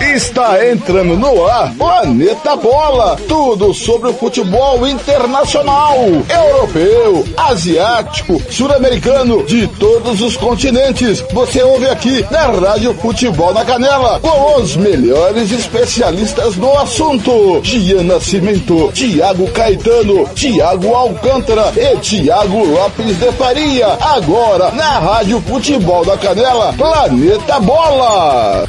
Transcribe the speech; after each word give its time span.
Está 0.00 0.66
entrando 0.66 1.16
no 1.16 1.46
ar 1.46 1.72
Planeta 1.74 2.56
Bola. 2.56 3.16
Tudo 3.28 3.72
sobre 3.72 4.10
o 4.10 4.14
futebol 4.14 4.86
internacional, 4.86 5.96
europeu, 6.28 7.24
asiático, 7.36 8.40
sul-americano, 8.50 9.44
de 9.44 9.66
todos 9.68 10.20
os 10.20 10.36
continentes. 10.36 11.24
Você 11.32 11.62
ouve 11.62 11.88
aqui 11.88 12.24
na 12.30 12.46
Rádio 12.48 12.94
Futebol 12.94 13.54
na 13.54 13.64
Canela, 13.64 14.18
com 14.20 14.60
os 14.60 14.76
melhores 14.76 15.52
especialistas 15.52 16.56
no 16.56 16.76
assunto. 16.78 17.60
Gian 17.62 18.02
Nascimento, 18.02 18.90
Tiago 18.92 19.50
Caetano, 19.52 20.28
Tiago 20.34 20.94
Alcântara 20.94 21.72
e 21.76 21.96
Tiago 21.98 22.64
Lopes 22.64 23.18
de 23.18 23.32
Faria. 23.32 23.96
Agora 24.00 24.70
na 24.72 24.98
Rádio 24.98 25.40
Futebol 25.40 26.04
da 26.04 26.16
Canela, 26.16 26.72
Planeta 26.72 27.60
Bola. 27.60 28.68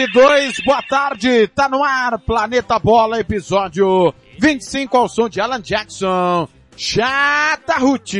E 0.00 0.06
2, 0.06 0.62
boa 0.64 0.82
tarde, 0.82 1.46
tá 1.48 1.68
no 1.68 1.84
ar, 1.84 2.18
Planeta 2.20 2.78
Bola, 2.78 3.20
episódio 3.20 4.14
25 4.38 4.96
ao 4.96 5.08
som 5.10 5.28
de 5.28 5.42
Alan 5.42 5.60
Jackson, 5.62 6.48
Chata 6.74 7.74
Ruth. 7.78 8.14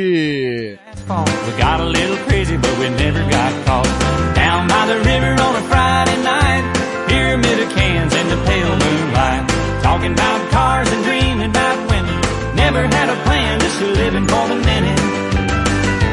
Talking 9.83 10.13
about 10.13 10.51
cars 10.51 10.93
and 10.93 11.03
dreaming 11.05 11.51
about 11.51 11.79
women. 11.91 12.21
Never 12.55 12.83
had 12.87 13.09
a 13.09 13.17
plan, 13.25 13.61
just 13.61 13.81
living 13.81 14.29
for 14.29 14.49
the 14.49 14.55
minute. 14.57 15.01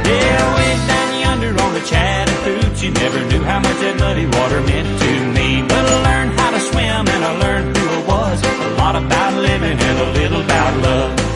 Yeah, 0.08 0.67
Chattahoochee, 1.86 2.92
never 2.92 3.20
knew 3.25 3.44
how 3.44 3.59
much 3.59 3.78
that 3.80 4.00
muddy 4.00 4.25
water 4.25 4.61
meant 4.61 5.00
to 5.02 5.11
me. 5.36 5.61
But 5.61 5.84
I 5.86 5.95
learned 6.08 6.39
how 6.39 6.52
to 6.52 6.59
swim 6.59 7.08
and 7.08 7.23
I 7.23 7.38
learned 7.38 7.78
who 7.78 7.88
I 7.88 8.02
was. 8.08 8.42
A 8.42 8.69
lot 8.78 8.95
about 8.95 9.34
living 9.34 9.78
and 9.80 10.00
a 10.00 10.11
little 10.19 10.42
about 10.42 10.73
love. 10.84 11.28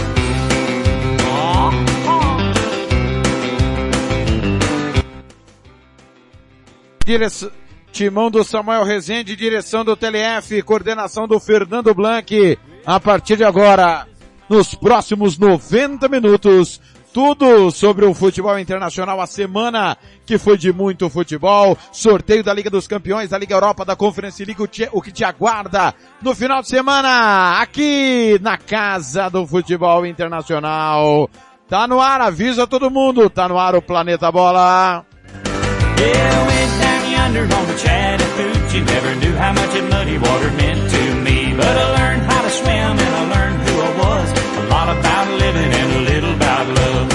Timão 7.92 8.32
do 8.32 8.44
Samuel 8.44 8.84
Rezende, 8.84 9.36
direção 9.36 9.84
do 9.84 9.98
TLF, 9.98 10.62
coordenação 10.64 11.28
do 11.28 11.40
Fernando 11.40 11.94
Blanc. 11.94 12.58
A 12.86 13.00
partir 13.00 13.36
de 13.36 13.44
agora, 13.44 14.08
nos 14.50 14.74
próximos 14.74 15.38
90 15.38 16.08
minutos, 16.08 16.80
tudo 17.14 17.72
sobre 17.72 18.06
o 18.06 18.14
futebol 18.14 18.58
internacional, 18.58 19.20
a 19.22 19.28
semana 19.28 19.98
que 20.26 20.38
foi 20.38 20.58
de 20.58 20.72
muito 20.72 21.10
futebol, 21.10 21.78
sorteio 21.92 22.44
da 22.44 22.54
Liga 22.54 22.70
dos 22.70 22.88
Campeões, 22.88 23.30
da 23.30 23.38
Liga 23.38 23.54
Europa, 23.54 23.86
da 23.86 23.96
Conference 23.96 24.44
League, 24.44 24.62
o, 24.92 25.02
que 25.02 25.12
te 25.12 25.24
aguarda 25.24 25.94
no 26.22 26.34
final 26.34 26.62
de 26.62 26.70
semana, 26.70 27.60
aqui 27.62 28.40
na 28.42 28.58
Casa 28.58 29.30
do 29.30 29.46
Futebol 29.46 30.06
Internacional. 30.06 31.30
Tá 31.68 31.88
no 31.88 32.02
ar, 32.02 32.22
avisa 32.22 32.68
todo 32.68 32.92
mundo, 32.92 33.30
tá 33.30 33.48
no 33.48 33.58
ar 33.58 33.76
o 33.76 33.82
Planeta 33.82 34.32
Bola. 34.32 35.06
Love. 46.74 47.11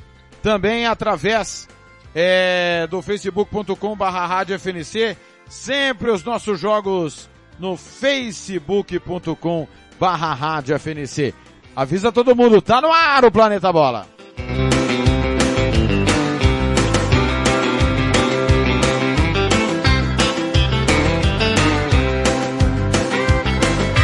também 0.41 0.87
através 0.87 1.69
é, 2.15 2.87
do 2.89 3.03
facebook.com 3.03 3.95
barra 3.95 4.43
sempre 5.47 6.09
os 6.09 6.23
nossos 6.23 6.59
jogos 6.59 7.29
no 7.59 7.77
facebook.com 7.77 9.67
barra. 9.99 10.63
Avisa 11.75 12.11
todo 12.11 12.35
mundo, 12.35 12.59
tá 12.59 12.81
no 12.81 12.91
ar 12.91 13.23
o 13.23 13.31
Planeta 13.31 13.71
Bola. 13.71 14.07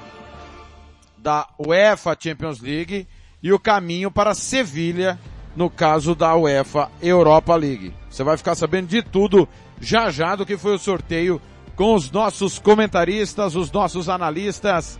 da 1.16 1.46
UEFA 1.58 2.16
Champions 2.18 2.60
League, 2.60 3.06
e 3.42 3.52
o 3.52 3.58
caminho 3.58 4.10
para 4.10 4.34
Sevilha, 4.34 5.18
no 5.54 5.70
caso 5.70 6.14
da 6.14 6.34
UEFA 6.34 6.90
Europa 7.00 7.54
League. 7.54 7.94
Você 8.10 8.24
vai 8.24 8.36
ficar 8.36 8.54
sabendo 8.54 8.88
de 8.88 9.02
tudo 9.02 9.48
já 9.80 10.10
já 10.10 10.34
do 10.34 10.46
que 10.46 10.56
foi 10.56 10.74
o 10.74 10.78
sorteio 10.78 11.40
com 11.76 11.94
os 11.94 12.10
nossos 12.10 12.58
comentaristas, 12.58 13.56
os 13.56 13.70
nossos 13.70 14.08
analistas, 14.08 14.98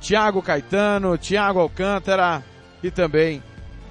Tiago 0.00 0.42
Caetano, 0.42 1.16
Tiago 1.16 1.60
Alcântara 1.60 2.44
e 2.82 2.90
também 2.90 3.42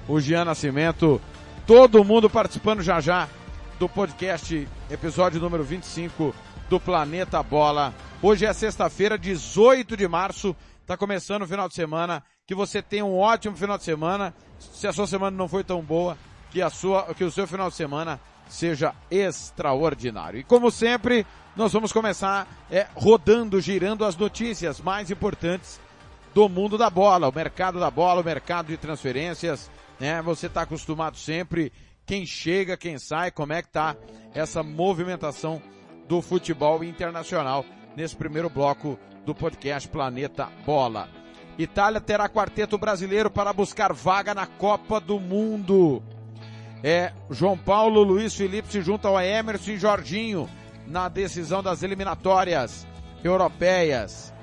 o 0.06 0.20
Gian 0.20 0.44
Nascimento. 0.44 1.20
Todo 1.66 2.04
mundo 2.04 2.30
participando 2.30 2.82
já 2.82 3.00
já 3.00 3.28
do 3.78 3.88
podcast, 3.88 4.68
episódio 4.90 5.40
número 5.40 5.64
25 5.64 6.34
do 6.68 6.78
Planeta 6.78 7.42
Bola. 7.42 7.92
Hoje 8.22 8.46
é 8.46 8.52
sexta-feira, 8.52 9.18
18 9.18 9.96
de 9.96 10.06
março. 10.06 10.54
Tá 10.86 10.96
começando 10.96 11.42
o 11.42 11.48
final 11.48 11.68
de 11.68 11.74
semana. 11.74 12.22
Que 12.46 12.54
você 12.54 12.82
tenha 12.82 13.04
um 13.04 13.18
ótimo 13.18 13.56
final 13.56 13.78
de 13.78 13.84
semana. 13.84 14.34
Se 14.58 14.86
a 14.86 14.92
sua 14.92 15.06
semana 15.06 15.36
não 15.36 15.48
foi 15.48 15.64
tão 15.64 15.82
boa, 15.82 16.16
que 16.50 16.62
a 16.62 16.70
sua, 16.70 17.14
que 17.14 17.24
o 17.24 17.30
seu 17.30 17.46
final 17.46 17.68
de 17.70 17.74
semana 17.74 18.20
seja 18.48 18.94
extraordinário. 19.10 20.40
E 20.40 20.44
como 20.44 20.70
sempre, 20.70 21.26
nós 21.56 21.72
vamos 21.72 21.92
começar 21.92 22.46
é, 22.70 22.86
rodando, 22.94 23.60
girando 23.60 24.04
as 24.04 24.16
notícias 24.16 24.80
mais 24.80 25.10
importantes 25.10 25.80
do 26.34 26.48
mundo 26.48 26.76
da 26.76 26.90
bola, 26.90 27.28
o 27.28 27.34
mercado 27.34 27.78
da 27.78 27.90
bola, 27.90 28.20
o 28.20 28.24
mercado 28.24 28.66
de 28.66 28.76
transferências, 28.76 29.70
né? 30.00 30.20
Você 30.22 30.46
está 30.46 30.62
acostumado 30.62 31.16
sempre, 31.16 31.72
quem 32.04 32.26
chega, 32.26 32.76
quem 32.76 32.98
sai, 32.98 33.30
como 33.30 33.52
é 33.52 33.62
que 33.62 33.68
tá 33.68 33.96
essa 34.34 34.62
movimentação 34.62 35.62
do 36.08 36.20
futebol 36.20 36.82
internacional 36.82 37.64
nesse 37.96 38.16
primeiro 38.16 38.50
bloco 38.50 38.98
do 39.24 39.34
podcast 39.34 39.88
Planeta 39.88 40.48
Bola. 40.66 41.08
Itália 41.56 42.00
terá 42.00 42.28
quarteto 42.28 42.76
brasileiro 42.76 43.30
para 43.30 43.52
buscar 43.52 43.92
vaga 43.92 44.34
na 44.34 44.46
Copa 44.46 45.00
do 45.00 45.20
Mundo. 45.20 46.02
É, 46.86 47.12
João 47.30 47.56
Paulo, 47.56 48.02
Luiz 48.02 48.34
Felipe 48.34 48.70
se 48.70 48.82
juntam 48.82 49.16
a 49.16 49.24
Emerson 49.24 49.70
e 49.70 49.78
Jorginho 49.78 50.46
na 50.86 51.08
decisão 51.08 51.62
das 51.62 51.82
eliminatórias 51.82 52.86
europeias. 53.24 54.34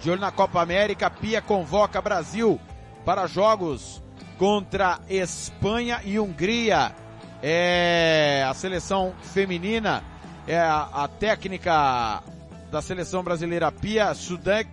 De 0.00 0.10
olho 0.10 0.20
na 0.20 0.32
Copa 0.32 0.60
América, 0.60 1.08
Pia 1.08 1.40
convoca 1.40 2.02
Brasil 2.02 2.60
para 3.04 3.28
jogos 3.28 4.02
contra 4.36 4.98
Espanha 5.08 6.00
e 6.04 6.18
Hungria. 6.18 6.92
É 7.40 8.44
a 8.48 8.52
seleção 8.52 9.14
feminina, 9.22 10.02
é 10.48 10.58
a, 10.58 10.88
a 10.92 11.06
técnica 11.06 12.20
da 12.68 12.82
seleção 12.82 13.22
brasileira 13.22 13.70
Pia 13.70 14.12
Sudan 14.12 14.64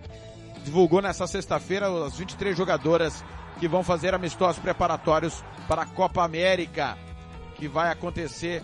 divulgou 0.64 1.00
nessa 1.00 1.28
sexta-feira 1.28 1.86
as 2.04 2.16
23 2.16 2.56
jogadoras 2.56 3.22
que 3.62 3.68
vão 3.68 3.84
fazer 3.84 4.12
amistosos 4.12 4.60
preparatórios 4.60 5.44
para 5.68 5.82
a 5.82 5.86
Copa 5.86 6.24
América, 6.24 6.98
que 7.54 7.68
vai 7.68 7.92
acontecer 7.92 8.60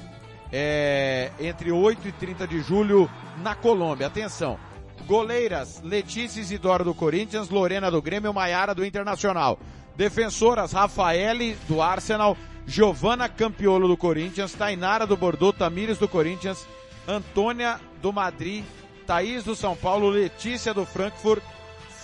é, 0.52 1.30
entre 1.38 1.70
8 1.70 2.08
e 2.08 2.10
30 2.10 2.48
de 2.48 2.60
julho 2.60 3.08
na 3.40 3.54
Colômbia. 3.54 4.08
Atenção, 4.08 4.58
goleiras 5.06 5.80
Letícia 5.84 6.40
Isidoro 6.40 6.82
do 6.82 6.92
Corinthians, 6.92 7.48
Lorena 7.48 7.92
do 7.92 8.02
Grêmio, 8.02 8.34
Maiara 8.34 8.74
do 8.74 8.84
Internacional. 8.84 9.56
Defensoras 9.94 10.72
Rafaele 10.72 11.56
do 11.68 11.80
Arsenal, 11.80 12.36
Giovana 12.66 13.28
Campiolo 13.28 13.86
do 13.86 13.96
Corinthians, 13.96 14.52
Tainara 14.52 15.06
do 15.06 15.16
Bordeaux, 15.16 15.56
Tamires 15.56 15.98
do 15.98 16.08
Corinthians, 16.08 16.66
Antônia 17.06 17.78
do 18.02 18.12
Madrid, 18.12 18.64
Thaís 19.06 19.44
do 19.44 19.54
São 19.54 19.76
Paulo, 19.76 20.08
Letícia 20.08 20.74
do 20.74 20.84
Frankfurt, 20.84 21.40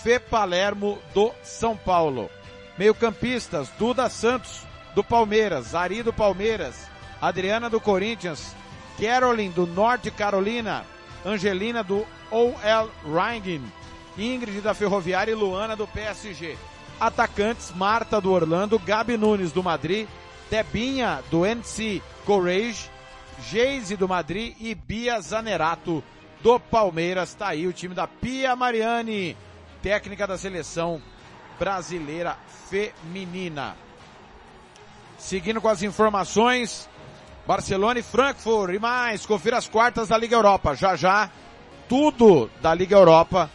Fê 0.01 0.17
Palermo 0.17 0.97
do 1.13 1.33
São 1.43 1.75
Paulo. 1.75 2.29
Meio-campistas, 2.77 3.69
Duda 3.79 4.09
Santos 4.09 4.65
do 4.93 5.03
Palmeiras, 5.03 5.73
Ari 5.73 6.03
do 6.03 6.11
Palmeiras, 6.11 6.89
Adriana 7.21 7.69
do 7.69 7.79
Corinthians, 7.79 8.55
Carolyn 8.99 9.49
do 9.51 9.65
Norte 9.65 10.11
Carolina, 10.11 10.85
Angelina 11.25 11.83
do 11.83 12.05
OL 12.29 12.91
Rangin, 13.05 13.61
Ingrid 14.17 14.61
da 14.61 14.73
Ferroviária 14.73 15.31
e 15.31 15.35
Luana 15.35 15.75
do 15.75 15.87
PSG. 15.87 16.57
Atacantes, 16.99 17.71
Marta 17.75 18.21
do 18.21 18.31
Orlando, 18.31 18.79
Gabi 18.79 19.17
Nunes 19.17 19.51
do 19.51 19.63
Madrid, 19.63 20.07
Debinha 20.49 21.21
do 21.29 21.45
NC 21.45 22.01
Courage, 22.25 22.89
Geise 23.49 23.97
do 23.97 24.07
Madrid 24.07 24.55
e 24.59 24.73
Bia 24.73 25.19
Zanerato 25.19 26.03
do 26.41 26.59
Palmeiras. 26.59 27.33
Tá 27.33 27.49
aí 27.49 27.67
o 27.67 27.73
time 27.73 27.93
da 27.93 28.07
Pia 28.07 28.55
Mariani, 28.55 29.35
técnica 29.81 30.25
da 30.25 30.37
seleção 30.37 31.01
brasileira 31.59 32.37
feminina. 32.69 33.75
Seguindo 35.17 35.61
com 35.61 35.69
as 35.69 35.81
informações, 35.81 36.89
Barcelona 37.47 37.99
e 37.99 38.03
Frankfurt 38.03 38.73
e 38.73 38.79
mais, 38.79 39.25
confira 39.25 39.57
as 39.57 39.67
quartas 39.67 40.09
da 40.09 40.17
Liga 40.17 40.35
Europa. 40.35 40.75
Já 40.75 40.95
já, 40.95 41.29
tudo 41.87 42.49
da 42.61 42.73
Liga 42.73 42.95
Europa 42.95 43.49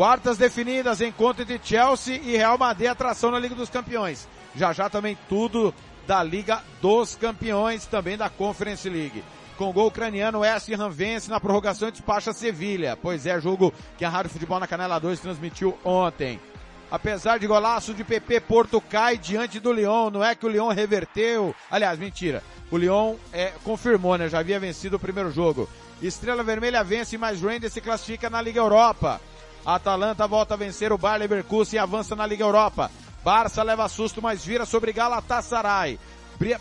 Quartas 0.00 0.38
definidas, 0.38 1.02
encontro 1.02 1.42
entre 1.42 1.60
Chelsea 1.62 2.20
e 2.24 2.34
Real 2.36 2.56
Madrid, 2.56 2.88
atração 2.88 3.30
na 3.30 3.38
Liga 3.38 3.54
dos 3.54 3.68
Campeões. 3.68 4.26
Já 4.54 4.72
já 4.72 4.88
também 4.88 5.18
tudo 5.28 5.74
da 6.06 6.22
Liga 6.22 6.62
dos 6.80 7.16
Campeões, 7.16 7.84
também 7.84 8.16
da 8.16 8.30
Conference 8.30 8.88
League. 8.88 9.22
Com 9.58 9.72
gol 9.72 9.88
ucraniano, 9.88 10.38
West 10.38 10.70
Ham 10.72 10.88
vence 10.88 11.28
na 11.28 11.38
prorrogação 11.38 11.88
e 11.88 11.92
despacha 11.92 12.32
Sevilha. 12.32 12.96
Pois 12.96 13.26
é, 13.26 13.38
jogo 13.40 13.74
que 13.98 14.04
a 14.04 14.08
Rádio 14.08 14.30
Futebol 14.30 14.58
na 14.58 14.66
Canela 14.66 14.98
2 14.98 15.20
transmitiu 15.20 15.76
ontem. 15.84 16.40
Apesar 16.90 17.38
de 17.38 17.46
golaço 17.46 17.94
de 17.94 18.02
PP, 18.02 18.40
Porto 18.40 18.80
cai 18.80 19.16
diante 19.16 19.60
do 19.60 19.72
Lyon. 19.72 20.10
Não 20.10 20.24
é 20.24 20.34
que 20.34 20.44
o 20.44 20.48
Lyon 20.48 20.68
reverteu. 20.68 21.54
Aliás, 21.70 21.98
mentira. 21.98 22.42
O 22.70 22.76
Lyon 22.76 23.16
é, 23.32 23.52
confirmou, 23.62 24.16
né? 24.18 24.28
Já 24.28 24.40
havia 24.40 24.58
vencido 24.58 24.96
o 24.96 25.00
primeiro 25.00 25.30
jogo. 25.30 25.68
Estrela 26.02 26.42
Vermelha 26.42 26.82
vence, 26.82 27.16
mas 27.16 27.40
Rangers 27.40 27.72
se 27.72 27.80
classifica 27.80 28.28
na 28.28 28.42
Liga 28.42 28.60
Europa. 28.60 29.20
A 29.64 29.74
Atalanta 29.74 30.26
volta 30.26 30.54
a 30.54 30.56
vencer 30.56 30.92
o 30.92 30.98
Bayer 30.98 31.20
Leverkusen 31.20 31.76
e 31.76 31.78
avança 31.78 32.16
na 32.16 32.26
Liga 32.26 32.44
Europa. 32.44 32.90
Barça 33.22 33.62
leva 33.62 33.88
susto, 33.88 34.22
mas 34.22 34.44
vira 34.44 34.64
sobre 34.64 34.92
Galatasaray. 34.92 35.98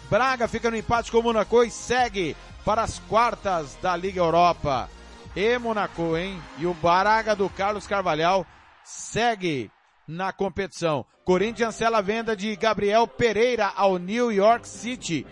Braga 0.10 0.48
fica 0.48 0.70
no 0.70 0.76
empate 0.76 1.10
com 1.10 1.20
o 1.20 1.24
Monaco 1.24 1.64
e 1.64 1.72
segue 1.72 2.36
para 2.66 2.84
as 2.84 3.00
quartas 3.00 3.78
da 3.82 3.96
Liga 3.96 4.20
Europa. 4.20 4.90
E 5.36 5.58
Monaco, 5.58 6.18
hein? 6.18 6.42
E 6.58 6.66
o 6.66 6.74
Braga 6.74 7.34
do 7.34 7.50
Carlos 7.50 7.88
Carvalhal 7.88 8.46
segue 8.84 9.72
na 10.10 10.34
competição. 10.34 11.06
Corinthians 11.24 11.76
sela 11.76 12.02
venda 12.02 12.36
de 12.36 12.56
Gabriel 12.56 13.08
Pereira 13.08 13.72
ao 13.76 14.00
New 14.00 14.32
York 14.32 14.68
City, 14.68 15.24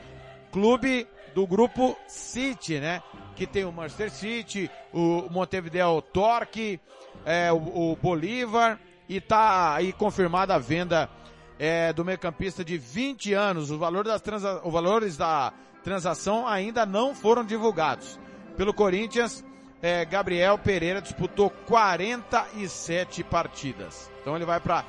clube 0.51 1.07
do 1.33 1.47
grupo 1.47 1.97
City, 2.07 2.79
né? 2.79 3.01
Que 3.35 3.47
tem 3.47 3.65
o 3.65 3.71
Manchester 3.71 4.11
City, 4.11 4.69
o 4.93 5.27
Montevideo 5.31 5.99
Torque, 6.13 6.79
é, 7.25 7.51
o, 7.51 7.93
o 7.93 7.95
Bolívar 7.95 8.79
e 9.09 9.19
tá 9.19 9.73
aí 9.73 9.91
confirmada 9.91 10.53
a 10.53 10.59
venda 10.59 11.09
é, 11.57 11.91
do 11.91 12.05
meio-campista 12.05 12.63
de 12.63 12.77
20 12.77 13.33
anos. 13.33 13.71
O 13.71 13.79
valor 13.79 14.03
das 14.03 14.21
transa, 14.21 14.61
os 14.63 14.71
valores 14.71 15.17
da 15.17 15.53
transação 15.83 16.47
ainda 16.47 16.85
não 16.85 17.15
foram 17.15 17.43
divulgados. 17.43 18.19
Pelo 18.55 18.75
Corinthians, 18.75 19.43
é, 19.81 20.05
Gabriel 20.05 20.57
Pereira 20.57 21.01
disputou 21.01 21.49
47 21.49 23.23
partidas. 23.23 24.09
Então 24.21 24.35
ele 24.35 24.45
vai 24.45 24.59
para 24.59 24.83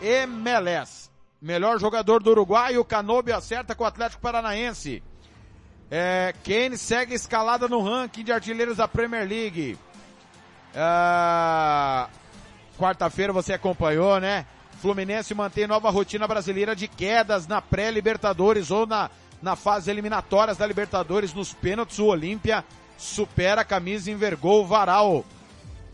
MLS. 0.00 1.10
Melhor 1.40 1.78
jogador 1.78 2.22
do 2.22 2.30
Uruguai, 2.30 2.78
o 2.78 2.84
Canobio 2.84 3.36
acerta 3.36 3.74
com 3.74 3.84
o 3.84 3.86
Atlético 3.86 4.22
Paranaense. 4.22 5.02
É, 5.90 6.32
Kane 6.44 6.78
segue 6.78 7.14
escalada 7.14 7.68
no 7.68 7.82
ranking 7.82 8.24
de 8.24 8.32
artilheiros 8.32 8.76
da 8.76 8.86
Premier 8.86 9.28
League. 9.28 9.76
Ah, 10.74 12.08
Quarta-feira 12.78 13.32
você 13.32 13.52
acompanhou, 13.52 14.18
né? 14.18 14.46
Fluminense 14.80 15.34
mantém 15.34 15.66
nova 15.66 15.90
rotina 15.90 16.26
brasileira 16.26 16.74
de 16.74 16.88
quedas 16.88 17.46
na 17.46 17.62
pré-Libertadores 17.62 18.70
ou 18.70 18.86
na, 18.86 19.10
na 19.40 19.54
fase 19.54 19.90
eliminatórias 19.90 20.56
da 20.56 20.66
Libertadores 20.66 21.32
nos 21.32 21.52
pênaltis. 21.52 21.98
O 21.98 22.06
Olímpia 22.06 22.64
supera 22.96 23.60
a 23.62 23.64
camisa 23.64 24.10
e 24.10 24.12
envergou 24.12 24.62
o 24.62 24.66
varal. 24.66 25.24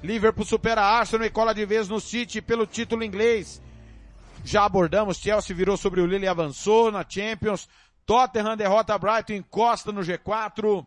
Liverpool 0.03 0.45
supera 0.45 0.83
Arsenal 0.83 1.27
e 1.27 1.31
cola 1.31 1.55
de 1.55 1.65
vez 1.65 1.89
no 1.89 2.01
City 2.01 2.41
pelo 2.41 2.67
título 2.67 3.03
inglês. 3.03 3.61
Já 4.45 4.65
abordamos, 4.65 5.19
Chelsea 5.19 5.55
virou 5.55 5.77
sobre 5.77 6.01
o 6.01 6.07
Lille 6.07 6.25
e 6.25 6.29
avançou 6.29 6.93
na 6.93 7.05
Champions. 7.09 7.69
Tottenham 8.07 8.57
derrota 8.57 8.97
Brighton, 8.97 9.35
encosta 9.35 9.93
no 9.93 10.01
G4. 10.01 10.87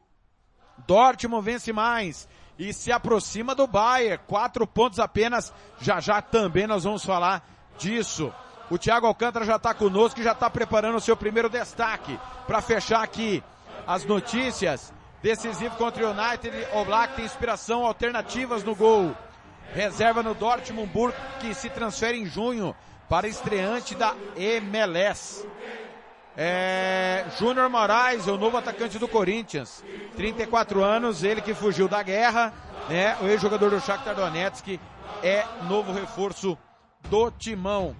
Dortmund 0.88 1.46
vence 1.46 1.72
mais 1.72 2.28
e 2.58 2.74
se 2.74 2.92
aproxima 2.92 3.54
do 3.54 3.68
Bayern. 3.68 4.24
Quatro 4.28 4.66
pontos 4.66 5.00
apenas. 5.00 5.54
Já 5.80 6.00
já 6.00 6.22
também 6.22 6.66
nós 6.66 6.84
vamos 6.84 7.04
falar 7.04 7.48
disso. 7.78 8.34
O 8.70 8.78
Thiago 8.78 9.06
Alcântara 9.06 9.46
já 9.46 9.58
está 9.58 9.74
conosco 9.74 10.20
e 10.20 10.24
já 10.24 10.32
está 10.32 10.50
preparando 10.50 10.96
o 10.96 11.02
seu 11.02 11.18
primeiro 11.18 11.50
destaque. 11.50 12.18
Para 12.48 12.62
fechar 12.62 13.04
aqui 13.04 13.44
as 13.86 14.06
notícias. 14.06 14.94
Decisivo 15.22 15.76
contra 15.76 16.08
o 16.08 16.12
United. 16.12 16.68
O 16.74 16.86
Black 16.86 17.16
tem 17.16 17.26
inspiração, 17.26 17.86
alternativas 17.86 18.64
no 18.64 18.76
gol. 18.76 19.16
Reserva 19.74 20.22
no 20.22 20.34
Dortmund 20.34 20.92
Burg, 20.92 21.16
que 21.40 21.54
se 21.54 21.70
transfere 21.70 22.18
em 22.18 22.26
junho 22.26 22.76
para 23.08 23.28
estreante 23.28 23.96
da 23.96 24.16
MLS. 24.36 25.48
É, 26.36 27.26
Júnior 27.38 27.70
Moraes, 27.70 28.28
o 28.28 28.38
novo 28.38 28.58
atacante 28.58 28.98
do 28.98 29.08
Corinthians. 29.08 29.84
34 30.16 30.84
anos, 30.84 31.24
ele 31.24 31.42
que 31.42 31.54
fugiu 31.54 31.88
da 31.88 32.02
guerra, 32.02 32.54
né? 32.90 33.18
O 33.22 33.28
ex-jogador 33.28 33.70
do 33.70 33.80
Shakhtar 33.80 34.16
Donetsk 34.16 34.80
é 35.22 35.46
novo 35.68 35.92
reforço 35.92 36.58
do 37.10 37.30
Timão. 37.32 37.96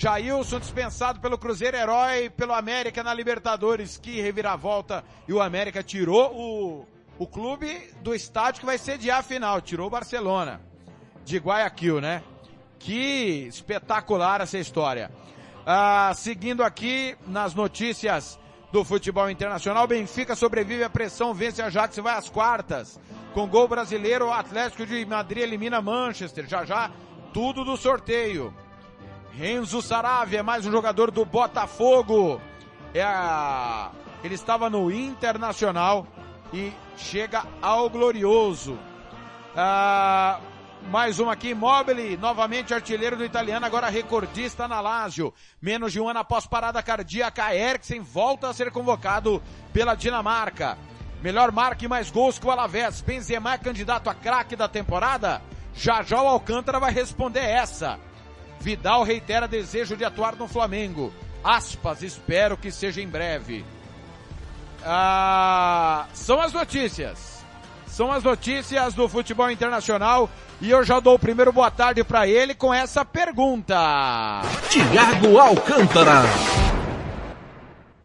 Jailson 0.00 0.58
dispensado 0.58 1.20
pelo 1.20 1.36
Cruzeiro 1.36 1.76
Herói, 1.76 2.30
pelo 2.30 2.54
América 2.54 3.02
na 3.02 3.12
Libertadores. 3.12 3.98
Que 3.98 4.18
reviravolta. 4.22 5.04
E 5.28 5.32
o 5.34 5.42
América 5.42 5.82
tirou 5.82 6.34
o, 6.34 6.86
o 7.18 7.26
clube 7.26 7.90
do 8.00 8.14
estádio 8.14 8.60
que 8.60 8.66
vai 8.66 8.78
sediar 8.78 9.18
a 9.18 9.22
final. 9.22 9.60
Tirou 9.60 9.88
o 9.88 9.90
Barcelona. 9.90 10.62
De 11.22 11.36
Guayaquil, 11.36 12.00
né? 12.00 12.22
Que 12.78 13.46
espetacular 13.46 14.40
essa 14.40 14.56
história. 14.56 15.10
Ah, 15.66 16.12
seguindo 16.14 16.64
aqui 16.64 17.14
nas 17.26 17.54
notícias 17.54 18.40
do 18.72 18.82
futebol 18.82 19.28
internacional, 19.28 19.86
Benfica 19.86 20.34
sobrevive 20.34 20.82
à 20.82 20.88
pressão, 20.88 21.34
vence 21.34 21.60
a 21.60 21.66
Ajax 21.66 21.98
e 21.98 22.00
vai 22.00 22.14
às 22.14 22.30
quartas. 22.30 22.98
Com 23.34 23.46
gol 23.46 23.68
brasileiro, 23.68 24.28
o 24.28 24.32
Atlético 24.32 24.86
de 24.86 25.04
Madrid 25.04 25.42
elimina 25.42 25.82
Manchester. 25.82 26.48
Já 26.48 26.64
já, 26.64 26.90
tudo 27.34 27.66
do 27.66 27.76
sorteio. 27.76 28.50
Renzo 29.32 29.80
Saravia, 29.80 30.42
mais 30.42 30.66
um 30.66 30.70
jogador 30.70 31.10
do 31.10 31.24
Botafogo. 31.24 32.40
É 32.92 33.02
a... 33.02 33.90
Ele 34.22 34.34
estava 34.34 34.68
no 34.68 34.90
Internacional 34.90 36.06
e 36.52 36.72
chega 36.96 37.44
ao 37.62 37.88
Glorioso. 37.88 38.78
Ah, 39.56 40.40
mais 40.90 41.18
uma 41.18 41.32
aqui, 41.32 41.54
Mobile, 41.54 42.16
novamente 42.16 42.74
artilheiro 42.74 43.16
do 43.16 43.24
italiano, 43.24 43.64
agora 43.64 43.88
recordista 43.88 44.68
na 44.68 44.80
Lazio. 44.80 45.32
Menos 45.60 45.92
de 45.92 46.00
um 46.00 46.08
ano 46.08 46.20
após 46.20 46.46
parada 46.46 46.82
cardíaca, 46.82 47.54
Eriksen 47.54 48.00
volta 48.00 48.48
a 48.48 48.52
ser 48.52 48.70
convocado 48.70 49.42
pela 49.72 49.94
Dinamarca. 49.94 50.76
Melhor 51.22 51.52
marca 51.52 51.84
e 51.84 51.88
mais 51.88 52.10
gols 52.10 52.38
que 52.38 52.46
o 52.46 52.50
Alavés. 52.50 53.00
Benzema 53.00 53.54
é 53.54 53.58
candidato 53.58 54.08
a 54.08 54.14
craque 54.14 54.56
da 54.56 54.68
temporada? 54.68 55.40
Já 55.74 56.02
já 56.02 56.20
o 56.20 56.28
Alcântara 56.28 56.80
vai 56.80 56.92
responder 56.92 57.40
essa. 57.40 57.98
Vidal 58.60 59.02
reitera 59.02 59.48
desejo 59.48 59.96
de 59.96 60.04
atuar 60.04 60.36
no 60.36 60.46
Flamengo. 60.46 61.12
Aspas, 61.42 62.02
espero 62.02 62.56
que 62.56 62.70
seja 62.70 63.00
em 63.00 63.08
breve. 63.08 63.64
Ah, 64.84 66.06
são 66.12 66.40
as 66.40 66.52
notícias. 66.52 67.40
São 67.86 68.12
as 68.12 68.22
notícias 68.22 68.94
do 68.94 69.08
futebol 69.08 69.50
internacional 69.50 70.30
e 70.60 70.70
eu 70.70 70.84
já 70.84 71.00
dou 71.00 71.14
o 71.14 71.18
primeiro 71.18 71.52
boa 71.52 71.70
tarde 71.70 72.04
para 72.04 72.26
ele 72.28 72.54
com 72.54 72.72
essa 72.72 73.04
pergunta. 73.04 73.74
Tiago 74.68 75.38
Alcântara. 75.38 76.22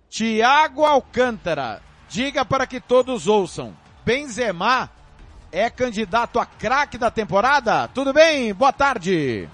Tiago 0.10 0.86
Alcântara, 0.86 1.82
diga 2.10 2.46
para 2.46 2.66
que 2.66 2.80
todos 2.80 3.28
ouçam. 3.28 3.76
Benzema 4.06 4.90
é 5.52 5.70
candidato 5.70 6.40
a 6.40 6.46
craque 6.46 6.98
da 6.98 7.12
temporada? 7.12 7.88
Tudo 7.90 8.14
bem? 8.14 8.54
Boa 8.54 8.74
tarde. 8.74 9.48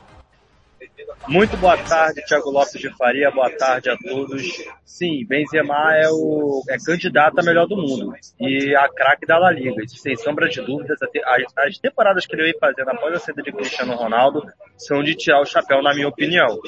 Muito 1.28 1.56
boa 1.58 1.78
tarde, 1.78 2.24
Thiago 2.26 2.50
Lopes 2.50 2.80
de 2.80 2.90
Faria. 2.98 3.32
Boa 3.32 3.50
tarde 3.50 3.90
a 3.90 3.98
todos. 3.98 4.44
Sim, 4.86 5.26
Benzema 5.26 5.96
é 5.96 6.10
o 6.10 6.64
é 6.68 6.78
candidato 6.78 7.40
a 7.40 7.44
melhor 7.44 7.68
do 7.68 7.78
mundo 7.78 8.14
e 8.40 8.76
a 8.76 8.90
craque 8.90 9.26
da 9.26 9.38
La 9.38 9.52
Liga. 9.52 9.84
Sem 9.88 10.16
sombra 10.16 10.50
de 10.50 10.62
dúvidas, 10.62 10.98
as, 11.02 11.58
as 11.58 11.78
temporadas 11.78 12.26
que 12.26 12.36
ele 12.36 12.52
vem 12.52 12.60
fazendo 12.60 12.90
após 12.90 13.16
a 13.16 13.20
saída 13.20 13.42
de 13.42 13.52
Cristiano 13.52 13.96
Ronaldo 13.96 14.44
são 14.78 15.04
de 15.04 15.16
tirar 15.16 15.42
o 15.42 15.46
chapéu, 15.46 15.82
na 15.82 15.94
minha 15.94 16.08
opinião. 16.08 16.60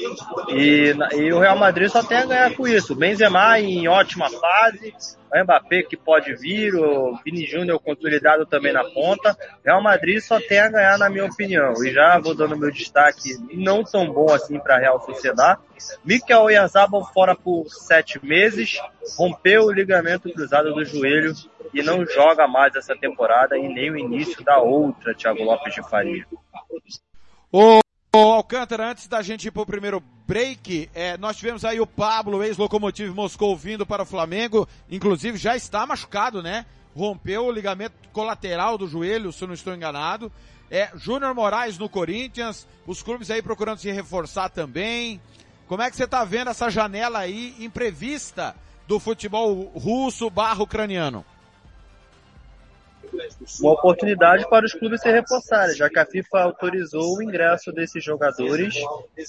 E, 0.48 0.94
e 1.16 1.32
o 1.32 1.38
Real 1.38 1.58
Madrid 1.58 1.88
só 1.88 2.02
tem 2.02 2.18
a 2.18 2.26
ganhar 2.26 2.54
com 2.54 2.66
isso. 2.66 2.94
Benzema 2.94 3.58
em 3.58 3.86
ótima 3.88 4.30
fase, 4.30 4.94
Mbappé 5.42 5.82
que 5.82 5.96
pode 5.96 6.34
vir, 6.36 6.74
o 6.74 7.18
Vini 7.24 7.44
Júnior 7.46 7.80
consolidado 7.80 8.46
também 8.46 8.72
na 8.72 8.84
ponta. 8.84 9.36
Real 9.64 9.82
Madrid 9.82 10.20
só 10.20 10.38
tem 10.40 10.60
a 10.60 10.70
ganhar, 10.70 10.98
na 10.98 11.10
minha 11.10 11.24
opinião. 11.24 11.72
E 11.84 11.92
já 11.92 12.18
vou 12.18 12.34
dando 12.34 12.56
meu 12.56 12.70
destaque 12.70 13.36
não 13.52 13.82
tão 13.82 14.12
bom 14.12 14.32
assim 14.32 14.58
para 14.60 14.78
Real 14.78 15.00
Sociedade. 15.00 15.60
Mikel 16.04 16.42
Oyarzabal 16.42 17.04
fora 17.12 17.34
por 17.34 17.66
sete 17.68 18.24
meses, 18.24 18.78
rompeu 19.16 19.64
o 19.64 19.72
ligamento 19.72 20.32
cruzado 20.32 20.72
do 20.72 20.84
joelho 20.84 21.34
e 21.72 21.82
não 21.82 22.06
joga 22.06 22.46
mais 22.46 22.74
essa 22.76 22.96
temporada 22.96 23.58
e 23.58 23.68
nem 23.68 23.90
o 23.90 23.98
início 23.98 24.44
da 24.44 24.58
outra, 24.58 25.14
Thiago 25.14 25.42
Lopes 25.42 25.74
de 25.74 25.82
Faria. 25.88 26.24
Ô 28.16 28.32
Alcântara, 28.32 28.90
antes 28.90 29.08
da 29.08 29.20
gente 29.22 29.48
ir 29.48 29.50
pro 29.50 29.66
primeiro 29.66 30.00
break, 30.24 30.88
é, 30.94 31.18
nós 31.18 31.36
tivemos 31.36 31.64
aí 31.64 31.80
o 31.80 31.86
Pablo, 31.86 32.44
ex-locomotivo 32.44 33.12
Moscou, 33.12 33.56
vindo 33.56 33.84
para 33.84 34.04
o 34.04 34.06
Flamengo, 34.06 34.68
inclusive 34.88 35.36
já 35.36 35.56
está 35.56 35.84
machucado, 35.84 36.40
né? 36.40 36.64
Rompeu 36.94 37.44
o 37.44 37.50
ligamento 37.50 37.94
colateral 38.12 38.78
do 38.78 38.86
joelho, 38.86 39.32
se 39.32 39.42
eu 39.42 39.48
não 39.48 39.54
estou 39.54 39.74
enganado. 39.74 40.30
É, 40.70 40.90
Júnior 40.94 41.34
Moraes 41.34 41.76
no 41.76 41.88
Corinthians, 41.88 42.68
os 42.86 43.02
clubes 43.02 43.32
aí 43.32 43.42
procurando 43.42 43.78
se 43.78 43.90
reforçar 43.90 44.48
também. 44.48 45.20
Como 45.66 45.82
é 45.82 45.90
que 45.90 45.96
você 45.96 46.04
está 46.04 46.24
vendo 46.24 46.50
essa 46.50 46.70
janela 46.70 47.18
aí 47.18 47.56
imprevista 47.58 48.54
do 48.86 49.00
futebol 49.00 49.72
russo 49.74 50.30
barra 50.30 50.62
ucraniano? 50.62 51.24
Uma 53.60 53.72
oportunidade 53.72 54.48
para 54.48 54.64
os 54.64 54.72
clubes 54.72 55.00
se 55.00 55.10
reforçarem, 55.10 55.76
já 55.76 55.88
que 55.88 55.98
a 55.98 56.06
FIFA 56.06 56.40
autorizou 56.40 57.16
o 57.16 57.22
ingresso 57.22 57.72
desses 57.72 58.02
jogadores 58.02 58.74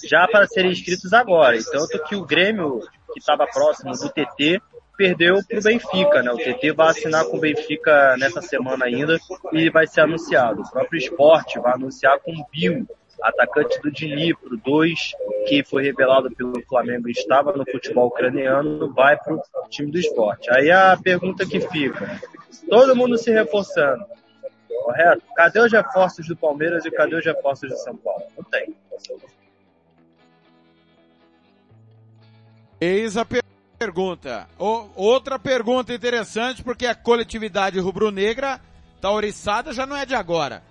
já 0.04 0.26
para 0.28 0.46
serem 0.46 0.72
inscritos 0.72 1.12
agora. 1.12 1.58
Tanto 1.70 2.02
que 2.04 2.16
o 2.16 2.24
Grêmio, 2.24 2.80
que 3.12 3.18
estava 3.18 3.46
próximo 3.46 3.92
do 3.92 4.08
TT, 4.08 4.60
perdeu 4.96 5.38
para 5.46 5.58
o 5.58 5.62
Benfica, 5.62 6.22
né? 6.22 6.32
O 6.32 6.36
TT 6.36 6.72
vai 6.72 6.88
assinar 6.88 7.24
com 7.26 7.36
o 7.36 7.40
Benfica 7.40 8.16
nessa 8.16 8.40
semana 8.40 8.86
ainda 8.86 9.18
e 9.52 9.70
vai 9.70 9.86
ser 9.86 10.00
anunciado. 10.00 10.62
O 10.62 10.70
próprio 10.70 10.98
esporte 10.98 11.58
vai 11.58 11.74
anunciar 11.74 12.18
com 12.20 12.32
o 12.32 12.46
Bill, 12.50 12.86
atacante 13.22 13.80
do 13.80 13.90
Dnipro 13.90 14.56
2, 14.56 15.12
que 15.48 15.64
foi 15.64 15.84
revelado 15.84 16.30
pelo 16.34 16.60
Flamengo 16.66 17.08
e 17.08 17.12
estava 17.12 17.52
no 17.52 17.64
futebol 17.64 18.08
ucraniano, 18.08 18.92
vai 18.92 19.16
para 19.16 19.34
o 19.34 19.42
time 19.68 19.90
do 19.90 19.98
esporte. 19.98 20.50
Aí 20.50 20.70
a 20.70 20.96
pergunta 20.96 21.46
que 21.46 21.60
fica, 21.60 22.20
todo 22.68 22.96
mundo 22.96 23.16
se 23.16 23.30
reforçando, 23.30 24.04
correto? 24.84 25.22
Cadê 25.34 25.60
os 25.60 25.72
reforços 25.72 26.26
do 26.26 26.36
Palmeiras 26.36 26.84
e 26.84 26.90
cadê 26.90 27.16
os 27.16 27.24
reforços 27.24 27.70
de 27.70 27.82
São 27.82 27.96
Paulo? 27.96 28.24
Não 28.36 28.44
tem. 28.44 28.74
Eis 32.80 33.16
a 33.16 33.26
pergunta. 33.78 34.48
O, 34.58 34.88
outra 34.94 35.38
pergunta 35.38 35.94
interessante, 35.94 36.62
porque 36.62 36.86
a 36.86 36.94
coletividade 36.94 37.78
rubro-negra, 37.78 38.60
tauriçada, 39.00 39.72
já 39.72 39.86
não 39.86 39.96
é 39.96 40.04
de 40.04 40.14
agora. 40.14 40.62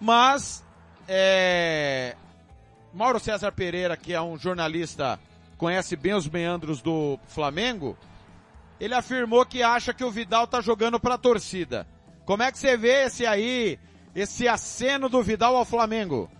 Mas, 0.00 0.64
é, 1.08 2.16
Mauro 2.92 3.20
César 3.20 3.52
Pereira, 3.52 3.96
que 3.96 4.12
é 4.12 4.20
um 4.20 4.38
jornalista, 4.38 5.18
conhece 5.56 5.96
bem 5.96 6.14
os 6.14 6.28
meandros 6.28 6.80
do 6.80 7.18
Flamengo, 7.26 7.96
ele 8.80 8.94
afirmou 8.94 9.44
que 9.46 9.62
acha 9.62 9.94
que 9.94 10.04
o 10.04 10.10
Vidal 10.10 10.46
tá 10.46 10.60
jogando 10.60 11.00
pra 11.00 11.18
torcida. 11.18 11.86
Como 12.24 12.42
é 12.42 12.50
que 12.50 12.58
você 12.58 12.76
vê 12.76 13.04
esse 13.04 13.24
aí, 13.26 13.78
esse 14.14 14.48
aceno 14.48 15.08
do 15.08 15.22
Vidal 15.22 15.56
ao 15.56 15.64
Flamengo? 15.64 16.30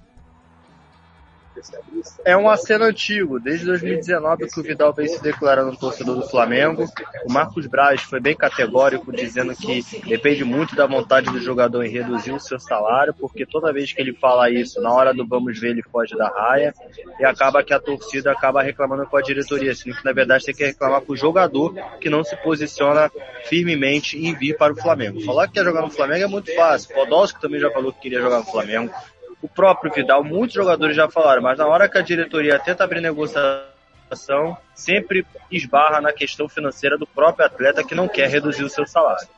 É 2.25 2.37
um 2.37 2.49
aceno 2.49 2.85
antigo. 2.85 3.41
Desde 3.41 3.67
2019 3.67 4.49
que 4.49 4.61
o 4.61 4.63
Vidal 4.63 4.93
vem 4.93 5.09
se 5.09 5.23
declarando 5.23 5.77
torcedor 5.77 6.17
do 6.17 6.29
Flamengo. 6.29 6.85
O 7.25 7.33
Marcos 7.33 7.67
Braz 7.67 8.03
foi 8.03 8.21
bem 8.21 8.37
categórico, 8.37 9.13
dizendo 9.13 9.55
que 9.55 9.85
depende 10.07 10.45
muito 10.45 10.75
da 10.75 10.87
vontade 10.87 11.31
do 11.31 11.41
jogador 11.41 11.85
em 11.85 11.91
reduzir 11.91 12.33
o 12.33 12.41
seu 12.41 12.59
salário, 12.59 13.15
porque 13.15 13.47
toda 13.47 13.73
vez 13.73 13.93
que 13.93 14.01
ele 14.01 14.13
fala 14.13 14.51
isso, 14.51 14.81
na 14.81 14.93
hora 14.93 15.13
do 15.13 15.27
vamos 15.27 15.59
ver, 15.59 15.71
ele 15.71 15.83
foge 15.83 16.17
da 16.17 16.29
raia 16.29 16.75
e 17.19 17.25
acaba 17.25 17.63
que 17.63 17.73
a 17.73 17.81
torcida 17.81 18.31
acaba 18.33 18.63
reclamando 18.63 19.07
com 19.07 19.17
a 19.17 19.23
diretoria, 19.23 19.75
sendo 19.75 19.97
que 19.97 20.05
na 20.05 20.13
verdade 20.13 20.45
tem 20.45 20.55
que 20.55 20.65
reclamar 20.65 21.01
com 21.01 21.13
o 21.13 21.17
jogador 21.17 21.75
que 22.01 22.11
não 22.11 22.23
se 22.23 22.37
posiciona 22.37 23.11
firmemente 23.45 24.19
em 24.19 24.35
vir 24.35 24.57
para 24.57 24.73
o 24.73 24.77
Flamengo. 24.77 25.21
Falar 25.23 25.47
que 25.47 25.55
quer 25.55 25.65
jogar 25.65 25.83
no 25.83 25.91
Flamengo 25.91 26.25
é 26.25 26.29
muito 26.29 26.55
fácil. 26.55 26.95
Podolski 26.95 27.41
também 27.41 27.61
já 27.61 27.71
falou 27.71 27.93
que 27.93 28.01
queria 28.01 28.21
jogar 28.21 28.39
no 28.39 28.45
Flamengo 28.45 28.93
o 29.41 29.49
próprio 29.49 29.93
Vidal, 29.93 30.25
muitos 30.25 30.55
jogadores 30.55 30.97
já 30.97 31.09
falaram, 31.09 31.43
mas 31.43 31.59
na 31.59 31.67
hora 31.67 31.89
que 31.89 31.99
a 31.99 32.03
diretoria 32.03 32.59
tenta 32.59 32.85
abrir 32.85 33.01
negociação, 33.01 34.57
sempre 34.75 35.27
esbarra 35.51 36.01
na 36.01 36.13
questão 36.13 36.49
financeira 36.49 36.97
do 36.97 37.07
próprio 37.07 37.47
atleta 37.47 37.85
que 37.85 37.95
não 37.95 38.09
quer 38.09 38.29
reduzir 38.29 38.65
o 38.65 38.69
seu 38.69 38.87
salário. 38.87 39.29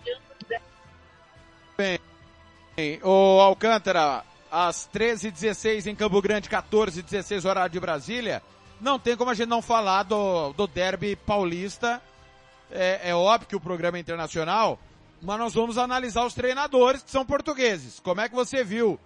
Bem, 1.76 1.99
o 3.02 3.40
Alcântara, 3.40 4.23
às 4.50 4.88
13h16 4.93 5.87
em 5.87 5.95
Campo 5.95 6.21
Grande, 6.23 6.49
14h16 6.49 7.49
horário 7.49 7.73
de 7.73 7.81
Brasília, 7.81 8.43
não 8.81 8.99
tem 8.99 9.17
como 9.17 9.31
a 9.31 9.35
gente 9.35 9.49
não 9.49 9.61
falar 9.61 10.05
do, 10.05 10.52
do 10.52 10.67
derby 10.67 11.17
paulista. 11.17 12.00
É, 12.71 13.11
é 13.11 13.14
óbvio 13.14 13.49
que 13.49 13.57
o 13.57 13.61
programa 13.61 13.97
é 13.97 14.00
internacional, 14.00 14.78
mas 15.21 15.38
nós 15.38 15.55
vamos 15.55 15.78
analisar 15.78 16.25
os 16.25 16.35
treinadores 16.35 17.02
que 17.02 17.11
são 17.11 17.25
portugueses. 17.25 17.99
Como 18.00 18.21
é 18.21 18.28
que 18.28 18.35
você 18.35 18.62
viu 18.62 18.99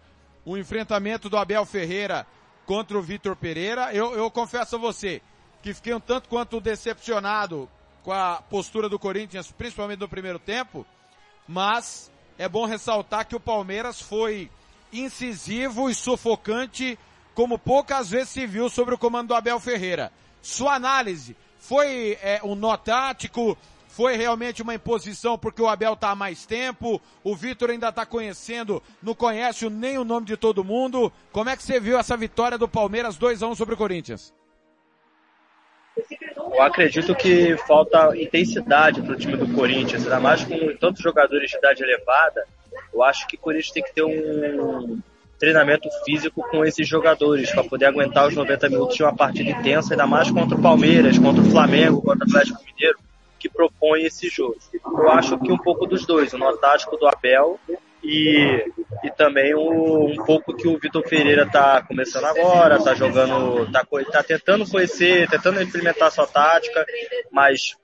o 0.44 0.56
enfrentamento 0.56 1.28
do 1.28 1.36
Abel 1.36 1.64
Ferreira 1.64 2.26
contra 2.66 2.98
o 2.98 3.02
Vitor 3.02 3.36
Pereira. 3.36 3.92
Eu, 3.92 4.14
eu 4.14 4.30
confesso 4.30 4.76
a 4.76 4.78
você 4.78 5.22
que 5.62 5.74
fiquei 5.74 5.94
um 5.94 6.00
tanto 6.00 6.28
quanto 6.28 6.60
decepcionado 6.60 7.68
com 8.02 8.12
a 8.12 8.42
postura 8.50 8.88
do 8.88 8.98
Corinthians, 8.98 9.52
principalmente 9.52 10.00
no 10.00 10.08
primeiro 10.08 10.38
tempo, 10.38 10.84
mas 11.46 12.10
é 12.36 12.48
bom 12.48 12.66
ressaltar 12.66 13.26
que 13.26 13.36
o 13.36 13.40
Palmeiras 13.40 14.00
foi 14.00 14.50
incisivo 14.92 15.88
e 15.88 15.94
sufocante 15.94 16.98
como 17.34 17.58
poucas 17.58 18.10
vezes 18.10 18.30
se 18.30 18.46
viu 18.46 18.68
sobre 18.68 18.94
o 18.94 18.98
comando 18.98 19.28
do 19.28 19.34
Abel 19.34 19.58
Ferreira. 19.60 20.12
Sua 20.42 20.74
análise 20.74 21.36
foi 21.58 22.18
é, 22.20 22.40
um 22.42 22.54
nó 22.54 22.76
tático, 22.76 23.56
foi 23.92 24.16
realmente 24.16 24.62
uma 24.62 24.74
imposição 24.74 25.36
porque 25.36 25.60
o 25.60 25.68
Abel 25.68 25.92
está 25.92 26.10
há 26.10 26.14
mais 26.14 26.46
tempo, 26.46 27.00
o 27.22 27.36
Vitor 27.36 27.68
ainda 27.70 27.90
está 27.90 28.06
conhecendo, 28.06 28.82
não 29.02 29.14
conhece 29.14 29.68
nem 29.68 29.98
o 29.98 30.04
nome 30.04 30.26
de 30.26 30.36
todo 30.36 30.64
mundo. 30.64 31.12
Como 31.30 31.50
é 31.50 31.56
que 31.56 31.62
você 31.62 31.78
viu 31.78 31.98
essa 31.98 32.16
vitória 32.16 32.56
do 32.56 32.66
Palmeiras 32.66 33.16
2 33.16 33.42
a 33.42 33.48
1 33.48 33.54
sobre 33.54 33.74
o 33.74 33.76
Corinthians? 33.76 34.32
Eu 36.36 36.62
acredito 36.62 37.14
que 37.14 37.54
falta 37.66 38.16
intensidade 38.16 39.02
para 39.02 39.12
o 39.12 39.16
time 39.16 39.36
do 39.36 39.54
Corinthians, 39.54 40.04
ainda 40.04 40.20
mais 40.20 40.42
com 40.42 40.74
tantos 40.76 41.02
jogadores 41.02 41.50
de 41.50 41.58
idade 41.58 41.82
elevada. 41.82 42.46
Eu 42.94 43.02
acho 43.02 43.26
que 43.26 43.36
o 43.36 43.38
Corinthians 43.38 43.72
tem 43.72 43.82
que 43.82 43.92
ter 43.92 44.02
um 44.02 45.00
treinamento 45.38 45.90
físico 46.02 46.42
com 46.50 46.64
esses 46.64 46.88
jogadores 46.88 47.50
para 47.50 47.64
poder 47.64 47.86
aguentar 47.86 48.26
os 48.26 48.34
90 48.34 48.70
minutos 48.70 48.96
de 48.96 49.02
uma 49.02 49.14
partida 49.14 49.50
intensa, 49.50 49.92
ainda 49.92 50.06
mais 50.06 50.30
contra 50.30 50.56
o 50.56 50.62
Palmeiras, 50.62 51.18
contra 51.18 51.42
o 51.42 51.50
Flamengo, 51.50 52.00
contra 52.00 52.24
o 52.26 52.30
Atlético 52.30 52.64
Mineiro 52.64 52.98
que 53.42 53.48
propõe 53.48 54.04
esse 54.04 54.28
jogo. 54.28 54.56
Eu 54.84 55.10
acho 55.10 55.36
que 55.40 55.50
um 55.50 55.58
pouco 55.58 55.84
dos 55.84 56.06
dois, 56.06 56.32
o 56.32 56.38
nó 56.38 56.56
tático 56.56 56.96
do 56.96 57.08
Abel 57.08 57.58
e, 58.00 58.64
e 59.02 59.10
também 59.16 59.52
o, 59.52 60.06
um 60.12 60.24
pouco 60.24 60.54
que 60.54 60.68
o 60.68 60.78
Vitor 60.78 61.02
Pereira 61.02 61.42
está 61.42 61.82
começando 61.82 62.24
agora, 62.26 62.76
está 62.76 62.94
jogando, 62.94 63.64
está 63.64 63.84
tá 63.84 64.22
tentando 64.22 64.68
conhecer, 64.70 65.28
tentando 65.28 65.60
implementar 65.60 66.12
sua 66.12 66.26
tática, 66.26 66.86
mas 67.32 67.76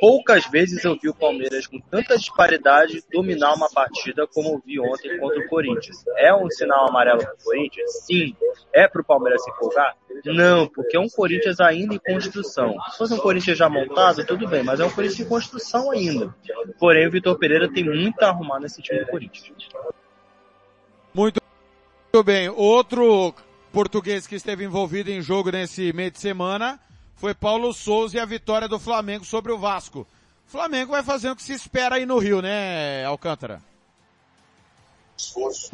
Poucas 0.00 0.46
vezes 0.46 0.84
eu 0.84 0.96
vi 0.96 1.08
o 1.08 1.14
Palmeiras 1.14 1.66
com 1.66 1.80
tanta 1.80 2.16
disparidade 2.16 3.02
dominar 3.12 3.54
uma 3.54 3.68
partida 3.68 4.26
como 4.26 4.50
eu 4.50 4.62
vi 4.64 4.80
ontem 4.80 5.18
contra 5.18 5.40
o 5.40 5.48
Corinthians. 5.48 6.04
É 6.16 6.34
um 6.34 6.48
sinal 6.50 6.88
amarelo 6.88 7.20
para 7.20 7.34
o 7.34 7.44
Corinthians? 7.44 7.90
Sim. 8.04 8.36
É 8.72 8.86
para 8.86 9.00
o 9.00 9.04
Palmeiras 9.04 9.42
se 9.42 9.50
empolgar? 9.50 9.96
Não, 10.24 10.68
porque 10.68 10.96
é 10.96 11.00
um 11.00 11.08
Corinthians 11.08 11.60
ainda 11.60 11.94
em 11.94 11.98
construção. 11.98 12.76
Se 12.90 12.98
fosse 12.98 13.14
um 13.14 13.18
Corinthians 13.18 13.58
já 13.58 13.68
montado, 13.68 14.24
tudo 14.24 14.46
bem, 14.46 14.62
mas 14.62 14.80
é 14.80 14.84
um 14.84 14.90
Corinthians 14.90 15.20
em 15.20 15.28
construção 15.28 15.90
ainda. 15.90 16.34
Porém, 16.78 17.06
o 17.06 17.10
Vitor 17.10 17.36
Pereira 17.38 17.68
tem 17.70 17.84
muito 17.84 18.22
a 18.22 18.28
arrumar 18.28 18.60
nesse 18.60 18.80
time 18.82 19.00
do 19.00 19.06
Corinthians. 19.06 19.68
Muito 21.12 21.40
bem. 22.24 22.48
Outro 22.48 23.34
português 23.72 24.26
que 24.26 24.34
esteve 24.34 24.64
envolvido 24.64 25.10
em 25.10 25.20
jogo 25.20 25.50
nesse 25.50 25.92
meio 25.92 26.10
de 26.10 26.20
semana 26.20 26.80
foi 27.18 27.34
Paulo 27.34 27.72
Souza 27.74 28.16
e 28.16 28.20
a 28.20 28.24
vitória 28.24 28.68
do 28.68 28.78
Flamengo 28.78 29.24
sobre 29.24 29.52
o 29.52 29.58
Vasco. 29.58 30.06
O 30.46 30.50
Flamengo 30.50 30.92
vai 30.92 31.02
fazer 31.02 31.30
o 31.30 31.36
que 31.36 31.42
se 31.42 31.52
espera 31.52 31.96
aí 31.96 32.06
no 32.06 32.18
Rio, 32.18 32.40
né, 32.40 33.04
Alcântara? 33.04 33.60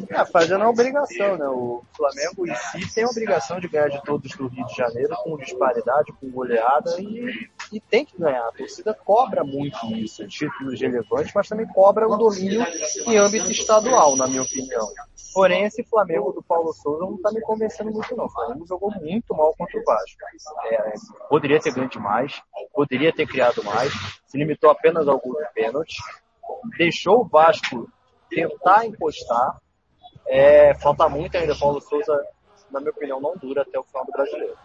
É, 0.09 0.25
fazendo 0.25 0.63
a 0.63 0.69
obrigação, 0.69 1.37
né? 1.37 1.47
O 1.47 1.83
Flamengo 1.95 2.47
em 2.47 2.55
si 2.55 2.95
tem 2.95 3.03
a 3.03 3.07
obrigação 3.07 3.59
de 3.59 3.67
ganhar 3.67 3.89
de 3.89 4.01
todos 4.03 4.31
do 4.35 4.47
Rio 4.47 4.65
de 4.65 4.75
Janeiro 4.75 5.15
com 5.23 5.37
disparidade, 5.37 6.11
com 6.19 6.31
goleada 6.31 6.99
e, 6.99 7.47
e 7.71 7.79
tem 7.79 8.05
que 8.05 8.17
ganhar. 8.17 8.47
A 8.47 8.51
torcida 8.51 8.93
cobra 8.93 9.43
muito 9.43 9.77
isso, 9.93 10.27
títulos 10.27 10.79
relevantes, 10.79 11.31
mas 11.33 11.47
também 11.47 11.67
cobra 11.67 12.07
o 12.07 12.15
domínio 12.15 12.65
em 13.07 13.17
âmbito 13.17 13.51
estadual, 13.51 14.15
na 14.15 14.27
minha 14.27 14.43
opinião. 14.43 14.87
Porém, 15.33 15.65
esse 15.65 15.83
Flamengo 15.83 16.31
do 16.31 16.41
Paulo 16.41 16.71
Souza 16.73 17.03
não 17.05 17.15
está 17.15 17.31
me 17.31 17.41
convencendo 17.41 17.91
muito 17.91 18.15
não. 18.15 18.25
O 18.25 18.29
Flamengo 18.29 18.65
jogou 18.65 18.89
muito 19.01 19.35
mal 19.35 19.53
contra 19.57 19.79
o 19.79 19.83
Vasco. 19.83 20.17
É, 20.71 20.93
poderia 21.27 21.59
ter 21.59 21.73
ganho 21.73 21.89
mais, 21.99 22.41
poderia 22.73 23.13
ter 23.13 23.27
criado 23.27 23.61
mais, 23.63 23.91
se 24.27 24.37
limitou 24.37 24.69
apenas 24.69 25.07
ao 25.07 25.19
gol 25.19 25.35
de 25.35 25.53
pênalti, 25.53 25.95
deixou 26.77 27.21
o 27.21 27.27
Vasco 27.27 27.89
tentar 28.29 28.85
encostar. 28.85 29.59
É, 30.27 30.73
falta 30.75 31.07
muito 31.09 31.37
ainda. 31.37 31.55
Paulo 31.55 31.81
Souza, 31.81 32.17
na 32.71 32.79
minha 32.79 32.91
opinião, 32.91 33.19
não 33.19 33.35
dura 33.35 33.61
até 33.61 33.77
o 33.77 33.83
final 33.83 34.05
do 34.05 34.11
brasileiro. 34.11 34.57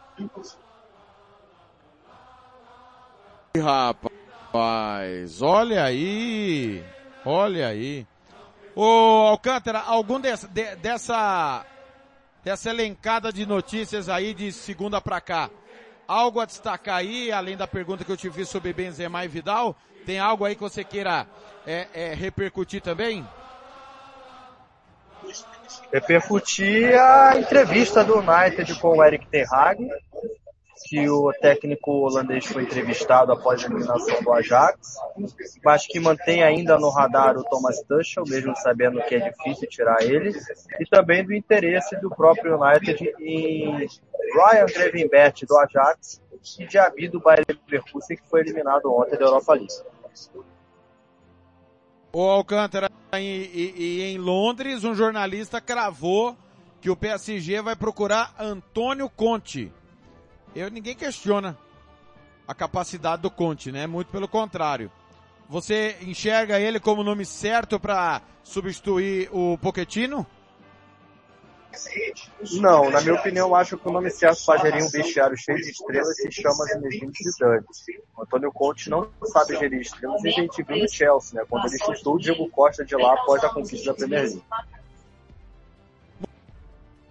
Rapaz, 3.57 5.43
olha 5.43 5.85
aí, 5.85 6.85
olha 7.25 7.67
aí. 7.67 8.07
Ô 8.77 8.85
Alcântara, 8.85 9.81
algum 9.81 10.21
dessa, 10.21 10.47
de, 10.47 10.77
dessa, 10.77 11.67
dessa 12.45 12.71
elencada 12.71 13.33
de 13.33 13.45
notícias 13.45 14.09
aí 14.09 14.33
de 14.35 14.53
segunda 14.53 15.01
pra 15.01 15.21
cá, 15.21 15.51
algo 16.07 16.39
a 16.39 16.45
destacar 16.45 16.97
aí, 16.97 17.33
além 17.33 17.57
da 17.57 17.67
pergunta 17.67 18.05
que 18.05 18.13
eu 18.13 18.17
te 18.17 18.31
fiz 18.31 18.49
sobre 18.49 18.73
Benzema 18.73 19.25
e 19.25 19.29
Vidal, 19.29 19.77
tem 20.07 20.21
algo 20.21 20.45
aí 20.45 20.55
que 20.55 20.61
você 20.61 20.85
queira 20.85 21.27
é, 21.67 21.89
é, 21.93 22.15
repercutir 22.15 22.81
também? 22.81 23.27
repercutir 25.93 26.99
a 26.99 27.39
entrevista 27.39 28.05
do 28.05 28.19
United 28.19 28.79
com 28.81 28.99
o 28.99 29.05
Eric 29.05 29.27
Ten 29.27 29.45
Hag, 29.51 29.89
que 30.85 31.09
o 31.09 31.33
técnico 31.33 31.91
holandês 31.93 32.47
foi 32.47 32.63
entrevistado 32.63 33.33
após 33.33 33.63
a 33.63 33.67
eliminação 33.67 34.23
do 34.23 34.33
Ajax, 34.33 34.97
mas 35.65 35.87
que 35.87 36.01
mantém 36.01 36.43
ainda 36.43 36.79
no 36.79 36.91
radar 36.91 37.37
o 37.37 37.45
Thomas 37.45 37.81
Tuchel, 37.83 38.25
mesmo 38.27 38.55
sabendo 38.57 39.03
que 39.03 39.15
é 39.15 39.31
difícil 39.31 39.69
tirar 39.69 40.03
ele, 40.03 40.33
e 40.79 40.87
também 40.87 41.25
do 41.25 41.35
interesse 41.35 41.97
do 42.01 42.11
próprio 42.11 42.59
United 42.61 43.15
em 43.21 43.87
Ryan 44.35 44.67
Gravenberch 44.67 45.47
do 45.47 45.57
Ajax 45.59 46.21
e 46.59 46.67
de 46.67 46.79
Abi 46.79 47.09
do 47.09 47.21
Bayern 47.21 47.45
Leverkusen, 47.49 48.17
que 48.17 48.29
foi 48.29 48.41
eliminado 48.41 48.87
ontem 48.93 49.17
da 49.17 49.25
Europa 49.25 49.55
League. 49.55 49.75
O 52.13 52.23
Alcântara, 52.23 52.91
e, 53.13 54.03
em 54.03 54.19
Londres, 54.19 54.83
um 54.83 54.95
jornalista 54.95 55.61
cravou 55.61 56.37
que 56.81 56.91
o 56.91 56.97
PSG 56.97 57.61
vai 57.61 57.77
procurar 57.77 58.35
Antônio 58.39 59.09
Conte. 59.09 59.73
Eu, 60.55 60.71
ninguém 60.71 60.95
questiona 60.95 61.57
a 62.47 62.55
capacidade 62.55 63.23
do 63.23 63.31
Conte, 63.31 63.71
né? 63.71 63.87
Muito 63.87 64.11
pelo 64.11 64.27
contrário. 64.27 64.91
Você 65.49 65.97
enxerga 66.03 66.61
ele 66.61 66.79
como 66.79 67.03
nome 67.03 67.25
certo 67.25 67.79
para 67.79 68.23
substituir 68.43 69.29
o 69.33 69.59
Poquetino? 69.59 70.27
Não, 72.61 72.91
na 72.91 73.01
minha 73.01 73.15
opinião, 73.15 73.55
acho 73.55 73.79
que 73.79 73.89
o 73.89 73.93
nome 73.93 74.11
certo 74.11 74.45
para 74.45 74.61
gerir 74.61 74.85
um 74.85 74.89
vestiário 74.89 75.37
cheio 75.37 75.59
de 75.59 75.71
estrelas 75.71 76.17
se 76.17 76.31
chama 76.33 76.65
Zinedine 76.65 77.13
Zidane. 77.23 77.65
O 78.17 78.23
Antônio 78.23 78.53
Conte 78.53 78.91
não 78.91 79.09
sabe 79.25 79.57
gerir 79.57 79.81
estrelas 79.81 80.23
e 80.25 80.29
a 80.29 80.33
gente 80.33 80.63
viu 80.63 80.77
no 80.77 80.89
Chelsea, 80.89 81.41
né, 81.41 81.47
quando 81.49 81.67
ele 81.67 81.79
chutou 81.79 82.17
o 82.17 82.19
Diego 82.19 82.49
Costa 82.51 82.85
de 82.85 82.97
lá 82.97 83.15
após 83.15 83.43
a 83.45 83.49
conquista 83.49 83.93
da 83.93 83.95
Premier 83.95 84.23
League. 84.23 84.43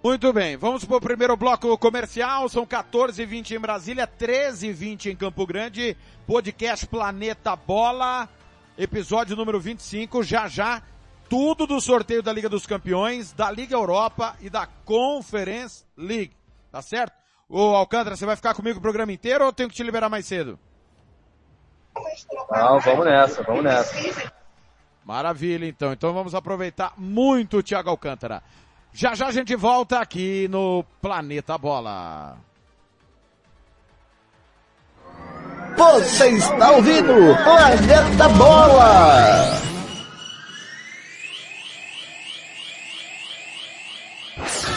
Muito 0.01 0.31
bem, 0.31 0.55
vamos 0.55 0.85
para 0.85 0.95
o 0.95 1.01
primeiro 1.01 1.35
bloco 1.35 1.77
comercial, 1.77 2.47
são 2.47 2.65
14h20 2.65 3.51
em 3.51 3.59
Brasília, 3.59 4.07
13h20 4.07 5.07
em 5.07 5.15
Campo 5.15 5.45
Grande, 5.45 5.97
podcast 6.25 6.87
Planeta 6.87 7.53
Bola, 7.53 8.29
episódio 8.77 9.35
número 9.35 9.59
25, 9.59 10.23
já 10.23 10.47
já 10.47 10.81
tudo 11.27 11.67
do 11.67 11.81
sorteio 11.81 12.23
da 12.23 12.31
Liga 12.31 12.47
dos 12.47 12.65
Campeões, 12.65 13.33
da 13.33 13.51
Liga 13.51 13.75
Europa 13.75 14.37
e 14.39 14.49
da 14.49 14.65
Conference 14.65 15.83
League. 15.97 16.31
Tá 16.71 16.81
certo? 16.81 17.13
Ô 17.49 17.75
Alcântara, 17.75 18.15
você 18.15 18.25
vai 18.25 18.37
ficar 18.37 18.53
comigo 18.53 18.79
o 18.79 18.81
programa 18.81 19.11
inteiro 19.11 19.43
ou 19.43 19.51
tenho 19.51 19.67
que 19.67 19.75
te 19.75 19.83
liberar 19.83 20.07
mais 20.07 20.25
cedo? 20.25 20.57
Não, 22.49 22.79
vamos 22.79 23.05
nessa, 23.05 23.43
vamos 23.43 23.65
nessa. 23.65 24.31
Maravilha, 25.03 25.65
então. 25.65 25.91
Então 25.91 26.13
vamos 26.13 26.33
aproveitar 26.33 26.93
muito 26.97 27.57
o 27.57 27.63
Thiago 27.63 27.89
Alcântara. 27.89 28.41
Já 28.93 29.15
já 29.15 29.27
a 29.27 29.31
gente 29.31 29.55
volta 29.55 29.99
aqui 29.99 30.47
no 30.49 30.83
Planeta 31.01 31.57
Bola. 31.57 32.37
Você 35.77 36.29
está 36.31 36.71
ouvindo 36.71 37.13
Planeta 37.43 38.29
Bola! 38.29 39.69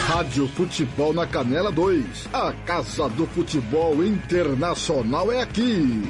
Rádio 0.07 0.47
Futebol 0.49 1.13
na 1.13 1.25
Canela 1.25 1.71
2. 1.71 2.29
A 2.31 2.53
Casa 2.65 3.09
do 3.09 3.25
Futebol 3.27 4.03
Internacional 4.03 5.31
é 5.31 5.41
aqui. 5.41 6.03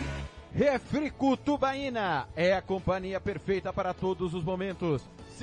Refrico 0.54 1.36
Tubaína 1.38 2.28
é 2.36 2.54
a 2.54 2.62
companhia 2.62 3.20
perfeita 3.20 3.74
para 3.74 3.94
todos 3.94 4.34
os 4.34 4.44
momentos. 4.44 5.02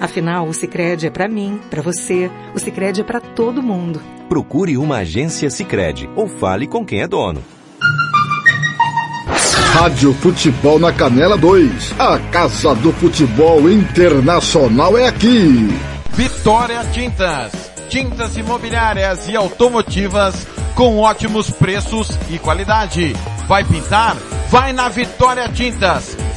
Afinal, 0.00 0.46
o 0.46 0.54
Sicredi 0.54 1.06
é 1.06 1.10
para 1.10 1.28
mim, 1.28 1.60
para 1.70 1.82
você. 1.82 2.30
O 2.54 2.58
Sicredi 2.58 3.00
é 3.00 3.04
para 3.04 3.20
todo 3.20 3.62
mundo. 3.62 4.00
Procure 4.28 4.76
uma 4.76 4.98
agência 4.98 5.50
Sicredi 5.50 6.08
ou 6.14 6.28
fale 6.28 6.66
com 6.66 6.84
quem 6.84 7.00
é 7.00 7.08
dono. 7.08 7.42
Rádio 9.72 10.12
Futebol 10.14 10.78
na 10.78 10.92
Canela 10.92 11.36
2. 11.36 11.94
A 11.98 12.18
Casa 12.30 12.74
do 12.74 12.92
Futebol 12.92 13.70
Internacional 13.70 14.96
é 14.96 15.06
aqui. 15.06 15.68
Vitória 16.12 16.84
Tintas. 16.92 17.52
Tintas 17.88 18.36
imobiliárias 18.36 19.28
e 19.28 19.36
automotivas 19.36 20.46
com 20.74 20.98
ótimos 20.98 21.50
preços 21.50 22.10
e 22.30 22.38
qualidade. 22.38 23.14
Vai 23.46 23.64
pintar? 23.64 24.16
Vai 24.50 24.72
na 24.72 24.88
Vitória 24.88 25.48
Tintas. 25.48 26.16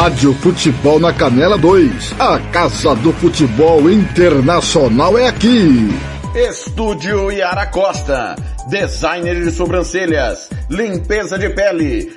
Rádio 0.00 0.32
Futebol 0.34 1.00
na 1.00 1.12
Canela 1.12 1.58
2. 1.58 2.14
A 2.20 2.38
Casa 2.52 2.94
do 2.94 3.12
Futebol 3.14 3.90
Internacional 3.90 5.18
é 5.18 5.26
aqui. 5.26 5.88
Estúdio 6.36 7.32
Yara 7.32 7.66
Costa. 7.66 8.36
Designer 8.70 9.42
de 9.42 9.50
sobrancelhas, 9.50 10.48
limpeza 10.70 11.36
de 11.36 11.48
pele, 11.48 12.16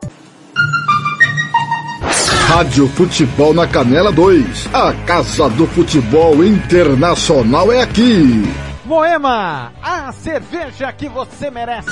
Rádio 2.53 2.85
Futebol 2.89 3.53
na 3.53 3.65
Canela 3.65 4.11
2. 4.11 4.67
A 4.73 4.91
Casa 5.05 5.47
do 5.51 5.65
Futebol 5.67 6.43
Internacional 6.43 7.71
é 7.71 7.81
aqui. 7.81 8.43
Moema, 8.83 9.71
a 9.81 10.11
cerveja 10.11 10.91
que 10.91 11.07
você 11.07 11.49
merece. 11.49 11.89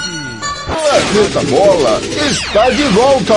Planeta 0.65 1.39
Bola 1.49 2.01
está 2.29 2.69
de 2.71 2.83
volta. 2.89 3.35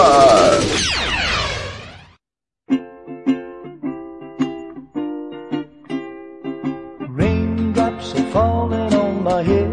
Raindrops 7.09 8.15
are 8.17 8.31
falling 8.33 8.95
on 8.95 9.23
my 9.23 9.45
head. 9.45 9.71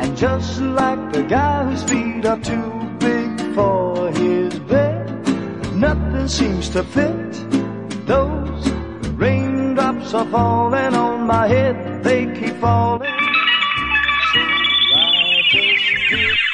And 0.00 0.16
just 0.16 0.62
like 0.62 1.12
the 1.12 1.24
guy 1.24 1.64
whose 1.64 1.82
feet 1.84 2.24
are 2.24 2.40
too 2.40 2.88
big 2.98 3.54
for 3.54 4.10
his 4.12 4.58
bed, 4.60 4.87
nothing 5.78 6.28
seems 6.28 6.68
to 6.70 6.82
fit. 6.82 7.32
Those 8.06 8.70
raindrops 9.16 10.12
are 10.14 10.26
falling 10.26 10.94
on 10.94 11.26
my 11.26 11.46
head. 11.46 12.02
They 12.02 12.26
keep 12.34 12.56
falling. 12.60 13.08
So 14.32 14.40
I 14.40 15.42
just 15.50 16.10
did 16.10 16.48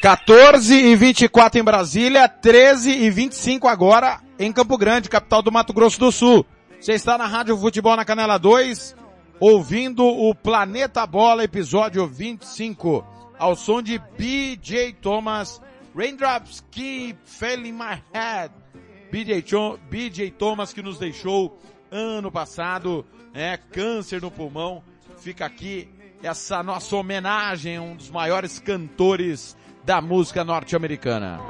14 0.00 0.74
e 0.74 0.94
24 0.94 1.60
em 1.60 1.64
Brasília, 1.64 2.28
13 2.28 2.90
e 2.90 3.10
25 3.10 3.66
agora 3.66 4.20
em 4.38 4.52
Campo 4.52 4.78
Grande, 4.78 5.08
capital 5.08 5.42
do 5.42 5.50
Mato 5.50 5.72
Grosso 5.72 5.98
do 5.98 6.12
Sul. 6.12 6.46
Você 6.80 6.92
está 6.92 7.18
na 7.18 7.26
Rádio 7.26 7.58
Futebol 7.58 7.96
na 7.96 8.04
Canela 8.04 8.38
2, 8.38 8.94
ouvindo 9.40 10.06
o 10.06 10.32
Planeta 10.36 11.04
Bola, 11.04 11.42
episódio 11.42 12.06
25, 12.06 13.04
ao 13.36 13.56
som 13.56 13.82
de 13.82 14.00
BJ 14.16 14.92
Thomas, 15.02 15.60
Raindrops 15.98 16.62
Keep 16.70 17.18
Filling 17.24 17.72
My 17.72 18.00
Head. 18.14 18.52
BJ, 19.10 19.42
BJ 19.90 20.30
Thomas 20.30 20.72
que 20.72 20.80
nos 20.80 20.96
deixou 20.96 21.58
ano 21.90 22.30
passado, 22.30 23.04
é 23.34 23.56
câncer 23.56 24.22
no 24.22 24.30
pulmão. 24.30 24.80
Fica 25.18 25.44
aqui 25.44 25.88
essa 26.22 26.62
nossa 26.62 26.94
homenagem 26.94 27.78
a 27.78 27.82
um 27.82 27.96
dos 27.96 28.10
maiores 28.10 28.60
cantores 28.60 29.56
da 29.84 30.00
música 30.00 30.44
norte-americana. 30.44 31.40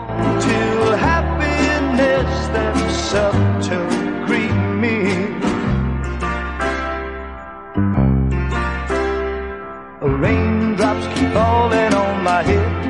Raindrops 10.00 11.06
keep 11.14 11.32
falling 11.34 11.94
on 11.94 12.22
my 12.24 12.42
head, 12.42 12.87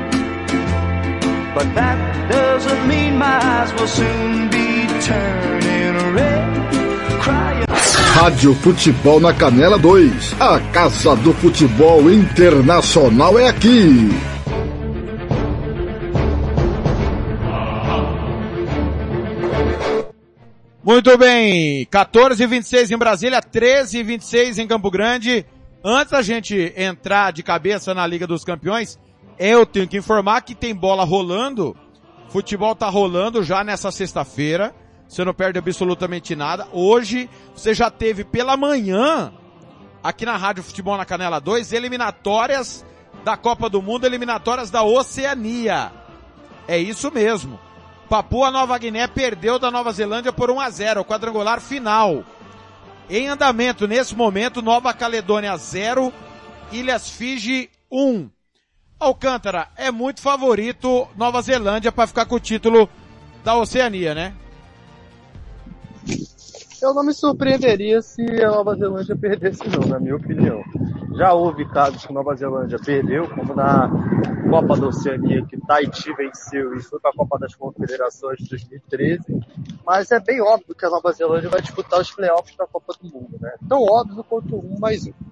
but 1.59 1.75
that 1.75 1.97
doesn't 2.31 2.87
mean 2.87 3.17
my 3.17 3.37
eyes 3.43 3.73
will 3.73 3.87
soon 3.87 4.49
be 4.49 4.87
turning 5.01 6.13
red. 6.15 6.47
Crying. 7.19 7.65
Rádio 8.15 8.55
Futebol 8.55 9.19
na 9.19 9.33
Canela 9.33 9.77
2. 9.77 10.35
A 10.39 10.59
Casa 10.71 11.17
do 11.17 11.33
Futebol 11.33 12.09
Internacional 12.09 13.37
é 13.37 13.49
aqui. 13.49 14.09
Muito 20.81 21.17
bem, 21.17 21.85
14 21.91 22.41
e 22.41 22.47
26 22.47 22.91
em 22.91 22.97
Brasília, 22.97 23.41
13 23.41 23.99
e 23.99 24.03
26 24.03 24.59
em 24.59 24.67
Campo 24.67 24.89
Grande. 24.89 25.45
Antes 25.83 26.11
da 26.11 26.21
gente 26.21 26.73
entrar 26.75 27.31
de 27.31 27.43
cabeça 27.43 27.93
na 27.93 28.07
Liga 28.07 28.25
dos 28.25 28.43
Campeões, 28.43 28.97
eu 29.39 29.65
tenho 29.65 29.87
que 29.87 29.97
informar 29.97 30.41
que 30.41 30.53
tem 30.53 30.75
bola 30.75 31.05
rolando. 31.05 31.75
Futebol 32.27 32.75
tá 32.75 32.89
rolando 32.89 33.41
já 33.41 33.63
nessa 33.63 33.89
sexta-feira. 33.89 34.75
Você 35.07 35.23
não 35.23 35.33
perde 35.33 35.57
absolutamente 35.57 36.35
nada. 36.35 36.67
Hoje, 36.73 37.29
você 37.55 37.73
já 37.73 37.89
teve 37.89 38.25
pela 38.25 38.57
manhã, 38.57 39.33
aqui 40.03 40.25
na 40.25 40.37
Rádio 40.37 40.61
Futebol 40.61 40.97
na 40.97 41.05
Canela 41.05 41.39
2, 41.39 41.71
eliminatórias 41.71 42.85
da 43.23 43.37
Copa 43.37 43.69
do 43.69 43.81
Mundo, 43.81 44.05
eliminatórias 44.05 44.69
da 44.69 44.83
Oceania. 44.83 45.91
É 46.67 46.77
isso 46.77 47.09
mesmo. 47.11 47.59
Papua 48.09 48.51
Nova 48.51 48.77
Guiné 48.77 49.07
perdeu 49.07 49.57
da 49.57 49.71
Nova 49.71 49.91
Zelândia 49.93 50.33
por 50.33 50.51
1 50.51 50.59
a 50.59 50.69
0, 50.69 51.01
o 51.01 51.05
quadrangular 51.05 51.61
final. 51.61 52.23
Em 53.09 53.27
andamento 53.27 53.87
nesse 53.87 54.15
momento, 54.15 54.61
Nova 54.61 54.93
Caledônia 54.93 55.55
0, 55.55 56.13
Ilhas 56.71 57.09
Fiji 57.09 57.69
1. 57.91 58.29
Alcântara 58.99 59.69
é 59.77 59.89
muito 59.91 60.21
favorito 60.21 61.07
Nova 61.15 61.41
Zelândia 61.41 61.91
para 61.91 62.07
ficar 62.07 62.25
com 62.25 62.35
o 62.35 62.39
título 62.39 62.89
da 63.43 63.55
Oceania, 63.55 64.13
né? 64.13 64.33
Eu 66.81 66.93
não 66.93 67.03
me 67.03 67.13
surpreenderia 67.13 68.01
se 68.01 68.21
a 68.41 68.51
Nova 68.51 68.75
Zelândia 68.75 69.15
perdesse 69.15 69.67
não, 69.69 69.87
na 69.87 69.99
minha 69.99 70.15
opinião. 70.15 70.63
Já 71.15 71.33
houve 71.33 71.65
casos 71.65 72.05
que 72.05 72.11
a 72.11 72.15
Nova 72.15 72.35
Zelândia 72.35 72.79
perdeu, 72.79 73.27
como 73.29 73.53
na 73.53 73.89
Copa 74.49 74.77
da 74.77 74.87
Oceania, 74.87 75.45
que 75.45 75.59
Tahiti 75.65 76.13
venceu 76.15 76.75
e 76.75 76.81
foi 76.81 76.99
para 76.99 77.11
a 77.11 77.13
Copa 77.13 77.37
das 77.39 77.53
Confederações 77.55 78.37
de 78.39 78.49
2013. 78.49 79.21
Mas 79.85 80.11
é 80.11 80.19
bem 80.19 80.41
óbvio 80.41 80.75
que 80.75 80.85
a 80.85 80.89
Nova 80.89 81.11
Zelândia 81.11 81.49
vai 81.49 81.61
disputar 81.61 81.99
os 81.99 82.11
playoffs 82.11 82.55
da 82.55 82.65
Copa 82.65 82.93
do 83.01 83.09
Mundo, 83.09 83.37
né? 83.41 83.53
Tão 83.67 83.81
óbvio 83.83 84.23
quanto 84.23 84.55
um 84.55 84.79
mais 84.79 85.05
um. 85.05 85.28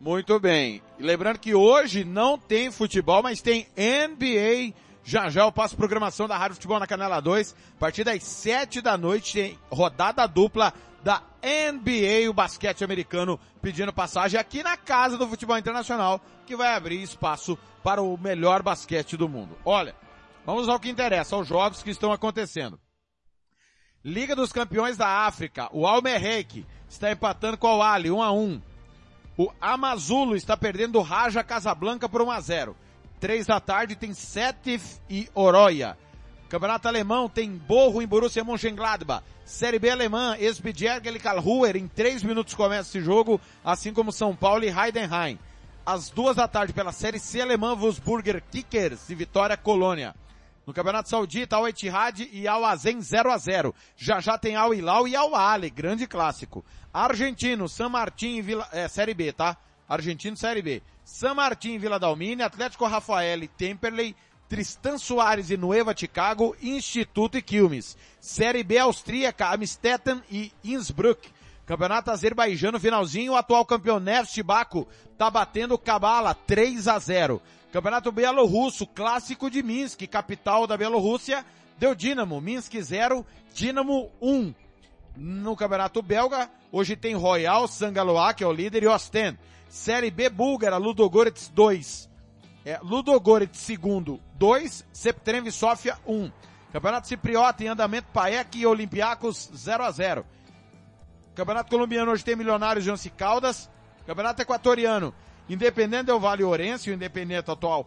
Muito 0.00 0.40
bem. 0.40 0.82
Lembrando 0.98 1.38
que 1.38 1.54
hoje 1.54 2.04
não 2.04 2.38
tem 2.38 2.70
futebol, 2.70 3.22
mas 3.22 3.42
tem 3.42 3.66
NBA. 3.76 4.74
Já 5.04 5.28
já 5.28 5.42
eu 5.42 5.52
passo 5.52 5.76
programação 5.76 6.26
da 6.26 6.38
Rádio 6.38 6.54
Futebol 6.54 6.78
na 6.78 6.86
Canela 6.86 7.20
2. 7.20 7.54
A 7.76 7.78
partir 7.78 8.02
das 8.02 8.22
7 8.22 8.80
da 8.80 8.96
noite 8.96 9.34
tem 9.34 9.58
rodada 9.70 10.26
dupla 10.26 10.72
da 11.04 11.22
NBA, 11.42 12.30
o 12.30 12.32
basquete 12.32 12.82
americano, 12.82 13.38
pedindo 13.60 13.92
passagem 13.92 14.40
aqui 14.40 14.62
na 14.62 14.76
casa 14.76 15.18
do 15.18 15.28
futebol 15.28 15.58
internacional, 15.58 16.20
que 16.46 16.56
vai 16.56 16.74
abrir 16.74 17.02
espaço 17.02 17.58
para 17.82 18.02
o 18.02 18.16
melhor 18.16 18.62
basquete 18.62 19.16
do 19.16 19.28
mundo. 19.28 19.56
Olha, 19.64 19.94
vamos 20.46 20.68
ao 20.68 20.80
que 20.80 20.90
interessa, 20.90 21.36
aos 21.36 21.46
jogos 21.46 21.82
que 21.82 21.90
estão 21.90 22.12
acontecendo. 22.12 22.78
Liga 24.02 24.34
dos 24.34 24.52
Campeões 24.52 24.96
da 24.96 25.26
África, 25.26 25.68
o 25.72 25.86
Almerreik 25.86 26.66
está 26.88 27.12
empatando 27.12 27.58
com 27.58 27.78
o 27.78 27.82
Ali, 27.82 28.10
1 28.10 28.22
a 28.22 28.32
1. 28.32 28.69
O 29.36 29.50
Amazulo 29.60 30.36
está 30.36 30.56
perdendo 30.56 30.98
o 30.98 31.02
Raja 31.02 31.42
Casablanca 31.42 32.08
por 32.08 32.22
1 32.22 32.30
a 32.30 32.40
0. 32.40 32.76
Três 33.18 33.46
da 33.46 33.60
tarde 33.60 33.96
tem 33.96 34.12
Setif 34.12 34.98
e 35.08 35.28
Oroia. 35.34 35.96
Campeonato 36.48 36.88
Alemão 36.88 37.28
tem 37.28 37.50
Borro 37.50 38.02
em 38.02 38.06
Borussia 38.06 38.42
Mönchengladbach. 38.42 39.22
Série 39.44 39.78
B 39.78 39.90
Alemã, 39.90 40.36
Esbjerg 40.38 41.08
e 41.08 41.18
Karlsruher. 41.18 41.76
Em 41.76 41.86
três 41.86 42.22
minutos 42.22 42.54
começa 42.54 42.88
esse 42.88 43.00
jogo, 43.04 43.40
assim 43.64 43.92
como 43.92 44.12
São 44.12 44.34
Paulo 44.34 44.64
e 44.64 44.68
Heidenheim. 44.68 45.38
Às 45.84 46.10
duas 46.10 46.36
da 46.36 46.46
tarde 46.46 46.72
pela 46.72 46.92
Série 46.92 47.18
C 47.18 47.40
Alemã, 47.40 47.74
Wolfsburger 47.74 48.42
Kickers 48.50 49.08
e 49.10 49.14
Vitória 49.14 49.56
Colônia. 49.56 50.14
No 50.70 50.74
Campeonato 50.74 51.08
Saudita, 51.08 51.56
Al 51.56 51.68
Ittihad 51.68 52.28
e 52.30 52.46
Al 52.46 52.64
Azen 52.64 53.02
0 53.02 53.32
a 53.32 53.38
0. 53.38 53.74
Já 53.96 54.20
já 54.20 54.38
tem 54.38 54.54
Al 54.54 54.72
Hilal 54.72 55.08
e 55.08 55.16
Al 55.16 55.34
Ali, 55.34 55.68
grande 55.68 56.06
clássico. 56.06 56.64
Argentino, 56.92 57.68
San 57.68 57.88
Martín 57.88 58.36
e 58.36 58.40
Vila, 58.40 58.68
é, 58.70 58.86
Série 58.86 59.12
B, 59.12 59.32
tá? 59.32 59.56
Argentino, 59.88 60.36
Série 60.36 60.62
B. 60.62 60.80
San 61.02 61.34
Martín 61.34 61.74
e 61.74 61.78
Vila 61.78 61.98
Dalmine, 61.98 62.44
Atlético 62.44 62.86
Rafael 62.86 63.42
e 63.42 63.48
Temperley, 63.48 64.14
Tristan 64.48 64.96
Soares 64.96 65.50
e 65.50 65.56
Nueva 65.56 65.92
Chicago, 65.92 66.54
Instituto 66.62 67.36
e 67.36 67.42
Quilmes. 67.42 67.96
Série 68.20 68.62
B 68.62 68.78
austríaca, 68.78 69.48
Amstetten 69.48 70.22
e 70.30 70.52
Innsbruck. 70.62 71.28
Campeonato 71.66 72.10
azerbaijano 72.10 72.80
finalzinho, 72.80 73.32
o 73.32 73.36
atual 73.36 73.64
campeão 73.64 74.00
Neft 74.00 74.42
Baku 74.42 74.88
tá 75.16 75.30
batendo 75.30 75.74
o 75.74 75.78
Kabala 75.78 76.34
3 76.34 76.88
a 76.88 76.98
0. 76.98 77.40
Campeonato 77.72 78.10
Bielorrusso, 78.10 78.86
clássico 78.86 79.48
de 79.48 79.62
Minsk, 79.62 80.02
capital 80.08 80.66
da 80.66 80.76
Bielorrússia, 80.76 81.44
deu 81.78 81.94
Dinamo, 81.94 82.40
Minsk 82.40 82.74
0, 82.80 83.24
Dinamo 83.54 84.10
1. 84.20 84.52
No 85.16 85.54
Campeonato 85.54 86.02
Belga, 86.02 86.50
hoje 86.72 86.96
tem 86.96 87.14
Royal, 87.14 87.68
Sangaloa, 87.68 88.34
que 88.34 88.42
é 88.42 88.46
o 88.46 88.52
líder, 88.52 88.82
e 88.82 88.88
Ostend. 88.88 89.38
Série 89.68 90.10
B 90.10 90.28
búlgara, 90.28 90.76
Ludogorets 90.76 91.48
2. 91.48 92.10
É, 92.64 92.78
Ludogorets 92.82 93.60
segundo, 93.60 94.20
2, 94.34 94.84
Septrem 94.92 95.48
Sofia 95.50 95.96
1. 96.06 96.30
Campeonato 96.72 97.08
Cipriota 97.08 97.64
em 97.64 97.68
andamento, 97.68 98.08
Paek 98.12 98.58
e 98.58 98.66
Olympiacos 98.66 99.50
0 99.54 99.84
a 99.84 99.90
0. 99.90 100.26
Campeonato 101.34 101.70
Colombiano 101.70 102.12
hoje 102.12 102.24
tem 102.24 102.36
Milionários 102.36 102.86
e 102.86 102.90
Once 102.90 103.10
Caldas. 103.10 103.70
Campeonato 104.06 104.42
Equatoriano, 104.42 105.14
Independente 105.48 106.06
Del 106.06 106.18
Vale 106.18 106.42
Orense, 106.42 106.90
o 106.90 106.94
Independente 106.94 107.50
atual 107.50 107.86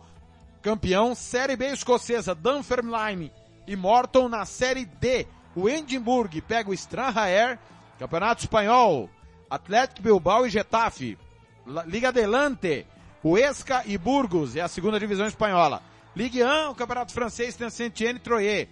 campeão. 0.61 1.13
Série 1.13 1.55
B 1.55 1.67
escocesa, 1.67 2.33
Dunfermline 2.33 3.31
e 3.67 3.75
Morton 3.75 4.29
na 4.29 4.45
Série 4.45 4.85
D. 4.85 5.27
O 5.55 5.69
Edimburgo 5.69 6.41
pega 6.41 6.71
o 6.71 6.73
Stranraer. 6.73 7.59
Campeonato 7.99 8.41
Espanhol, 8.41 9.09
Atlético 9.49 10.01
Bilbao 10.01 10.47
e 10.47 10.49
Getafe. 10.49 11.17
Liga 11.85 12.09
Adelante, 12.09 12.85
Huesca 13.23 13.83
e 13.85 13.97
Burgos, 13.97 14.55
é 14.55 14.61
a 14.61 14.67
segunda 14.67 14.99
divisão 14.99 15.27
espanhola. 15.27 15.81
Ligue 16.15 16.43
1, 16.43 16.71
o 16.71 16.75
Campeonato 16.75 17.13
Francês 17.13 17.55
tem 17.55 17.69
Saint-Étienne 17.69 18.19
e 18.19 18.21
Troyes. 18.21 18.67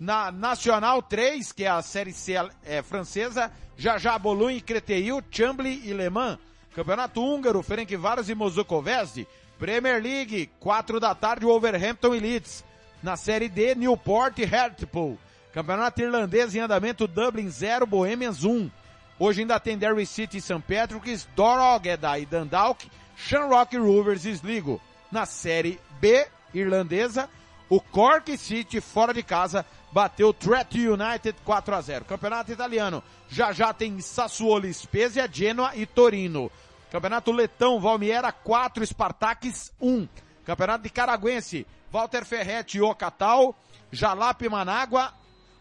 Na 0.00 0.30
Nacional 0.30 1.02
3, 1.02 1.50
que 1.52 1.64
é 1.64 1.68
a 1.68 1.82
Série 1.82 2.12
C 2.12 2.34
é, 2.64 2.82
francesa, 2.82 3.50
Jajá 3.76 4.18
Boulogne, 4.18 4.60
Créteil, 4.60 5.22
Chambly 5.30 5.82
e 5.84 5.92
Le 5.92 6.08
Mans. 6.08 6.38
Campeonato 6.74 7.20
Húngaro, 7.20 7.62
Ferencváros 7.62 8.28
e 8.28 8.34
Mozukovesd. 8.34 9.26
Premier 9.58 10.00
League, 10.00 10.50
4 10.60 11.00
da 11.00 11.14
tarde, 11.14 11.44
Wolverhampton 11.44 12.14
e 12.14 12.20
Leeds. 12.20 12.64
Na 13.02 13.16
Série 13.16 13.48
D, 13.48 13.74
Newport 13.74 14.38
e 14.38 14.44
Hartlepool. 14.44 15.18
Campeonato 15.52 16.00
Irlandês 16.00 16.54
em 16.54 16.60
andamento, 16.60 17.08
Dublin 17.08 17.50
0, 17.50 17.84
Bohemians 17.86 18.44
1. 18.44 18.70
Hoje 19.18 19.40
ainda 19.40 19.58
tem 19.58 19.76
Derry 19.76 20.06
City 20.06 20.36
e 20.36 20.40
St. 20.40 20.60
Patrick's, 20.60 21.28
Drogheda 21.34 22.16
e 22.18 22.24
Dundalk, 22.24 22.88
Shamrock 23.16 23.76
Rovers 23.76 24.24
e 24.24 24.30
Sligo. 24.30 24.80
Na 25.10 25.26
Série 25.26 25.80
B 26.00 26.28
irlandesa, 26.54 27.28
o 27.68 27.80
Cork 27.80 28.36
City 28.38 28.80
fora 28.80 29.12
de 29.12 29.22
casa 29.22 29.66
bateu 29.90 30.28
o 30.28 30.32
Tret 30.32 30.74
United 30.74 31.38
4 31.44 31.74
a 31.74 31.80
0. 31.80 32.04
Campeonato 32.04 32.52
italiano, 32.52 33.02
já 33.28 33.52
já 33.52 33.72
tem 33.72 34.00
Sassuolo, 34.00 34.72
Spezia, 34.72 35.28
Genoa 35.30 35.74
e 35.74 35.86
Torino. 35.86 36.50
Campeonato 36.90 37.32
letão, 37.32 37.80
Valmiera 37.80 38.32
4, 38.32 38.86
Spartakis 38.86 39.72
1. 39.80 40.08
Campeonato 40.44 40.84
de 40.84 40.90
Caraguense, 40.90 41.66
Walter 41.90 42.24
Ferretti 42.24 42.80
Ocatal, 42.80 43.54
Jalap 43.92 44.40
Manágua, 44.48 45.12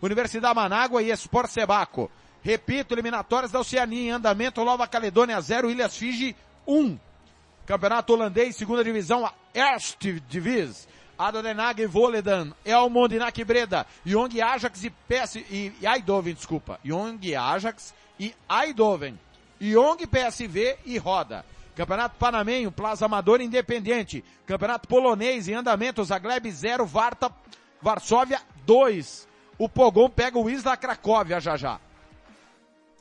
Universidade 0.02 0.56
Manágua 0.56 1.02
e 1.02 1.12
Sport 1.12 1.50
Sebaco. 1.50 2.10
Repito, 2.42 2.94
eliminatórias 2.94 3.52
da 3.52 3.60
Oceania 3.60 4.02
em 4.02 4.12
andamento, 4.12 4.64
Nova 4.64 4.88
Caledônia 4.88 5.42
0, 5.42 5.70
Ilhas 5.70 5.98
Fiji 5.98 6.36
1. 6.66 6.98
Campeonato 7.66 8.14
holandês, 8.14 8.56
segunda 8.56 8.84
divisão, 8.84 9.26
a 9.26 9.34
Eerste 9.54 10.22
Divis. 10.30 10.88
Adodenag 11.18 11.86
Voledan, 11.88 12.54
Elmond 12.64 13.14
Inak 13.14 13.44
Breda, 13.44 13.86
Young 14.06 14.40
Ajax 14.42 14.84
e 14.84 14.90
PS, 14.90 15.36
e, 15.36 15.74
e 15.82 15.88
Eindhoven, 15.88 16.34
desculpa. 16.34 16.80
Young 16.86 17.20
Ajax 17.36 17.94
e 18.20 18.34
Eindhoven. 18.48 19.18
Young 19.60 19.98
PSV 20.06 20.78
e 20.86 20.98
Roda. 20.98 21.44
Campeonato 21.76 22.16
Panamenho, 22.18 22.72
Plaza 22.72 23.06
Amador 23.06 23.42
Independente. 23.42 24.24
Campeonato 24.46 24.88
Polonês 24.88 25.48
em 25.48 25.54
andamento, 25.54 26.04
Zagleb 26.04 26.50
0, 26.52 26.86
Varta, 26.86 27.32
Varsóvia 27.82 28.42
2. 28.66 29.28
O 29.58 29.68
Pogon 29.68 30.10
pega 30.10 30.38
o 30.38 30.50
Isla 30.50 30.78
Cracóvia 30.78 31.40
já 31.40 31.58
já. 31.58 31.80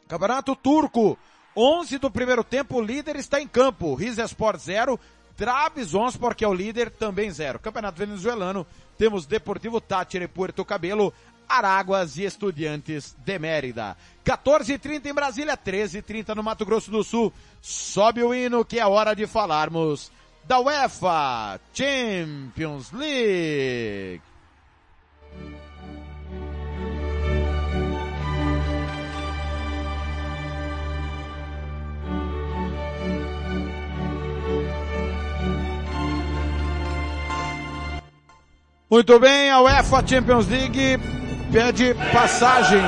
Campeonato 0.08 0.54
Turco, 0.54 1.18
11 1.56 1.98
do 1.98 2.10
primeiro 2.10 2.44
tempo, 2.44 2.76
o 2.76 2.82
líder 2.82 3.16
está 3.16 3.40
em 3.40 3.48
campo. 3.48 3.94
Rizesport 3.94 4.60
0, 4.60 5.00
Trabzonspor, 5.36 6.34
que 6.34 6.44
é 6.44 6.48
o 6.48 6.54
líder, 6.54 6.90
também 6.90 7.30
0. 7.30 7.58
Campeonato 7.58 7.98
Venezuelano, 7.98 8.66
temos 8.96 9.26
Deportivo 9.26 9.80
Táchira 9.80 10.26
Puerto 10.26 10.64
Cabelo, 10.64 11.12
Araguas 11.48 12.16
e 12.16 12.24
Estudiantes 12.24 13.14
de 13.24 13.38
Mérida. 13.38 13.96
14h30 14.24 15.06
em 15.06 15.14
Brasília, 15.14 15.56
13h30 15.56 16.34
no 16.34 16.42
Mato 16.42 16.64
Grosso 16.64 16.90
do 16.90 17.04
Sul. 17.04 17.32
Sobe 17.60 18.22
o 18.22 18.34
hino 18.34 18.64
que 18.64 18.78
é 18.78 18.86
hora 18.86 19.14
de 19.14 19.26
falarmos 19.26 20.10
da 20.44 20.58
UEFA 20.58 21.60
Champions 21.74 22.90
League. 22.92 24.22
Muito 38.88 39.18
bem, 39.18 39.50
a 39.50 39.60
UEFA 39.60 40.06
Champions 40.06 40.46
League 40.46 40.98
pede 41.52 41.92
passagem. 42.12 42.80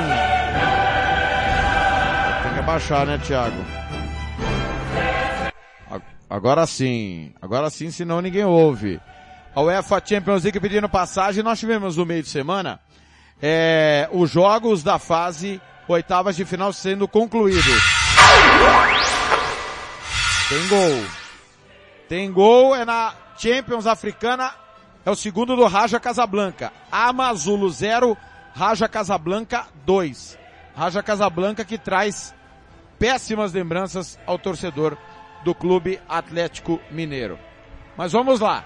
Tem 2.41 2.53
que 2.53 2.59
abaixar, 2.59 3.05
né, 3.05 3.17
Thiago? 3.17 3.65
Agora 6.29 6.65
sim, 6.65 7.33
agora 7.41 7.69
sim, 7.69 7.91
senão 7.91 8.21
ninguém 8.21 8.45
ouve. 8.45 9.01
A 9.53 9.61
UEFA 9.61 10.01
Champions 10.05 10.43
League 10.43 10.59
pedindo 10.59 10.87
passagem, 10.87 11.43
nós 11.43 11.59
tivemos 11.59 11.97
no 11.97 12.05
meio 12.05 12.23
de 12.23 12.29
semana 12.29 12.79
é, 13.41 14.07
os 14.13 14.29
jogos 14.29 14.83
da 14.83 14.99
fase 14.99 15.59
oitavas 15.87 16.35
de 16.35 16.45
final 16.45 16.71
sendo 16.71 17.07
concluídos. 17.07 17.65
Tem 20.47 20.67
gol. 20.67 21.05
Tem 22.07 22.31
gol, 22.31 22.75
é 22.75 22.85
na 22.85 23.13
Champions 23.37 23.85
Africana 23.85 24.53
é 25.09 25.11
o 25.11 25.15
segundo 25.15 25.55
do 25.55 25.65
Raja 25.65 25.99
Casablanca. 25.99 26.71
Amazulo 26.91 27.67
0, 27.67 28.15
Raja 28.53 28.87
Casablanca 28.87 29.65
2. 29.83 30.37
Raja 30.75 31.01
Casablanca 31.01 31.65
que 31.65 31.79
traz 31.79 32.35
péssimas 32.99 33.51
lembranças 33.51 34.19
ao 34.27 34.37
torcedor 34.37 34.95
do 35.43 35.55
Clube 35.55 35.99
Atlético 36.07 36.79
Mineiro. 36.91 37.39
Mas 37.97 38.11
vamos 38.11 38.39
lá. 38.39 38.63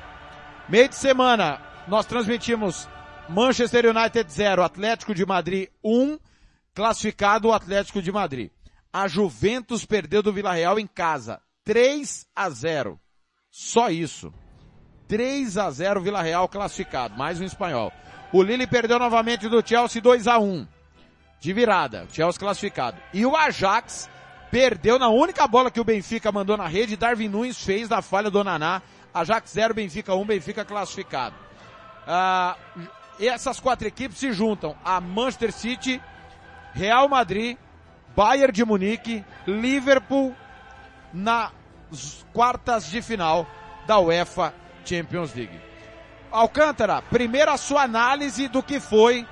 Meio 0.67 0.89
de 0.89 0.95
semana, 0.95 1.61
nós 1.87 2.05
transmitimos 2.05 2.89
Manchester 3.29 3.85
United 3.85 4.29
0, 4.29 4.63
Atlético 4.63 5.15
de 5.15 5.25
Madrid 5.25 5.69
1, 5.81 6.19
classificado 6.73 7.47
o 7.47 7.53
Atlético 7.53 8.01
de 8.01 8.11
Madrid. 8.11 8.51
A 8.91 9.07
Juventus 9.07 9.85
perdeu 9.85 10.21
do 10.21 10.33
Vila 10.33 10.51
Real 10.51 10.77
em 10.77 10.87
casa, 10.87 11.41
3 11.63 12.27
a 12.35 12.49
0. 12.49 12.99
Só 13.49 13.89
isso. 13.89 14.33
3 15.07 15.57
a 15.57 15.69
0 15.69 16.01
Vila 16.01 16.21
Real 16.21 16.47
classificado, 16.47 17.15
mais 17.17 17.39
um 17.39 17.43
espanhol. 17.43 17.91
O 18.31 18.41
Lille 18.41 18.65
perdeu 18.65 18.97
novamente 18.97 19.47
do 19.47 19.65
Chelsea 19.65 20.01
2 20.01 20.27
a 20.27 20.39
1 20.39 20.67
de 21.39 21.53
virada, 21.53 22.07
Chelsea 22.11 22.39
classificado. 22.39 22.97
E 23.13 23.25
o 23.25 23.35
Ajax 23.35 24.09
perdeu 24.49 24.97
na 24.97 25.09
única 25.09 25.47
bola 25.47 25.69
que 25.69 25.79
o 25.79 25.83
Benfica 25.83 26.31
mandou 26.31 26.55
na 26.55 26.67
rede, 26.67 26.95
Darwin 26.95 27.27
Nunes 27.27 27.63
fez 27.63 27.89
da 27.89 28.01
falha 28.01 28.29
do 28.31 28.43
Naná. 28.43 28.81
Ajax 29.13 29.51
0, 29.51 29.73
Benfica 29.73 30.15
1, 30.15 30.25
Benfica 30.25 30.65
classificado. 30.65 31.35
Ah, 32.07 32.55
essas 33.19 33.59
quatro 33.59 33.87
equipes 33.87 34.17
se 34.17 34.31
juntam 34.31 34.75
a 34.83 34.99
Manchester 34.99 35.51
City, 35.51 36.01
Real 36.73 37.07
Madrid, 37.07 37.57
Bayern 38.15 38.51
de 38.51 38.65
Munique, 38.65 39.23
Liverpool 39.45 40.35
nas 41.13 41.51
quartas 42.33 42.89
de 42.89 43.01
final 43.01 43.45
da 43.85 43.99
UEFA 43.99 44.53
Champions 44.83 45.33
League. 45.33 45.59
Alcântara, 46.31 47.01
primeiro 47.01 47.51
a 47.51 47.57
sua 47.57 47.83
análise 47.83 48.47
do 48.47 48.63
que 48.63 48.79
foi 48.79 49.25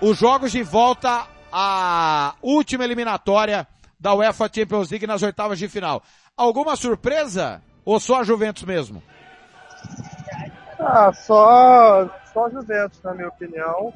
os 0.00 0.16
jogos 0.16 0.52
de 0.52 0.62
volta 0.62 1.26
à 1.52 2.34
última 2.42 2.84
eliminatória 2.84 3.66
da 3.98 4.14
UEFA 4.14 4.50
Champions 4.52 4.90
League 4.90 5.06
nas 5.06 5.22
oitavas 5.22 5.58
de 5.58 5.68
final. 5.68 6.02
Alguma 6.36 6.76
surpresa 6.76 7.62
ou 7.84 7.98
só 8.00 8.20
a 8.20 8.24
Juventus 8.24 8.62
mesmo? 8.62 9.02
Ah, 10.78 11.12
só, 11.12 12.08
só 12.32 12.46
a 12.46 12.50
Juventus, 12.50 13.00
na 13.02 13.14
minha 13.14 13.28
opinião. 13.28 13.92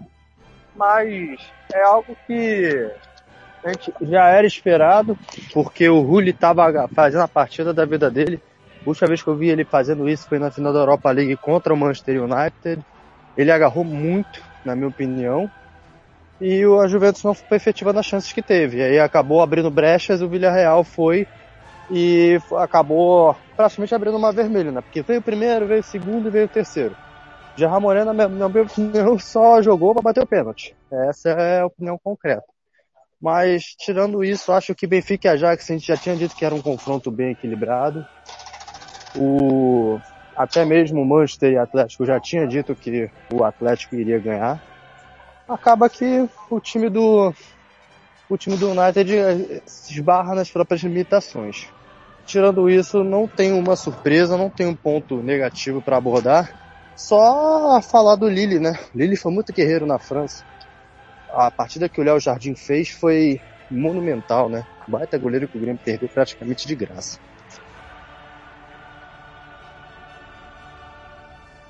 Mas 0.74 1.40
é 1.72 1.82
algo 1.82 2.16
que 2.26 2.90
já 4.02 4.28
era 4.28 4.46
esperado, 4.46 5.18
porque 5.52 5.88
o 5.88 6.00
Rulli 6.00 6.30
estava 6.30 6.88
fazendo 6.88 7.22
a 7.22 7.28
partida 7.28 7.74
da 7.74 7.84
vida 7.84 8.10
dele. 8.10 8.40
Última 8.84 9.08
vez 9.08 9.22
que 9.22 9.28
eu 9.28 9.36
vi 9.36 9.48
ele 9.48 9.64
fazendo 9.64 10.08
isso 10.08 10.26
foi 10.28 10.38
na 10.38 10.50
final 10.50 10.72
da 10.72 10.80
Europa 10.80 11.10
League 11.10 11.36
contra 11.36 11.72
o 11.72 11.76
Manchester 11.76 12.22
United. 12.22 12.82
Ele 13.36 13.50
agarrou 13.50 13.84
muito, 13.84 14.42
na 14.64 14.74
minha 14.74 14.88
opinião. 14.88 15.50
E 16.40 16.62
a 16.82 16.86
Juventus 16.86 17.22
não 17.22 17.34
foi 17.34 17.56
efetiva 17.56 17.92
nas 17.92 18.06
chances 18.06 18.32
que 18.32 18.42
teve. 18.42 18.82
Aí 18.82 18.98
acabou 18.98 19.42
abrindo 19.42 19.70
brechas, 19.70 20.22
o 20.22 20.28
Villarreal 20.28 20.82
foi 20.82 21.26
e 21.90 22.38
acabou 22.56 23.36
praticamente 23.56 23.94
abrindo 23.94 24.16
uma 24.16 24.32
vermelha, 24.32 24.72
né? 24.72 24.80
Porque 24.80 25.02
veio 25.02 25.20
o 25.20 25.22
primeiro, 25.22 25.66
veio 25.66 25.80
o 25.80 25.84
segundo 25.84 26.28
e 26.28 26.30
veio 26.30 26.46
o 26.46 26.48
terceiro. 26.48 26.96
Gerard 27.56 27.82
Moreno, 27.82 28.12
na 28.12 28.28
minha 28.28 28.46
opinião, 28.46 29.18
só 29.20 29.60
jogou 29.60 29.92
para 29.92 30.02
bater 30.02 30.22
o 30.22 30.26
pênalti. 30.26 30.74
Essa 31.08 31.30
é 31.30 31.60
a 31.60 31.66
opinião 31.66 31.98
concreta. 32.02 32.44
Mas, 33.20 33.74
tirando 33.78 34.24
isso, 34.24 34.50
acho 34.50 34.74
que 34.74 34.86
Benfica 34.86 35.28
e 35.28 35.30
Ajax, 35.32 35.68
a 35.68 35.74
gente 35.74 35.86
já 35.86 35.96
tinha 35.96 36.16
dito 36.16 36.34
que 36.34 36.44
era 36.44 36.54
um 36.54 36.62
confronto 36.62 37.10
bem 37.10 37.32
equilibrado. 37.32 38.02
O, 39.16 39.98
até 40.36 40.64
mesmo 40.64 41.02
o 41.02 41.06
Manchester 41.06 41.52
e 41.52 41.58
Atlético 41.58 42.06
já 42.06 42.20
tinha 42.20 42.46
dito 42.46 42.74
que 42.74 43.10
o 43.32 43.44
Atlético 43.44 43.96
iria 43.96 44.18
ganhar. 44.18 44.60
Acaba 45.48 45.88
que 45.88 46.28
o 46.48 46.60
time 46.60 46.88
do, 46.88 47.34
o 48.28 48.38
time 48.38 48.56
do 48.56 48.70
United 48.70 49.16
eh, 49.16 49.62
se 49.66 49.94
esbarra 49.94 50.34
nas 50.34 50.48
próprias 50.50 50.82
limitações. 50.82 51.68
Tirando 52.24 52.70
isso, 52.70 53.02
não 53.02 53.26
tem 53.26 53.52
uma 53.52 53.74
surpresa, 53.74 54.36
não 54.36 54.48
tem 54.48 54.66
um 54.66 54.74
ponto 54.74 55.16
negativo 55.16 55.82
para 55.82 55.96
abordar. 55.96 56.54
Só 56.94 57.80
falar 57.82 58.14
do 58.14 58.28
Lille, 58.28 58.60
né? 58.60 58.78
Lille 58.94 59.16
foi 59.16 59.32
muito 59.32 59.52
guerreiro 59.52 59.84
na 59.84 59.98
França. 59.98 60.44
A 61.32 61.50
partida 61.50 61.88
que 61.88 62.00
o 62.00 62.04
Léo 62.04 62.20
Jardim 62.20 62.54
fez 62.54 62.90
foi 62.90 63.40
monumental, 63.68 64.48
né? 64.48 64.64
Baita 64.86 65.18
goleiro 65.18 65.48
que 65.48 65.56
o 65.56 65.60
Grêmio 65.60 65.80
perdeu 65.84 66.08
praticamente 66.08 66.68
de 66.68 66.74
graça. 66.76 67.18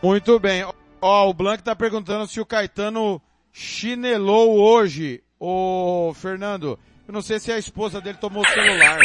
Muito 0.02 0.38
bem. 0.38 0.64
Ó, 1.00 1.28
o 1.28 1.34
Blanc 1.34 1.62
tá 1.62 1.76
perguntando 1.76 2.26
se 2.26 2.40
o 2.40 2.46
Caetano 2.46 3.20
chinelou 3.52 4.58
hoje. 4.58 5.22
Ô, 5.38 6.12
Fernando, 6.14 6.78
eu 7.06 7.12
não 7.12 7.20
sei 7.20 7.38
se 7.38 7.52
a 7.52 7.58
esposa 7.58 8.00
dele 8.00 8.18
tomou 8.18 8.42
o 8.42 8.48
celular. 8.48 8.98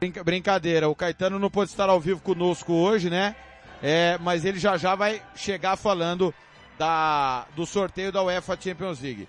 Brinca, 0.00 0.24
brincadeira, 0.24 0.88
o 0.88 0.94
Caetano 0.94 1.38
não 1.38 1.50
pode 1.50 1.70
estar 1.70 1.88
ao 1.88 2.00
vivo 2.00 2.20
conosco 2.20 2.72
hoje, 2.72 3.10
né? 3.10 3.34
É, 3.82 4.16
mas 4.18 4.44
ele 4.44 4.58
já 4.58 4.76
já 4.76 4.94
vai 4.94 5.22
chegar 5.34 5.76
falando 5.76 6.32
da, 6.78 7.46
do 7.56 7.66
sorteio 7.66 8.12
da 8.12 8.22
UEFA 8.22 8.58
Champions 8.60 9.00
League. 9.00 9.28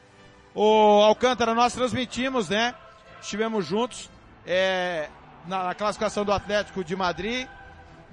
O 0.54 1.02
Alcântara, 1.02 1.56
nós 1.56 1.74
transmitimos, 1.74 2.50
né? 2.50 2.76
Estivemos 3.20 3.66
juntos 3.66 4.10
é, 4.46 5.10
na, 5.48 5.64
na 5.64 5.76
classificação 5.76 6.24
do 6.24 6.32
Atlético 6.32 6.84
de 6.84 6.96
Madrid 6.96 7.48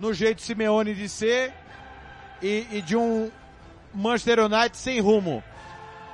no 0.00 0.14
jeito 0.14 0.40
Simeone 0.40 0.94
de 0.94 1.08
ser 1.08 1.52
e, 2.42 2.66
e 2.72 2.82
de 2.82 2.96
um 2.96 3.30
Manchester 3.94 4.40
United 4.40 4.76
sem 4.76 4.98
rumo. 4.98 5.44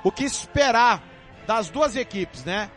O 0.03 0.11
que 0.11 0.25
esperar 0.25 1.01
das 1.47 1.69
duas 1.69 1.95
equipes, 1.95 2.43
né? 2.43 2.69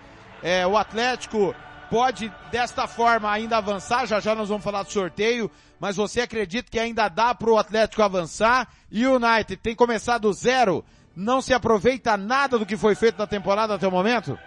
É, 0.43 0.67
o 0.67 0.79
Atlético 0.79 1.55
pode 1.91 2.33
desta 2.53 2.87
forma 2.87 3.31
ainda 3.31 3.57
avançar, 3.57 4.07
já 4.07 4.21
já 4.21 4.35
nós 4.35 4.49
vamos 4.49 4.63
falar 4.63 4.85
do 4.85 4.93
sorteio, 4.93 5.51
mas 5.81 5.97
você 5.97 6.21
acredita 6.21 6.71
que 6.71 6.79
ainda 6.79 7.09
dá 7.09 7.35
para 7.35 7.51
o 7.51 7.59
Atlético 7.59 8.03
avançar? 8.03 8.69
E 8.91 9.07
o 9.07 9.17
United 9.17 9.57
tem 9.57 9.75
começado 9.75 10.23
do 10.23 10.33
zero, 10.33 10.85
não 11.17 11.43
se 11.43 11.53
aproveita 11.53 12.17
nada 12.17 12.59
do 12.59 12.65
que 12.65 12.77
foi 12.77 12.95
feito 12.95 13.19
na 13.19 13.27
temporada 13.27 13.75
até 13.75 13.89
o 13.89 13.91
momento? 13.91 14.39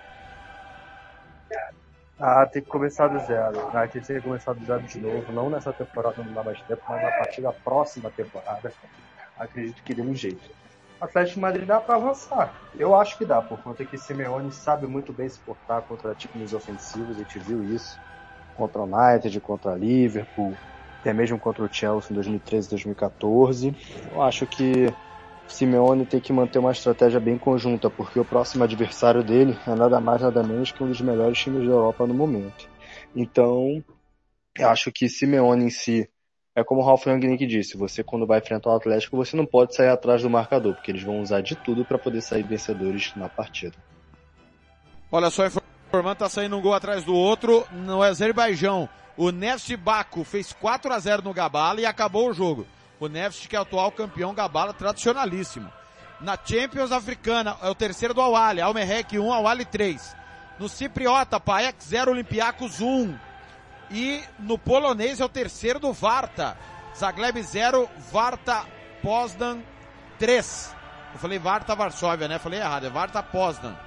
Ah, 2.26 2.46
tem 2.46 2.62
que 2.62 2.70
começar 2.70 3.10
do 3.10 3.20
zero. 3.20 3.68
United 3.76 4.08
tem 4.08 4.16
que 4.16 4.22
começar 4.22 4.54
do 4.54 4.64
zero 4.64 4.82
de 4.84 4.98
novo. 4.98 5.30
Não 5.34 5.50
nessa 5.50 5.74
temporada, 5.74 6.24
não 6.24 6.32
dá 6.32 6.42
mais 6.42 6.58
tempo, 6.62 6.82
mas 6.88 7.04
na 7.04 7.12
partida 7.12 7.50
da 7.50 7.54
próxima 7.54 8.10
temporada. 8.12 8.72
Acredito 9.38 9.84
que 9.84 9.94
dê 9.94 10.02
um 10.02 10.16
jeito. 10.16 10.50
O 11.02 11.04
Atlético 11.04 11.36
de 11.36 11.42
Madrid 11.42 11.66
dá 11.66 11.82
para 11.82 11.96
avançar. 11.96 12.54
Eu 12.80 12.96
acho 12.96 13.18
que 13.18 13.26
dá, 13.26 13.42
por 13.42 13.62
conta 13.62 13.84
que 13.84 13.98
Simeone 13.98 14.54
sabe 14.54 14.88
muito 14.88 15.12
bem 15.12 15.28
se 15.28 15.38
portar 15.40 15.82
contra 15.82 16.16
times 16.16 16.54
ofensivos. 16.54 17.18
A 17.18 17.20
gente 17.20 17.40
viu 17.40 17.62
isso 17.76 18.00
contra 18.56 18.80
o 18.80 18.86
United, 18.86 19.42
contra 19.42 19.76
Liverpool, 19.76 20.54
até 21.02 21.12
mesmo 21.12 21.38
contra 21.38 21.62
o 21.62 21.68
Chelsea 21.70 22.10
em 22.10 22.14
2013 22.14 22.70
2014. 22.70 23.76
Eu 24.14 24.22
acho 24.22 24.48
que 24.48 24.94
Simeone 25.54 26.06
tem 26.06 26.20
que 26.20 26.34
manter 26.34 26.58
uma 26.58 26.72
estratégia 26.72 27.20
bem 27.20 27.38
conjunta, 27.38 27.90
porque 27.90 28.20
o 28.20 28.26
próximo 28.26 28.64
adversário 28.64 29.24
dele 29.24 29.58
é 29.68 29.76
nada 29.76 30.00
mais 30.00 30.22
nada 30.22 30.42
menos 30.42 30.72
que 30.72 30.84
um 30.84 30.88
dos 30.88 31.00
melhores 31.00 31.38
times 31.38 31.68
da 31.68 31.74
Europa 31.74 32.08
no 32.08 32.14
momento. 32.14 32.68
Então, 33.16 33.84
eu 34.58 34.70
acho 34.70 34.92
que 34.92 35.08
Simeone 35.08 35.66
em 35.66 35.70
si 35.70 36.10
é 36.56 36.64
como 36.64 36.82
o 36.82 36.84
Ralf 36.84 37.06
Rangnick 37.06 37.46
disse, 37.46 37.78
você 37.78 38.04
quando 38.04 38.26
vai 38.26 38.40
enfrentar 38.40 38.72
o 38.72 38.76
Atlético, 38.76 39.16
você 39.16 39.36
não 39.36 39.46
pode 39.46 39.76
sair 39.76 39.90
atrás 39.90 40.24
do 40.24 40.30
marcador, 40.30 40.74
porque 40.74 40.92
eles 40.92 41.04
vão 41.04 41.22
usar 41.22 41.42
de 41.42 41.56
tudo 41.56 41.86
para 41.86 42.00
poder 42.00 42.22
sair 42.22 42.44
vencedores 42.44 43.14
na 43.16 43.30
partida. 43.30 43.76
Olha 45.12 45.30
só, 45.30 45.46
informando, 45.46 46.16
tá 46.16 46.30
saindo 46.30 46.58
um 46.58 46.62
gol 46.62 46.74
atrás 46.74 47.04
do 47.04 47.14
outro 47.14 47.64
no 47.72 48.02
Azerbaijão. 48.02 48.90
O 49.16 49.30
Neft 49.30 49.76
Baku 49.78 50.24
fez 50.24 50.52
4 50.52 50.92
a 50.92 51.00
0 51.00 51.22
no 51.22 51.34
Gabala 51.34 51.80
e 51.80 51.86
acabou 51.86 52.30
o 52.30 52.34
jogo. 52.34 52.66
O 53.00 53.08
Neft, 53.08 53.48
que 53.48 53.56
é 53.56 53.60
o 53.60 53.64
atual 53.64 53.92
campeão 53.92 54.34
Gabala, 54.34 54.74
tradicionalíssimo. 54.74 55.72
Na 56.22 56.38
Champions 56.38 56.92
Africana, 56.92 57.58
é 57.62 57.70
o 57.70 57.76
terceiro 57.76 58.14
do 58.14 58.22
Awali, 58.22 58.62
Almerrec 58.62 59.18
1, 59.20 59.34
Awali 59.34 59.66
3. 59.66 60.16
No 60.60 60.70
Cipriota, 60.70 61.40
Paek 61.40 61.84
0, 61.84 62.12
Olympiacos 62.12 62.80
1. 62.80 63.18
E 63.92 64.24
no 64.40 64.58
polonês 64.58 65.20
é 65.20 65.26
o 65.26 65.30
terceiro 65.30 65.80
do 65.80 65.92
Varta. 65.92 66.58
Zagleb 66.96 67.42
0, 67.42 67.90
Varta 68.12 68.66
Poznan 69.02 69.62
3. 70.18 70.76
Eu 71.14 71.20
falei 71.20 71.38
Varta 71.38 71.76
Varsóvia, 71.76 72.28
né? 72.28 72.40
Falei 72.40 72.60
errado, 72.60 72.86
é 72.86 72.90
Varta 72.90 73.22
Poznan. 73.22 73.78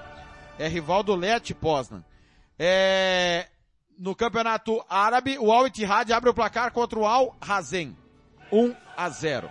É 0.58 0.68
rival 0.68 1.02
do 1.02 1.14
Leti 1.14 1.54
Poznan. 1.54 2.04
É... 2.58 3.48
No 3.98 4.14
campeonato 4.14 4.84
árabe, 4.90 5.38
o 5.38 5.50
Al 5.50 5.68
Ittihad 5.68 6.12
abre 6.12 6.28
o 6.28 6.34
placar 6.34 6.70
contra 6.70 6.98
o 6.98 7.06
Al 7.06 7.34
Hazen. 7.40 7.96
1 8.52 8.74
a 8.96 9.08
0. 9.08 9.50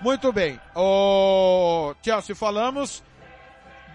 Muito 0.00 0.32
bem. 0.32 0.60
O 0.74 1.94
Chelsea 2.02 2.34
falamos. 2.34 3.02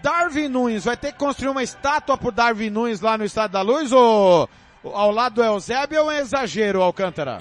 Darwin 0.02 0.48
Nunes, 0.48 0.84
vai 0.84 0.96
ter 0.96 1.12
que 1.12 1.18
construir 1.18 1.50
uma 1.50 1.62
estátua 1.62 2.16
pro 2.16 2.32
Darwin 2.32 2.70
Nunes 2.70 3.00
lá 3.00 3.18
no 3.18 3.24
Estado 3.24 3.52
da 3.52 3.60
Luz 3.60 3.92
ou 3.92 4.48
ao 4.82 5.10
lado 5.10 5.34
do 5.34 5.44
Eusébio 5.44 6.02
ou 6.02 6.10
é 6.10 6.16
um 6.16 6.18
exagero, 6.18 6.82
Alcântara? 6.82 7.38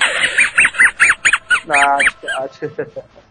Não, 1.65 1.75
acho, 1.75 2.17
acho, 2.37 2.89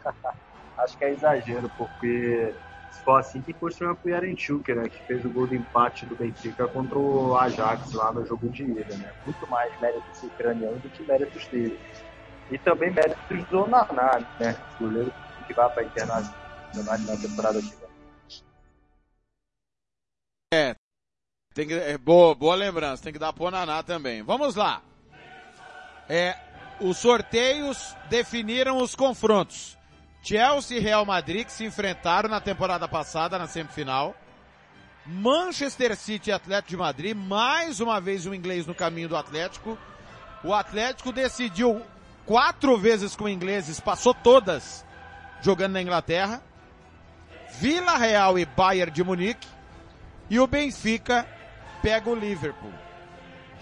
acho 0.79 0.99
que 0.99 1.05
é 1.05 1.11
exagero, 1.11 1.71
porque 1.77 2.55
se 2.91 3.05
for 3.05 3.21
assim, 3.21 3.41
tem 3.41 3.55
que 3.55 3.61
construir 3.61 3.95
pro 3.97 4.11
Yarenchuk, 4.11 4.73
né, 4.73 4.89
que 4.89 5.03
fez 5.07 5.25
o 5.25 5.29
gol 5.29 5.47
do 5.47 5.55
empate 5.55 6.07
do 6.07 6.17
Benfica 6.17 6.67
contra 6.69 6.99
o 6.99 7.37
Ajax 7.37 7.93
lá 7.93 8.13
no 8.13 8.25
jogo 8.25 8.49
de 8.49 8.63
ida, 8.63 8.97
né? 8.97 9.13
Muito 9.25 9.47
mais 9.51 9.79
méritos 9.81 10.23
ucranianos 10.23 10.81
do 10.81 10.89
que 10.89 11.03
méritos 11.03 11.47
dele. 11.49 11.79
E 12.51 12.59
também 12.59 12.91
méritos 12.91 13.47
do 13.49 13.67
Naná, 13.67 14.21
né? 14.41 14.57
Goleiro 14.81 15.13
que 15.47 15.55
vai 15.55 15.69
para 15.71 15.85
Internacional 15.85 16.35
na 16.75 17.17
temporada 17.17 17.61
que 17.61 17.69
vem. 17.69 17.89
É, 20.53 20.75
tem 21.55 21.67
que, 21.67 21.75
é, 21.75 21.99
boa, 21.99 22.35
boa 22.35 22.55
lembrança, 22.55 23.03
tem 23.03 23.13
que 23.13 23.19
dar 23.19 23.33
pro 23.33 23.51
Naná 23.51 23.83
também. 23.83 24.23
Vamos 24.23 24.55
lá. 24.55 24.83
É, 26.09 26.37
os 26.81 26.97
sorteios 26.99 27.95
definiram 28.09 28.79
os 28.79 28.95
confrontos. 28.95 29.77
Chelsea 30.23 30.79
e 30.79 30.81
Real 30.81 31.05
Madrid 31.05 31.47
que 31.47 31.53
se 31.53 31.65
enfrentaram 31.65 32.29
na 32.29 32.41
temporada 32.41 32.89
passada 32.89 33.39
na 33.39 33.47
semifinal. 33.47 34.15
Manchester 35.07 35.97
City 35.97 36.31
e 36.31 36.33
Atlético 36.33 36.71
de 36.71 36.77
Madrid, 36.77 37.17
mais 37.17 37.81
uma 37.81 38.01
vez 38.01 38.27
o 38.27 38.31
um 38.31 38.35
inglês 38.35 38.67
no 38.67 38.75
caminho 38.75 39.09
do 39.09 39.17
Atlético. 39.17 39.79
O 40.45 40.53
Atlético 40.53 41.13
decidiu 41.13 41.83
quatro 42.29 42.77
vezes 42.77 43.17
com 43.17 43.27
ingleses, 43.27 43.81
passou 43.81 44.13
todas 44.13 44.85
jogando 45.41 45.73
na 45.73 45.83
Inglaterra. 45.83 46.43
Vila 47.53 47.97
Real 47.97 48.39
e 48.39 48.45
Bayern 48.45 48.93
de 48.93 49.03
Munique. 49.03 49.49
E 50.29 50.39
o 50.39 50.47
Benfica 50.47 51.27
pega 51.81 52.11
o 52.11 52.15
Liverpool. 52.15 52.73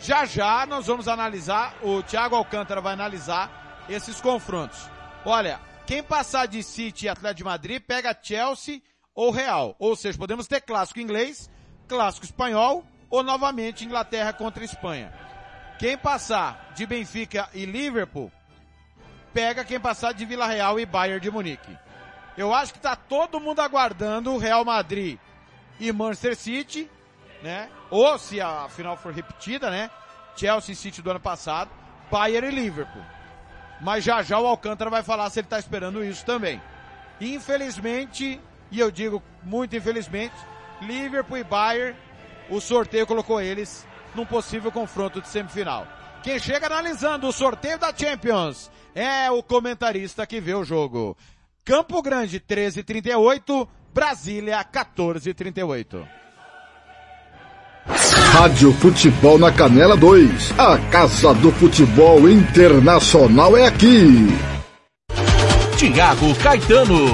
Já 0.01 0.25
já 0.25 0.67
nós 0.67 0.89
vamos 0.89 1.07
analisar, 1.07 1.77
o 1.81 2.03
Thiago 2.03 2.35
Alcântara 2.35 2.81
vai 2.81 2.93
analisar 2.93 3.85
esses 3.89 4.21
confrontos. 4.21 4.91
Olha, 5.25 5.61
quem 5.87 6.03
passar 6.03 6.47
de 6.47 6.61
City 6.65 7.07
e 7.07 7.09
Atlético 7.09 7.39
de 7.39 7.45
Madrid 7.45 7.81
pega 7.81 8.19
Chelsea 8.21 8.83
ou 9.15 9.31
Real. 9.31 9.77
Ou 9.79 9.95
seja, 9.95 10.19
podemos 10.19 10.49
ter 10.49 10.61
clássico 10.61 10.99
inglês, 10.99 11.49
clássico 11.87 12.27
espanhol 12.27 12.85
ou 13.09 13.23
novamente 13.23 13.85
Inglaterra 13.85 14.33
contra 14.33 14.65
Espanha. 14.65 15.15
Quem 15.79 15.97
passar 15.97 16.73
de 16.75 16.85
Benfica 16.85 17.49
e 17.55 17.65
Liverpool 17.65 18.33
pega 19.37 19.67
quem 19.67 19.79
passar 19.79 20.15
de 20.15 20.25
Vila 20.25 20.47
Real 20.47 20.81
e 20.81 20.87
Bayern 20.87 21.21
de 21.21 21.31
Munique. 21.31 21.77
Eu 22.39 22.55
acho 22.55 22.73
que 22.73 22.79
está 22.79 22.97
todo 22.97 23.39
mundo 23.39 23.61
aguardando 23.61 24.33
o 24.33 24.39
Real 24.39 24.65
Madrid 24.65 25.19
e 25.79 25.93
Manchester 25.93 26.35
City, 26.35 26.91
né? 27.43 27.69
Ou 27.91 28.19
se 28.19 28.41
a 28.41 28.67
final 28.71 28.97
for 28.97 29.13
repetida, 29.13 29.69
né? 29.69 29.91
Chelsea 30.37 30.75
City 30.75 31.03
do 31.03 31.11
ano 31.11 31.21
passado, 31.21 31.71
Bayern 32.11 32.49
e 32.49 32.51
Liverpool. 32.51 33.03
Mas 33.79 34.03
já 34.05 34.23
já 34.23 34.39
o 34.39 34.47
Alcântara 34.47 34.89
vai 34.89 35.03
falar 35.03 35.29
se 35.29 35.41
ele 35.41 35.47
está 35.47 35.59
esperando 35.59 36.03
isso 36.03 36.25
também. 36.25 36.59
Infelizmente, 37.21 38.41
e 38.71 38.81
eu 38.81 38.91
digo 38.91 39.23
muito 39.43 39.77
infelizmente, 39.77 40.35
Liverpool 40.81 41.37
e 41.37 41.45
Bayern, 41.45 41.95
o 42.49 42.59
sorteio 42.59 43.07
colocou 43.07 43.39
eles 43.39 43.87
num 44.15 44.25
possível 44.25 44.73
confronto 44.73 45.21
de 45.21 45.29
semifinal. 45.29 45.87
Quem 46.27 46.41
chega 46.41 46.67
analisando 46.67 47.29
o 47.29 47.33
sorteio 47.33 47.79
da 47.79 47.95
Champions 47.97 48.69
é 48.93 49.31
o 49.31 49.45
comentarista 49.45 50.27
que 50.27 50.41
vê 50.41 50.55
o 50.55 50.65
jogo. 50.65 51.17
Campo 51.65 52.03
Grande 52.03 52.41
13:38, 52.41 53.69
Brasília 53.95 54.65
14:38. 54.65 56.05
Rádio 58.33 58.73
Futebol 58.73 59.39
na 59.39 59.53
Canela 59.53 59.97
2. 59.97 60.59
A 60.59 60.77
Casa 60.91 61.33
do 61.33 61.53
Futebol 61.53 62.29
Internacional 62.29 63.57
é 63.57 63.69
aqui. 63.69 64.27
Tiago 65.79 66.35
Caetano. 66.43 67.07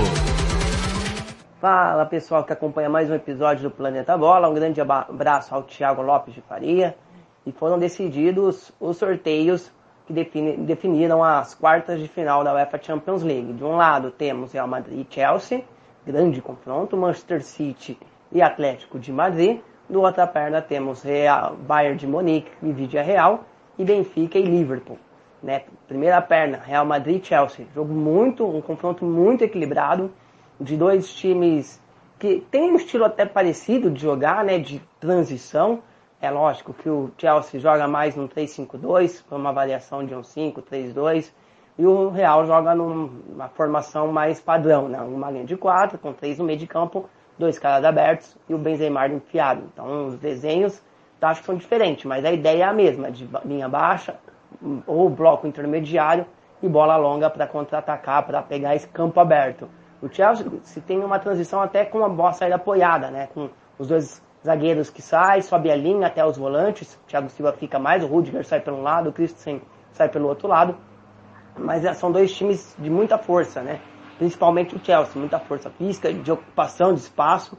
Fala 1.61 2.07
pessoal 2.07 2.45
que 2.45 2.55
acompanha 2.55 2.89
mais 2.89 3.11
um 3.11 3.15
episódio 3.15 3.65
do 3.65 3.71
Planeta 3.71 4.17
Bola. 4.17 4.49
Um 4.49 4.55
grande 4.55 4.81
abraço 4.81 5.55
ao 5.55 5.65
Thiago 5.65 6.01
Lopes 6.01 6.33
de 6.33 6.41
Faria. 6.41 6.97
E 7.45 7.53
foram 7.53 7.79
decididos 7.79 8.73
os 8.81 8.97
sorteios 8.97 9.71
que 10.07 10.13
defini, 10.13 10.57
definiram 10.57 11.23
as 11.23 11.55
quartas 11.55 12.01
de 12.01 12.09
final 12.09 12.45
da 12.45 12.55
UEFA 12.55 12.81
Champions 12.81 13.23
League. 13.23 13.53
De 13.53 13.65
um 13.65 13.77
lado 13.77 14.11
temos 14.11 14.53
Real 14.53 14.69
Madrid 14.69 15.07
e 15.07 15.15
Chelsea, 15.15 15.65
grande 16.07 16.41
confronto, 16.41 16.97
Manchester 16.97 17.43
City 17.43 17.99
e 18.31 18.41
Atlético 18.41 18.99
de 18.99 19.13
Madrid. 19.13 19.61
Do 19.89 20.01
outra 20.01 20.27
perna 20.27 20.63
temos 20.63 21.03
Real, 21.03 21.57
Bayern 21.57 21.97
de 21.97 22.07
Munique 22.07 22.51
e 22.63 22.73
Vidia 22.73 23.03
Real 23.03 23.45
e 23.79 23.85
Benfica 23.85 24.39
e 24.39 24.43
Liverpool. 24.43 24.99
Né? 25.43 25.63
Primeira 25.89 26.23
perna, 26.23 26.59
Real 26.59 26.87
Madrid 26.87 27.21
e 27.23 27.27
Chelsea. 27.27 27.67
Jogo 27.75 27.93
muito, 27.93 28.47
um 28.47 28.61
confronto 28.61 29.05
muito 29.05 29.43
equilibrado 29.43 30.13
de 30.61 30.77
dois 30.77 31.13
times 31.13 31.83
que 32.19 32.41
tem 32.53 32.71
um 32.71 32.77
estilo 32.77 33.05
até 33.05 33.27
parecido 33.27 33.91
de 33.91 34.01
jogar, 34.01 34.45
né? 34.45 34.57
De 34.57 34.81
transição 35.01 35.83
é 36.23 36.31
lógico 36.31 36.73
que 36.73 36.89
o 36.89 37.11
Chelsea 37.19 37.59
joga 37.59 37.89
mais 37.89 38.15
no 38.15 38.29
3-5-2, 38.29 39.25
com 39.29 39.35
uma 39.35 39.53
variação 39.53 40.07
de 40.07 40.15
um 40.15 40.21
5-3-2, 40.21 41.33
e 41.77 41.85
o 41.85 42.11
Real 42.11 42.47
joga 42.47 42.77
numa 42.77 43.49
formação 43.49 44.13
mais 44.13 44.41
padrão, 44.41 44.89
né? 44.89 45.01
uma 45.01 45.33
linha 45.33 45.45
de 45.45 45.57
quatro, 45.57 45.99
com 45.99 46.13
três 46.13 46.39
no 46.39 46.45
meio 46.45 46.61
de 46.61 46.67
campo, 46.67 47.11
dois 47.37 47.59
caras 47.59 47.85
abertos 47.85 48.37
e 48.49 48.55
o 48.55 48.59
Benzema 48.59 49.09
enfiado. 49.09 49.65
Então 49.73 50.07
os 50.07 50.17
desenhos 50.17 50.81
acho 51.21 51.41
que 51.41 51.47
são 51.47 51.57
diferentes, 51.57 52.05
mas 52.05 52.25
a 52.25 52.31
ideia 52.31 52.63
é 52.63 52.67
a 52.67 52.73
mesma, 52.73 53.11
de 53.11 53.29
linha 53.45 53.69
baixa, 53.69 54.15
ou 54.87 55.11
bloco 55.11 55.47
intermediário 55.47 56.25
e 56.63 56.69
bola 56.69 56.97
longa 56.97 57.29
para 57.31 57.49
contra-atacar, 57.49 58.25
para 58.25 58.43
pegar 58.43 58.77
esse 58.77 58.87
campo 58.87 59.19
aberto. 59.19 59.69
O 60.01 60.09
Chelsea 60.09 60.47
se 60.63 60.81
tem 60.81 61.03
uma 61.03 61.19
transição 61.19 61.61
até 61.61 61.85
com 61.85 61.99
uma 61.99 62.09
boa 62.09 62.33
saída 62.33 62.57
apoiada, 62.57 63.11
né? 63.11 63.29
com 63.35 63.51
os 63.77 63.89
dois 63.89 64.23
zagueiros 64.45 64.91
que 64.91 65.01
saem, 65.01 65.43
sobe 65.43 65.71
a 65.71 65.77
linha 65.77 66.07
até 66.07 66.25
os 66.25 66.37
volantes, 66.37 66.95
o 66.95 67.07
Thiago 67.07 67.31
Silva 67.31 67.53
fica 67.53 67.79
mais, 67.79 68.03
o 68.03 68.07
Rudiger 68.07 68.45
sai 68.45 68.61
pelo 68.61 68.79
um 68.79 68.83
lado, 68.83 69.11
o 69.11 69.13
Christensen 69.13 69.63
sai 69.93 70.09
pelo 70.09 70.29
outro 70.29 70.49
lado, 70.49 70.77
mas 71.57 71.85
é, 71.85 71.93
são 71.95 72.11
dois 72.11 72.33
times 72.35 72.75
de 72.79 72.91
muita 72.91 73.19
força, 73.19 73.63
né? 73.63 73.81
Principalmente 74.19 74.75
o 74.75 74.85
Chelsea, 74.85 75.19
muita 75.19 75.39
força 75.39 75.71
física, 75.71 76.13
de 76.13 76.31
ocupação 76.31 76.93
de 76.95 77.01
espaço. 77.01 77.57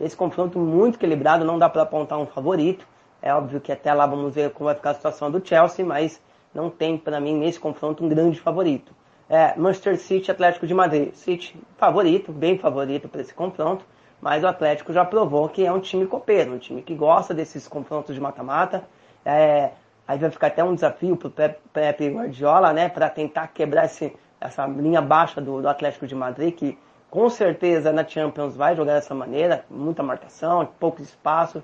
Esse 0.00 0.16
confronto 0.16 0.58
muito 0.58 0.96
equilibrado, 0.96 1.44
não 1.44 1.58
dá 1.58 1.68
para 1.68 1.82
apontar 1.82 2.18
um 2.18 2.26
favorito. 2.26 2.86
É 3.20 3.32
óbvio 3.34 3.60
que 3.60 3.72
até 3.72 3.92
lá 3.92 4.06
vamos 4.06 4.34
ver 4.34 4.50
como 4.50 4.66
vai 4.66 4.74
ficar 4.74 4.90
a 4.90 4.94
situação 4.94 5.30
do 5.30 5.46
Chelsea, 5.46 5.84
mas 5.84 6.20
não 6.54 6.70
tem 6.70 6.96
para 6.96 7.20
mim 7.20 7.36
nesse 7.36 7.58
confronto 7.58 8.04
um 8.04 8.08
grande 8.08 8.40
favorito. 8.40 8.92
É, 9.28 9.56
Manchester 9.56 9.98
City, 9.98 10.30
Atlético 10.30 10.66
de 10.66 10.74
Madrid. 10.74 11.12
City 11.14 11.58
favorito, 11.76 12.32
bem 12.32 12.58
favorito 12.58 13.08
para 13.08 13.20
esse 13.20 13.32
confronto, 13.32 13.84
mas 14.20 14.42
o 14.42 14.46
Atlético 14.46 14.92
já 14.92 15.04
provou 15.04 15.48
que 15.48 15.64
é 15.64 15.72
um 15.72 15.80
time 15.80 16.06
copeiro, 16.06 16.54
um 16.54 16.58
time 16.58 16.82
que 16.82 16.94
gosta 16.94 17.34
desses 17.34 17.68
confrontos 17.68 18.14
de 18.14 18.20
mata-mata. 18.20 18.84
É, 19.24 19.70
aí 20.06 20.18
vai 20.18 20.30
ficar 20.30 20.48
até 20.48 20.62
um 20.62 20.74
desafio 20.74 21.16
para 21.16 21.28
o 21.28 21.70
Pepe 21.72 22.08
Guardiola, 22.08 22.72
né, 22.72 22.88
para 22.88 23.08
tentar 23.08 23.48
quebrar 23.48 23.86
esse, 23.86 24.14
essa 24.40 24.66
linha 24.66 25.00
baixa 25.00 25.40
do, 25.40 25.60
do 25.60 25.68
Atlético 25.68 26.06
de 26.06 26.14
Madrid, 26.14 26.54
que 26.54 26.78
com 27.10 27.28
certeza 27.30 27.92
na 27.92 28.04
Champions 28.06 28.56
vai 28.56 28.74
jogar 28.74 28.94
dessa 28.94 29.14
maneira, 29.14 29.64
muita 29.70 30.02
marcação, 30.02 30.68
pouco 30.80 31.00
espaço, 31.00 31.62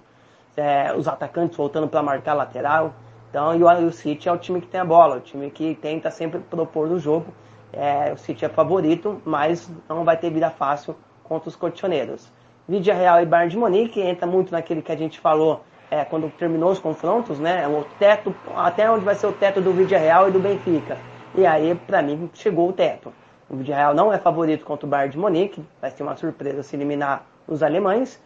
é, 0.56 0.94
os 0.94 1.08
atacantes 1.08 1.56
voltando 1.56 1.88
para 1.88 2.02
marcar 2.02 2.34
lateral. 2.34 2.94
Então, 3.28 3.54
e 3.56 3.62
o, 3.62 3.86
o 3.86 3.92
City 3.92 4.28
é 4.28 4.32
o 4.32 4.38
time 4.38 4.60
que 4.60 4.66
tem 4.66 4.80
a 4.80 4.84
bola, 4.84 5.16
o 5.16 5.20
time 5.20 5.50
que 5.50 5.74
tenta 5.74 6.10
sempre 6.10 6.40
propor 6.40 6.88
no 6.88 6.98
jogo. 6.98 7.32
É, 7.72 8.12
o 8.12 8.16
City 8.16 8.44
é 8.44 8.48
favorito, 8.48 9.20
mas 9.24 9.70
não 9.88 10.04
vai 10.04 10.16
ter 10.16 10.30
vida 10.30 10.50
fácil 10.50 10.96
contra 11.24 11.48
os 11.48 11.56
cotioneiros. 11.56 12.30
Vídea 12.70 12.94
Real 12.94 13.20
e 13.20 13.26
Bayern 13.26 13.50
de 13.50 13.58
Munique 13.58 14.00
entra 14.00 14.28
muito 14.28 14.52
naquele 14.52 14.80
que 14.80 14.92
a 14.92 14.96
gente 14.96 15.18
falou 15.18 15.64
é, 15.90 16.04
quando 16.04 16.30
terminou 16.30 16.70
os 16.70 16.78
confrontos, 16.78 17.40
né? 17.40 17.66
O 17.66 17.84
teto, 17.98 18.32
até 18.54 18.88
onde 18.88 19.04
vai 19.04 19.16
ser 19.16 19.26
o 19.26 19.32
teto 19.32 19.60
do 19.60 19.72
Vídea 19.72 19.98
Real 19.98 20.28
e 20.28 20.30
do 20.30 20.38
Benfica. 20.38 20.96
E 21.34 21.44
aí, 21.44 21.74
para 21.74 22.00
mim, 22.00 22.30
chegou 22.32 22.68
o 22.68 22.72
teto. 22.72 23.12
O 23.48 23.56
Vídea 23.56 23.74
Real 23.74 23.92
não 23.92 24.12
é 24.12 24.18
favorito 24.18 24.64
contra 24.64 24.86
o 24.86 24.88
Bayern 24.88 25.10
de 25.10 25.18
Munique, 25.18 25.64
vai 25.80 25.90
ser 25.90 26.04
uma 26.04 26.14
surpresa 26.14 26.62
se 26.62 26.76
eliminar 26.76 27.26
os 27.48 27.60
alemães. 27.60 28.22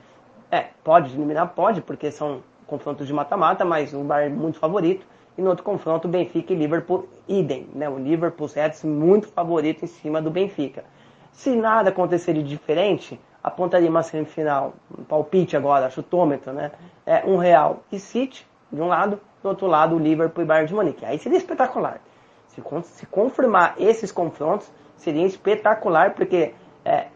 É, 0.51 0.67
pode 0.85 1.15
eliminar, 1.15 1.49
pode, 1.55 1.81
porque 1.81 2.11
são 2.11 2.43
confrontos 2.67 3.07
de 3.07 3.15
mata-mata, 3.15 3.65
mas 3.65 3.95
o 3.95 4.01
Bayern 4.05 4.37
muito 4.37 4.59
favorito. 4.59 5.07
E 5.39 5.41
no 5.41 5.49
outro 5.49 5.65
confronto, 5.65 6.07
Benfica 6.07 6.53
e 6.53 6.57
Liverpool, 6.57 7.09
idem. 7.27 7.67
Né? 7.75 7.89
O 7.89 7.97
Liverpool 7.97 8.51
Reds 8.55 8.85
muito 8.85 9.27
favorito 9.27 9.87
em 9.87 9.89
cima 9.89 10.21
do 10.21 10.31
Benfica. 10.31 10.85
Se 11.33 11.57
nada 11.57 11.89
acontecer 11.89 12.35
de 12.35 12.43
diferente, 12.43 13.19
apontaria 13.45 13.91
uma 13.91 14.03
semifinal, 14.03 14.73
um 14.99 15.05
palpite 15.05 15.55
agora, 15.55 15.91
chutômetro, 15.91 16.51
né? 16.51 16.73
É 17.05 17.23
um 17.27 17.37
Real 17.37 17.81
e 17.93 17.99
City, 17.99 18.47
de 18.73 18.81
um 18.81 18.89
lado, 18.89 19.21
do 19.43 19.51
outro 19.51 19.67
lado, 19.67 19.95
o 19.95 19.99
Liverpool 19.99 20.43
e 20.43 20.47
Bayern 20.47 20.67
de 20.67 20.75
Munique. 20.75 21.05
Aí 21.05 21.19
seria 21.19 21.37
espetacular. 21.37 22.01
Se, 22.49 22.63
se 22.85 23.07
confirmar 23.07 23.75
esses 23.79 24.11
confrontos, 24.11 24.73
seria 24.97 25.27
espetacular, 25.27 26.15
porque 26.15 26.55
é, 26.83 27.09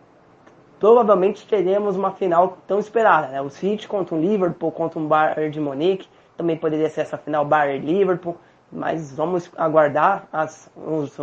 provavelmente 0.79 1.47
teremos 1.47 1.97
uma 1.97 2.11
final 2.11 2.59
tão 2.67 2.79
esperada. 2.79 3.29
Né? 3.29 3.41
O 3.41 3.49
City 3.49 3.89
contra 3.89 4.15
o 4.15 4.21
Liverpool, 4.21 4.71
contra 4.71 4.99
um 4.99 5.07
Bayern 5.07 5.51
de 5.51 5.61
Munique, 5.61 6.07
também 6.37 6.59
poderia 6.59 6.91
ser 6.91 7.01
essa 7.01 7.17
final 7.17 7.45
Bayern-Liverpool, 7.47 8.37
mas 8.71 9.17
vamos 9.17 9.51
aguardar. 9.57 10.29
As, 10.31 10.71
os, 10.77 11.19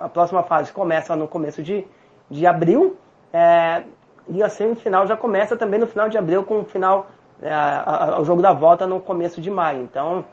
a 0.00 0.08
próxima 0.10 0.42
fase 0.42 0.70
começa 0.70 1.16
no 1.16 1.26
começo 1.26 1.62
de, 1.62 1.86
de 2.28 2.46
abril, 2.46 2.98
é, 3.32 3.84
e 4.30 4.42
a 4.42 4.48
semifinal 4.48 5.06
já 5.06 5.16
começa 5.16 5.56
também 5.56 5.80
no 5.80 5.86
final 5.86 6.08
de 6.08 6.16
abril, 6.16 6.44
com 6.44 6.60
o 6.60 6.64
final, 6.64 7.08
é, 7.42 8.20
o 8.20 8.24
jogo 8.24 8.40
da 8.40 8.52
volta 8.52 8.86
no 8.86 9.00
começo 9.00 9.40
de 9.40 9.50
maio. 9.50 9.82
Então, 9.82 10.24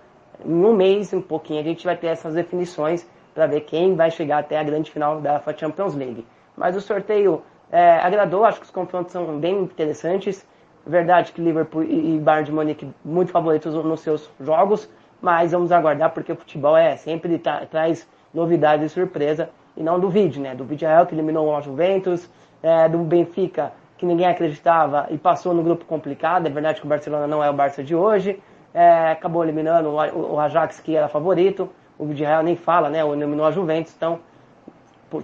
em 0.45 0.65
um 0.65 0.73
mês, 0.73 1.11
um 1.13 1.21
pouquinho, 1.21 1.59
a 1.59 1.63
gente 1.63 1.83
vai 1.83 1.97
ter 1.97 2.07
essas 2.07 2.35
definições 2.35 3.07
para 3.33 3.47
ver 3.47 3.61
quem 3.61 3.95
vai 3.95 4.11
chegar 4.11 4.39
até 4.39 4.59
a 4.59 4.63
grande 4.63 4.91
final 4.91 5.19
da 5.19 5.41
Champions 5.55 5.95
League. 5.95 6.25
Mas 6.55 6.75
o 6.75 6.81
sorteio 6.81 7.41
é, 7.71 7.97
agradou, 7.99 8.45
acho 8.45 8.59
que 8.59 8.65
os 8.65 8.71
confrontos 8.71 9.11
são 9.11 9.39
bem 9.39 9.59
interessantes. 9.59 10.45
Verdade 10.85 11.33
que 11.33 11.41
Liverpool 11.41 11.83
e 11.83 12.17
Bayern 12.17 12.45
de 12.45 12.51
Munique 12.51 12.89
muito 13.03 13.31
favoritos 13.31 13.73
nos 13.73 13.99
seus 13.99 14.29
jogos, 14.39 14.89
mas 15.21 15.51
vamos 15.51 15.71
aguardar 15.71 16.11
porque 16.11 16.31
o 16.31 16.35
futebol 16.35 16.77
é 16.77 16.95
sempre 16.95 17.37
tra 17.37 17.65
traz 17.65 18.07
novidades 18.33 18.91
e 18.91 18.93
surpresa 18.93 19.49
e 19.75 19.83
não 19.83 19.99
do 19.99 20.09
vídeo, 20.09 20.41
né? 20.41 20.55
Do 20.55 20.63
vídeo 20.63 20.87
real 20.87 21.05
que 21.05 21.13
eliminou 21.13 21.49
o 21.49 21.61
Juventus, 21.61 22.29
é, 22.63 22.87
do 22.87 22.99
Benfica 22.99 23.71
que 23.97 24.05
ninguém 24.05 24.27
acreditava 24.27 25.07
e 25.09 25.17
passou 25.17 25.53
no 25.53 25.63
grupo 25.63 25.85
complicado. 25.85 26.47
É 26.47 26.49
verdade 26.49 26.79
que 26.79 26.85
o 26.85 26.89
Barcelona 26.89 27.27
não 27.27 27.43
é 27.43 27.49
o 27.49 27.53
Barça 27.53 27.83
de 27.83 27.95
hoje, 27.95 28.39
é, 28.73 29.11
acabou 29.11 29.43
eliminando 29.43 29.89
o, 29.89 30.33
o 30.35 30.39
Ajax 30.39 30.79
que 30.79 30.95
era 30.95 31.07
favorito. 31.07 31.69
O 31.97 32.05
vídeo 32.05 32.27
real 32.27 32.43
nem 32.43 32.55
fala, 32.55 32.89
né? 32.89 32.99
Eliminou 32.99 33.45
a 33.45 33.51
Juventus, 33.51 33.93
então 33.95 34.19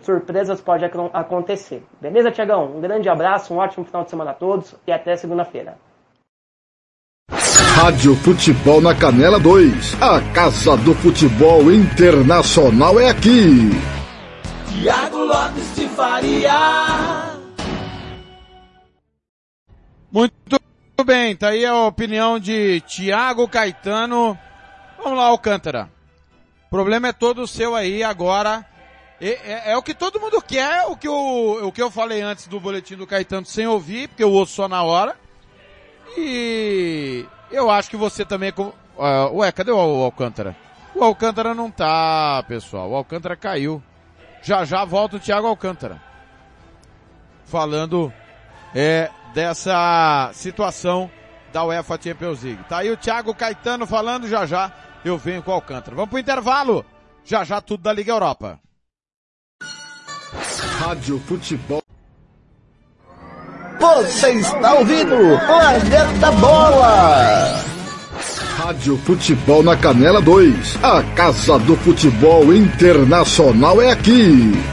surpresas 0.02 0.62
pode 0.62 0.86
acontecer. 0.86 1.84
Beleza, 2.02 2.32
Tiagão? 2.32 2.78
Um 2.78 2.82
grande 2.82 3.10
abraço, 3.10 3.54
um 3.54 3.58
ótimo 3.58 3.86
final 3.86 4.04
de 4.04 4.10
semana 4.10 4.32
a 4.32 4.34
todos 4.34 4.74
e 4.88 4.92
até 4.92 5.16
segunda-feira. 5.16 5.76
Rádio 7.76 8.16
Futebol 8.16 8.82
na 8.82 8.96
Canela 8.96 9.40
2. 9.40 10.02
A 10.02 10.22
Casa 10.34 10.78
do 10.78 10.94
Futebol 10.96 11.72
Internacional 11.72 13.00
é 13.00 13.10
aqui. 13.10 13.72
Tiago 14.70 15.18
Lopes 15.18 15.76
de 15.76 15.88
Faria. 15.90 17.33
Muito 20.14 20.62
bem, 21.04 21.36
tá 21.36 21.50
aí 21.50 21.66
a 21.66 21.76
opinião 21.88 22.38
de 22.38 22.82
Tiago 22.82 23.48
Caetano. 23.48 24.38
Vamos 24.96 25.18
lá, 25.18 25.26
Alcântara. 25.26 25.90
O 26.68 26.70
problema 26.70 27.08
é 27.08 27.12
todo 27.12 27.48
seu 27.48 27.76
aí 27.76 28.04
agora 28.04 28.64
é, 29.20 29.30
é, 29.30 29.72
é, 29.72 29.78
o 29.78 29.82
que 29.82 29.96
todo 29.96 30.20
mundo 30.20 30.40
quer, 30.40 30.86
o 30.86 30.96
que, 30.96 31.08
eu, 31.08 31.68
o 31.68 31.72
que 31.72 31.82
eu 31.82 31.90
falei 31.90 32.22
antes 32.22 32.46
do 32.46 32.60
boletim 32.60 32.96
do 32.96 33.08
Caetano 33.08 33.44
sem 33.44 33.66
ouvir, 33.66 34.08
porque 34.08 34.24
eu 34.24 34.32
ouço 34.32 34.54
só 34.54 34.68
na 34.68 34.84
hora. 34.84 35.16
E 36.16 37.26
eu 37.50 37.72
acho 37.72 37.90
que 37.90 37.98
você 37.98 38.24
também... 38.24 38.54
Uh, 38.56 39.38
ué, 39.38 39.52
cadê 39.52 39.72
o 39.72 39.80
Alcântara? 39.80 40.56
O 40.94 41.04
Alcântara 41.04 41.56
não 41.56 41.72
tá, 41.72 42.44
pessoal. 42.48 42.92
O 42.92 42.96
Alcântara 42.96 43.36
caiu. 43.36 43.82
Já 44.44 44.64
já 44.64 44.86
volta 44.86 45.16
o 45.16 45.20
Thiago 45.20 45.48
Alcântara. 45.48 46.00
Falando 47.46 48.14
é, 48.76 49.10
dessa 49.34 50.32
situação 50.34 51.10
da 51.52 51.64
UEFA 51.66 52.00
Champions 52.02 52.44
League. 52.44 52.64
Tá 52.70 52.80
aí 52.80 52.92
o 52.92 52.98
Thiago 52.98 53.34
Caetano 53.34 53.86
falando 53.86 54.28
já 54.28 54.46
já. 54.46 54.72
Eu 55.04 55.18
venho 55.18 55.44
com 55.44 55.52
o 55.52 55.54
Alcântara. 55.54 55.96
Vamos 55.96 56.10
pro 56.10 56.20
intervalo. 56.20 56.86
Já 57.26 57.44
já 57.44 57.62
tudo 57.62 57.84
da 57.84 57.94
Liga 57.94 58.12
Europa. 58.12 58.60
Rádio 60.80 61.20
Futebol. 61.20 61.82
Você 63.80 64.32
está 64.32 64.74
ouvindo 64.76 65.16
Planeta 65.46 66.32
Bola. 66.40 67.64
Rádio 68.58 68.98
Futebol 69.00 69.62
na 69.62 69.76
Canela 69.76 70.22
2. 70.22 70.84
A 70.84 71.04
Casa 71.16 71.60
do 71.60 71.76
Futebol 71.78 72.54
Internacional 72.54 73.82
é 73.82 73.92
aqui. 73.92 74.73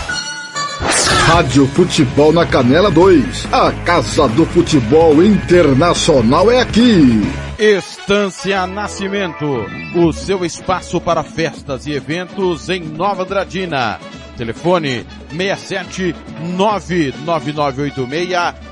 Rádio 0.81 1.65
Futebol 1.67 2.33
na 2.33 2.45
Canela 2.45 2.91
2. 2.91 3.47
A 3.51 3.71
Casa 3.85 4.27
do 4.29 4.45
Futebol 4.45 5.23
Internacional 5.23 6.49
é 6.51 6.61
aqui. 6.61 7.21
Estância 7.57 8.65
Nascimento, 8.65 9.65
o 9.95 10.11
seu 10.11 10.43
espaço 10.43 10.99
para 10.99 11.23
festas 11.23 11.85
e 11.85 11.91
eventos 11.91 12.67
em 12.69 12.81
Nova 12.81 13.21
Andradina. 13.23 13.99
Telefone 14.35 15.05
67 15.29 16.15
99986 16.57 18.29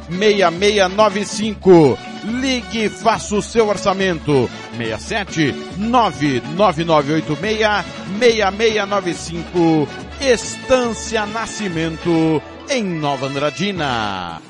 6695. 0.09 2.08
Ligue 2.23 2.85
e 2.85 2.89
faça 2.89 3.35
o 3.35 3.41
seu 3.41 3.67
orçamento. 3.67 4.49
67 4.77 5.53
99986 5.77 7.85
6695. 8.19 9.87
Estância 10.21 11.25
Nascimento 11.25 12.41
em 12.69 12.83
Nova 12.83 13.27
Andradina. 13.27 14.41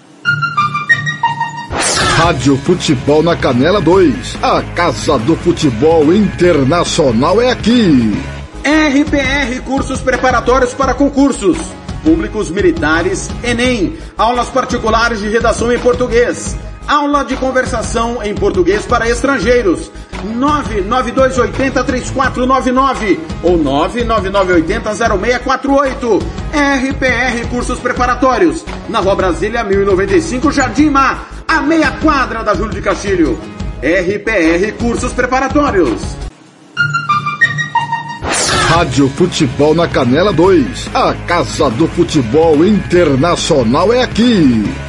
Rádio 2.17 2.57
Futebol 2.57 3.23
na 3.23 3.35
Canela 3.35 3.79
2. 3.79 4.37
A 4.41 4.61
Casa 4.75 5.17
do 5.19 5.35
Futebol 5.37 6.13
Internacional 6.13 7.41
é 7.41 7.51
aqui. 7.51 8.11
RPR 8.63 9.61
Cursos 9.63 10.01
Preparatórios 10.01 10.73
para 10.73 10.93
Concursos. 10.93 11.57
Públicos 12.03 12.49
Militares, 12.49 13.29
Enem. 13.43 13.97
Aulas 14.17 14.49
particulares 14.49 15.19
de 15.19 15.29
redação 15.29 15.71
em 15.71 15.79
português. 15.79 16.57
Aula 16.89 17.23
de 17.23 17.37
conversação 17.37 18.21
em 18.23 18.33
português 18.33 18.83
para 18.83 19.07
estrangeiros 19.07 19.91
992803499 20.25 23.19
ou 23.43 23.59
999800648. 23.59 26.19
RPR 26.51 27.47
Cursos 27.51 27.79
Preparatórios, 27.79 28.65
na 28.89 29.01
Rua 29.01 29.15
Brasília 29.15 29.63
1095, 29.63 30.51
Jardim 30.51 30.89
Mar, 30.89 31.29
a 31.47 31.61
meia 31.61 31.91
quadra 31.91 32.43
da 32.43 32.55
Júlio 32.55 32.73
de 32.73 32.81
Castilho. 32.81 33.39
RPR 33.83 34.71
Cursos 34.79 35.13
Preparatórios. 35.13 36.01
Rádio 38.67 39.07
Futebol 39.09 39.75
na 39.75 39.87
Canela 39.87 40.33
2. 40.33 40.89
A 40.95 41.13
Casa 41.27 41.69
do 41.69 41.87
Futebol 41.87 42.65
Internacional 42.65 43.93
é 43.93 44.01
aqui. 44.01 44.88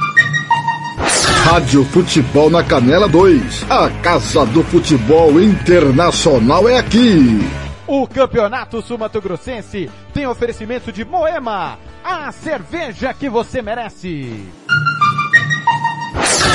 Rádio 1.51 1.83
Futebol 1.83 2.49
na 2.49 2.63
Canela 2.63 3.09
2. 3.09 3.65
A 3.69 3.89
Casa 4.01 4.45
do 4.45 4.63
Futebol 4.63 5.37
Internacional 5.41 6.69
é 6.69 6.77
aqui. 6.77 7.41
O 7.85 8.07
Campeonato 8.07 8.81
Sumato 8.81 9.19
Grossense 9.19 9.91
tem 10.13 10.25
oferecimento 10.25 10.93
de 10.93 11.03
Moema, 11.03 11.77
a 12.01 12.31
cerveja 12.31 13.13
que 13.13 13.29
você 13.29 13.61
merece. 13.61 14.49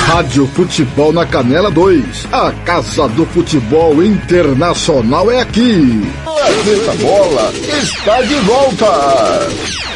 Rádio 0.07 0.47
Futebol 0.47 1.13
na 1.13 1.27
Canela 1.27 1.69
2. 1.69 2.33
A 2.33 2.51
Casa 2.65 3.07
do 3.09 3.23
Futebol 3.27 4.03
Internacional 4.03 5.29
é 5.29 5.41
aqui. 5.41 6.11
Planeta 6.23 6.93
Bola 7.03 7.53
está 7.53 8.19
de 8.23 8.35
volta. 8.39 9.86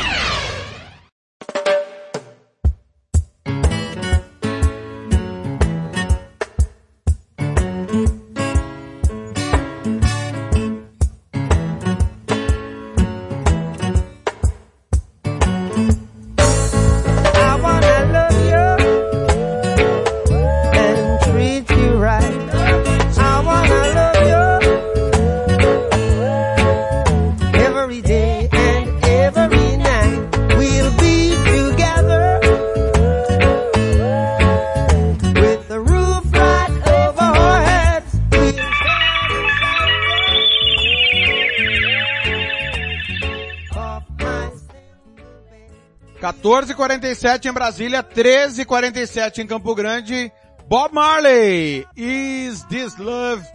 Sete 47.16 47.48
em 47.48 47.52
Brasília, 47.52 48.02
13h47 48.02 49.40
em 49.40 49.48
Campo 49.48 49.76
Grande. 49.76 50.32
Bob 50.68 50.94
Marley, 50.94 51.86
Is 51.96 52.64
This 52.64 52.98
Love? 52.98 53.46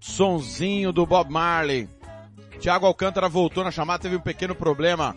Sonzinho 0.00 0.92
do 0.92 1.04
Bob 1.04 1.32
Marley. 1.32 1.88
Tiago 2.60 2.86
Alcântara 2.86 3.28
voltou 3.28 3.64
na 3.64 3.72
chamada, 3.72 4.02
teve 4.02 4.16
um 4.16 4.20
pequeno 4.20 4.54
problema 4.54 5.16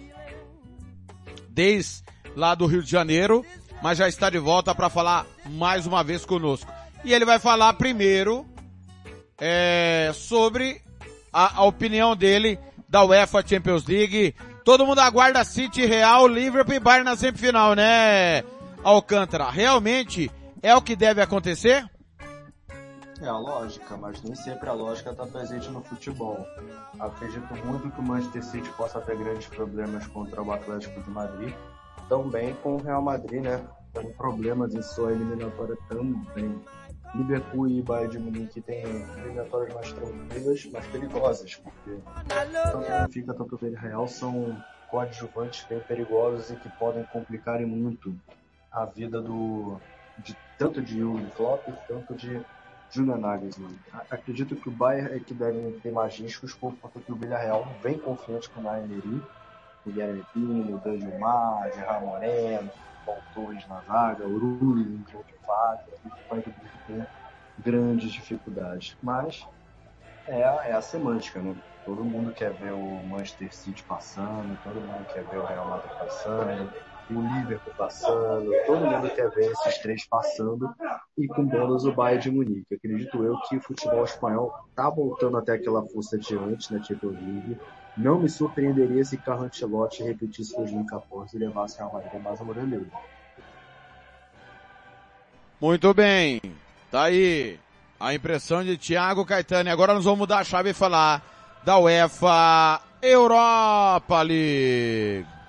desde 1.49 2.03
lá 2.35 2.55
do 2.55 2.65
Rio 2.65 2.81
de 2.81 2.89
Janeiro, 2.89 3.45
mas 3.83 3.99
já 3.99 4.07
está 4.07 4.29
de 4.29 4.39
volta 4.39 4.73
para 4.73 4.89
falar 4.89 5.27
mais 5.45 5.85
uma 5.85 6.03
vez 6.03 6.25
conosco. 6.25 6.71
E 7.03 7.13
ele 7.13 7.25
vai 7.25 7.37
falar 7.37 7.73
primeiro 7.73 8.45
é, 9.39 10.11
sobre 10.15 10.81
a, 11.31 11.59
a 11.59 11.65
opinião 11.65 12.15
dele 12.15 12.57
da 12.89 13.03
UEFA 13.03 13.45
Champions 13.45 13.85
League, 13.85 14.33
Todo 14.63 14.85
mundo 14.85 14.99
aguarda 14.99 15.43
City 15.43 15.85
Real, 15.85 16.27
Liverpool 16.27 16.75
e 16.75 16.79
Bayern 16.79 17.05
na 17.05 17.15
semifinal, 17.15 17.73
né, 17.73 18.43
Alcântara? 18.83 19.49
Realmente 19.49 20.31
é 20.61 20.75
o 20.75 20.81
que 20.81 20.95
deve 20.95 21.21
acontecer? 21.21 21.83
É 23.19 23.27
a 23.27 23.37
lógica, 23.37 23.95
mas 23.97 24.21
nem 24.23 24.33
sempre 24.33 24.67
a 24.69 24.73
lógica 24.73 25.11
está 25.11 25.25
presente 25.27 25.69
no 25.69 25.81
futebol. 25.81 26.43
Acredito 26.99 27.53
muito 27.65 27.89
que 27.91 27.99
o 27.99 28.03
Manchester 28.03 28.43
City 28.43 28.69
possa 28.71 28.99
ter 29.01 29.15
grandes 29.15 29.47
problemas 29.47 30.07
contra 30.07 30.41
o 30.41 30.51
Atlético 30.51 30.99
de 31.01 31.09
Madrid, 31.09 31.53
também 32.09 32.55
com 32.63 32.75
o 32.75 32.81
Real 32.81 33.01
Madrid, 33.01 33.43
né? 33.43 33.63
Tendo 33.93 34.09
problemas 34.13 34.73
em 34.73 34.81
sua 34.81 35.11
eliminatória 35.11 35.77
também. 35.87 36.59
Liverpool 37.13 37.67
e 37.67 37.81
Bayern 37.81 38.11
de 38.11 38.19
Munique 38.19 38.61
têm 38.61 38.83
eliminatórias 39.17 39.73
mais 39.73 39.91
tranquilas, 39.91 40.65
mais 40.65 40.87
perigosas, 40.87 41.55
porque 41.55 41.99
tanto 42.27 42.77
o 42.77 42.81
Benfica 42.81 43.33
quanto 43.33 43.55
o 43.55 43.75
Real 43.75 44.07
são 44.07 44.63
coadjuvantes 44.89 45.65
bem 45.67 45.79
perigosos 45.81 46.51
e 46.51 46.55
que 46.55 46.69
podem 46.77 47.03
complicar 47.05 47.59
muito 47.61 48.15
a 48.71 48.85
vida 48.85 49.21
do 49.21 49.79
de, 50.17 50.35
tanto 50.57 50.81
de 50.81 50.97
Jürgen 50.99 51.29
Klopp 51.35 51.67
quanto 51.87 52.15
de 52.15 52.41
Julian 52.89 53.17
Nagelsmann. 53.17 53.77
Acredito 54.09 54.55
que 54.55 54.69
o 54.69 54.71
Bayern 54.71 55.15
é 55.15 55.19
que 55.19 55.33
deve 55.33 55.71
ter 55.79 55.91
mais 55.91 56.17
riscos, 56.17 56.53
por 56.53 56.75
conta 56.75 56.99
que 56.99 57.11
o 57.11 57.15
Villarreal 57.15 57.65
vem 57.81 57.97
confiante 57.97 58.49
com 58.49 58.59
o 58.59 58.63
Naineri, 58.63 59.21
Guilherme 59.85 60.23
Pino, 60.33 60.81
Gilmar, 60.85 61.71
Gerard 61.73 62.05
Moreno, 62.05 62.69
Baltões 63.05 63.67
na 63.67 63.81
zaga, 63.81 64.27
o 64.27 64.37
Rui 64.37 64.81
entrou 64.83 65.23
de 65.23 65.35
fato, 65.45 65.91
vai 66.29 66.41
ter 66.41 67.07
grandes 67.57 68.11
dificuldades. 68.11 68.95
Mas 69.01 69.39
é, 70.27 70.41
é 70.41 70.73
a 70.73 70.81
semântica, 70.81 71.41
né? 71.41 71.55
Todo 71.83 72.05
mundo 72.05 72.31
quer 72.33 72.53
ver 72.53 72.73
o 72.73 73.03
Manchester 73.03 73.53
City 73.53 73.83
passando, 73.87 74.57
todo 74.63 74.81
mundo 74.81 75.05
quer 75.05 75.25
ver 75.25 75.39
o 75.39 75.45
Real 75.45 75.67
Madrid 75.67 75.91
passando, 75.97 76.71
o 77.09 77.21
Liverpool 77.21 77.73
passando, 77.75 78.51
todo 78.65 78.85
mundo 78.85 79.09
quer 79.09 79.29
ver 79.31 79.51
esses 79.51 79.77
três 79.79 80.07
passando 80.07 80.69
e 81.17 81.27
com 81.27 81.45
bônus 81.45 81.85
o 81.85 81.93
Bayern 81.93 82.21
de 82.21 82.31
Munique. 82.31 82.75
Acredito 82.75 83.23
eu 83.23 83.35
que 83.49 83.57
o 83.57 83.61
futebol 83.61 84.03
espanhol 84.03 84.53
tá 84.75 84.89
voltando 84.89 85.37
até 85.37 85.53
aquela 85.53 85.83
força 85.87 86.17
de 86.17 86.35
antes 86.35 86.69
na 86.69 86.81
Champions 86.81 87.19
League 87.19 87.57
não 87.97 88.19
me 88.19 88.29
surpreenderia 88.29 89.03
se 89.03 89.17
Carlo 89.17 89.45
Ancelotti 89.45 90.03
repetisse 90.03 90.55
2014 90.55 91.35
e 91.35 91.39
levasse 91.39 91.77
Real 91.77 91.91
Madrid 91.93 92.21
mais 92.21 92.39
a 92.39 92.43
Moreleza. 92.43 92.87
Muito 95.59 95.93
bem. 95.93 96.41
Tá 96.89 97.03
aí 97.03 97.59
a 97.99 98.13
impressão 98.13 98.63
de 98.63 98.77
Thiago 98.77 99.25
Caetano. 99.25 99.69
Agora 99.69 99.93
nós 99.93 100.03
vamos 100.03 100.19
mudar 100.19 100.39
a 100.39 100.43
chave 100.43 100.71
e 100.71 100.73
falar 100.73 101.21
da 101.63 101.77
UEFA 101.77 102.81
Europa 103.01 104.21
League. 104.21 105.40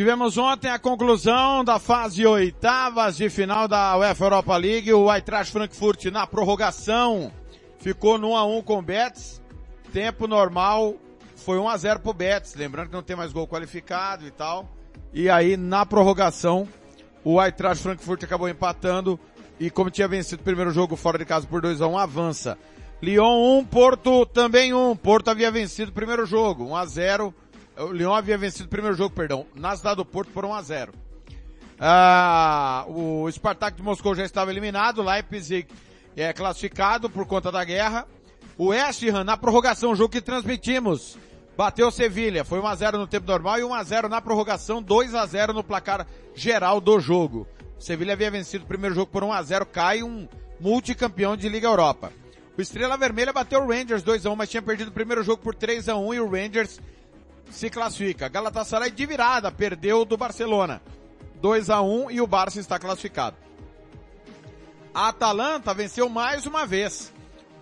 Tivemos 0.00 0.38
ontem 0.38 0.70
a 0.70 0.78
conclusão 0.78 1.62
da 1.62 1.78
fase 1.78 2.24
oitavas 2.24 3.18
de 3.18 3.28
final 3.28 3.68
da 3.68 3.98
UEFA 3.98 4.24
Europa 4.24 4.56
League. 4.56 4.90
O 4.94 5.12
Eintracht 5.12 5.52
Frankfurt 5.52 6.06
na 6.06 6.26
prorrogação 6.26 7.30
ficou 7.80 8.16
no 8.16 8.30
1 8.30 8.36
a 8.36 8.46
1 8.46 8.62
com 8.62 8.78
o 8.78 8.82
Betis. 8.82 9.42
Tempo 9.92 10.26
normal 10.26 10.94
foi 11.36 11.58
1 11.58 11.68
a 11.68 11.76
0 11.76 12.00
pro 12.00 12.14
Betis, 12.14 12.54
lembrando 12.54 12.88
que 12.88 12.94
não 12.94 13.02
tem 13.02 13.14
mais 13.14 13.30
gol 13.30 13.46
qualificado 13.46 14.26
e 14.26 14.30
tal. 14.30 14.66
E 15.12 15.28
aí 15.28 15.54
na 15.58 15.84
prorrogação 15.84 16.66
o 17.22 17.38
Eintracht 17.38 17.82
Frankfurt 17.82 18.24
acabou 18.24 18.48
empatando 18.48 19.20
e 19.60 19.68
como 19.68 19.90
tinha 19.90 20.08
vencido 20.08 20.40
o 20.40 20.44
primeiro 20.44 20.70
jogo 20.70 20.96
fora 20.96 21.18
de 21.18 21.26
casa 21.26 21.46
por 21.46 21.60
2 21.60 21.82
a 21.82 21.86
1 21.86 21.98
avança. 21.98 22.56
Lyon 23.02 23.58
1, 23.58 23.64
Porto 23.66 24.24
também 24.24 24.72
1. 24.72 24.96
Porto 24.96 25.28
havia 25.28 25.50
vencido 25.50 25.90
o 25.90 25.94
primeiro 25.94 26.24
jogo, 26.24 26.64
1 26.64 26.76
a 26.76 26.86
0. 26.86 27.34
O 27.76 27.92
Lyon 27.92 28.12
havia 28.12 28.36
vencido 28.36 28.66
o 28.66 28.68
primeiro 28.68 28.96
jogo, 28.96 29.14
perdão, 29.14 29.46
na 29.54 29.76
cidade 29.76 29.96
do 29.96 30.04
Porto 30.04 30.30
por 30.32 30.44
1 30.44 30.54
a 30.54 30.62
0. 30.62 30.92
Ah, 31.78 32.84
o 32.88 33.30
Spartak 33.30 33.76
de 33.76 33.82
Moscou 33.82 34.14
já 34.14 34.24
estava 34.24 34.50
eliminado, 34.50 35.02
Leipzig 35.02 35.66
é 36.16 36.32
classificado 36.32 37.08
por 37.08 37.24
conta 37.26 37.50
da 37.50 37.64
guerra. 37.64 38.06
O 38.58 38.66
West 38.66 39.02
Ham 39.04 39.24
na 39.24 39.36
prorrogação, 39.36 39.96
jogo 39.96 40.12
que 40.12 40.20
transmitimos, 40.20 41.16
bateu 41.56 41.88
o 41.88 41.90
Sevilha, 41.90 42.44
foi 42.44 42.60
1 42.60 42.66
a 42.66 42.74
0 42.74 42.98
no 42.98 43.06
tempo 43.06 43.26
normal 43.26 43.58
e 43.58 43.64
1 43.64 43.72
a 43.72 43.82
0 43.82 44.08
na 44.10 44.20
prorrogação, 44.20 44.82
2 44.82 45.14
a 45.14 45.24
0 45.24 45.54
no 45.54 45.64
placar 45.64 46.06
geral 46.34 46.80
do 46.80 47.00
jogo. 47.00 47.46
O 47.78 47.82
Sevilha 47.82 48.12
havia 48.12 48.30
vencido 48.30 48.64
o 48.64 48.68
primeiro 48.68 48.94
jogo 48.94 49.10
por 49.10 49.24
1 49.24 49.32
a 49.32 49.42
0, 49.42 49.64
cai 49.64 50.02
um 50.02 50.28
multicampeão 50.60 51.34
de 51.34 51.48
Liga 51.48 51.66
Europa. 51.66 52.12
O 52.58 52.60
Estrela 52.60 52.98
Vermelha 52.98 53.32
bateu 53.32 53.62
o 53.62 53.66
Rangers 53.66 54.02
2 54.02 54.26
a 54.26 54.30
1, 54.30 54.36
mas 54.36 54.50
tinha 54.50 54.60
perdido 54.60 54.88
o 54.88 54.92
primeiro 54.92 55.22
jogo 55.22 55.42
por 55.42 55.54
3 55.54 55.88
a 55.88 55.96
1 55.96 56.14
e 56.14 56.20
o 56.20 56.28
Rangers 56.28 56.78
se 57.50 57.68
classifica. 57.68 58.28
Galatasaray 58.28 58.90
de 58.90 59.06
virada, 59.06 59.50
perdeu 59.50 60.04
do 60.04 60.16
Barcelona. 60.16 60.80
2 61.40 61.70
a 61.70 61.80
1 61.80 62.10
e 62.10 62.20
o 62.20 62.26
Barça 62.26 62.60
está 62.60 62.78
classificado. 62.78 63.36
A 64.92 65.08
Atalanta 65.08 65.72
venceu 65.72 66.08
mais 66.08 66.46
uma 66.46 66.66
vez 66.66 67.12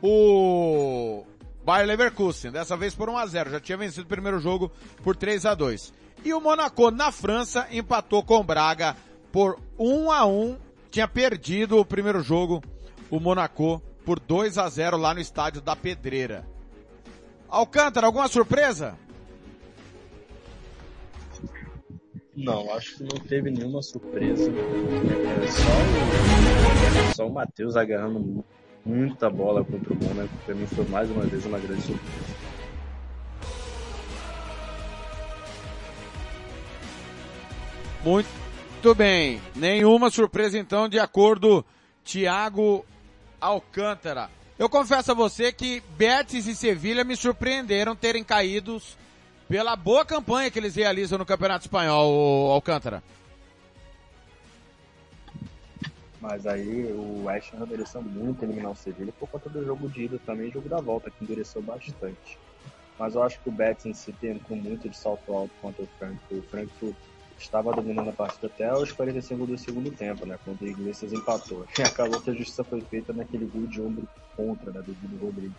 o 0.02 1.24
Bayer 1.64 1.86
Leverkusen, 1.86 2.50
dessa 2.50 2.76
vez 2.76 2.94
por 2.94 3.08
1 3.08 3.18
a 3.18 3.26
0. 3.26 3.50
Já 3.50 3.60
tinha 3.60 3.78
vencido 3.78 4.04
o 4.04 4.08
primeiro 4.08 4.40
jogo 4.40 4.72
por 5.02 5.14
3 5.14 5.46
a 5.46 5.54
2. 5.54 5.92
E 6.24 6.32
o 6.34 6.40
Monaco 6.40 6.90
na 6.90 7.12
França 7.12 7.68
empatou 7.70 8.22
com 8.24 8.38
o 8.38 8.44
Braga 8.44 8.96
por 9.30 9.60
1 9.78 10.10
a 10.10 10.24
1. 10.24 10.56
Tinha 10.90 11.06
perdido 11.06 11.78
o 11.78 11.84
primeiro 11.84 12.22
jogo 12.22 12.62
o 13.10 13.20
Monaco 13.20 13.82
por 14.04 14.18
2 14.18 14.58
a 14.58 14.68
0 14.68 14.96
lá 14.96 15.14
no 15.14 15.20
estádio 15.20 15.60
da 15.60 15.76
Pedreira. 15.76 16.48
Alcântara, 17.48 18.06
alguma 18.06 18.28
surpresa? 18.28 18.98
Não, 22.44 22.72
acho 22.72 22.96
que 22.96 23.02
não 23.02 23.20
teve 23.26 23.50
nenhuma 23.50 23.82
surpresa. 23.82 24.50
É 24.50 25.46
só 25.48 27.10
o, 27.10 27.14
só 27.14 27.26
o 27.26 27.32
Matheus 27.32 27.76
agarrando 27.76 28.44
muita 28.84 29.28
bola 29.28 29.64
contra 29.64 29.92
o 29.92 29.96
Mônaco. 29.96 30.30
Pra 30.46 30.54
mim 30.54 30.66
foi 30.66 30.86
mais 30.86 31.10
uma 31.10 31.24
vez 31.24 31.44
uma 31.44 31.58
grande 31.58 31.82
surpresa. 31.82 32.38
Muito 38.04 38.94
bem. 38.94 39.40
Nenhuma 39.56 40.08
surpresa 40.08 40.56
então, 40.56 40.88
de 40.88 41.00
acordo 41.00 41.64
Thiago 42.04 42.86
Alcântara. 43.40 44.30
Eu 44.56 44.68
confesso 44.68 45.10
a 45.10 45.14
você 45.14 45.52
que 45.52 45.82
Betis 45.96 46.46
e 46.46 46.54
Sevilha 46.54 47.04
me 47.04 47.16
surpreenderam 47.16 47.96
terem 47.96 48.22
caído 48.22 48.80
pela 49.48 49.74
boa 49.74 50.04
campanha 50.04 50.50
que 50.50 50.58
eles 50.58 50.76
realizam 50.76 51.18
no 51.18 51.24
Campeonato 51.24 51.64
Espanhol, 51.64 52.52
Alcântara. 52.52 53.02
Mas 56.20 56.46
aí 56.46 56.92
o 56.92 57.24
West 57.24 57.54
Ham 57.54 57.66
mereceu 57.66 58.02
muito 58.02 58.44
eliminar 58.44 58.72
o 58.72 58.76
Sevilha 58.76 59.12
por 59.18 59.28
conta 59.28 59.48
do 59.48 59.64
jogo 59.64 59.88
de 59.88 60.04
ida 60.04 60.20
também, 60.26 60.50
jogo 60.50 60.68
da 60.68 60.80
volta, 60.80 61.10
que 61.10 61.24
endureceu 61.24 61.62
bastante. 61.62 62.38
Mas 62.98 63.14
eu 63.14 63.22
acho 63.22 63.40
que 63.40 63.48
o 63.48 63.52
Betis 63.52 63.86
em 63.86 63.94
si 63.94 64.12
tentou 64.12 64.56
muito 64.56 64.88
de 64.88 64.96
salto 64.96 65.32
alto 65.32 65.52
contra 65.62 65.84
o 65.84 65.88
Frankfurt. 65.98 66.44
O 66.44 66.48
Frankfurt 66.48 66.96
estava 67.38 67.72
dominando 67.72 68.10
a 68.10 68.12
partida 68.12 68.48
até 68.48 68.72
os 68.72 68.90
45 68.90 69.46
do 69.46 69.56
segundo 69.56 69.90
tempo, 69.92 70.26
né? 70.26 70.36
Quando 70.44 70.60
o 70.60 70.66
Iglesias 70.66 71.12
empatou. 71.12 71.64
E 71.78 71.82
acabou 71.82 72.20
que 72.20 72.30
a 72.30 72.34
justiça 72.34 72.64
foi 72.64 72.80
feita 72.80 73.12
naquele 73.12 73.46
gol 73.46 73.66
de 73.68 73.80
ombro 73.80 74.08
contra, 74.36 74.72
né? 74.72 74.82
Do 74.84 75.24
Rodrigues. 75.24 75.56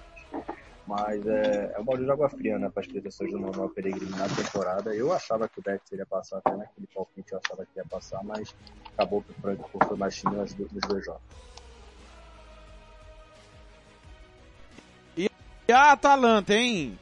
Mas 0.90 1.24
é, 1.28 1.72
é 1.76 1.80
um 1.80 1.84
balde 1.84 2.04
de 2.04 2.10
água 2.10 2.28
fria, 2.28 2.58
né? 2.58 2.68
Para 2.68 2.82
as 2.82 2.88
pretensões 2.88 3.32
do 3.32 3.40
Manuel 3.40 3.70
Peregrino 3.70 4.18
na 4.18 4.28
temporada. 4.28 4.96
Eu 4.96 5.14
achava 5.14 5.48
que 5.48 5.60
o 5.60 5.62
Betis 5.62 5.92
iria 5.92 6.04
passar, 6.04 6.40
até 6.40 6.58
naquele 6.58 6.88
palpite 6.88 7.32
eu 7.32 7.40
achava 7.46 7.64
que 7.64 7.78
ia 7.78 7.86
passar, 7.86 8.24
mas 8.24 8.56
acabou 8.94 9.22
que 9.22 9.30
o 9.30 9.36
Frankfurt 9.36 9.88
foi 9.88 9.98
mais 9.98 10.16
time 10.16 10.36
nos 10.36 10.56
dois 10.56 11.06
jogos. 11.06 11.22
E 15.16 15.30
a 15.72 15.92
Atalanta, 15.92 16.56
hein? 16.56 16.98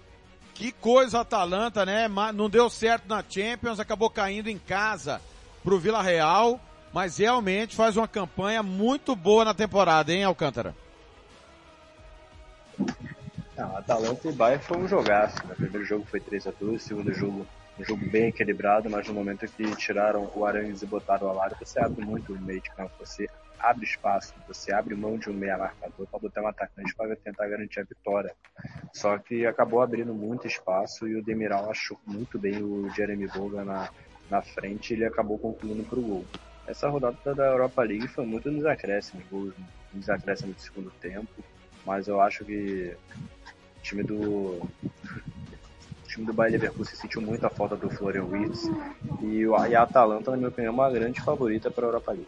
Que 0.53 0.73
coisa 0.73 1.19
a 1.19 1.21
Atalanta, 1.21 1.85
né? 1.85 2.09
Não 2.35 2.49
deu 2.49 2.69
certo 2.69 3.07
na 3.07 3.23
Champions, 3.23 3.79
acabou 3.79 4.09
caindo 4.09 4.49
em 4.49 4.59
casa 4.59 5.21
pro 5.63 5.79
Vila 5.79 6.01
Real, 6.01 6.59
mas 6.91 7.19
realmente 7.19 7.73
faz 7.73 7.95
uma 7.95 8.07
campanha 8.07 8.61
muito 8.61 9.15
boa 9.15 9.45
na 9.45 9.53
temporada, 9.53 10.11
hein, 10.11 10.25
Alcântara? 10.25 10.75
Não, 13.57 13.75
Atalanta 13.75 14.27
e 14.27 14.31
Bayern 14.31 14.63
foi 14.63 14.77
um 14.77 14.87
jogaço. 14.87 15.35
Né? 15.47 15.53
O 15.53 15.55
primeiro 15.55 15.83
jogo 15.83 16.05
foi 16.05 16.19
3 16.19 16.47
a 16.47 16.51
2 16.51 16.75
o 16.75 16.79
segundo 16.79 17.13
jogo 17.13 17.45
um 17.79 17.83
jogo 17.83 18.05
bem 18.09 18.29
equilibrado, 18.29 18.89
mas 18.89 19.07
no 19.07 19.13
momento 19.13 19.47
que 19.47 19.75
tiraram 19.75 20.31
o 20.35 20.45
Arangues 20.45 20.81
e 20.81 20.85
botaram 20.85 21.27
o 21.27 21.29
Alário, 21.29 21.55
você 21.59 21.79
abre 21.79 22.03
muito 22.03 22.33
o 22.33 22.41
meio 22.41 22.59
de 22.59 22.71
campo, 22.71 22.91
você 22.99 23.29
abre 23.59 23.85
espaço, 23.85 24.33
você 24.47 24.71
abre 24.71 24.95
mão 24.95 25.17
de 25.17 25.29
um 25.29 25.33
meia 25.33 25.57
marcador 25.57 26.07
para 26.07 26.19
botar 26.19 26.41
um 26.41 26.47
atacante 26.47 26.95
para 26.95 27.15
tentar 27.15 27.47
garantir 27.47 27.79
a 27.79 27.83
vitória. 27.83 28.33
Só 28.93 29.17
que 29.17 29.45
acabou 29.45 29.81
abrindo 29.81 30.13
muito 30.13 30.47
espaço 30.47 31.07
e 31.07 31.15
o 31.15 31.23
Demiral 31.23 31.69
achou 31.69 31.99
muito 32.05 32.39
bem 32.39 32.63
o 32.63 32.89
Jeremy 32.95 33.27
Boga 33.27 33.63
na, 33.63 33.89
na 34.29 34.41
frente 34.41 34.91
e 34.91 34.95
ele 34.95 35.05
acabou 35.05 35.37
concluindo 35.37 35.83
para 35.83 35.99
o 35.99 36.01
gol. 36.01 36.25
Essa 36.65 36.89
rodada 36.89 37.33
da 37.33 37.45
Europa 37.45 37.83
League 37.83 38.07
foi 38.07 38.25
muito 38.25 38.51
nos 38.51 38.65
acréscimos, 38.65 39.23
nos 39.93 40.09
acréscimos 40.09 40.55
do 40.55 40.61
segundo 40.61 40.91
tempo, 40.99 41.43
mas 41.85 42.07
eu 42.07 42.19
acho 42.19 42.43
que 42.43 42.95
time 43.87 44.03
do 44.03 44.17
o 44.17 44.69
time 46.07 46.25
do 46.25 46.33
Bayern 46.33 46.57
Leverkusen 46.57 46.95
sentiu 46.95 47.21
muito 47.21 47.45
a 47.45 47.49
falta 47.49 47.75
do 47.75 47.89
Florian 47.89 48.25
Wirtz 48.25 48.63
e, 49.21 49.43
e 49.43 49.75
a 49.75 49.83
Atalanta, 49.83 50.31
na 50.31 50.37
minha 50.37 50.49
opinião, 50.49 50.71
é 50.71 50.73
uma 50.73 50.89
grande 50.89 51.21
favorita 51.21 51.71
para 51.71 51.85
a 51.85 51.87
Europa 51.87 52.11
League. 52.11 52.27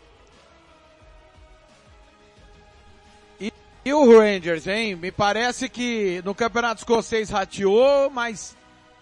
E, 3.39 3.53
e 3.85 3.93
o 3.93 4.19
Rangers, 4.19 4.67
hein? 4.67 4.95
Me 4.95 5.11
parece 5.11 5.67
que 5.67 6.21
no 6.23 6.35
Campeonato 6.35 6.81
Escocês 6.81 7.29
rateou, 7.29 8.09
mas 8.09 8.55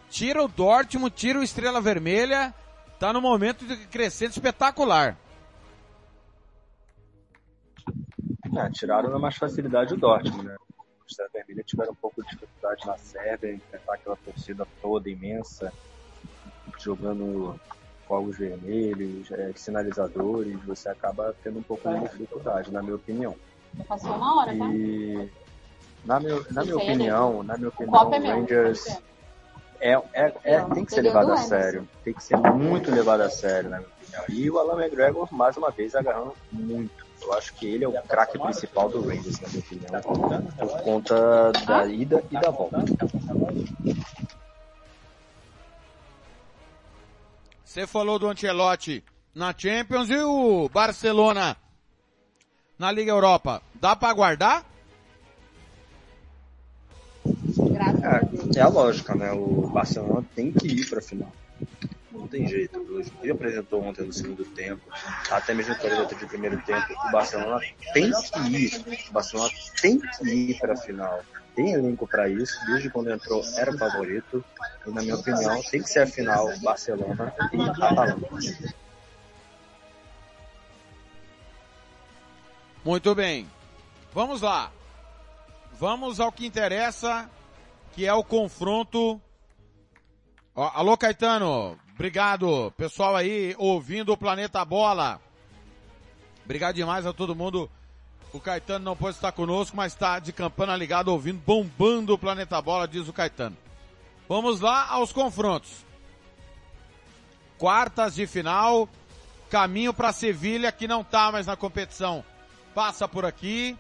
tira 0.10 0.44
o 0.44 0.48
Dortmund, 0.48 1.14
tira 1.16 1.40
o 1.40 1.44
Estrela 1.44 1.82
Vermelha, 1.82 2.54
tá 3.00 3.12
no 3.12 3.22
momento 3.22 3.66
de 3.66 3.76
crescente 3.88 4.32
espetacular. 4.32 5.18
É, 8.56 8.70
tiraram 8.72 9.10
na 9.10 9.20
mais 9.20 9.36
facilidade 9.36 9.94
o 9.94 9.98
Dortmund, 9.98 10.46
né? 10.46 10.56
Estrela 11.08 11.30
Vermelha 11.34 11.64
tiveram 11.64 11.92
um 11.92 11.96
pouco 11.96 12.24
de 12.24 12.30
dificuldade 12.30 12.86
na 12.86 12.98
Sérvia, 12.98 13.54
enfrentar 13.54 13.94
aquela 13.94 14.16
torcida 14.18 14.68
toda 14.82 15.10
imensa, 15.10 15.72
jogando 16.80 17.60
fogos 18.08 18.38
vermelhos, 18.38 19.30
é, 19.32 19.52
sinalizadores, 19.56 20.58
você 20.64 20.90
acaba 20.90 21.36
tendo 21.44 21.60
um 21.60 21.64
pouco 21.64 21.90
de 21.90 22.00
dificuldade, 22.02 22.72
na 22.72 22.82
minha 22.82 22.96
opinião. 22.96 23.36
Passou 23.88 24.16
uma 24.16 24.42
hora, 24.42 24.58
tá? 24.58 24.70
E 24.70 25.30
na, 26.06 26.20
meu, 26.20 26.46
na 26.52 26.64
minha 26.64 26.78
opinião, 26.78 27.44
na 27.44 27.58
minha 27.58 27.70
opinião, 27.70 28.08
o 28.08 28.10
Rangers 28.10 28.88
é, 29.80 29.92
é, 30.14 30.34
é, 30.44 30.62
tem 30.74 30.86
que 30.86 30.94
ser 30.94 31.02
levado 31.02 31.32
a 31.32 31.38
sério. 31.38 31.88
Tem 32.04 32.14
que 32.14 32.24
ser 32.24 32.38
muito 32.38 32.90
levado 32.90 33.22
a 33.22 33.30
sério, 33.30 33.70
na 33.70 33.78
minha 33.78 33.90
opinião. 33.90 34.24
E 34.30 34.50
o 34.50 34.58
Alan 34.58 34.82
McGregor, 34.82 35.28
mais 35.34 35.58
uma 35.58 35.70
vez, 35.70 35.96
agarrando 35.96 36.34
muito. 36.52 37.06
Eu 37.28 37.34
acho 37.34 37.54
que 37.56 37.68
ele 37.68 37.84
é 37.84 37.88
o 37.90 38.02
craque 38.04 38.40
principal 38.40 38.90
do 38.90 39.02
Rangers, 39.02 39.42
na 39.42 39.50
minha 39.50 39.60
opinião, 39.60 40.42
por 40.58 40.82
conta 40.82 41.52
da 41.68 41.86
ida 41.86 42.24
e 42.32 42.40
da 42.40 42.50
volta. 42.50 42.78
Você 47.66 47.86
falou 47.86 48.18
do 48.18 48.30
Ancelotti 48.30 49.04
na 49.36 49.54
Champions 49.56 50.10
e 50.10 50.18
o 50.18 50.70
Barcelona 50.70 51.58
na 52.80 52.94
Liga 52.94 53.12
Europa. 53.12 53.62
Dá 53.76 53.94
para 53.94 54.10
aguardar? 54.10 54.66
É, 57.26 58.58
é, 58.58 58.62
a 58.62 58.70
lógica, 58.70 59.14
né? 59.16 59.34
O 59.34 59.68
Barcelona 59.68 60.26
tem 60.34 60.54
que 60.54 60.66
ir 60.66 60.90
para 60.90 61.00
a 61.00 61.02
final. 61.02 61.32
Não 62.18 62.28
tem 62.28 62.48
jeito. 62.48 62.84
Que 63.22 63.30
apresentou 63.30 63.84
ontem 63.84 64.06
no 64.06 64.12
segundo 64.12 64.44
tempo, 64.46 64.82
até 65.30 65.54
mesmo 65.54 65.76
no 65.76 66.16
de 66.16 66.26
primeiro 66.26 66.60
tempo, 66.64 66.94
o 67.08 67.12
Barcelona 67.12 67.62
tem 67.94 68.12
que 68.12 68.40
ir. 68.50 69.08
O 69.10 69.14
Barcelona 69.14 69.50
tem 69.82 70.00
que 70.00 70.30
ir 70.30 70.60
para 70.60 70.74
a 70.74 70.78
final. 70.78 71.24
Tem 71.56 71.74
elenco 71.74 72.08
para 72.08 72.30
isso. 72.30 72.58
Desde 72.68 72.90
quando 72.90 73.12
entrou 73.12 73.44
era 73.56 73.72
o 73.72 73.78
favorito. 73.78 74.44
E 74.86 74.92
na 74.92 75.02
minha 75.02 75.16
opinião, 75.16 75.62
tem 75.64 75.82
que 75.82 75.90
ser 75.90 76.00
a 76.00 76.08
final 76.08 76.48
Barcelona 76.60 77.34
e 77.54 77.62
Atalanta. 77.62 78.76
Muito 82.84 83.14
bem. 83.16 83.50
Vamos 84.14 84.42
lá. 84.42 84.72
Vamos 85.80 86.20
ao 86.20 86.32
que 86.32 86.46
interessa, 86.46 87.30
que 87.92 88.06
é 88.06 88.14
o 88.14 88.24
confronto. 88.24 89.22
Alô, 90.56 90.98
Caetano. 90.98 91.78
Obrigado. 91.98 92.72
Pessoal 92.78 93.16
aí 93.16 93.56
ouvindo 93.58 94.14
o 94.14 94.18
Planeta 94.18 94.64
Bola. 94.64 95.20
Obrigado 96.46 96.76
demais 96.76 97.08
a 97.08 97.12
todo 97.12 97.36
mundo. 97.36 97.68
O 98.32 98.40
Caetano 98.40 98.86
não 98.86 98.96
pode 98.96 99.16
estar 99.16 99.32
conosco, 99.32 99.76
mas 99.76 99.94
está 99.94 100.20
de 100.20 100.32
campana 100.32 100.76
ligado 100.76 101.08
ouvindo, 101.08 101.42
bombando 101.44 102.14
o 102.14 102.18
Planeta 102.18 102.62
Bola, 102.62 102.88
diz 102.88 103.08
o 103.08 103.14
Caetano. 103.14 103.58
Vamos 104.30 104.62
lá 104.62 104.88
aos 104.90 105.12
confrontos. 105.12 105.72
Quartas 107.58 108.14
de 108.14 108.28
final, 108.28 108.88
caminho 109.50 109.92
para 109.92 110.14
Sevilha, 110.14 110.72
que 110.72 110.88
não 110.88 111.02
está 111.02 111.32
mais 111.32 111.48
na 111.48 111.56
competição. 111.56 112.24
Passa 112.76 113.08
por 113.08 113.26
aqui. 113.26 113.76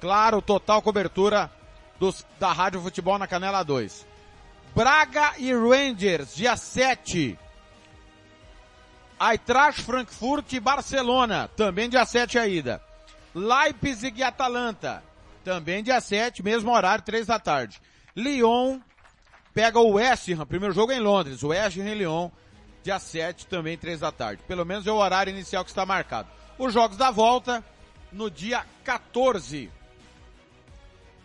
Claro, 0.00 0.40
total 0.40 0.80
cobertura 0.80 1.52
dos, 2.00 2.24
da 2.40 2.50
Rádio 2.50 2.80
Futebol 2.80 3.18
na 3.18 3.26
Canela 3.26 3.62
2. 3.62 4.06
Braga 4.74 5.34
e 5.36 5.52
Rangers, 5.52 6.34
dia 6.34 6.56
7. 6.56 7.38
Eintracht 9.18 9.82
Frankfurt 9.82 10.52
e 10.52 10.60
Barcelona, 10.60 11.48
também 11.56 11.88
dia 11.88 12.04
7 12.04 12.38
a 12.38 12.46
ida. 12.46 12.82
Leipzig 13.34 14.20
e 14.20 14.22
Atalanta, 14.22 15.02
também 15.44 15.82
dia 15.82 16.00
7, 16.00 16.42
mesmo 16.42 16.70
horário, 16.72 17.04
3 17.04 17.26
da 17.26 17.38
tarde. 17.38 17.80
Lyon 18.14 18.80
pega 19.52 19.78
o 19.78 19.92
West 19.92 20.28
Ham, 20.28 20.46
primeiro 20.46 20.74
jogo 20.74 20.92
em 20.92 21.00
Londres, 21.00 21.42
West 21.42 21.78
Ham 21.78 21.88
e 21.88 21.94
Lyon, 21.94 22.30
dia 22.82 22.98
7, 22.98 23.46
também 23.46 23.76
3 23.76 24.00
da 24.00 24.12
tarde. 24.12 24.42
Pelo 24.46 24.64
menos 24.64 24.86
é 24.86 24.92
o 24.92 24.96
horário 24.96 25.30
inicial 25.30 25.64
que 25.64 25.70
está 25.70 25.84
marcado. 25.84 26.28
Os 26.58 26.72
jogos 26.72 26.96
da 26.96 27.10
volta, 27.10 27.64
no 28.12 28.30
dia 28.30 28.64
14. 28.84 29.70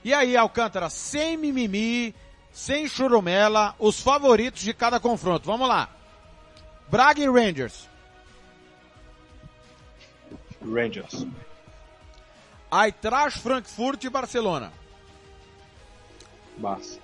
E 0.03 0.13
aí, 0.13 0.35
Alcântara, 0.35 0.89
sem 0.89 1.37
mimimi, 1.37 2.13
sem 2.51 2.87
churumela, 2.87 3.75
os 3.79 4.01
favoritos 4.01 4.61
de 4.61 4.73
cada 4.73 4.99
confronto. 4.99 5.45
Vamos 5.45 5.67
lá. 5.67 5.89
Braga 6.93 7.23
e 7.23 7.27
Rangers. 7.27 7.89
Rangers. 10.61 11.25
Eintracht 12.69 13.39
Frankfurt 13.39 14.03
e 14.03 14.11
Barcelona. 14.11 14.71
Barça. 16.55 16.99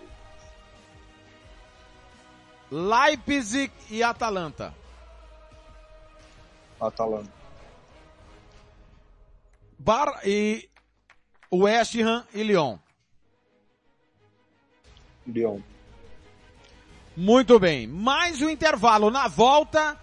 Leipzig 2.70 3.72
e 3.90 4.04
Atalanta. 4.04 4.76
Atalanta. 6.80 7.32
Bar 9.80 10.20
e 10.24 10.70
West 11.52 11.96
Ham 11.96 12.28
e 12.32 12.44
Lyon. 12.44 12.80
Lyon. 15.26 15.64
Muito 17.20 17.60
bem. 17.60 17.86
Mais 17.86 18.42
um 18.42 18.50
intervalo. 18.50 19.12
Na 19.12 19.28
volta 19.28 19.98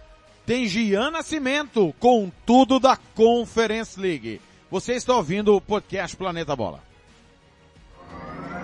tem 0.45 0.67
Gian 0.67 1.09
Nascimento 1.09 1.91
com 1.99 2.31
tudo 2.45 2.79
da 2.79 2.95
Conference 3.15 3.99
League. 3.99 4.39
Você 4.69 4.93
está 4.93 5.15
ouvindo 5.15 5.55
o 5.55 5.59
podcast 5.59 6.15
Planeta 6.15 6.55
Bola. 6.55 6.79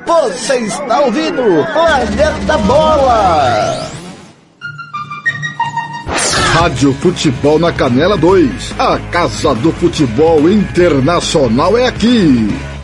Você 0.06 0.60
está 0.60 1.00
ouvindo 1.00 1.42
Planeta 1.74 2.58
Bola. 2.60 3.90
Rádio 6.54 6.94
Futebol 6.94 7.58
na 7.58 7.74
Canela 7.74 8.16
2. 8.16 8.80
A 8.80 9.00
Casa 9.10 9.56
do 9.56 9.72
Futebol 9.72 10.48
Internacional 10.48 11.76
é 11.76 11.88
aqui. 11.88 12.73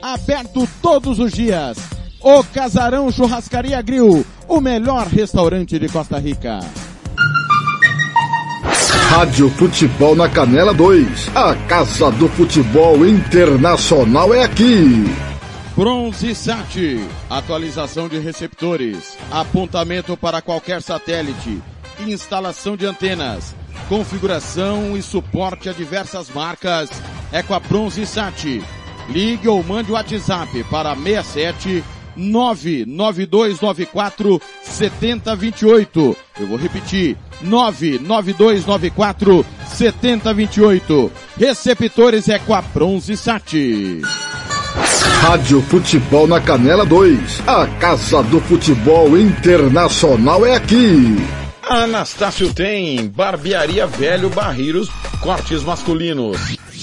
Aberto 0.00 0.68
todos 0.82 1.18
os 1.18 1.32
dias. 1.32 1.78
O 2.20 2.44
Casarão 2.44 3.10
Churrascaria 3.10 3.80
Grill, 3.80 4.24
o 4.46 4.60
melhor 4.60 5.06
restaurante 5.06 5.78
de 5.78 5.88
Costa 5.88 6.18
Rica. 6.18 6.60
Rádio 9.08 9.48
Futebol 9.50 10.14
na 10.14 10.28
Canela 10.28 10.74
2. 10.74 11.34
A 11.34 11.54
Casa 11.66 12.10
do 12.10 12.28
Futebol 12.28 13.06
Internacional 13.06 14.34
é 14.34 14.44
aqui. 14.44 15.04
Bronze 15.74 16.34
Sat, 16.34 17.00
atualização 17.30 18.08
de 18.08 18.18
receptores, 18.18 19.16
apontamento 19.30 20.16
para 20.16 20.40
qualquer 20.40 20.82
satélite, 20.82 21.62
instalação 22.00 22.76
de 22.76 22.86
antenas, 22.86 23.54
configuração 23.88 24.96
e 24.96 25.02
suporte 25.02 25.68
a 25.68 25.72
diversas 25.72 26.30
marcas 26.30 26.90
é 27.30 27.42
com 27.42 27.54
a 27.54 27.60
Bronze 27.60 28.06
Sat. 28.06 28.62
Ligue 29.08 29.48
ou 29.48 29.62
mande 29.62 29.90
o 29.90 29.94
WhatsApp 29.94 30.62
para 30.64 30.94
67 30.94 31.82
99294 32.16 34.42
7028. 34.62 36.16
Eu 36.40 36.46
vou 36.46 36.58
repetir. 36.58 37.16
99294 37.42 39.44
7028. 39.68 41.12
Receptores 41.38 42.28
é 42.28 42.38
com 42.38 42.54
a 42.54 42.62
Bronze 42.62 43.16
Sat. 43.16 43.52
Rádio 45.20 45.62
Futebol 45.62 46.26
na 46.26 46.40
Canela 46.40 46.84
2. 46.84 47.42
A 47.46 47.66
Casa 47.78 48.22
do 48.22 48.40
Futebol 48.40 49.16
Internacional 49.18 50.44
é 50.46 50.56
aqui. 50.56 51.16
Anastácio 51.68 52.54
tem 52.54 53.08
barbearia 53.08 53.88
velho 53.88 54.30
barreiros, 54.30 54.88
cortes 55.20 55.64
masculinos, 55.64 56.56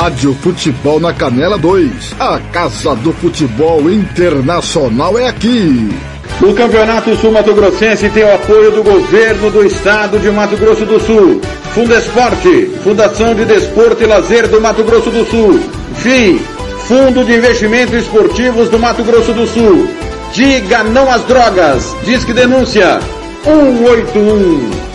Rádio 0.00 0.32
Futebol 0.32 1.00
na 1.00 1.12
Canela 1.12 1.58
2. 1.58 2.14
A 2.20 2.38
Casa 2.52 2.94
do 2.94 3.12
Futebol 3.12 3.90
Internacional 3.90 5.18
é 5.18 5.26
aqui. 5.26 5.88
O 6.40 6.54
Campeonato 6.54 7.16
Sul 7.16 7.32
Mato 7.32 7.52
Grossense 7.52 8.08
tem 8.10 8.22
o 8.22 8.32
apoio 8.32 8.70
do 8.70 8.84
governo 8.84 9.50
do 9.50 9.66
estado 9.66 10.20
de 10.20 10.30
Mato 10.30 10.56
Grosso 10.56 10.86
do 10.86 11.00
Sul. 11.00 11.40
Fundesporte, 11.74 12.70
Fundação 12.84 13.34
de 13.34 13.44
Desporto 13.44 14.00
e 14.00 14.06
Lazer 14.06 14.46
do 14.46 14.60
Mato 14.60 14.84
Grosso 14.84 15.10
do 15.10 15.28
Sul. 15.28 15.60
FII, 15.96 16.40
Fundo 16.86 17.24
de 17.24 17.34
Investimentos 17.34 17.94
Esportivos 17.94 18.68
do 18.68 18.78
Mato 18.78 19.02
Grosso 19.02 19.32
do 19.32 19.48
Sul. 19.48 19.90
Diga 20.32 20.84
não 20.84 21.10
às 21.10 21.24
drogas. 21.24 21.96
Disque 22.04 22.32
denúncia 22.32 23.00
181. 23.42 24.87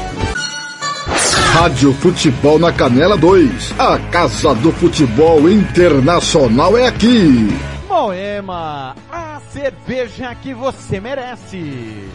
Rádio 1.54 1.94
Futebol 1.94 2.58
na 2.58 2.74
Canela 2.74 3.16
2. 3.16 3.76
A 3.78 4.00
Casa 4.12 4.56
do 4.56 4.72
Futebol 4.72 5.48
Internacional 5.48 6.76
é 6.76 6.88
aqui. 6.88 7.48
Moema, 7.88 8.96
a 9.12 9.40
cerveja 9.52 10.34
que 10.34 10.52
você 10.52 11.00
merece. 11.00 12.10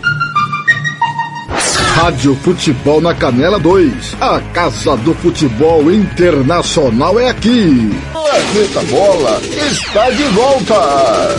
Rádio 1.95 2.35
Futebol 2.35 3.01
na 3.01 3.15
Canela 3.15 3.61
2. 3.61 4.17
A 4.21 4.41
Casa 4.53 4.97
do 4.97 5.15
Futebol 5.15 5.91
Internacional 5.93 7.21
é 7.21 7.31
aqui. 7.31 7.97
Planeta 8.13 8.83
Bola 8.91 9.41
está 9.71 10.11
de 10.11 10.25
volta. 10.25 11.39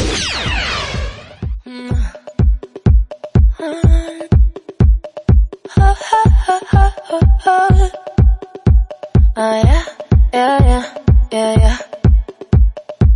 Oh 9.41 9.61
yeah, 9.63 9.85
yeah, 10.33 10.63
yeah, 10.67 10.83
yeah, 11.31 11.55
yeah. 11.59 11.77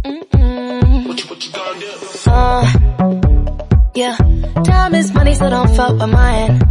Mm-mm. 0.05 1.05
What 1.05 1.21
you, 1.21 1.29
what 1.29 1.45
you 1.45 1.51
gonna 1.51 1.79
do? 1.81 2.31
Uh, 2.31 2.63
yeah. 3.93 4.15
Time 4.63 4.95
is 4.95 5.13
money, 5.13 5.35
so 5.35 5.49
don't 5.49 5.67
fuck 5.75 5.99
with 5.99 6.09
mine. 6.09 6.61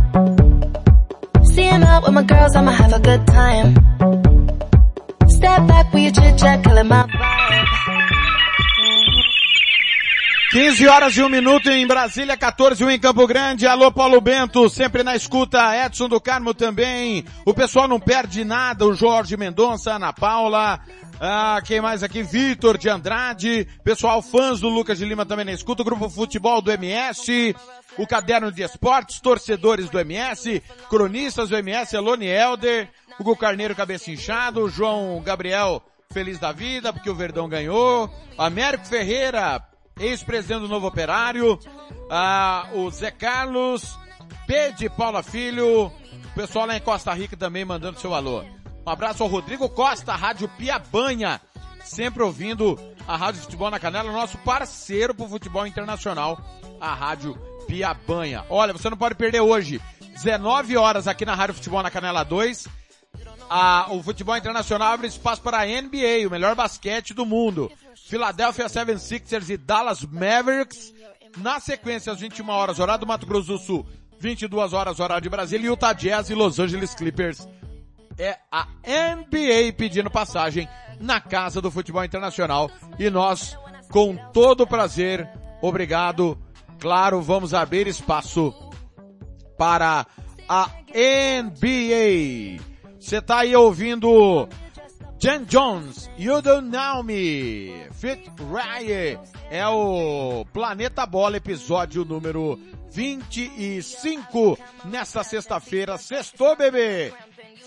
Seeing 1.44 1.82
out 1.82 2.03
with 2.05 2.14
my 2.14 2.22
girls, 2.22 2.57
I'ma 2.57 2.70
have 2.70 2.94
a 2.94 3.00
good 3.00 3.26
time. 3.26 3.74
Step 5.28 5.66
back 5.68 5.92
with 5.92 6.03
your 6.03 6.12
chit 6.12 6.38
chat, 6.38 6.64
killing 6.64 6.88
my 6.88 7.03
vibe. 7.03 7.41
15 10.53 10.86
horas 10.86 11.16
e 11.16 11.22
1 11.22 11.30
minuto 11.30 11.70
em 11.70 11.86
Brasília, 11.86 12.36
14 12.36 12.84
1 12.84 12.90
em 12.90 12.98
Campo 12.98 13.26
Grande. 13.26 13.66
Alô 13.66 13.90
Paulo 13.90 14.20
Bento, 14.20 14.68
sempre 14.68 15.03
na 15.03 15.16
escuta. 15.16 15.74
Edson 15.74 16.11
do 16.11 16.20
Carmo 16.20 16.53
também. 16.53 17.24
O 17.46 17.55
pessoal 17.55 17.88
não 17.88 17.98
perde 17.98 18.44
nada. 18.44 18.86
O 18.86 18.92
Jorge 18.92 19.34
Mendonça, 19.34 19.94
Ana 19.94 20.12
Paula. 20.12 20.78
Ah, 21.18 21.59
quem 21.64 21.80
mais 21.80 22.03
aqui? 22.03 22.22
Vitor 22.22 22.76
de 22.76 22.90
Andrade. 22.90 23.66
Pessoal 23.82 24.20
fãs 24.20 24.61
do 24.61 24.68
Lucas 24.68 24.98
de 24.98 25.07
Lima 25.07 25.24
também 25.24 25.46
na 25.46 25.53
escuta. 25.53 25.80
O 25.80 25.86
Grupo 25.86 26.11
Futebol 26.11 26.61
do 26.61 26.70
MS. 26.70 27.57
O 27.96 28.07
Caderno 28.07 28.53
de 28.53 28.62
Esportes, 28.62 29.20
torcedores 29.20 29.88
do 29.88 29.98
MS. 29.98 30.62
Cronistas 30.90 31.48
do 31.48 31.57
MS, 31.57 31.96
Elone 31.96 32.26
Helder. 32.26 32.90
Hugo 33.18 33.34
Carneiro, 33.38 33.74
cabeça 33.74 34.11
inchado. 34.11 34.68
João 34.68 35.22
Gabriel, 35.24 35.82
feliz 36.12 36.38
da 36.38 36.53
vida 36.53 36.92
porque 36.92 37.09
o 37.09 37.14
Verdão 37.14 37.48
ganhou. 37.48 38.12
Américo 38.36 38.84
Ferreira, 38.86 39.62
ex-presidente 39.99 40.62
do 40.62 40.68
Novo 40.68 40.86
Operário, 40.86 41.59
ah, 42.11 42.68
o 42.74 42.90
Zé 42.90 43.11
Carlos, 43.11 43.99
P 44.47 44.72
de 44.72 44.88
Paula 44.88 45.22
Filho, 45.22 45.86
o 45.86 46.34
pessoal 46.34 46.66
lá 46.66 46.76
em 46.76 46.80
Costa 46.80 47.12
Rica 47.12 47.36
também 47.36 47.64
mandando 47.64 48.01
seu 48.01 48.14
alô. 48.14 48.43
Um 48.84 48.90
abraço 48.90 49.22
ao 49.22 49.28
Rodrigo 49.28 49.68
Costa, 49.68 50.14
Rádio 50.14 50.49
Piabanha, 50.49 51.40
sempre 51.84 52.22
ouvindo 52.22 52.78
a 53.07 53.16
Rádio 53.16 53.43
Futebol 53.43 53.70
na 53.70 53.78
Canela, 53.78 54.11
nosso 54.11 54.38
parceiro 54.38 55.14
pro 55.14 55.28
futebol 55.28 55.66
internacional, 55.66 56.40
a 56.80 56.95
Rádio 56.95 57.34
Piabanha. 57.66 58.45
Olha, 58.49 58.72
você 58.72 58.90
não 58.90 58.97
pode 58.97 59.14
perder 59.14 59.40
hoje, 59.40 59.80
19 60.01 60.76
horas 60.76 61.07
aqui 61.07 61.24
na 61.24 61.34
Rádio 61.34 61.55
Futebol 61.55 61.82
na 61.82 61.90
Canela 61.90 62.24
2, 62.24 62.66
a, 63.49 63.86
o 63.90 64.03
futebol 64.03 64.36
internacional 64.36 64.95
abre 64.95 65.07
espaço 65.07 65.43
para 65.43 65.61
a 65.61 65.66
NBA, 65.66 66.26
o 66.26 66.30
melhor 66.30 66.55
basquete 66.55 67.12
do 67.12 67.26
mundo. 67.26 67.70
Philadelphia 68.13 68.67
76ers 68.67 69.49
e 69.49 69.57
Dallas 69.57 70.05
Mavericks. 70.05 70.93
Na 71.39 71.59
sequência, 71.59 72.13
às 72.13 72.21
21 72.21 72.47
horas, 72.51 72.79
horário 72.79 73.01
do 73.01 73.07
Mato 73.07 73.25
Grosso 73.25 73.47
do 73.47 73.59
Sul, 73.59 73.87
22 74.21 74.75
horas, 74.75 75.01
horário 75.01 75.23
de 75.23 75.31
Brasília, 75.31 75.71
Utah 75.71 75.95
Jazz 75.95 76.29
e 76.29 76.35
Los 76.35 76.59
Angeles 76.59 76.95
Clippers. 76.95 77.49
É 78.19 78.37
a 78.51 78.67
NBA 78.87 79.73
pedindo 79.79 80.11
passagem 80.11 80.69
na 81.01 81.23
Casa 81.23 81.63
do 81.63 81.71
Futebol 81.71 82.05
Internacional. 82.05 82.71
E 82.99 83.09
nós, 83.09 83.57
com 83.91 84.15
todo 84.31 84.67
prazer, 84.67 85.27
obrigado. 85.63 86.39
Claro, 86.79 87.23
vamos 87.23 87.55
abrir 87.55 87.87
espaço 87.87 88.55
para 89.57 90.07
a 90.47 90.69
NBA. 91.43 92.63
Você 93.01 93.23
tá 93.23 93.39
aí 93.39 93.57
ouvindo 93.57 94.47
Jen 95.23 95.47
Jones, 95.49 96.11
You 96.18 96.43
Don't 96.43 96.68
Know 96.68 97.05
Me, 97.05 97.87
Fit 97.93 98.29
Ryan, 98.51 99.20
é 99.53 99.64
o 99.68 100.45
Planeta 100.53 101.07
Bola, 101.07 101.37
episódio 101.37 102.05
número 102.05 102.59
25, 102.91 104.59
nesta 104.87 105.23
sexta-feira, 105.23 105.97
sextou 105.97 106.57
bebê, 106.57 107.14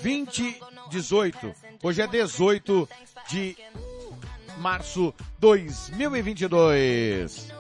20, 0.02 0.60
18, 0.90 1.54
hoje 1.82 2.02
é 2.02 2.08
18 2.08 2.90
de 3.30 3.56
março 4.58 5.14
2022. 5.40 7.54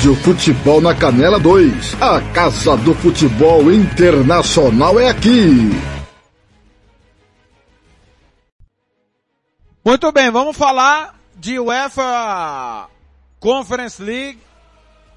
Rádio 0.00 0.16
Futebol 0.16 0.80
na 0.80 0.94
Canela 0.94 1.38
2. 1.38 2.00
A 2.00 2.22
Casa 2.32 2.74
do 2.74 2.94
Futebol 2.94 3.70
Internacional 3.70 4.98
é 4.98 5.10
aqui. 5.10 5.68
Muito 9.84 10.10
bem, 10.10 10.30
vamos 10.30 10.56
falar 10.56 11.20
de 11.36 11.60
UEFA 11.60 12.88
Conference 13.38 14.02
League. 14.02 14.38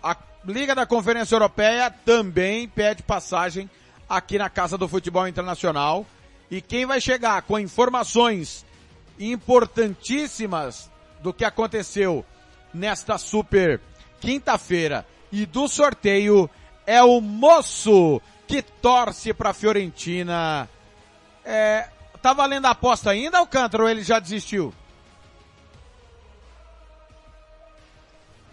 A 0.03 0.17
Liga 0.45 0.75
da 0.75 0.85
Conferência 0.85 1.33
Europeia 1.33 1.89
também 1.89 2.67
pede 2.67 3.03
passagem 3.03 3.69
aqui 4.09 4.37
na 4.37 4.49
Casa 4.49 4.77
do 4.77 4.89
Futebol 4.89 5.25
Internacional. 5.25 6.05
E 6.51 6.59
quem 6.61 6.85
vai 6.85 6.99
chegar 6.99 7.41
com 7.43 7.57
informações 7.57 8.65
importantíssimas 9.17 10.91
do 11.21 11.33
que 11.33 11.45
aconteceu 11.45 12.25
nesta 12.73 13.17
super 13.17 13.79
quinta-feira 14.23 15.05
e 15.29 15.45
do 15.45 15.67
sorteio 15.67 16.49
é 16.87 17.03
o 17.03 17.19
moço 17.19 18.21
que 18.47 18.61
torce 18.61 19.33
para 19.33 19.49
a 19.49 19.53
Fiorentina. 19.53 20.69
É, 21.43 21.89
tá 22.21 22.31
valendo 22.31 22.65
a 22.65 22.69
aposta 22.69 23.09
ainda, 23.09 23.39
Alcântara, 23.39 23.83
ou 23.83 23.89
ele 23.89 24.01
já 24.01 24.19
desistiu? 24.19 24.73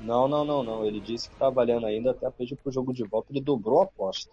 Não, 0.01 0.27
não, 0.27 0.45
não, 0.45 0.65
não. 0.65 0.85
Ele 0.85 0.99
disse 0.99 1.31
que 1.31 1.37
tá 1.37 1.49
valendo 1.49 1.87
ainda, 1.87 2.11
até 2.11 2.29
pediu 2.31 2.57
pro 2.57 2.73
jogo 2.73 2.93
de 2.93 3.05
volta, 3.05 3.29
ele 3.31 3.41
dobrou 3.41 3.81
a 3.81 3.85
aposta. 3.85 4.33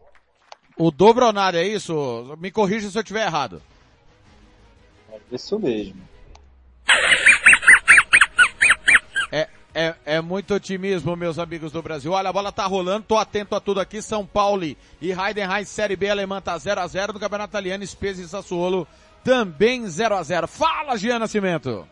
O 0.76 0.90
dobro 0.90 1.28
ou 1.28 1.34
nada, 1.34 1.60
é 1.60 1.68
isso? 1.68 2.36
Me 2.40 2.50
corrija 2.50 2.90
se 2.90 2.98
eu 2.98 3.02
estiver 3.02 3.28
errado. 3.28 3.62
É 5.12 5.20
isso 5.32 5.60
mesmo. 5.60 6.02
É, 9.80 9.94
é, 10.08 10.22
muito 10.22 10.56
otimismo, 10.56 11.16
meus 11.16 11.38
amigos 11.38 11.72
do 11.72 11.84
Brasil. 11.84 12.12
Olha, 12.12 12.30
a 12.30 12.34
bola 12.34 12.52
tá 12.52 12.66
rolando, 12.66 13.06
tô 13.08 13.16
atento 13.16 13.54
a 13.54 13.60
tudo 13.60 13.80
aqui. 13.80 14.02
São 14.02 14.26
Paulo 14.26 14.64
e 14.64 14.76
Heidenheim, 15.02 15.66
Série 15.66 15.96
B 15.96 16.10
alemã 16.10 16.42
tá 16.42 16.58
0 16.58 16.82
a 16.82 16.88
0 16.88 17.14
no 17.14 17.20
Campeonato 17.20 17.52
Italiano, 17.52 17.86
Spezia 17.86 18.26
e 18.26 18.28
Sassuolo 18.28 18.88
também 19.24 19.88
0 19.88 20.16
a 20.16 20.24
0 20.24 20.48
Fala, 20.48 20.98
Jean 20.98 21.20
Nascimento! 21.20 21.88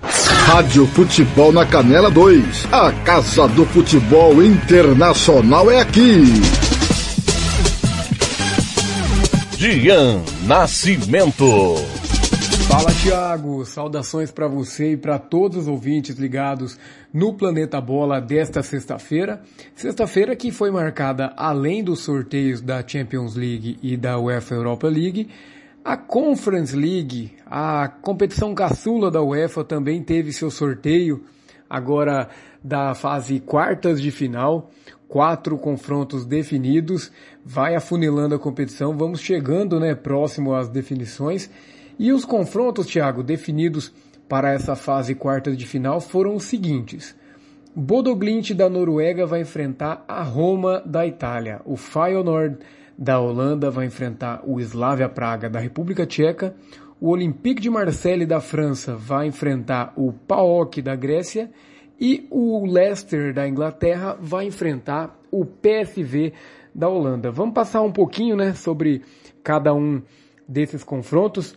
Rádio 0.00 0.86
Futebol 0.86 1.52
na 1.52 1.66
Canela 1.66 2.10
2. 2.10 2.72
A 2.72 2.90
Casa 3.04 3.46
do 3.48 3.66
Futebol 3.66 4.42
Internacional 4.42 5.70
é 5.70 5.82
aqui. 5.82 6.22
Dian 9.58 10.22
Nascimento. 10.46 11.97
Fala 12.68 12.92
Thiago, 13.02 13.64
saudações 13.64 14.30
para 14.30 14.46
você 14.46 14.92
e 14.92 14.96
para 14.96 15.18
todos 15.18 15.56
os 15.56 15.66
ouvintes 15.66 16.18
ligados 16.18 16.78
no 17.10 17.32
Planeta 17.32 17.80
Bola 17.80 18.20
desta 18.20 18.62
sexta-feira. 18.62 19.40
Sexta-feira 19.74 20.36
que 20.36 20.52
foi 20.52 20.70
marcada 20.70 21.32
além 21.34 21.82
dos 21.82 22.00
sorteios 22.00 22.60
da 22.60 22.86
Champions 22.86 23.34
League 23.34 23.78
e 23.82 23.96
da 23.96 24.18
UEFA 24.18 24.54
Europa 24.54 24.86
League, 24.86 25.30
a 25.82 25.96
Conference 25.96 26.76
League, 26.76 27.32
a 27.46 27.88
competição 27.88 28.54
caçula 28.54 29.10
da 29.10 29.22
UEFA 29.22 29.64
também 29.64 30.02
teve 30.02 30.30
seu 30.30 30.50
sorteio 30.50 31.24
agora 31.70 32.28
da 32.62 32.94
fase 32.94 33.40
quartas 33.40 34.00
de 34.00 34.10
final, 34.10 34.70
quatro 35.08 35.56
confrontos 35.56 36.26
definidos, 36.26 37.10
vai 37.42 37.74
afunilando 37.74 38.34
a 38.34 38.38
competição, 38.38 38.94
vamos 38.94 39.20
chegando, 39.20 39.80
né, 39.80 39.94
próximo 39.94 40.54
às 40.54 40.68
definições. 40.68 41.50
E 41.98 42.12
os 42.12 42.24
confrontos, 42.24 42.86
Thiago, 42.86 43.22
definidos 43.22 43.92
para 44.28 44.52
essa 44.52 44.76
fase 44.76 45.14
quartas 45.14 45.56
de 45.56 45.66
final 45.66 46.00
foram 46.00 46.36
os 46.36 46.44
seguintes. 46.44 47.16
Bodoglint 47.74 48.52
da 48.52 48.68
Noruega 48.68 49.26
vai 49.26 49.40
enfrentar 49.40 50.04
a 50.06 50.22
Roma 50.22 50.82
da 50.84 51.06
Itália. 51.06 51.60
O 51.64 51.76
Feyenoord 51.76 52.58
da 52.96 53.20
Holanda 53.20 53.70
vai 53.70 53.86
enfrentar 53.86 54.42
o 54.44 54.60
Slavia 54.60 55.08
Praga 55.08 55.48
da 55.48 55.58
República 55.58 56.06
Tcheca. 56.06 56.54
O 57.00 57.10
Olympique 57.10 57.60
de 57.60 57.70
Marseille 57.70 58.26
da 58.26 58.40
França 58.40 58.96
vai 58.96 59.28
enfrentar 59.28 59.92
o 59.96 60.12
PAOK 60.12 60.82
da 60.82 60.96
Grécia. 60.96 61.50
E 62.00 62.26
o 62.30 62.64
Leicester 62.64 63.32
da 63.32 63.48
Inglaterra 63.48 64.16
vai 64.20 64.46
enfrentar 64.46 65.18
o 65.30 65.44
PSV 65.44 66.32
da 66.74 66.88
Holanda. 66.88 67.30
Vamos 67.30 67.54
passar 67.54 67.82
um 67.82 67.92
pouquinho 67.92 68.36
né, 68.36 68.54
sobre 68.54 69.02
cada 69.42 69.74
um 69.74 70.02
desses 70.48 70.82
confrontos. 70.84 71.56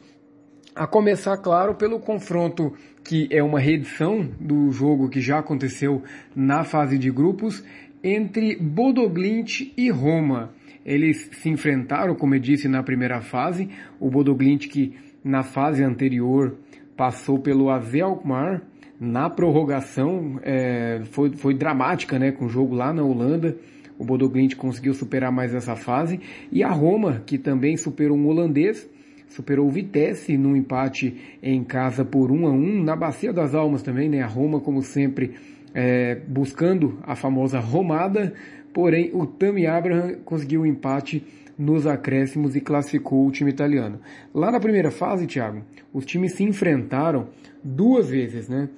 A 0.74 0.88
começar, 0.88 1.36
claro, 1.38 1.76
pelo 1.76 2.00
confronto 2.00 2.74
que 3.04 3.28
é 3.30 3.44
uma 3.44 3.60
reedição 3.60 4.26
do 4.40 4.72
jogo 4.72 5.10
que 5.10 5.20
já 5.20 5.40
aconteceu 5.40 6.02
na 6.34 6.64
fase 6.64 6.98
de 6.98 7.12
grupos 7.12 7.62
entre 8.02 8.56
Bodoglint 8.56 9.74
e 9.76 9.90
Roma. 9.90 10.52
Eles 10.86 11.30
se 11.34 11.50
enfrentaram, 11.50 12.16
como 12.16 12.36
eu 12.36 12.40
disse, 12.40 12.70
na 12.70 12.82
primeira 12.82 13.20
fase. 13.20 13.70
O 14.00 14.10
Bodoglint 14.10 14.68
que 14.68 14.96
na 15.22 15.44
fase 15.44 15.84
anterior 15.84 16.56
passou 16.96 17.38
pelo 17.38 17.70
AZ 17.70 17.94
Alkmaar. 17.96 18.62
Na 18.98 19.30
prorrogação 19.30 20.40
é, 20.42 21.02
foi, 21.12 21.32
foi 21.32 21.54
dramática, 21.54 22.18
né, 22.18 22.32
com 22.32 22.46
o 22.46 22.50
jogo 22.50 22.74
lá 22.76 22.94
na 22.94 23.04
Holanda. 23.04 23.58
O 23.98 24.06
Bodoglint 24.06 24.56
conseguiu 24.56 24.94
superar 24.94 25.34
mais 25.34 25.54
essa 25.54 25.76
fase. 25.76 26.20
E 26.50 26.64
a 26.64 26.70
Roma, 26.70 27.22
que 27.26 27.38
também 27.38 27.76
superou 27.76 28.18
um 28.18 28.28
holandês, 28.28 28.90
superou 29.32 29.68
o 29.68 29.72
Vitesse 29.72 30.38
no 30.38 30.56
empate 30.56 31.16
em 31.42 31.64
casa 31.64 32.04
por 32.04 32.32
1 32.32 32.48
a 32.48 32.52
1 32.52 32.84
na 32.84 32.96
Bacia 32.96 33.32
das 33.32 33.56
Almas 33.56 33.82
também, 33.82 34.10
né? 34.10 34.22
A 34.22 34.28
Roma, 34.28 34.60
como 34.60 34.82
sempre, 34.84 35.36
é, 35.74 36.16
buscando 36.28 37.00
a 37.04 37.16
famosa 37.16 37.60
romada, 37.60 38.34
porém 38.74 39.10
o 39.14 39.26
Tammy 39.26 39.66
Abraham 39.66 40.16
conseguiu 40.26 40.62
o 40.62 40.64
um 40.64 40.68
empate 40.68 41.26
nos 41.58 41.88
acréscimos 41.88 42.56
e 42.56 42.62
classificou 42.62 43.26
o 43.26 43.32
time 43.32 43.50
italiano. 43.50 44.00
Lá 44.34 44.52
na 44.52 44.60
primeira 44.60 44.92
fase, 44.92 45.28
Thiago, 45.28 45.62
os 45.94 46.06
times 46.06 46.34
se 46.34 46.44
enfrentaram 46.44 47.30
duas 47.64 48.10
vezes, 48.10 48.50
né? 48.50 48.70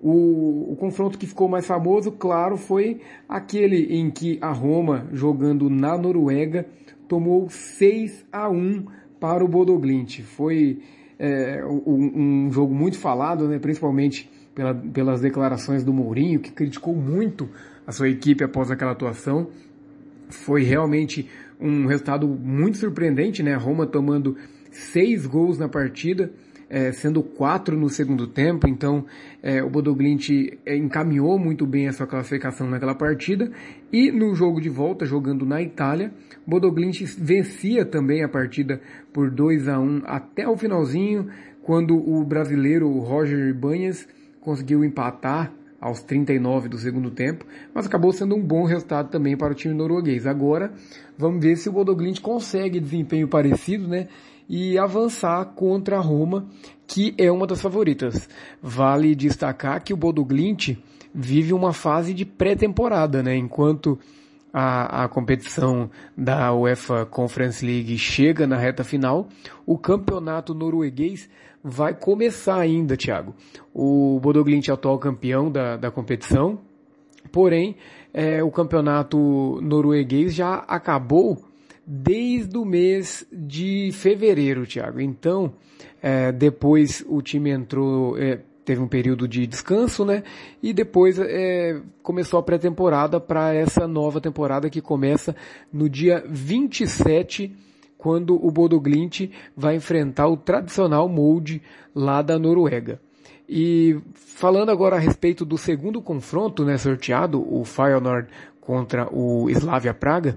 O, 0.00 0.72
o, 0.72 0.76
confronto 0.76 1.18
que 1.18 1.26
ficou 1.26 1.48
mais 1.48 1.66
famoso, 1.66 2.12
claro, 2.12 2.56
foi 2.56 3.00
aquele 3.28 3.98
em 3.98 4.08
que 4.10 4.38
a 4.40 4.52
Roma, 4.52 5.08
jogando 5.12 5.68
na 5.68 5.98
Noruega, 5.98 6.66
tomou 7.08 7.50
6 7.50 8.24
a 8.30 8.48
1 8.48 8.97
para 9.20 9.44
o 9.44 9.48
Bodoglint. 9.48 10.20
Foi 10.22 10.80
é, 11.18 11.64
um, 11.64 12.46
um, 12.46 12.52
jogo 12.52 12.74
muito 12.74 12.98
falado, 12.98 13.48
né, 13.48 13.58
principalmente 13.58 14.30
pela, 14.54 14.74
pelas 14.74 15.20
declarações 15.20 15.84
do 15.84 15.92
Mourinho, 15.92 16.40
que 16.40 16.52
criticou 16.52 16.94
muito 16.94 17.48
a 17.86 17.92
sua 17.92 18.08
equipe 18.08 18.44
após 18.44 18.70
aquela 18.70 18.92
atuação. 18.92 19.48
Foi 20.28 20.62
realmente 20.62 21.28
um 21.60 21.86
resultado 21.86 22.28
muito 22.28 22.78
surpreendente, 22.78 23.42
né? 23.42 23.54
Roma 23.54 23.86
tomando 23.86 24.36
seis 24.70 25.26
gols 25.26 25.58
na 25.58 25.68
partida 25.68 26.30
é, 26.70 26.92
sendo 26.92 27.22
quatro 27.22 27.76
no 27.76 27.88
segundo 27.88 28.26
tempo, 28.26 28.68
então 28.68 29.06
é, 29.42 29.62
o 29.62 29.70
Bodoglint 29.70 30.28
é, 30.66 30.76
encaminhou 30.76 31.38
muito 31.38 31.66
bem 31.66 31.88
a 31.88 31.92
sua 31.92 32.06
classificação 32.06 32.68
naquela 32.68 32.94
partida, 32.94 33.50
e 33.92 34.12
no 34.12 34.34
jogo 34.34 34.60
de 34.60 34.68
volta, 34.68 35.06
jogando 35.06 35.46
na 35.46 35.62
Itália, 35.62 36.12
Bodoglint 36.46 37.02
vencia 37.16 37.84
também 37.84 38.22
a 38.22 38.28
partida 38.28 38.80
por 39.12 39.30
2 39.30 39.68
a 39.68 39.78
1 39.78 40.02
até 40.04 40.46
o 40.46 40.56
finalzinho, 40.56 41.28
quando 41.62 41.96
o 41.96 42.24
brasileiro 42.24 42.90
Roger 42.98 43.54
Banhas 43.54 44.08
conseguiu 44.40 44.84
empatar 44.84 45.52
aos 45.80 46.02
39 46.02 46.68
do 46.68 46.78
segundo 46.78 47.10
tempo, 47.10 47.46
mas 47.72 47.86
acabou 47.86 48.12
sendo 48.12 48.34
um 48.34 48.42
bom 48.42 48.64
resultado 48.64 49.10
também 49.10 49.36
para 49.36 49.52
o 49.52 49.54
time 49.54 49.74
norueguês. 49.74 50.26
Agora, 50.26 50.72
vamos 51.16 51.40
ver 51.40 51.56
se 51.56 51.68
o 51.68 51.72
Bodoglint 51.72 52.20
consegue 52.20 52.80
desempenho 52.80 53.28
parecido, 53.28 53.86
né? 53.86 54.08
E 54.48 54.78
avançar 54.78 55.44
contra 55.54 55.98
a 55.98 56.00
Roma, 56.00 56.46
que 56.86 57.14
é 57.18 57.30
uma 57.30 57.46
das 57.46 57.60
favoritas. 57.60 58.28
Vale 58.62 59.14
destacar 59.14 59.82
que 59.82 59.92
o 59.92 59.96
Bodo 59.96 60.24
Glint 60.24 60.76
vive 61.14 61.52
uma 61.52 61.72
fase 61.72 62.14
de 62.14 62.24
pré-temporada, 62.24 63.22
né? 63.22 63.36
Enquanto 63.36 63.98
a, 64.52 65.04
a 65.04 65.08
competição 65.08 65.90
da 66.16 66.52
UEFA 66.54 67.04
Conference 67.04 67.64
League 67.64 67.98
chega 67.98 68.46
na 68.46 68.56
reta 68.56 68.82
final, 68.82 69.28
o 69.66 69.76
campeonato 69.76 70.54
norueguês 70.54 71.28
vai 71.62 71.92
começar 71.94 72.58
ainda, 72.58 72.96
Thiago. 72.96 73.34
O 73.74 74.18
Bodo 74.20 74.42
Glint 74.42 74.68
é 74.68 74.70
o 74.70 74.74
atual 74.74 74.98
campeão 74.98 75.50
da, 75.50 75.76
da 75.76 75.90
competição, 75.90 76.60
porém, 77.30 77.76
é, 78.14 78.42
o 78.42 78.50
campeonato 78.50 79.60
norueguês 79.60 80.34
já 80.34 80.54
acabou 80.66 81.47
desde 81.90 82.58
o 82.58 82.66
mês 82.66 83.26
de 83.32 83.90
fevereiro, 83.94 84.66
Thiago. 84.66 85.00
Então, 85.00 85.54
é, 86.02 86.30
depois 86.30 87.02
o 87.08 87.22
time 87.22 87.50
entrou, 87.50 88.18
é, 88.18 88.40
teve 88.62 88.82
um 88.82 88.86
período 88.86 89.26
de 89.26 89.46
descanso, 89.46 90.04
né? 90.04 90.22
E 90.62 90.74
depois 90.74 91.18
é, 91.18 91.80
começou 92.02 92.38
a 92.38 92.42
pré-temporada 92.42 93.18
para 93.18 93.54
essa 93.54 93.88
nova 93.88 94.20
temporada 94.20 94.68
que 94.68 94.82
começa 94.82 95.34
no 95.72 95.88
dia 95.88 96.22
27, 96.28 97.56
quando 97.96 98.34
o 98.34 98.50
Bodo 98.50 98.78
Glint 98.78 99.30
vai 99.56 99.76
enfrentar 99.76 100.28
o 100.28 100.36
tradicional 100.36 101.08
molde 101.08 101.62
lá 101.94 102.20
da 102.20 102.38
Noruega. 102.38 103.00
E 103.48 103.98
falando 104.12 104.68
agora 104.68 104.96
a 104.96 105.00
respeito 105.00 105.42
do 105.42 105.56
segundo 105.56 106.02
confronto, 106.02 106.66
né, 106.66 106.76
sorteado, 106.76 107.42
o 107.50 107.64
Feyenoord 107.64 108.28
contra 108.60 109.08
o 109.10 109.48
Slavia 109.48 109.94
Praga, 109.94 110.36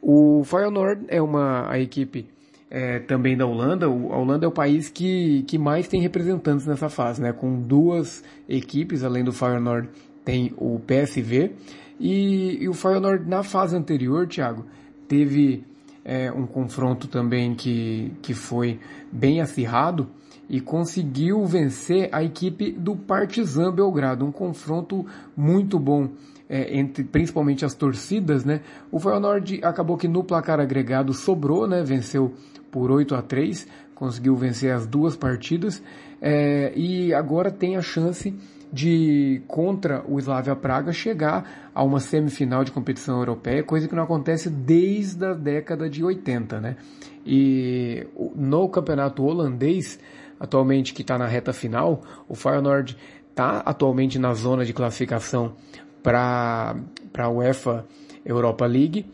o 0.00 0.42
Feyenoord 0.44 1.06
é 1.08 1.20
uma 1.20 1.70
a 1.70 1.78
equipe 1.78 2.28
é, 2.70 2.98
também 3.00 3.36
da 3.36 3.46
Holanda. 3.46 3.86
A 3.86 3.88
Holanda 3.88 4.44
é 4.46 4.48
o 4.48 4.52
país 4.52 4.88
que, 4.88 5.42
que 5.46 5.58
mais 5.58 5.88
tem 5.88 6.00
representantes 6.00 6.66
nessa 6.66 6.88
fase, 6.88 7.20
né? 7.20 7.32
Com 7.32 7.60
duas 7.60 8.22
equipes, 8.48 9.02
além 9.02 9.24
do 9.24 9.32
Feyenoord, 9.32 9.88
tem 10.24 10.52
o 10.56 10.78
PSV. 10.80 11.52
E, 11.98 12.58
e 12.62 12.68
o 12.68 12.74
Feyenoord 12.74 13.28
na 13.28 13.42
fase 13.42 13.76
anterior, 13.76 14.26
Thiago, 14.26 14.64
teve 15.08 15.64
é, 16.04 16.30
um 16.30 16.46
confronto 16.46 17.08
também 17.08 17.54
que, 17.54 18.12
que 18.22 18.34
foi 18.34 18.78
bem 19.10 19.40
acirrado 19.40 20.08
e 20.48 20.60
conseguiu 20.60 21.44
vencer 21.44 22.08
a 22.12 22.22
equipe 22.22 22.72
do 22.72 22.96
Partizan 22.96 23.72
Belgrado. 23.72 24.24
Um 24.24 24.32
confronto 24.32 25.04
muito 25.36 25.78
bom 25.78 26.08
é, 26.48 26.78
entre 26.78 27.04
principalmente 27.04 27.64
as 27.64 27.74
torcidas, 27.74 28.44
né? 28.44 28.60
O 28.90 28.98
Feyenoord 28.98 29.60
acabou 29.62 29.96
que 29.96 30.08
no 30.08 30.24
placar 30.24 30.60
agregado 30.60 31.12
sobrou, 31.12 31.66
né? 31.66 31.82
Venceu 31.82 32.34
por 32.70 32.90
8 32.90 33.14
a 33.14 33.22
3, 33.22 33.66
conseguiu 33.94 34.34
vencer 34.36 34.72
as 34.72 34.86
duas 34.86 35.16
partidas 35.16 35.82
é, 36.20 36.72
e 36.74 37.12
agora 37.12 37.50
tem 37.50 37.76
a 37.76 37.82
chance 37.82 38.34
de 38.72 39.42
contra 39.46 40.04
o 40.06 40.18
Slavia 40.18 40.54
Praga 40.54 40.92
chegar 40.92 41.70
a 41.74 41.82
uma 41.82 42.00
semifinal 42.00 42.64
de 42.64 42.70
competição 42.70 43.18
europeia, 43.18 43.62
coisa 43.62 43.88
que 43.88 43.94
não 43.94 44.02
acontece 44.02 44.50
desde 44.50 45.24
a 45.24 45.32
década 45.32 45.88
de 45.88 46.04
80, 46.04 46.60
né? 46.60 46.76
E 47.24 48.06
no 48.34 48.68
campeonato 48.68 49.24
holandês, 49.24 49.98
atualmente 50.38 50.92
que 50.92 51.02
está 51.02 51.16
na 51.16 51.26
reta 51.26 51.52
final, 51.52 52.02
o 52.28 52.34
Feyenoord 52.34 52.96
está 53.30 53.58
atualmente 53.60 54.18
na 54.18 54.34
zona 54.34 54.64
de 54.64 54.72
classificação 54.72 55.54
para 56.02 56.76
a 57.16 57.28
UEFA 57.28 57.86
Europa 58.24 58.66
League. 58.66 59.06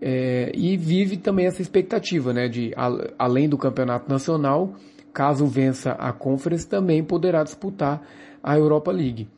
É, 0.00 0.50
e 0.54 0.76
vive 0.76 1.16
também 1.16 1.46
essa 1.46 1.62
expectativa, 1.62 2.32
né, 2.32 2.48
de 2.48 2.72
além 3.16 3.48
do 3.48 3.56
campeonato 3.56 4.10
nacional, 4.10 4.74
caso 5.12 5.46
vença 5.46 5.92
a 5.92 6.12
Conference, 6.12 6.66
também 6.66 7.04
poderá 7.04 7.44
disputar 7.44 8.02
a 8.42 8.58
Europa 8.58 8.90
League. 8.90 9.28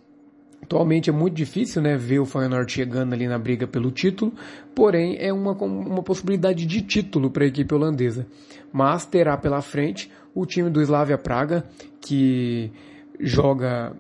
Atualmente 0.62 1.10
é 1.10 1.12
muito 1.12 1.34
difícil, 1.34 1.82
né, 1.82 1.94
ver 1.98 2.20
o 2.20 2.24
Feyenoord 2.24 2.72
chegando 2.72 3.12
ali 3.12 3.28
na 3.28 3.38
briga 3.38 3.66
pelo 3.66 3.90
título, 3.90 4.32
porém 4.74 5.18
é 5.20 5.30
uma, 5.30 5.52
uma 5.52 6.02
possibilidade 6.02 6.64
de 6.64 6.80
título 6.80 7.30
para 7.30 7.44
a 7.44 7.48
equipe 7.48 7.74
holandesa. 7.74 8.26
Mas 8.72 9.04
terá 9.04 9.36
pela 9.36 9.60
frente 9.60 10.10
o 10.34 10.46
time 10.46 10.70
do 10.70 10.80
Slavia 10.80 11.18
Praga, 11.18 11.64
que 12.00 12.72
joga 13.20 13.92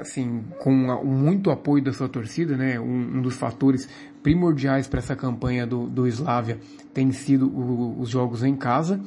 assim 0.00 0.44
com 0.58 0.70
muito 1.04 1.50
apoio 1.50 1.82
da 1.82 1.92
sua 1.92 2.08
torcida, 2.08 2.56
né, 2.56 2.78
um, 2.78 3.18
um 3.18 3.22
dos 3.22 3.36
fatores 3.36 3.88
primordiais 4.22 4.86
para 4.86 4.98
essa 4.98 5.16
campanha 5.16 5.66
do, 5.66 5.86
do 5.86 6.06
Slavia 6.06 6.58
tem 6.92 7.10
sido 7.12 7.48
o, 7.48 8.00
os 8.00 8.08
jogos 8.08 8.42
em 8.42 8.54
casa, 8.54 9.00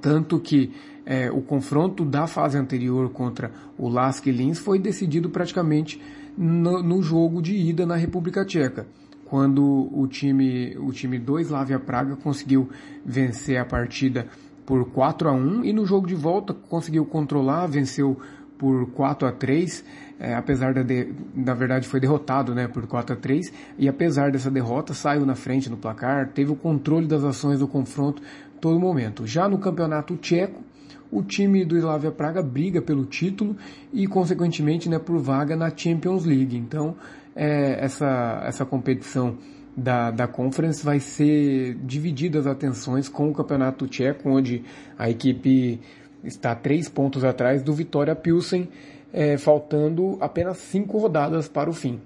tanto 0.00 0.38
que 0.38 0.72
é, 1.04 1.30
o 1.30 1.40
confronto 1.40 2.04
da 2.04 2.26
fase 2.26 2.56
anterior 2.56 3.10
contra 3.10 3.50
o 3.76 3.88
Lask 3.88 4.26
Linz 4.26 4.58
foi 4.58 4.78
decidido 4.78 5.30
praticamente 5.30 6.00
no, 6.36 6.82
no, 6.82 7.02
jogo 7.02 7.42
de 7.42 7.54
ida 7.54 7.84
na 7.84 7.96
República 7.96 8.44
Tcheca, 8.44 8.86
quando 9.24 9.88
o 9.92 10.06
time, 10.06 10.76
o 10.78 10.92
time 10.92 11.18
do 11.18 11.38
Slavia 11.40 11.78
Praga 11.78 12.16
conseguiu 12.16 12.68
vencer 13.04 13.58
a 13.58 13.64
partida 13.64 14.28
por 14.64 14.90
4 14.90 15.28
a 15.28 15.32
1 15.32 15.64
e 15.64 15.72
no 15.72 15.84
jogo 15.84 16.06
de 16.06 16.14
volta 16.14 16.54
conseguiu 16.54 17.04
controlar, 17.04 17.66
venceu 17.66 18.18
por 18.62 18.92
4 18.92 19.26
a 19.26 19.32
3, 19.32 19.84
é, 20.20 20.34
apesar 20.36 20.72
da, 20.72 20.84
de, 20.84 21.12
na 21.34 21.52
verdade 21.52 21.88
foi 21.88 21.98
derrotado, 21.98 22.54
né, 22.54 22.68
por 22.68 22.86
4 22.86 23.14
a 23.14 23.16
3, 23.18 23.52
e 23.76 23.88
apesar 23.88 24.30
dessa 24.30 24.48
derrota 24.48 24.94
saiu 24.94 25.26
na 25.26 25.34
frente 25.34 25.68
no 25.68 25.76
placar, 25.76 26.28
teve 26.28 26.52
o 26.52 26.54
controle 26.54 27.08
das 27.08 27.24
ações 27.24 27.58
do 27.58 27.66
confronto 27.66 28.22
todo 28.60 28.78
momento. 28.78 29.26
Já 29.26 29.48
no 29.48 29.58
campeonato 29.58 30.16
tcheco, 30.16 30.62
o 31.10 31.24
time 31.24 31.64
do 31.64 31.76
Slavia 31.76 32.12
Praga 32.12 32.40
briga 32.40 32.80
pelo 32.80 33.04
título 33.04 33.56
e, 33.92 34.06
consequentemente, 34.06 34.88
né, 34.88 35.00
por 35.00 35.18
vaga 35.18 35.56
na 35.56 35.76
Champions 35.76 36.24
League. 36.24 36.56
Então, 36.56 36.94
é, 37.34 37.84
essa, 37.84 38.44
essa 38.46 38.64
competição 38.64 39.36
da, 39.76 40.12
da 40.12 40.28
Conference 40.28 40.84
vai 40.84 41.00
ser 41.00 41.74
dividida 41.82 42.38
as 42.38 42.46
atenções 42.46 43.08
com 43.08 43.28
o 43.28 43.34
Campeonato 43.34 43.88
Tcheco, 43.88 44.30
onde 44.30 44.62
a 44.96 45.10
equipe 45.10 45.80
está 46.24 46.54
três 46.54 46.88
pontos 46.88 47.24
atrás 47.24 47.62
do 47.62 47.72
Vitória 47.72 48.14
Pilsen, 48.14 48.68
é, 49.12 49.36
faltando 49.36 50.16
apenas 50.20 50.58
cinco 50.58 50.98
rodadas 50.98 51.48
para 51.48 51.68
o 51.68 51.72
fim. 51.72 52.00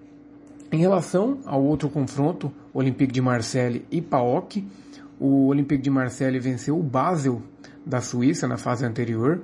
Em 0.72 0.78
relação 0.78 1.38
ao 1.46 1.62
outro 1.62 1.88
confronto, 1.88 2.52
Olympique 2.74 3.12
de 3.12 3.20
Marseille 3.20 3.84
e 3.90 4.02
PAOK, 4.02 4.66
o 5.18 5.46
Olympique 5.46 5.82
de 5.82 5.90
Marseille 5.90 6.38
venceu 6.38 6.78
o 6.78 6.82
Basel 6.82 7.40
da 7.84 8.00
Suíça 8.00 8.48
na 8.48 8.56
fase 8.56 8.84
anterior. 8.84 9.40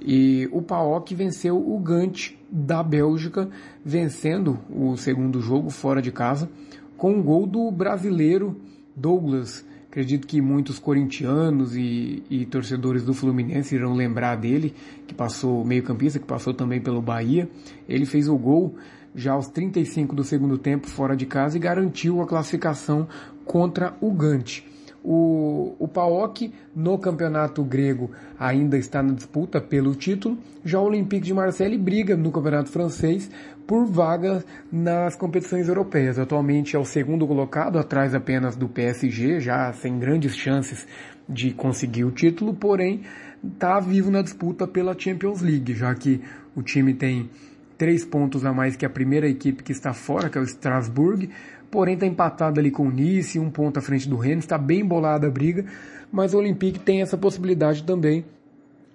E 0.00 0.48
o 0.52 0.62
PAOK 0.62 1.14
venceu 1.14 1.56
o 1.56 1.78
Gant 1.78 2.32
da 2.50 2.82
Bélgica, 2.82 3.48
vencendo 3.84 4.58
o 4.70 4.96
segundo 4.96 5.40
jogo 5.40 5.70
fora 5.70 6.00
de 6.00 6.10
casa, 6.10 6.48
com 6.96 7.12
um 7.12 7.22
gol 7.22 7.46
do 7.46 7.70
brasileiro 7.70 8.60
Douglas. 8.96 9.64
Acredito 9.92 10.26
que 10.26 10.40
muitos 10.40 10.78
corintianos 10.78 11.76
e, 11.76 12.22
e 12.30 12.46
torcedores 12.46 13.04
do 13.04 13.12
Fluminense 13.12 13.74
irão 13.74 13.92
lembrar 13.92 14.36
dele, 14.36 14.74
que 15.06 15.12
passou 15.12 15.62
meio 15.66 15.82
campista, 15.82 16.18
que 16.18 16.24
passou 16.24 16.54
também 16.54 16.80
pelo 16.80 17.02
Bahia. 17.02 17.46
Ele 17.86 18.06
fez 18.06 18.26
o 18.26 18.38
gol 18.38 18.74
já 19.14 19.32
aos 19.32 19.48
35 19.48 20.16
do 20.16 20.24
segundo 20.24 20.56
tempo 20.56 20.86
fora 20.86 21.14
de 21.14 21.26
casa 21.26 21.58
e 21.58 21.60
garantiu 21.60 22.22
a 22.22 22.26
classificação 22.26 23.06
contra 23.44 23.94
o 24.00 24.10
Gant. 24.10 24.62
O, 25.04 25.74
o 25.80 25.88
PAOK 25.88 26.52
no 26.76 26.96
campeonato 26.96 27.64
grego 27.64 28.10
ainda 28.38 28.78
está 28.78 29.02
na 29.02 29.12
disputa 29.12 29.60
pelo 29.60 29.96
título, 29.96 30.38
já 30.64 30.78
o 30.78 30.84
Olympique 30.84 31.26
de 31.26 31.34
Marseille 31.34 31.76
briga 31.76 32.16
no 32.16 32.30
campeonato 32.30 32.70
francês 32.70 33.28
por 33.66 33.84
vaga 33.84 34.44
nas 34.70 35.16
competições 35.16 35.68
europeias. 35.68 36.18
Atualmente 36.18 36.76
é 36.76 36.78
o 36.78 36.84
segundo 36.84 37.26
colocado, 37.26 37.78
atrás 37.78 38.14
apenas 38.14 38.54
do 38.54 38.68
PSG, 38.68 39.40
já 39.40 39.72
sem 39.72 39.98
grandes 39.98 40.36
chances 40.36 40.86
de 41.28 41.52
conseguir 41.52 42.04
o 42.04 42.10
título, 42.10 42.54
porém 42.54 43.02
está 43.42 43.80
vivo 43.80 44.10
na 44.10 44.22
disputa 44.22 44.66
pela 44.66 44.96
Champions 44.96 45.40
League, 45.40 45.74
já 45.74 45.94
que 45.94 46.20
o 46.54 46.62
time 46.62 46.94
tem 46.94 47.28
três 47.76 48.04
pontos 48.04 48.44
a 48.44 48.52
mais 48.52 48.76
que 48.76 48.86
a 48.86 48.90
primeira 48.90 49.28
equipe 49.28 49.62
que 49.62 49.72
está 49.72 49.92
fora, 49.92 50.30
que 50.30 50.38
é 50.38 50.40
o 50.40 50.44
Strasbourg, 50.44 51.28
porém 51.72 51.94
está 51.94 52.06
empatado 52.06 52.60
ali 52.60 52.70
com 52.70 52.86
o 52.86 52.90
Nice, 52.90 53.38
um 53.38 53.50
ponto 53.50 53.78
à 53.78 53.80
frente 53.82 54.06
do 54.06 54.18
Rennes, 54.18 54.44
está 54.44 54.58
bem 54.58 54.84
bolada 54.84 55.26
a 55.26 55.30
briga, 55.30 55.64
mas 56.12 56.34
o 56.34 56.38
Olympique 56.38 56.78
tem 56.78 57.00
essa 57.00 57.16
possibilidade 57.16 57.82
também 57.82 58.26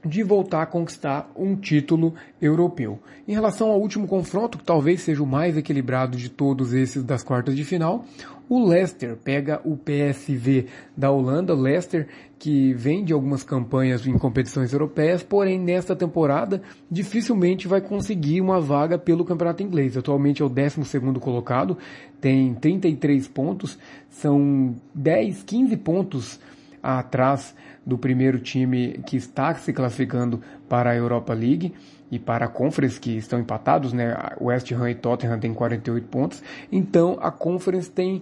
de 0.05 0.21
voltar 0.21 0.61
a 0.61 0.65
conquistar 0.67 1.29
um 1.35 1.55
título 1.55 2.13
europeu. 2.39 2.99
Em 3.27 3.33
relação 3.33 3.69
ao 3.71 3.81
último 3.81 4.07
confronto, 4.07 4.59
que 4.59 4.63
talvez 4.63 5.01
seja 5.01 5.23
o 5.23 5.25
mais 5.25 5.57
equilibrado 5.57 6.15
de 6.15 6.29
todos 6.29 6.71
esses 6.71 7.03
das 7.03 7.23
quartas 7.23 7.55
de 7.55 7.63
final, 7.65 8.05
o 8.49 8.65
Leicester 8.65 9.17
pega 9.17 9.61
o 9.63 9.75
PSV 9.75 10.67
da 10.95 11.11
Holanda, 11.11 11.53
Leicester 11.53 12.07
que 12.39 12.73
vem 12.73 13.03
de 13.03 13.13
algumas 13.13 13.43
campanhas 13.43 14.05
em 14.05 14.17
competições 14.17 14.71
europeias, 14.71 15.23
porém 15.23 15.59
nesta 15.59 15.95
temporada 15.95 16.61
dificilmente 16.89 17.67
vai 17.67 17.81
conseguir 17.81 18.41
uma 18.41 18.61
vaga 18.61 18.97
pelo 18.97 19.25
campeonato 19.25 19.63
inglês. 19.63 19.97
Atualmente 19.97 20.41
é 20.41 20.45
o 20.45 20.49
12 20.49 21.19
colocado, 21.19 21.77
tem 22.21 22.53
33 22.53 23.27
pontos, 23.27 23.77
são 24.09 24.75
10, 24.93 25.43
15 25.43 25.77
pontos 25.77 26.39
atrás 26.81 27.55
do 27.85 27.97
primeiro 27.97 28.39
time 28.39 28.99
que 29.05 29.17
está 29.17 29.53
se 29.55 29.73
classificando 29.73 30.41
para 30.69 30.91
a 30.91 30.95
Europa 30.95 31.33
League 31.33 31.73
e 32.11 32.17
para 32.17 32.45
a 32.45 32.47
Conference, 32.47 32.99
que 32.99 33.17
estão 33.17 33.39
empatados, 33.39 33.93
né? 33.93 34.15
West 34.39 34.71
Ham 34.71 34.89
e 34.89 34.95
Tottenham 34.95 35.39
têm 35.39 35.53
48 35.53 36.07
pontos. 36.07 36.43
Então 36.71 37.17
a 37.21 37.31
Conference 37.31 37.91
tem 37.91 38.21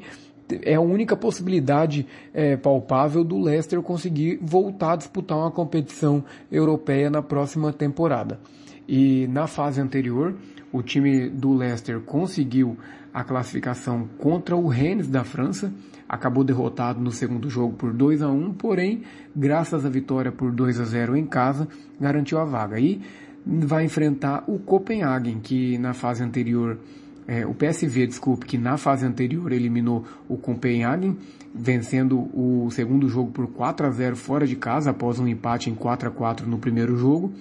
é 0.62 0.76
a 0.76 0.82
única 0.82 1.16
possibilidade 1.18 2.06
é, 2.32 2.56
palpável 2.56 3.24
do 3.24 3.40
Leicester 3.40 3.82
conseguir 3.82 4.38
voltar 4.42 4.94
a 4.94 4.96
disputar 4.96 5.38
uma 5.38 5.50
competição 5.50 6.24
europeia 6.52 7.10
na 7.10 7.22
próxima 7.22 7.74
temporada. 7.74 8.40
E 8.88 9.26
na 9.28 9.48
fase 9.48 9.82
anterior, 9.82 10.36
o 10.72 10.84
time 10.84 11.30
do 11.30 11.54
Leicester 11.54 12.00
conseguiu 12.00 12.78
a 13.12 13.24
classificação 13.24 14.08
contra 14.20 14.56
o 14.56 14.68
Rennes 14.68 15.08
da 15.08 15.24
França, 15.24 15.74
acabou 16.08 16.44
derrotado 16.44 17.00
no 17.00 17.12
segundo 17.12 17.50
jogo 17.50 17.74
por 17.74 17.94
2 17.94 18.22
a 18.22 18.30
1, 18.30 18.54
porém, 18.54 19.04
graças 19.36 19.86
à 19.86 19.90
vitória 19.90 20.32
por 20.32 20.52
2 20.52 20.80
a 20.80 20.84
0 20.84 21.16
em 21.16 21.26
casa, 21.26 21.68
garantiu 22.00 22.38
a 22.38 22.46
vaga. 22.46 22.80
E 22.80 23.02
vai 23.46 23.86
enfrentar 23.86 24.44
o 24.48 24.58
Copenhagen, 24.58 25.40
que 25.40 25.78
na 25.78 25.94
fase 25.94 26.24
anterior, 26.24 26.80
é, 27.28 27.46
o 27.46 27.54
PSV, 27.54 28.08
desculpe, 28.08 28.46
que 28.46 28.58
na 28.58 28.78
fase 28.78 29.06
anterior 29.06 29.52
eliminou 29.52 30.04
o 30.28 30.38
Copenhagen, 30.38 31.18
vencendo 31.54 32.30
o 32.34 32.70
segundo 32.72 33.08
jogo 33.08 33.32
por 33.32 33.48
4 33.48 33.86
a 33.86 33.92
0 33.92 34.16
fora 34.16 34.48
de 34.48 34.56
casa, 34.56 34.92
após 34.92 35.20
um 35.20 35.28
empate 35.28 35.70
em 35.70 35.76
4 35.76 36.10
a 36.10 36.12
4 36.12 36.48
no 36.48 36.58
primeiro 36.58 36.98
jogo. 36.98 37.34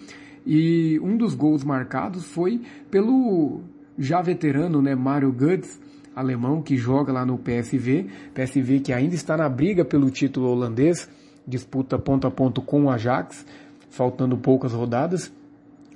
E 0.47 1.01
um 1.03 1.17
dos 1.17 1.35
gols 1.35 1.65
marcados 1.65 2.25
foi 2.25 2.61
pelo 2.91 3.63
já 3.99 4.21
veterano, 4.21 4.83
né, 4.83 4.95
Mario 4.95 5.33
Götze, 5.33 5.79
alemão 6.15 6.61
que 6.61 6.77
joga 6.77 7.13
lá 7.13 7.25
no 7.25 7.39
PSV, 7.39 8.09
PSV 8.35 8.81
que 8.81 8.93
ainda 8.93 9.15
está 9.15 9.37
na 9.37 9.49
briga 9.49 9.85
pelo 9.85 10.11
título 10.11 10.49
holandês, 10.49 11.09
disputa 11.47 11.99
ponto 11.99 12.27
a 12.27 12.31
ponto 12.31 12.61
com 12.61 12.85
o 12.85 12.91
Ajax, 12.91 13.47
faltando 13.89 14.37
poucas 14.37 14.73
rodadas. 14.73 15.33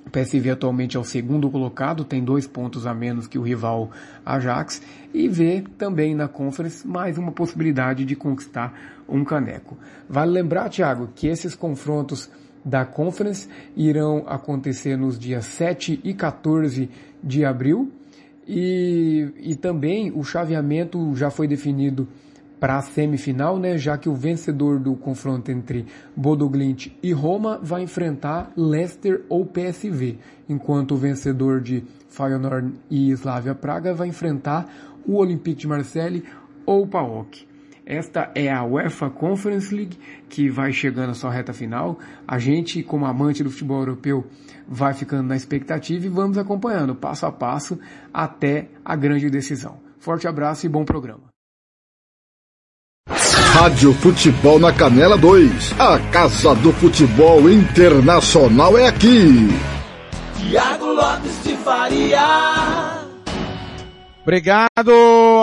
O 0.09 0.11
PSV 0.11 0.49
atualmente 0.49 0.97
é 0.97 0.99
o 0.99 1.03
segundo 1.03 1.51
colocado, 1.51 2.03
tem 2.03 2.23
dois 2.23 2.47
pontos 2.47 2.87
a 2.87 2.95
menos 2.95 3.27
que 3.27 3.37
o 3.37 3.43
rival 3.43 3.91
Ajax 4.25 4.81
e 5.13 5.27
vê 5.27 5.63
também 5.77 6.15
na 6.15 6.27
Conference 6.27 6.87
mais 6.87 7.19
uma 7.19 7.31
possibilidade 7.31 8.03
de 8.03 8.15
conquistar 8.15 8.73
um 9.07 9.23
caneco. 9.23 9.77
Vale 10.09 10.31
lembrar, 10.31 10.67
Thiago, 10.67 11.09
que 11.13 11.27
esses 11.27 11.53
confrontos 11.53 12.27
da 12.65 12.83
Conference 12.85 13.47
irão 13.77 14.23
acontecer 14.25 14.97
nos 14.97 15.19
dias 15.19 15.45
7 15.45 16.01
e 16.03 16.11
14 16.15 16.89
de 17.23 17.45
abril 17.45 17.91
e, 18.47 19.31
e 19.37 19.55
também 19.55 20.11
o 20.11 20.23
chaveamento 20.23 21.15
já 21.15 21.29
foi 21.29 21.47
definido 21.47 22.07
para 22.59 22.77
a 22.77 22.81
semifinal, 22.81 23.57
né, 23.57 23.77
já 23.77 23.97
que 23.97 24.09
o 24.09 24.15
vencedor 24.15 24.79
do 24.79 24.95
confronto 24.95 25.51
entre 25.51 25.85
Bodo 26.15 26.47
Glimt 26.49 26.91
e 27.01 27.13
Roma 27.13 27.59
vai 27.61 27.83
enfrentar 27.83 28.51
Leicester 28.55 29.23
ou 29.29 29.45
PSV, 29.45 30.17
enquanto 30.47 30.91
o 30.91 30.97
vencedor 30.97 31.61
de 31.61 31.83
Feyenoord 32.09 32.73
e 32.89 33.11
Slavia 33.11 33.55
Praga 33.55 33.93
vai 33.93 34.07
enfrentar 34.07 34.67
o 35.05 35.15
Olympique 35.15 35.61
de 35.61 35.67
Marseille 35.67 36.23
ou 36.65 36.85
PAOK. 36.85 37.47
Esta 37.85 38.31
é 38.35 38.51
a 38.51 38.63
UEFA 38.63 39.09
Conference 39.09 39.73
League, 39.73 39.97
que 40.29 40.47
vai 40.47 40.71
chegando 40.71 41.09
à 41.09 41.13
sua 41.15 41.31
reta 41.31 41.51
final. 41.53 41.97
A 42.27 42.37
gente, 42.37 42.83
como 42.83 43.07
amante 43.07 43.43
do 43.43 43.49
futebol 43.49 43.79
europeu, 43.79 44.27
vai 44.67 44.93
ficando 44.93 45.27
na 45.27 45.35
expectativa 45.35 46.05
e 46.05 46.09
vamos 46.09 46.37
acompanhando 46.37 46.93
passo 46.93 47.25
a 47.25 47.31
passo 47.31 47.79
até 48.13 48.69
a 48.85 48.95
grande 48.95 49.27
decisão. 49.31 49.79
Forte 49.97 50.27
abraço 50.27 50.67
e 50.67 50.69
bom 50.69 50.85
programa. 50.85 51.28
Rádio 53.59 53.93
Futebol 53.95 54.57
na 54.57 54.71
Canela 54.71 55.17
2. 55.17 55.77
A 55.77 55.99
Casa 56.11 56.55
do 56.55 56.71
Futebol 56.71 57.49
Internacional 57.49 58.77
é 58.77 58.87
aqui. 58.87 59.49
Tiago 60.37 60.85
Lopes 60.85 61.43
de 61.43 61.57
Faria. 61.57 63.05
Obrigado 64.21 64.91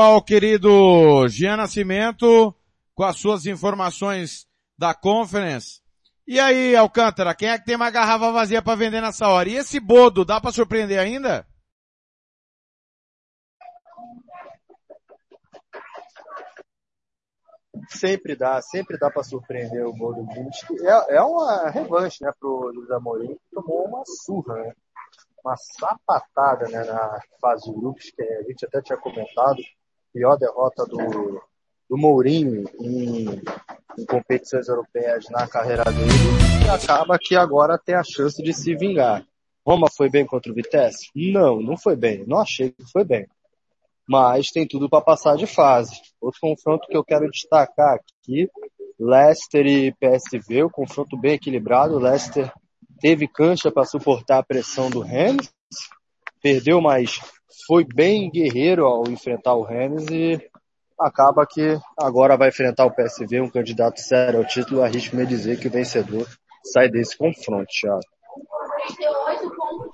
ao 0.01 0.23
querido 0.23 1.29
Jean 1.29 1.59
Nascimento 1.59 2.55
com 2.95 3.05
as 3.05 3.19
suas 3.19 3.45
informações 3.45 4.47
da 4.79 4.95
Conference. 4.95 5.83
E 6.27 6.41
aí, 6.41 6.75
Alcântara, 6.75 7.35
quem 7.35 7.51
é 7.51 7.59
que 7.59 7.67
tem 7.67 7.77
uma 7.77 7.91
garrafa 7.91 8.33
vazia 8.33 8.63
para 8.63 8.77
vender 8.77 9.03
nessa 9.03 9.29
hora? 9.29 9.51
E 9.51 9.57
esse 9.57 9.79
bodo, 9.79 10.25
dá 10.25 10.41
para 10.41 10.53
surpreender 10.53 10.99
ainda? 10.99 11.47
Sempre 17.89 18.35
dá, 18.35 18.61
sempre 18.61 18.99
dá 18.99 19.11
para 19.11 19.23
surpreender 19.23 19.87
o 19.87 19.93
Glimt. 19.93 20.65
É, 20.83 21.17
é 21.17 21.23
uma 21.23 21.71
revanche, 21.71 22.25
né, 22.25 22.33
pro 22.39 22.71
Luiz 22.75 22.91
Amorim, 22.91 23.35
que 23.35 23.55
tomou 23.55 23.87
uma 23.87 24.03
surra, 24.05 24.55
né? 24.55 24.73
Uma 25.45 25.57
sapatada, 25.57 26.69
né, 26.69 26.85
na 26.85 27.21
fase 27.41 27.73
grupos, 27.73 28.11
que 28.11 28.23
a 28.23 28.43
gente 28.43 28.65
até 28.67 28.83
tinha 28.83 28.99
comentado. 28.99 29.59
Pior 30.13 30.37
derrota 30.37 30.85
do, 30.87 31.41
do 31.89 31.97
Mourinho 31.97 32.65
em, 32.81 33.43
em 33.99 34.07
competições 34.07 34.67
europeias 34.67 35.29
na 35.31 35.47
carreira 35.47 35.85
dele. 35.85 36.65
E 36.65 36.69
acaba 36.69 37.19
que 37.21 37.37
agora 37.37 37.79
tem 37.79 37.95
a 37.95 38.03
chance 38.03 38.43
de 38.43 38.53
se 38.53 38.75
vingar. 38.75 39.25
Roma 39.65 39.89
foi 39.95 40.09
bem 40.09 40.25
contra 40.25 40.51
o 40.51 40.55
Vitesse? 40.55 41.11
Não, 41.15 41.61
não 41.61 41.77
foi 41.77 41.95
bem. 41.95 42.25
Não 42.27 42.39
achei 42.39 42.71
que 42.71 42.91
foi 42.91 43.05
bem 43.05 43.29
mas 44.09 44.47
tem 44.49 44.67
tudo 44.67 44.89
para 44.89 45.05
passar 45.05 45.37
de 45.37 45.47
fase. 45.47 46.01
Outro 46.21 46.41
confronto 46.41 46.87
que 46.89 46.97
eu 46.97 47.05
quero 47.05 47.29
destacar 47.31 47.97
aqui, 47.97 48.49
Leicester 48.99 49.67
e 49.67 49.93
PSV, 49.93 50.63
o 50.63 50.67
um 50.67 50.71
confronto 50.71 51.17
bem 51.17 51.35
equilibrado. 51.35 51.99
Leicester 51.99 52.53
teve 53.01 53.27
cancha 53.29 53.71
para 53.71 53.85
suportar 53.85 54.39
a 54.39 54.43
pressão 54.43 54.89
do 54.89 55.01
Rennes, 55.01 55.51
perdeu, 56.43 56.81
mas 56.81 57.21
foi 57.67 57.85
bem 57.85 58.31
guerreiro 58.31 58.87
ao 58.87 59.09
enfrentar 59.09 59.55
o 59.55 59.65
Rennes 59.65 60.07
e 60.11 60.41
acaba 60.99 61.47
que 61.47 61.79
agora 61.99 62.37
vai 62.37 62.49
enfrentar 62.49 62.87
o 62.87 62.95
PSV, 62.95 63.41
um 63.41 63.51
candidato 63.51 64.01
sério 64.01 64.39
ao 64.39 64.47
título. 64.47 64.83
Arrisco-me 64.83 65.27
dizer 65.27 65.59
que 65.59 65.69
o 65.69 65.71
vencedor 65.71 66.27
sai 66.73 66.89
desse 66.89 67.17
confronto, 67.17 67.67
Thiago. 67.67 68.01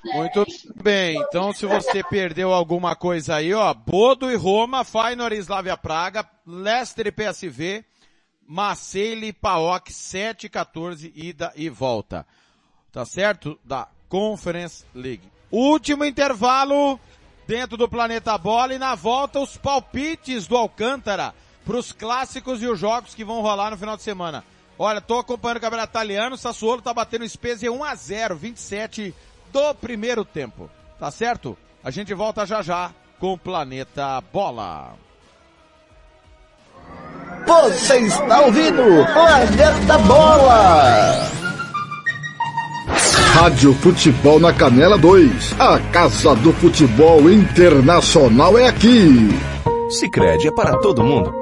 Muito 0.05 0.45
bem, 0.83 1.17
então 1.29 1.53
se 1.53 1.65
você 1.65 2.03
perdeu 2.03 2.53
alguma 2.53 2.97
coisa 2.97 3.37
aí, 3.37 3.55
ó, 3.55 3.73
Bodo 3.73 4.31
e 4.31 4.35
Roma, 4.35 4.85
Feyenoord 4.85 5.37
e 5.37 5.39
Slavia 5.39 5.77
Praga, 5.77 6.29
Leicester 6.47 7.07
e 7.07 7.13
PSV, 7.13 7.85
Marseille 8.47 9.29
e 9.29 9.33
PAOK, 9.33 9.93
7 9.93 10.49
14, 10.49 11.13
ida 11.15 11.53
e 11.57 11.69
volta. 11.69 12.27
Tá 12.91 13.05
certo? 13.05 13.59
Da 13.65 13.89
Conference 14.09 14.85
League. 14.95 15.31
Último 15.51 16.05
intervalo 16.05 16.99
dentro 17.47 17.77
do 17.77 17.89
Planeta 17.89 18.37
Bola 18.37 18.75
e 18.75 18.79
na 18.79 18.95
volta 18.95 19.41
os 19.41 19.57
palpites 19.57 20.47
do 20.47 20.57
Alcântara 20.57 21.35
para 21.65 21.77
os 21.77 21.93
clássicos 21.93 22.63
e 22.63 22.67
os 22.67 22.79
jogos 22.79 23.15
que 23.15 23.25
vão 23.25 23.41
rolar 23.41 23.71
no 23.71 23.79
final 23.79 23.97
de 23.97 24.03
semana. 24.03 24.45
Olha, 24.79 25.01
tô 25.01 25.19
acompanhando 25.19 25.59
o 25.59 25.61
campeonato 25.61 25.91
italiano, 25.93 26.37
Sassuolo 26.37 26.83
tá 26.83 26.93
batendo 26.93 27.23
o 27.23 27.29
Spezia 27.29 27.71
1 27.71 27.85
a 27.85 27.95
0, 27.95 28.37
27 28.37 29.15
do 29.53 29.75
primeiro 29.75 30.25
tempo. 30.25 30.71
Tá 30.99 31.11
certo? 31.11 31.57
A 31.85 31.91
gente 31.91 32.15
volta 32.15 32.47
já 32.47 32.63
já 32.63 32.91
com 33.19 33.35
o 33.35 33.39
Planeta 33.39 34.23
Bola. 34.33 34.95
Você 37.47 37.99
está 37.99 38.41
ouvindo 38.41 38.83
Planeta 39.13 39.99
Bola! 39.99 41.43
Rádio 43.35 43.75
Futebol 43.75 44.39
na 44.39 44.53
Canela 44.53 44.99
2. 44.99 45.61
A 45.61 45.79
Casa 45.91 46.35
do 46.37 46.53
Futebol 46.53 47.31
Internacional 47.31 48.59
é 48.59 48.69
aqui. 48.69 49.29
Sicredi 49.91 50.49
é 50.49 50.53
para 50.53 50.79
todo 50.79 51.03
mundo. 51.03 51.42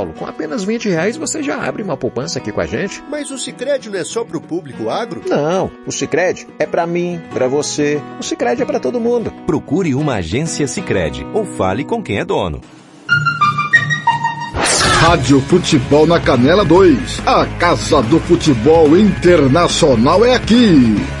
Com 0.09 0.25
apenas 0.25 0.63
20 0.63 0.89
reais 0.89 1.17
você 1.17 1.41
já 1.43 1.61
abre 1.63 1.83
uma 1.83 1.95
poupança 1.95 2.39
aqui 2.39 2.51
com 2.51 2.61
a 2.61 2.65
gente. 2.65 3.03
Mas 3.09 3.31
o 3.31 3.37
Sicredi 3.37 3.89
não 3.89 3.99
é 3.99 4.03
só 4.03 4.23
para 4.23 4.37
o 4.37 4.41
público 4.41 4.89
agro? 4.89 5.21
Não, 5.27 5.71
o 5.85 5.91
Sicredi 5.91 6.47
é 6.59 6.65
para 6.65 6.87
mim, 6.87 7.21
para 7.33 7.47
você. 7.47 8.01
O 8.19 8.23
Sicredi 8.23 8.63
é 8.63 8.65
para 8.65 8.79
todo 8.79 8.99
mundo. 8.99 9.31
Procure 9.45 9.93
uma 9.93 10.15
agência 10.15 10.67
Sicredi 10.67 11.25
ou 11.33 11.45
fale 11.45 11.83
com 11.83 12.01
quem 12.01 12.19
é 12.19 12.25
dono. 12.25 12.61
Rádio 15.01 15.41
Futebol 15.41 16.05
na 16.05 16.19
Canela 16.19 16.63
2. 16.63 17.21
A 17.25 17.45
Casa 17.57 18.01
do 18.03 18.19
Futebol 18.19 18.95
Internacional 18.95 20.23
é 20.23 20.35
aqui. 20.35 21.20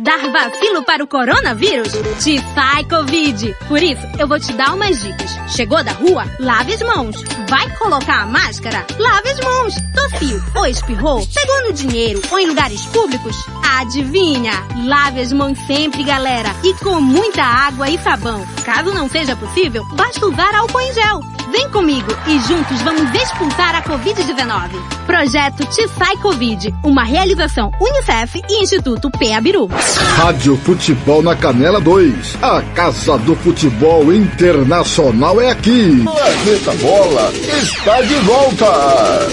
Dar 0.00 0.30
vacilo 0.30 0.82
para 0.82 1.04
o 1.04 1.06
coronavírus? 1.06 1.92
Te 2.24 2.40
faz 2.54 2.86
Covid. 2.88 3.54
Por 3.68 3.82
isso, 3.82 4.00
eu 4.18 4.26
vou 4.26 4.40
te 4.40 4.50
dar 4.54 4.72
umas 4.72 4.98
dicas. 5.02 5.30
Chegou 5.54 5.84
da 5.84 5.92
rua? 5.92 6.24
Lave 6.38 6.72
as 6.72 6.80
mãos. 6.80 7.22
Vai 7.50 7.68
colocar 7.76 8.22
a 8.22 8.26
máscara? 8.26 8.86
Lave 8.98 9.28
as 9.28 9.40
mãos. 9.40 9.74
Tossiu 9.94 10.42
ou 10.56 10.66
espirrou? 10.66 11.26
Pegou 11.26 11.64
no 11.64 11.72
dinheiro 11.74 12.22
ou 12.30 12.38
em 12.38 12.46
lugares 12.46 12.86
públicos? 12.86 13.36
Adivinha? 13.78 14.52
Lave 14.86 15.20
as 15.20 15.34
mãos 15.34 15.58
sempre, 15.66 16.02
galera. 16.02 16.48
E 16.64 16.72
com 16.82 16.98
muita 16.98 17.42
água 17.42 17.90
e 17.90 17.98
sabão. 17.98 18.42
Caso 18.64 18.94
não 18.94 19.06
seja 19.06 19.36
possível, 19.36 19.84
basta 19.92 20.24
usar 20.24 20.54
álcool 20.54 20.80
em 20.80 20.94
gel. 20.94 21.20
Vem 21.50 21.68
comigo 21.70 22.08
e 22.28 22.38
juntos 22.38 22.80
vamos 22.82 23.12
expulsar 23.12 23.74
a 23.74 23.82
Covid-19. 23.82 24.70
Projeto 25.04 25.66
Te 25.66 25.88
Sai 25.88 26.16
Covid, 26.18 26.72
uma 26.84 27.02
realização 27.02 27.72
Unicef 27.80 28.40
e 28.48 28.62
Instituto 28.62 29.10
Peabiru. 29.10 29.68
Rádio 29.98 30.56
Futebol 30.58 31.22
na 31.22 31.34
Canela 31.34 31.80
2. 31.80 32.36
A 32.42 32.62
Casa 32.74 33.18
do 33.18 33.34
Futebol 33.36 34.12
Internacional 34.12 35.40
é 35.40 35.50
aqui. 35.50 36.02
Planeta 36.04 36.72
Bola 36.80 37.32
está 37.62 38.02
de 38.02 38.14
volta. 38.16 39.28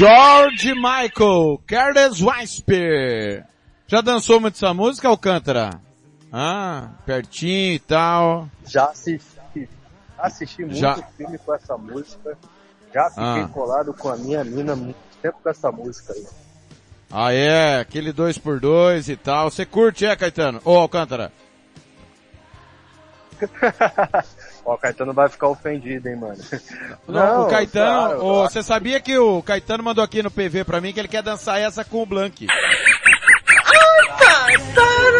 George 0.00 0.74
Michael, 0.74 1.58
Carlos 1.66 2.20
Weisper. 2.20 3.46
Já 3.86 4.02
dançou 4.02 4.38
muito 4.38 4.56
essa 4.56 4.74
música, 4.74 5.08
Alcântara? 5.08 5.80
Ah, 6.30 6.90
pertinho 7.06 7.72
e 7.72 7.78
tal. 7.78 8.46
Já 8.66 8.84
assisti, 8.90 9.66
assisti 10.18 10.62
muito 10.66 10.76
Já. 10.76 10.96
filme 11.16 11.38
com 11.38 11.54
essa 11.54 11.78
música. 11.78 12.36
Já 12.92 13.08
fiquei 13.08 13.24
Ah. 13.44 13.48
colado 13.54 13.94
com 13.94 14.10
a 14.10 14.16
minha 14.18 14.44
mina 14.44 14.76
muito 14.76 14.98
tempo 15.22 15.38
com 15.42 15.48
essa 15.48 15.72
música 15.72 16.12
aí. 16.12 16.26
Ah, 17.10 17.32
é, 17.32 17.80
aquele 17.80 18.12
dois 18.12 18.36
por 18.36 18.60
dois 18.60 19.08
e 19.08 19.16
tal. 19.16 19.50
Você 19.50 19.64
curte, 19.64 20.04
é, 20.04 20.14
Caetano? 20.14 20.60
Ô, 20.62 20.76
Alcântara? 20.76 21.32
Ó, 24.66 24.74
o 24.74 24.78
Caetano 24.78 25.12
vai 25.12 25.28
ficar 25.28 25.46
ofendido, 25.48 26.08
hein, 26.08 26.16
mano. 26.16 26.42
Não, 27.06 27.44
o 27.46 27.48
Caetano, 27.48 28.08
claro, 28.08 28.24
ô, 28.24 28.42
você 28.42 28.64
sabia 28.64 29.00
que 29.00 29.16
o 29.16 29.40
Caetano 29.40 29.84
mandou 29.84 30.02
aqui 30.02 30.24
no 30.24 30.30
PV 30.30 30.64
pra 30.64 30.80
mim 30.80 30.92
que 30.92 30.98
ele 30.98 31.06
quer 31.06 31.22
dançar 31.22 31.60
essa 31.60 31.84
com 31.84 32.02
o 32.02 32.06
Blank? 32.06 32.48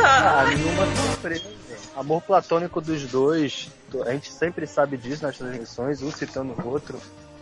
Ah, 0.04 0.44
nenhuma 0.48 0.86
surpresa. 0.96 1.44
Amor 1.96 2.20
platônico 2.22 2.80
dos 2.80 3.04
dois, 3.04 3.70
a 4.04 4.12
gente 4.12 4.30
sempre 4.30 4.66
sabe 4.66 4.96
disso 4.96 5.22
nas 5.22 5.38
transmissões, 5.38 6.02
um 6.02 6.10
citando 6.10 6.52
o 6.52 6.68
outro. 6.68 7.00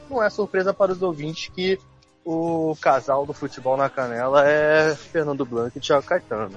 Não 0.08 0.22
é 0.22 0.28
surpresa 0.28 0.72
para 0.72 0.92
os 0.92 1.02
ouvintes 1.02 1.50
que 1.54 1.78
o 2.24 2.76
casal 2.80 3.26
do 3.26 3.32
futebol 3.32 3.76
na 3.76 3.88
canela 3.88 4.46
é 4.46 4.94
Fernando 4.94 5.44
Blanco 5.44 5.78
e 5.78 5.80
Thiago 5.80 6.06
Caetano. 6.06 6.56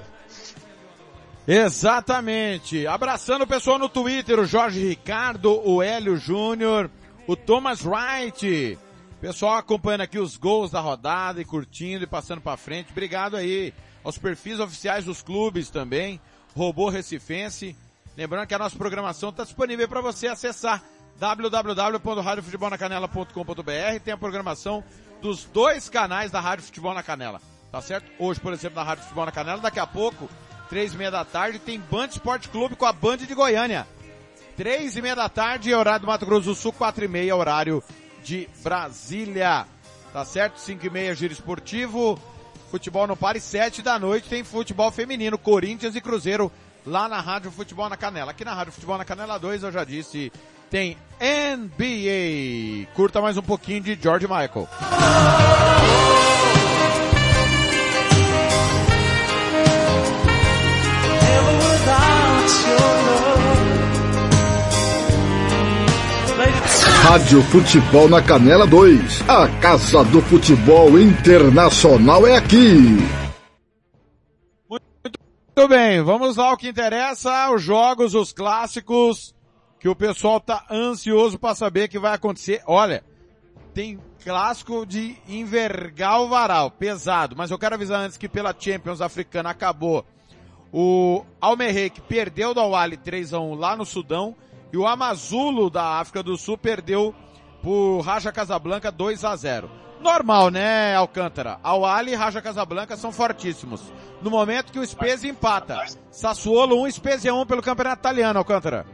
Exatamente. 1.50 2.86
Abraçando 2.86 3.44
o 3.44 3.46
pessoal 3.46 3.78
no 3.78 3.88
Twitter, 3.88 4.38
o 4.38 4.44
Jorge 4.44 4.86
Ricardo, 4.86 5.66
o 5.66 5.82
Hélio 5.82 6.18
Júnior, 6.18 6.90
o 7.26 7.34
Thomas 7.34 7.86
Wright. 7.86 8.78
Pessoal 9.18 9.54
acompanhando 9.54 10.02
aqui 10.02 10.18
os 10.18 10.36
gols 10.36 10.70
da 10.70 10.80
rodada 10.80 11.40
e 11.40 11.46
curtindo 11.46 12.04
e 12.04 12.06
passando 12.06 12.42
pra 12.42 12.58
frente. 12.58 12.90
Obrigado 12.90 13.34
aí 13.34 13.72
aos 14.04 14.18
perfis 14.18 14.60
oficiais 14.60 15.06
dos 15.06 15.22
clubes 15.22 15.70
também. 15.70 16.20
Robô 16.54 16.90
Recifense. 16.90 17.74
Lembrando 18.14 18.46
que 18.46 18.54
a 18.54 18.58
nossa 18.58 18.76
programação 18.76 19.30
está 19.30 19.42
disponível 19.42 19.88
para 19.88 20.02
você 20.02 20.28
acessar 20.28 20.82
www.radiofutebolnacanela.com.br. 21.18 24.00
Tem 24.04 24.12
a 24.12 24.18
programação 24.18 24.84
dos 25.22 25.44
dois 25.44 25.88
canais 25.88 26.30
da 26.30 26.40
Rádio 26.40 26.66
Futebol 26.66 26.92
na 26.92 27.02
Canela. 27.02 27.40
Tá 27.72 27.80
certo? 27.80 28.12
Hoje, 28.18 28.38
por 28.38 28.52
exemplo, 28.52 28.76
na 28.76 28.82
Rádio 28.82 29.04
Futebol 29.04 29.24
na 29.24 29.32
Canela, 29.32 29.62
daqui 29.62 29.80
a 29.80 29.86
pouco, 29.86 30.28
três 30.68 30.94
e 30.94 30.96
meia 30.96 31.10
da 31.10 31.24
tarde, 31.24 31.58
tem 31.58 31.80
Band 31.80 32.06
Esporte 32.06 32.48
Clube 32.48 32.76
com 32.76 32.86
a 32.86 32.92
Band 32.92 33.18
de 33.18 33.34
Goiânia. 33.34 33.86
Três 34.56 34.96
e 34.96 35.02
meia 35.02 35.14
da 35.14 35.28
tarde, 35.28 35.72
horário 35.72 36.00
do 36.00 36.06
Mato 36.06 36.26
Grosso 36.26 36.46
do 36.46 36.54
Sul, 36.54 36.72
quatro 36.72 37.04
e 37.04 37.08
meia, 37.08 37.36
horário 37.36 37.82
de 38.24 38.48
Brasília. 38.62 39.66
Tá 40.12 40.24
certo? 40.24 40.58
Cinco 40.58 40.86
e 40.86 40.90
meia, 40.90 41.14
giro 41.14 41.32
esportivo. 41.32 42.20
Futebol 42.70 43.06
no 43.06 43.16
Pare, 43.16 43.40
sete 43.40 43.80
da 43.82 43.98
noite, 43.98 44.28
tem 44.28 44.44
futebol 44.44 44.90
feminino, 44.90 45.38
Corinthians 45.38 45.96
e 45.96 46.00
Cruzeiro, 46.00 46.52
lá 46.86 47.08
na 47.08 47.20
Rádio 47.20 47.50
Futebol 47.50 47.88
na 47.88 47.96
Canela. 47.96 48.32
Aqui 48.32 48.44
na 48.44 48.52
Rádio 48.52 48.72
Futebol 48.72 48.98
na 48.98 49.04
Canela 49.04 49.38
2, 49.38 49.62
eu 49.62 49.72
já 49.72 49.84
disse, 49.84 50.30
tem 50.70 50.98
NBA. 51.20 52.92
Curta 52.94 53.22
mais 53.22 53.38
um 53.38 53.42
pouquinho 53.42 53.80
de 53.80 53.98
George 54.00 54.26
Michael. 54.26 54.68
Rádio 67.08 67.42
Futebol 67.44 68.06
na 68.06 68.20
Canela 68.20 68.66
2. 68.66 69.22
A 69.30 69.48
Casa 69.60 70.04
do 70.04 70.20
Futebol 70.20 71.00
Internacional 71.00 72.26
é 72.26 72.36
aqui. 72.36 72.98
Muito 74.68 75.68
bem, 75.70 76.02
vamos 76.02 76.36
lá 76.36 76.50
ao 76.50 76.56
que 76.58 76.68
interessa, 76.68 77.50
os 77.50 77.62
jogos, 77.62 78.14
os 78.14 78.30
clássicos, 78.30 79.34
que 79.80 79.88
o 79.88 79.96
pessoal 79.96 80.38
tá 80.38 80.66
ansioso 80.70 81.38
para 81.38 81.54
saber 81.54 81.88
que 81.88 81.98
vai 81.98 82.12
acontecer. 82.12 82.60
Olha, 82.66 83.02
tem 83.72 83.98
clássico 84.22 84.84
de 84.84 85.16
envergar 85.26 86.20
o 86.20 86.28
varal, 86.28 86.70
pesado, 86.70 87.34
mas 87.34 87.50
eu 87.50 87.58
quero 87.58 87.74
avisar 87.74 88.02
antes 88.02 88.18
que 88.18 88.28
pela 88.28 88.54
Champions 88.56 89.00
africana 89.00 89.48
acabou. 89.48 90.04
O 90.70 91.24
Almerreik 91.40 92.02
perdeu 92.02 92.52
do 92.52 92.60
Awali 92.60 92.98
3 92.98 93.32
a 93.32 93.40
1 93.40 93.54
lá 93.54 93.74
no 93.74 93.86
Sudão 93.86 94.36
e 94.72 94.76
o 94.76 94.86
Amazulo 94.86 95.70
da 95.70 95.98
África 95.98 96.22
do 96.22 96.36
Sul 96.36 96.58
perdeu 96.58 97.14
por 97.62 98.00
Raja 98.00 98.32
Casablanca 98.32 98.90
2 98.90 99.24
a 99.24 99.34
0. 99.36 99.70
Normal, 100.00 100.50
né, 100.50 100.94
Alcântara? 100.94 101.58
Al-Ali 101.62 102.12
e 102.12 102.14
Raja 102.14 102.40
Casablanca 102.40 102.96
são 102.96 103.10
fortíssimos. 103.10 103.92
No 104.22 104.30
momento 104.30 104.72
que 104.72 104.78
o 104.78 104.86
Spezia 104.86 105.30
empata. 105.30 105.84
Sassuolo 106.10 106.82
1, 106.84 106.92
Spezia 106.92 107.34
1 107.34 107.46
pelo 107.46 107.62
Campeonato 107.62 108.00
Italiano, 108.00 108.38
Alcântara. 108.38 108.86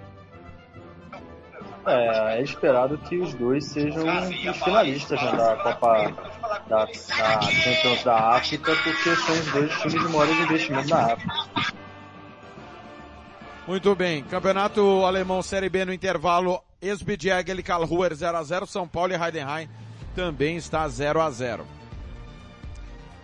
É, 1.87 2.39
é 2.39 2.43
esperado 2.43 2.97
que 2.97 3.19
os 3.19 3.35
dois 3.35 3.67
sejam 3.67 4.05
os 4.05 4.57
finalistas 4.63 5.21
né, 5.21 5.33
da 5.33 5.75
Copa 5.75 6.15
da, 6.67 6.87
da 6.87 7.43
Champions 7.43 8.05
da 8.05 8.37
África, 8.37 8.73
porque 8.83 9.17
são 9.17 9.35
os 9.35 9.53
dois 9.53 9.79
times 9.81 9.93
de 9.93 10.09
maiores 10.09 10.39
investimentos 10.39 10.89
da 10.89 11.13
África. 11.13 11.84
Muito 13.67 13.95
bem. 13.95 14.23
Campeonato 14.25 15.05
Alemão 15.07 15.43
Série 15.43 15.69
B 15.69 15.85
no 15.85 15.93
intervalo. 15.93 16.63
Esbjerg 16.83 17.51
e 17.51 17.63
Karlsruher 17.63 18.13
0x0. 18.13 18.67
São 18.67 18.87
Paulo 18.87 19.13
e 19.13 19.17
Heidenheim 19.17 19.69
também 20.15 20.57
está 20.57 20.87
0 20.87 21.21
a 21.21 21.31
0 21.31 21.67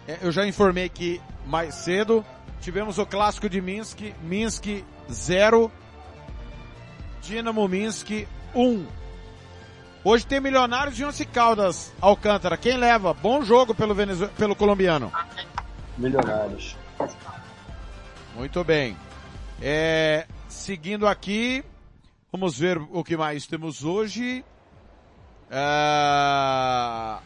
é, 0.09 0.19
Eu 0.23 0.33
já 0.33 0.47
informei 0.47 0.89
que 0.89 1.21
mais 1.47 1.75
cedo 1.75 2.25
tivemos 2.61 2.99
o 2.99 3.07
clássico 3.07 3.49
de 3.49 3.61
Minsk. 3.61 4.01
Minsk 4.23 4.83
0. 5.11 5.71
Dinamo 7.23 7.69
Minsk 7.69 8.27
1. 8.55 8.87
Hoje 10.03 10.25
tem 10.25 10.41
Milionários 10.41 10.97
de 10.97 11.05
Once 11.05 11.27
Caldas, 11.27 11.93
Alcântara. 12.01 12.57
Quem 12.57 12.79
leva? 12.79 13.13
Bom 13.13 13.43
jogo 13.43 13.75
pelo, 13.75 13.95
Venezu... 13.95 14.29
pelo 14.29 14.57
colombiano. 14.57 15.13
Milionários. 15.99 16.75
Muito 18.35 18.65
bem. 18.65 18.97
É, 19.61 20.27
seguindo 20.49 21.07
aqui, 21.07 21.65
vamos 22.33 22.59
ver 22.59 22.79
o 22.79 23.05
que 23.05 23.17
mais 23.17 23.47
temos 23.47 23.85
hoje. 23.85 24.45
É, 25.51 27.19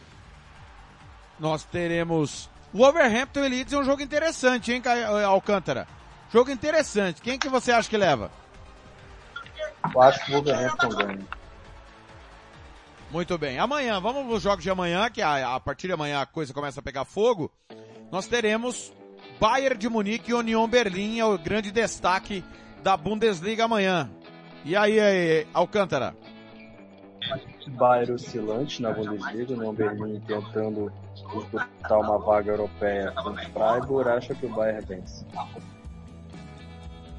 nós 1.39 1.63
teremos 1.63 2.49
o 2.75 2.79
Wolverhampton 2.79 3.45
e 3.45 3.47
Leeds 3.47 3.71
é 3.71 3.77
um 3.77 3.85
jogo 3.85 4.01
interessante, 4.01 4.73
hein, 4.73 4.81
Alcântara? 5.25 5.87
Jogo 6.29 6.51
interessante. 6.51 7.21
Quem 7.21 7.39
que 7.39 7.47
você 7.47 7.71
acha 7.71 7.89
que 7.89 7.95
leva? 7.95 8.29
Eu 9.93 10.01
acho 10.01 10.25
que 10.25 10.31
o 10.31 10.35
Wolverhampton 10.35 10.89
ganha. 10.89 11.25
Muito 13.09 13.37
bem. 13.37 13.59
Amanhã, 13.59 14.01
vamos 14.01 14.25
nos 14.25 14.43
jogos 14.43 14.61
de 14.61 14.69
amanhã, 14.69 15.09
que 15.09 15.21
a, 15.21 15.55
a 15.55 15.59
partir 15.61 15.87
de 15.87 15.93
amanhã 15.93 16.19
a 16.19 16.25
coisa 16.25 16.53
começa 16.53 16.81
a 16.81 16.83
pegar 16.83 17.05
fogo. 17.05 17.49
Nós 18.11 18.27
teremos 18.27 18.91
Bayern 19.39 19.77
de 19.77 19.89
Munique 19.89 20.31
e 20.31 20.33
Union 20.33 20.67
Berlim, 20.67 21.19
é 21.19 21.25
o 21.25 21.37
grande 21.37 21.71
destaque 21.71 22.43
da 22.81 22.95
Bundesliga 22.95 23.65
amanhã. 23.65 24.09
E 24.63 24.75
aí, 24.75 24.99
aí 24.99 25.47
Alcântara? 25.53 26.15
Bayern 27.67 28.13
oscilante 28.13 28.81
na 28.81 28.91
Bundesliga, 28.91 29.53
Union 29.53 29.73
Berlim 29.73 30.19
tentando 30.21 30.91
disputar 31.15 31.99
uma 31.99 32.17
vaga 32.19 32.51
europeia 32.51 33.11
com 33.11 33.29
o 33.31 33.35
Freiburg, 33.35 34.09
acha 34.09 34.35
que 34.35 34.45
o 34.45 34.49
Bayern 34.49 34.85
vence. 34.85 35.25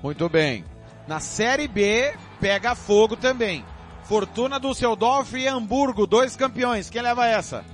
Muito 0.03 0.29
bem. 0.29 0.65
Na 1.07 1.21
Série 1.21 1.69
B, 1.69 2.15
pega 2.41 2.75
fogo 2.75 3.17
também. 3.17 3.65
Fortuna 4.05 4.59
do 4.61 4.73
Seudorf 4.73 5.37
e 5.37 5.49
Hamburgo, 5.49 6.07
dois 6.07 6.37
campeões. 6.37 6.89
Quem 6.89 7.03
leva 7.03 7.27
essa? 7.27 7.65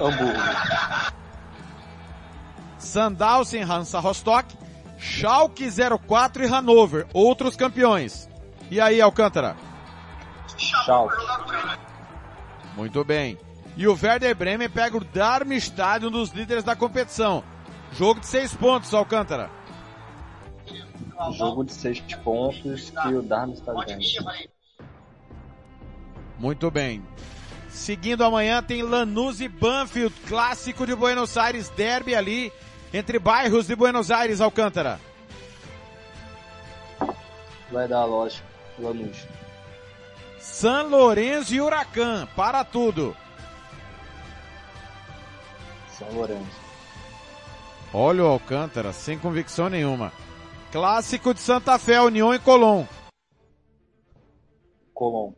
Hamburgo. 0.00 1.12
Sandhausen, 2.82 3.62
Hansa 3.62 4.00
Rostock, 4.00 4.54
Schalke 4.98 5.68
04 6.06 6.44
e 6.44 6.46
Hannover, 6.46 7.06
outros 7.14 7.56
campeões. 7.56 8.28
E 8.70 8.80
aí, 8.80 9.00
Alcântara? 9.00 9.56
Schalke. 10.58 11.16
Muito 12.76 13.04
bem. 13.04 13.38
E 13.76 13.86
o 13.86 13.98
Werder 14.00 14.34
Bremen 14.36 14.68
pega 14.68 14.96
o 14.96 15.04
Darmstadt, 15.04 16.04
um 16.04 16.10
dos 16.10 16.30
líderes 16.30 16.64
da 16.64 16.76
competição. 16.76 17.42
Jogo 17.92 18.20
de 18.20 18.26
seis 18.26 18.54
pontos, 18.54 18.92
Alcântara. 18.92 19.50
Jogo 21.36 21.64
de 21.64 21.72
seis 21.72 22.00
pontos 22.24 22.90
que 22.90 23.08
o 23.14 23.22
Darmstadt 23.22 23.86
ganha. 23.86 24.42
Muito 26.38 26.70
bem. 26.70 27.02
Seguindo 27.68 28.24
amanhã 28.24 28.62
tem 28.62 28.82
Lanús 28.82 29.40
e 29.40 29.48
Banfield, 29.48 30.14
clássico 30.26 30.84
de 30.84 30.94
Buenos 30.94 31.38
Aires, 31.38 31.70
derby 31.70 32.14
ali 32.14 32.52
entre 32.92 33.18
bairros 33.18 33.66
de 33.66 33.74
Buenos 33.74 34.10
Aires, 34.10 34.40
Alcântara. 34.40 35.00
Vai 37.70 37.88
dar 37.88 38.04
lógico, 38.04 38.46
Lanús. 38.78 39.26
San 40.38 40.82
Lourenço 40.82 41.54
e 41.54 41.60
Huracan, 41.60 42.26
para 42.36 42.64
tudo. 42.64 43.16
São 45.88 46.10
Lourenço. 46.12 46.60
Olha 47.94 48.24
o 48.24 48.26
Alcântara, 48.26 48.92
sem 48.92 49.18
convicção 49.18 49.68
nenhuma. 49.68 50.12
Clássico 50.70 51.32
de 51.32 51.40
Santa 51.40 51.78
Fé, 51.78 52.00
União 52.00 52.34
e 52.34 52.38
Colom. 52.38 52.86
Colom. 54.94 55.32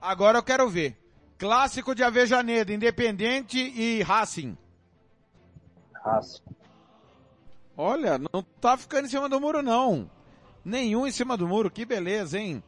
Agora 0.00 0.38
eu 0.38 0.42
quero 0.42 0.68
ver. 0.68 0.98
Clássico 1.38 1.94
de 1.94 2.02
Avejaneda, 2.02 2.72
Independente 2.72 3.58
e 3.58 4.02
Racing. 4.02 4.56
Olha, 7.76 8.18
não 8.18 8.42
tá 8.60 8.76
ficando 8.76 9.06
em 9.06 9.10
cima 9.10 9.28
do 9.28 9.40
muro 9.40 9.62
não. 9.62 10.10
Nenhum 10.64 11.06
em 11.06 11.10
cima 11.12 11.36
do 11.36 11.48
muro, 11.48 11.70
que 11.70 11.84
beleza, 11.84 12.38
hein? 12.38 12.62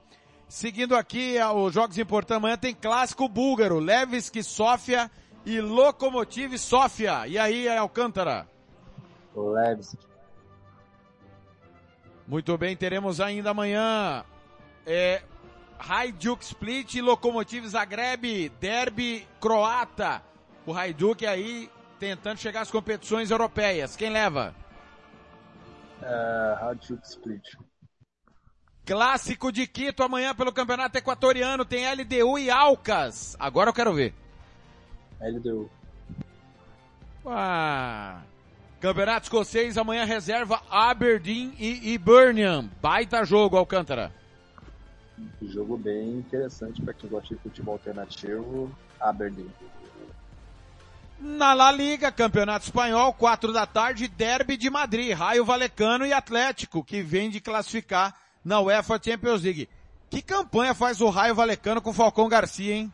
Seguindo 0.48 0.96
aqui 0.96 1.36
os 1.54 1.74
jogos 1.74 1.98
importantes, 1.98 2.36
amanhã 2.36 2.56
tem 2.56 2.74
clássico 2.74 3.28
búlgaro, 3.28 3.78
Levski 3.78 4.42
Sofia 4.42 5.10
e 5.44 5.60
Lokomotiv 5.60 6.56
Sofia. 6.58 7.26
E 7.26 7.38
aí, 7.38 7.68
Alcântara? 7.68 8.48
Levski. 9.34 9.98
Muito 12.26 12.56
bem, 12.56 12.74
teremos 12.74 13.20
ainda 13.20 13.50
amanhã 13.50 14.24
é, 14.86 15.22
Hajduk 15.78 16.42
Split 16.42 16.94
e 16.94 17.02
Lokomotiv 17.02 17.66
Zagreb, 17.66 18.48
derby 18.60 19.26
croata. 19.40 20.22
O 20.66 20.72
Hajduk 20.72 21.26
aí 21.26 21.70
tentando 22.04 22.38
chegar 22.38 22.60
às 22.60 22.70
competições 22.70 23.30
europeias. 23.30 23.96
Quem 23.96 24.10
leva? 24.10 24.54
É, 26.02 26.56
Hajduk 26.60 27.02
Split. 27.06 27.42
Clássico 28.84 29.50
de 29.50 29.66
Quito 29.66 30.02
amanhã 30.02 30.34
pelo 30.34 30.52
Campeonato 30.52 30.98
Equatoriano 30.98 31.64
tem 31.64 31.90
LDU 31.90 32.38
e 32.38 32.50
Alcas. 32.50 33.34
Agora 33.40 33.70
eu 33.70 33.74
quero 33.74 33.94
ver. 33.94 34.12
LDU. 35.18 35.70
Ah. 37.24 38.20
Campeonato 38.80 39.24
Escocês 39.24 39.78
amanhã 39.78 40.04
reserva 40.04 40.60
Aberdeen 40.68 41.54
e 41.58 41.94
Hibernian. 41.94 42.68
Baita 42.82 43.24
jogo, 43.24 43.56
Alcântara. 43.56 44.12
Jogo 45.40 45.78
bem 45.78 46.18
interessante 46.18 46.82
para 46.82 46.92
quem 46.92 47.08
gosta 47.08 47.34
de 47.34 47.40
futebol 47.40 47.76
alternativo. 47.76 48.70
Aberdeen. 49.00 49.50
Na 51.18 51.54
La 51.54 51.70
Liga, 51.70 52.12
Campeonato 52.12 52.66
Espanhol, 52.66 53.12
4 53.14 53.52
da 53.52 53.66
tarde, 53.66 54.08
Derby 54.08 54.56
de 54.56 54.68
Madrid, 54.68 55.16
Raio 55.16 55.44
Valecano 55.44 56.04
e 56.04 56.12
Atlético, 56.12 56.84
que 56.84 57.02
vem 57.02 57.30
de 57.30 57.40
classificar 57.40 58.14
na 58.44 58.60
UEFA 58.60 59.00
Champions 59.02 59.42
League. 59.42 59.68
Que 60.10 60.20
campanha 60.20 60.74
faz 60.74 61.00
o 61.00 61.08
Raio 61.08 61.34
Valecano 61.34 61.80
com 61.80 61.90
o 61.90 61.94
Falcão 61.94 62.28
Garcia, 62.28 62.74
hein? 62.74 62.92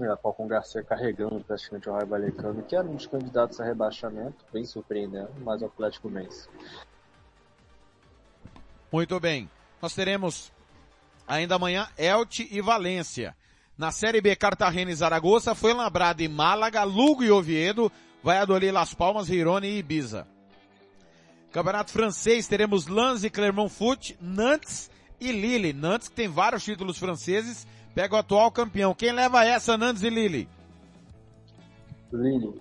É, 0.00 0.16
Falcão 0.16 0.46
Garcia 0.46 0.82
carregando 0.82 1.40
praticamente 1.40 1.88
o 1.88 1.92
Raio 1.92 2.06
Valecano, 2.06 2.62
que 2.62 2.74
era 2.74 2.88
um 2.88 2.96
dos 2.96 3.06
candidatos 3.06 3.60
a 3.60 3.64
rebaixamento, 3.64 4.44
bem 4.50 4.64
surpreendendo, 4.64 5.32
mas 5.44 5.60
o 5.60 5.66
Atlético 5.66 6.08
vence. 6.08 6.48
Muito 8.90 9.20
bem. 9.20 9.50
Nós 9.80 9.94
teremos 9.94 10.50
ainda 11.26 11.56
amanhã 11.56 11.88
Elche 11.98 12.48
e 12.50 12.60
Valência. 12.62 13.36
Na 13.82 13.90
Série 13.90 14.20
B, 14.20 14.36
Cartagena 14.36 14.92
e 14.92 14.94
Zaragoza, 14.94 15.56
foi 15.56 15.74
lembrado 15.74 16.20
em 16.20 16.28
Málaga, 16.28 16.84
Lugo 16.84 17.24
e 17.24 17.32
Oviedo, 17.32 17.90
Valladolid, 18.22 18.70
Las 18.70 18.94
Palmas, 18.94 19.26
Girone 19.26 19.66
e 19.66 19.78
Ibiza. 19.78 20.24
Campeonato 21.50 21.90
francês, 21.90 22.46
teremos 22.46 22.86
Lens 22.86 23.24
e 23.24 23.28
Clermont 23.28 23.68
Foot, 23.68 24.16
Nantes 24.20 24.88
e 25.20 25.32
Lille. 25.32 25.72
Nantes 25.72 26.06
que 26.06 26.14
tem 26.14 26.28
vários 26.28 26.62
títulos 26.62 26.96
franceses, 26.96 27.66
pega 27.92 28.14
o 28.14 28.18
atual 28.18 28.52
campeão. 28.52 28.94
Quem 28.94 29.10
leva 29.10 29.44
essa, 29.44 29.76
Nantes 29.76 30.04
e 30.04 30.10
Lille? 30.10 30.48
Lille. 32.12 32.60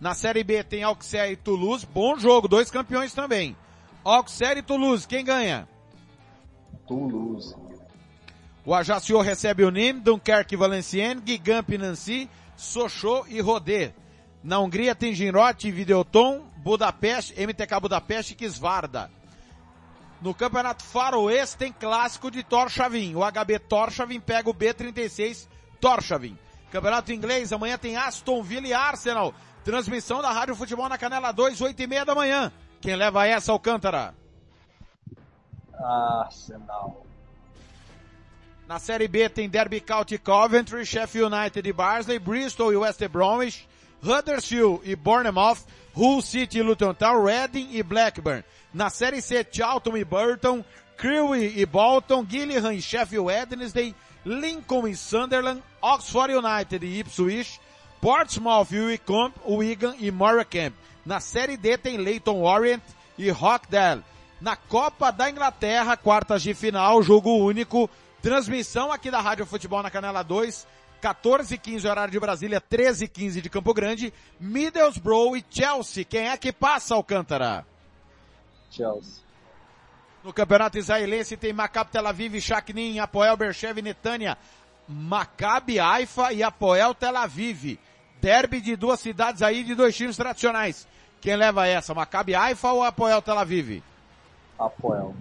Na 0.00 0.12
Série 0.12 0.42
B 0.42 0.64
tem 0.64 0.82
Auxerre 0.82 1.34
e 1.34 1.36
Toulouse, 1.36 1.86
bom 1.86 2.18
jogo, 2.18 2.48
dois 2.48 2.68
campeões 2.68 3.14
também. 3.14 3.56
Auxerre 4.02 4.58
e 4.58 4.64
Toulouse, 4.64 5.06
quem 5.06 5.24
ganha? 5.24 5.68
Toulouse. 6.88 7.54
O 8.64 8.74
Ajaccio 8.74 9.20
recebe 9.20 9.64
o 9.64 9.70
Nîmes, 9.70 10.02
Dunkerque 10.02 10.54
e 10.54 10.58
Valenciennes, 10.58 11.24
Guingamp 11.24 11.70
e 11.70 11.78
Nancy, 11.78 12.30
Sochaux 12.56 13.26
e 13.28 13.40
Rodé. 13.40 13.94
Na 14.42 14.58
Hungria 14.58 14.94
tem 14.94 15.14
Ginrote, 15.14 15.70
Videoton, 15.70 16.44
Budapeste, 16.58 17.34
MTK 17.34 17.80
Budapeste 17.80 18.32
e 18.34 18.36
Kisvarda. 18.36 19.10
No 20.20 20.34
Campeonato 20.34 20.84
Faroês 20.84 21.54
tem 21.54 21.72
clássico 21.72 22.30
de 22.30 22.42
Torshavn. 22.42 23.16
O 23.16 23.20
HB 23.20 23.58
Torshavn 23.60 24.20
pega 24.20 24.50
o 24.50 24.54
B36 24.54 25.48
Torshavn. 25.80 26.38
Campeonato 26.70 27.12
Inglês, 27.12 27.52
amanhã 27.52 27.78
tem 27.78 27.96
Aston 27.96 28.42
Villa 28.42 28.66
e 28.66 28.74
Arsenal. 28.74 29.34
Transmissão 29.64 30.20
da 30.20 30.30
Rádio 30.30 30.54
Futebol 30.54 30.88
na 30.88 30.98
Canela 30.98 31.32
2, 31.32 31.60
8 31.60 31.80
e 31.80 31.86
meia 31.86 32.04
da 32.04 32.14
manhã. 32.14 32.52
Quem 32.80 32.94
leva 32.94 33.26
essa, 33.26 33.52
Alcântara? 33.52 34.14
Arsenal. 35.82 37.09
Na 38.70 38.78
Série 38.78 39.08
B 39.08 39.28
tem 39.28 39.48
Derby 39.48 39.80
County 39.80 40.16
Coventry, 40.16 40.86
Sheffield 40.86 41.34
United 41.34 41.68
e 41.68 41.72
Barnsley, 41.72 42.20
Bristol 42.20 42.72
e 42.72 42.76
West 42.76 43.04
Bromwich, 43.08 43.66
Huddersfield 44.00 44.82
e 44.84 44.94
Bournemouth, 44.94 45.58
Hull 45.92 46.22
City 46.22 46.58
e 46.58 46.62
Luton 46.62 46.94
Town, 46.94 47.20
Reading 47.20 47.70
e 47.72 47.82
Blackburn. 47.82 48.44
Na 48.72 48.88
Série 48.88 49.20
C, 49.20 49.44
Charlton 49.50 49.96
e 49.96 50.04
Burton, 50.04 50.64
Crewe 50.96 51.52
e 51.56 51.66
Bolton, 51.66 52.24
Gillingham 52.24 52.72
e 52.72 52.80
Sheffield 52.80 53.26
Wednesday, 53.26 53.92
Lincoln 54.24 54.86
e 54.86 54.94
Sunderland, 54.94 55.60
Oxford 55.82 56.32
United 56.32 56.86
e 56.86 57.00
Ipswich, 57.00 57.60
Portsmouth 58.00 58.70
e 58.70 58.78
Wycombe, 58.78 59.34
Wigan 59.48 59.96
e 59.98 60.12
Morecambe. 60.12 60.76
Na 61.04 61.18
Série 61.18 61.56
D 61.56 61.76
tem 61.76 61.96
Leighton 61.96 62.40
Orient 62.44 62.84
e 63.18 63.30
Rockdale. 63.30 64.04
Na 64.40 64.54
Copa 64.54 65.10
da 65.10 65.28
Inglaterra, 65.28 65.96
quartas 65.96 66.40
de 66.40 66.54
final, 66.54 67.02
jogo 67.02 67.36
único, 67.36 67.90
transmissão 68.20 68.92
aqui 68.92 69.10
da 69.10 69.20
Rádio 69.20 69.46
Futebol 69.46 69.82
na 69.82 69.90
Canela 69.90 70.22
2, 70.22 70.66
14 71.00 71.56
15 71.56 71.88
horário 71.88 72.12
de 72.12 72.20
Brasília, 72.20 72.60
13 72.60 73.08
15 73.08 73.40
de 73.40 73.48
Campo 73.48 73.72
Grande, 73.72 74.12
Middlesbrough 74.38 75.36
e 75.36 75.44
Chelsea. 75.48 76.04
Quem 76.04 76.28
é 76.28 76.36
que 76.36 76.52
passa, 76.52 76.94
Alcântara? 76.94 77.66
Chelsea. 78.70 79.24
No 80.22 80.32
Campeonato 80.32 80.78
Israelense 80.78 81.36
tem 81.36 81.52
Maccabi 81.52 81.92
Tel 81.92 82.06
Aviv, 82.06 82.40
Shaknin, 82.40 82.98
Apoel 82.98 83.36
Bershev 83.36 83.78
e 83.78 83.82
Netânia. 83.82 84.36
Maccabi 84.86 85.80
Haifa 85.80 86.32
e 86.32 86.42
Apoel 86.42 86.94
Tel 86.94 87.16
Aviv. 87.16 87.78
Derby 88.20 88.60
de 88.60 88.76
duas 88.76 89.00
cidades 89.00 89.40
aí 89.40 89.64
de 89.64 89.74
dois 89.74 89.96
times 89.96 90.16
tradicionais. 90.16 90.86
Quem 91.22 91.36
leva 91.36 91.66
essa? 91.66 91.94
Maccabi 91.94 92.34
Haifa 92.34 92.70
ou 92.72 92.82
Apoel 92.82 93.22
Tel 93.22 93.38
Aviv? 93.38 93.82
Apoel. 94.58 95.14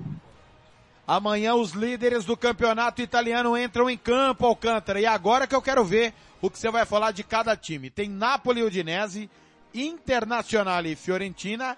Amanhã 1.09 1.55
os 1.55 1.71
líderes 1.71 2.23
do 2.23 2.37
campeonato 2.37 3.01
italiano 3.01 3.57
entram 3.57 3.89
em 3.89 3.97
campo, 3.97 4.45
Alcântara. 4.45 5.01
E 5.01 5.07
agora 5.07 5.47
que 5.47 5.55
eu 5.55 5.61
quero 5.61 5.83
ver 5.83 6.13
o 6.39 6.51
que 6.51 6.59
você 6.59 6.69
vai 6.69 6.85
falar 6.85 7.09
de 7.09 7.23
cada 7.23 7.57
time. 7.57 7.89
Tem 7.89 8.07
Napoli 8.07 8.59
e 8.59 8.63
Udinese, 8.63 9.27
Internacional 9.73 10.85
e 10.85 10.95
Fiorentina, 10.95 11.75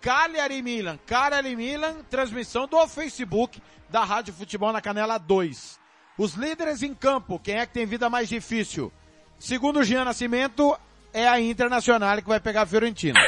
Cagliari 0.00 0.58
e 0.58 0.62
Milan. 0.62 0.96
Cagliari 1.04 1.50
e 1.50 1.56
Milan, 1.56 2.04
transmissão 2.08 2.68
do 2.68 2.86
Facebook 2.86 3.60
da 3.90 4.04
Rádio 4.04 4.32
Futebol 4.32 4.72
na 4.72 4.80
Canela 4.80 5.18
2. 5.18 5.76
Os 6.16 6.34
líderes 6.34 6.80
em 6.80 6.94
campo, 6.94 7.40
quem 7.40 7.56
é 7.56 7.66
que 7.66 7.72
tem 7.72 7.84
vida 7.84 8.08
mais 8.08 8.28
difícil? 8.28 8.92
Segundo 9.40 9.82
Jean 9.82 10.04
Nascimento, 10.04 10.78
é 11.12 11.26
a 11.26 11.40
Internacional 11.40 12.18
que 12.18 12.28
vai 12.28 12.38
pegar 12.38 12.62
a 12.62 12.66
Fiorentina. 12.66 13.18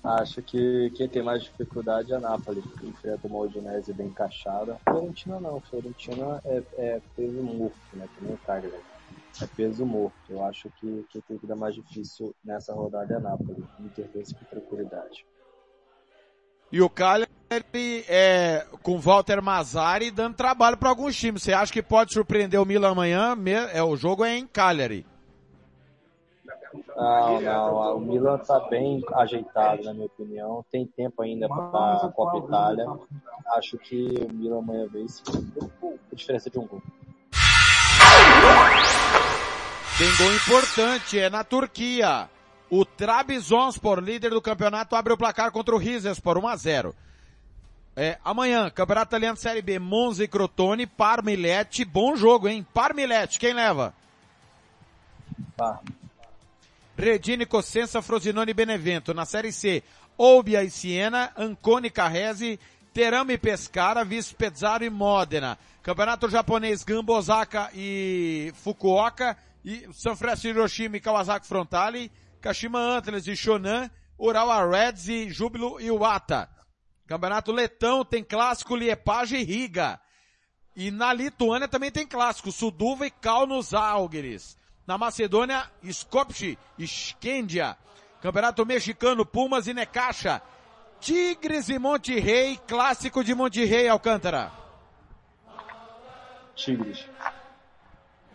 Acho 0.05 0.39
que 0.43 0.91
quem 0.91 1.09
tem 1.09 1.23
mais 1.23 1.41
dificuldade 1.41 2.13
é 2.13 2.15
a 2.15 2.19
Napoli, 2.19 2.61
que 2.61 2.85
enfrenta 2.85 3.27
uma 3.27 3.39
Udinese 3.39 3.91
bem 3.91 4.05
encaixada. 4.05 4.77
Fiorentina 4.83 5.39
não, 5.39 5.59
Fiorentina 5.61 6.39
é, 6.45 6.61
é 6.77 7.01
peso 7.15 7.41
morto, 7.41 7.75
né? 7.93 8.07
Que 8.15 8.23
nem 8.23 8.37
Cagliari. 8.37 8.83
É 9.41 9.47
peso 9.47 9.83
morto. 9.83 10.15
Eu 10.29 10.45
acho 10.45 10.69
que 10.79 11.05
quem 11.09 11.21
tem 11.21 11.37
vida 11.37 11.55
mais 11.55 11.73
difícil 11.73 12.35
nessa 12.43 12.71
rodada 12.71 13.15
é 13.15 13.17
a 13.17 13.19
Napoli. 13.19 13.65
Inter 13.79 14.07
vence 14.13 14.35
com 14.35 14.45
tranquilidade. 14.45 15.25
E 16.71 16.79
o 16.81 16.89
Cagliari 16.89 18.05
é, 18.07 18.63
com 18.83 18.99
Walter 18.99 19.41
Mazzari 19.41 20.11
dando 20.11 20.35
trabalho 20.35 20.77
para 20.77 20.89
alguns 20.89 21.15
times. 21.15 21.41
Você 21.41 21.51
acha 21.51 21.73
que 21.73 21.81
pode 21.81 22.13
surpreender 22.13 22.61
o 22.61 22.65
Milan 22.65 22.91
amanhã? 22.91 23.35
É, 23.73 23.81
o 23.81 23.95
jogo 23.95 24.23
é 24.23 24.37
em 24.37 24.45
Cagliari. 24.45 25.03
Não, 26.95 27.41
não, 27.41 27.97
o 27.97 27.99
Milan 27.99 28.37
está 28.37 28.57
bem 28.69 29.03
ajeitado, 29.13 29.83
na 29.83 29.93
minha 29.93 30.05
opinião. 30.05 30.65
Tem 30.71 30.85
tempo 30.85 31.21
ainda 31.21 31.47
para 31.47 32.07
a 32.07 32.11
Copa 32.15 32.37
Itália. 32.37 32.85
Acho 33.57 33.77
que 33.77 34.25
o 34.29 34.33
Milan 34.33 34.59
amanhã 34.59 34.87
vence 34.87 35.21
com 35.81 35.97
diferença 36.13 36.49
de 36.49 36.57
um 36.57 36.65
gol. 36.65 36.81
Tem 39.97 40.15
gol 40.17 40.33
importante, 40.33 41.19
é 41.19 41.29
na 41.29 41.43
Turquia. 41.43 42.29
O 42.69 42.85
Trabzonspor, 42.85 43.99
líder 43.99 44.29
do 44.29 44.41
campeonato, 44.41 44.95
abre 44.95 45.13
o 45.13 45.17
placar 45.17 45.51
contra 45.51 45.75
o 45.75 45.77
Rizespor, 45.77 46.37
1 46.37 46.47
a 46.47 46.55
0. 46.55 46.95
É, 47.97 48.17
amanhã, 48.25 48.69
Campeonato 48.69 49.09
Italiano 49.09 49.37
Série 49.37 49.61
B, 49.61 49.79
Monza 49.79 50.23
e 50.23 50.27
Crotone, 50.27 50.85
Parmilete, 50.85 51.85
bom 51.85 52.15
jogo, 52.15 52.49
hein? 52.49 52.65
Parmilete, 52.73 53.39
quem 53.39 53.53
leva? 53.53 53.93
Parma. 55.55 55.94
Redine, 56.97 57.45
Cossenza, 57.45 58.01
Frosinone 58.01 58.51
e 58.51 58.53
Benevento. 58.53 59.13
Na 59.13 59.25
Série 59.25 59.51
C, 59.51 59.83
Olbia 60.17 60.63
e 60.63 60.69
Siena, 60.69 61.33
Ancone, 61.35 61.89
Carrese, 61.89 62.59
Teramo 62.93 63.31
e 63.31 63.37
Pescara, 63.37 64.05
Vispezzaro 64.05 64.83
e 64.83 64.89
Modena. 64.89 65.57
Campeonato 65.81 66.29
japonês, 66.29 66.83
Gamba, 66.83 67.13
Osaka 67.13 67.69
e 67.73 68.51
Fukuoka, 68.55 69.37
e 69.63 69.87
Sanfrecce, 69.91 70.47
Hiroshima 70.47 70.97
e 70.97 70.99
Kawasaki 70.99 71.45
Frontale, 71.45 72.11
Kashima 72.39 72.79
Antlers 72.79 73.27
e 73.27 73.35
Shonan, 73.35 73.89
Urawa 74.17 74.65
Reds 74.65 75.09
e 75.09 75.29
Júbilo 75.29 75.79
e 75.79 75.91
Wata. 75.91 76.49
Campeonato 77.05 77.51
Letão 77.51 78.05
tem 78.05 78.23
clássico 78.23 78.75
Liepage 78.75 79.35
e 79.35 79.43
Riga. 79.43 79.99
E 80.75 80.91
na 80.91 81.13
Lituânia 81.13 81.67
também 81.67 81.91
tem 81.91 82.07
clássico 82.07 82.51
Suduva 82.51 83.05
e 83.05 83.11
Kaunos 83.11 83.73
Algeris. 83.73 84.57
Na 84.85 84.97
Macedônia, 84.97 85.69
Skopje 85.83 86.57
e 86.77 86.85
Skendia. 86.85 87.77
Campeonato 88.21 88.65
Mexicano, 88.65 89.25
Pumas 89.25 89.67
e 89.67 89.73
Necaxa. 89.73 90.41
Tigres 90.99 91.69
e 91.69 91.77
Monte 91.77 92.19
Rei, 92.19 92.59
clássico 92.67 93.23
de 93.23 93.35
Monte 93.35 93.63
Rei, 93.65 93.87
Alcântara. 93.87 94.51
Tigres. 96.55 97.05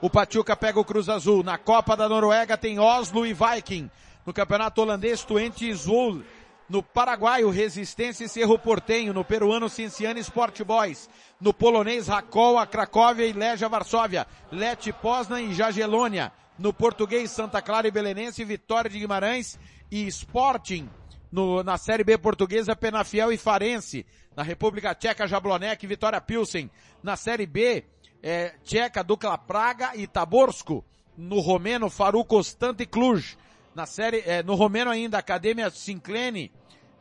O 0.01 0.09
Pachuca 0.09 0.57
pega 0.57 0.79
o 0.81 0.85
Cruz 0.85 1.09
Azul. 1.09 1.43
Na 1.43 1.59
Copa 1.59 1.97
da 1.97 2.09
Noruega 2.09 2.57
tem 2.57 2.79
Oslo 2.79 3.27
e 3.27 3.35
Viking. 3.35 3.91
No 4.25 4.33
Campeonato 4.33 4.81
Holandês, 4.81 5.25
Twente 5.25 5.69
e 5.69 5.75
Zul. 5.75 6.23
No 6.71 6.85
Paraguai, 6.85 7.43
o 7.43 7.51
Resistência 7.51 8.25
e 8.25 8.29
Cerro 8.29 8.57
Portenho. 8.57 9.13
No 9.13 9.25
peruano, 9.25 9.69
Cinciano 9.69 10.21
Sport 10.21 10.63
Boys. 10.63 11.11
No 11.41 11.53
polonês, 11.53 12.07
Rakol, 12.07 12.57
a 12.61 12.65
Cracóvia 12.65 13.27
e 13.27 13.33
Legia 13.33 13.69
Varsóvia. 13.69 14.25
Leti 14.53 14.93
Poznan 14.93 15.43
e 15.43 15.53
Jagelônia. 15.53 16.31
No 16.57 16.73
português, 16.73 17.33
Santa 17.33 17.61
Clara 17.61 17.89
e 17.89 17.91
Belenense, 17.91 18.45
Vitória 18.45 18.89
de 18.89 19.01
Guimarães 19.01 19.59
e 19.91 20.07
Sporting. 20.07 20.89
No, 21.33 21.65
na 21.65 21.77
Série 21.77 22.05
B 22.05 22.17
portuguesa, 22.17 22.77
Penafiel 22.77 23.33
e 23.33 23.37
Farense. 23.37 24.07
Na 24.37 24.45
República 24.45 24.95
Tcheca, 24.95 25.27
Jablonec 25.27 25.85
e 25.85 25.89
Vitória 25.89 26.21
Pilsen. 26.21 26.71
Na 27.03 27.17
Série 27.17 27.47
B, 27.47 27.85
é, 28.23 28.55
Tcheca, 28.63 29.03
Dukla 29.03 29.37
Praga 29.37 29.97
e 29.97 30.07
Taborsko. 30.07 30.85
No 31.17 31.41
romeno, 31.41 31.91
Faru 31.91 32.25
Constante 32.25 32.85
e 32.85 32.87
Cluj. 32.87 33.37
Na 33.75 33.87
série, 33.87 34.23
é, 34.25 34.41
no 34.43 34.55
romeno 34.55 34.89
ainda, 34.91 35.19
Academia 35.19 35.69
Sinclene, 35.71 36.53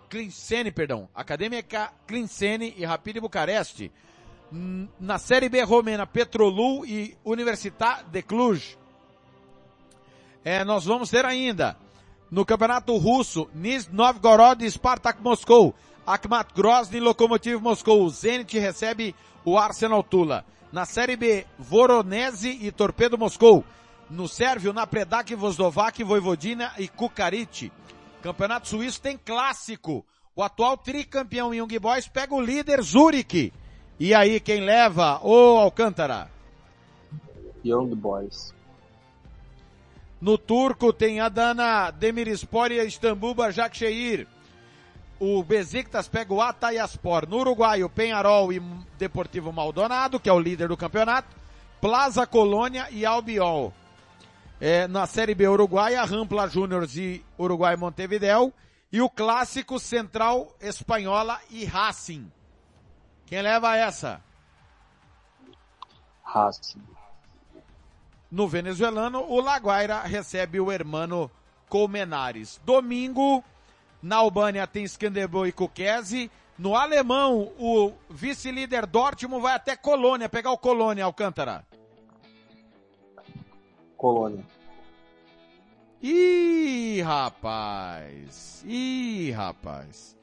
Clincene, 0.09 0.71
perdão. 0.71 1.07
Acadêmica 1.13 1.91
Clincene 2.07 2.73
e 2.77 2.83
Rapid 2.83 3.19
Bucareste. 3.19 3.91
Na 4.99 5.19
série 5.19 5.47
B 5.47 5.61
romena, 5.61 6.07
Petrolu 6.07 6.85
e 6.85 7.15
Universitat 7.23 8.03
de 8.09 8.21
Cluj. 8.23 8.77
É, 10.43 10.63
nós 10.65 10.85
vamos 10.85 11.09
ter 11.09 11.25
ainda 11.25 11.77
no 12.31 12.45
campeonato 12.45 12.95
russo, 12.97 13.49
Nizhny 13.53 13.95
Novgorod 13.95 14.63
e 14.63 14.71
Spartak 14.71 15.21
Moscou. 15.21 15.73
Akhmat 16.05 16.53
Grozny 16.55 16.99
Lokomotiv 16.99 17.61
Moscou. 17.61 18.09
Zenit 18.09 18.57
recebe 18.57 19.15
o 19.45 19.57
Arsenal 19.57 20.03
Tula. 20.03 20.45
Na 20.71 20.85
série 20.85 21.15
B, 21.15 21.45
Voronezh 21.57 22.45
e 22.45 22.71
Torpedo 22.71 23.17
Moscou. 23.17 23.63
No 24.09 24.27
Sérvio, 24.27 24.73
na 24.73 24.87
Predak, 24.87 25.35
Vozdovac, 25.35 26.03
Voivodina 26.03 26.73
e 26.77 26.87
Kukarit. 26.87 27.71
Campeonato 28.21 28.67
Suíço 28.67 29.01
tem 29.01 29.17
clássico. 29.17 30.05
O 30.35 30.43
atual 30.43 30.77
tricampeão 30.77 31.53
Young 31.53 31.79
Boys 31.79 32.07
pega 32.07 32.33
o 32.33 32.41
líder 32.41 32.81
Zurich. 32.81 33.53
E 33.99 34.13
aí, 34.13 34.39
quem 34.39 34.61
leva? 34.61 35.19
Ô 35.23 35.57
Alcântara. 35.57 36.29
Young 37.63 37.95
Boys. 37.95 38.53
No 40.21 40.37
turco 40.37 40.91
tem 40.91 41.19
Adana 41.19 41.91
Demirspor 41.91 42.71
e 42.71 42.85
Istambul 42.85 43.33
Başakşehir. 43.33 44.27
O 45.19 45.43
Besiktas 45.43 46.07
pega 46.07 46.33
o 46.33 46.41
Atayaspor. 46.41 47.27
No 47.27 47.37
Uruguai, 47.37 47.83
o 47.83 47.89
Penharol 47.89 48.51
e 48.53 48.61
Deportivo 48.97 49.51
Maldonado, 49.51 50.19
que 50.19 50.29
é 50.29 50.33
o 50.33 50.39
líder 50.39 50.69
do 50.69 50.77
campeonato. 50.77 51.35
Plaza 51.81 52.25
Colônia 52.25 52.87
e 52.91 53.05
Albiol. 53.05 53.73
É, 54.61 54.87
na 54.87 55.07
Série 55.07 55.33
B 55.33 55.47
Uruguaia, 55.47 56.03
Rampla 56.03 56.47
Júniors 56.47 56.97
e 56.97 57.23
Uruguai 57.37 57.75
Montevideo. 57.77 58.53
E 58.91 59.01
o 59.01 59.09
clássico 59.09 59.79
Central 59.79 60.53
Espanhola 60.59 61.39
e 61.49 61.63
Racing. 61.63 62.29
Quem 63.25 63.41
leva 63.41 63.77
essa? 63.77 64.21
Racing. 66.23 66.81
No 68.31 68.47
venezuelano, 68.47 69.21
o 69.21 69.39
Laguaira 69.39 70.01
recebe 70.01 70.59
o 70.59 70.71
hermano 70.71 71.31
Colmenares. 71.67 72.59
Domingo, 72.65 73.43
na 74.01 74.17
Albânia 74.17 74.67
tem 74.67 74.83
Skanderbo 74.83 75.45
e 75.45 75.51
Kukese. 75.51 76.29
No 76.57 76.75
alemão, 76.75 77.53
o 77.57 77.93
vice-líder 78.09 78.85
Dortmund 78.85 79.41
vai 79.41 79.53
até 79.53 79.75
Colônia, 79.75 80.27
pegar 80.27 80.51
o 80.51 80.57
Colônia, 80.57 81.05
Alcântara. 81.05 81.65
Colônia. 83.99 84.45
Ih, 86.01 87.01
rapaz. 87.01 88.63
Ih, 88.65 89.31
rapaz. 89.31 90.17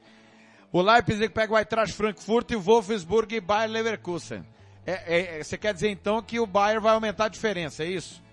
O 0.73 0.81
Leipzig 0.81 1.29
pega 1.29 1.53
o 1.53 1.57
Eintracht 1.57 1.95
Frankfurt 1.95 2.51
e 2.51 2.55
o 2.55 2.59
Wolfsburg 2.59 3.35
e 3.35 3.39
Bayer 3.39 3.69
Leverkusen. 3.69 4.43
É, 4.83 5.37
é, 5.37 5.43
você 5.43 5.57
quer 5.57 5.75
dizer 5.75 5.89
então 5.89 6.21
que 6.23 6.39
o 6.39 6.47
Bayern 6.47 6.81
vai 6.81 6.93
aumentar 6.93 7.25
a 7.25 7.29
diferença, 7.29 7.83
é 7.83 7.87
isso? 7.87 8.23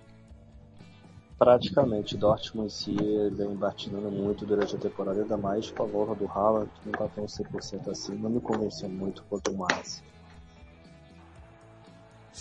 Praticamente, 1.39 2.17
Dortmund 2.17 2.73
si 2.73 2.97
vem 3.33 3.55
batinando 3.55 4.11
muito 4.11 4.47
durante 4.47 4.77
a 4.77 4.79
temporada, 4.79 5.21
ainda 5.21 5.37
mais 5.37 5.71
com 5.71 5.83
a 5.83 5.87
volta 5.87 6.15
do 6.15 6.27
Haaland, 6.27 6.71
que 6.71 6.89
não 6.89 6.93
tá 6.93 7.09
tão 7.09 7.27
100% 7.27 7.91
assim, 7.91 8.15
não 8.15 8.31
me 8.31 8.41
convenceu 8.41 8.89
muito 8.89 9.23
quanto 9.25 9.53
mais. 9.53 10.03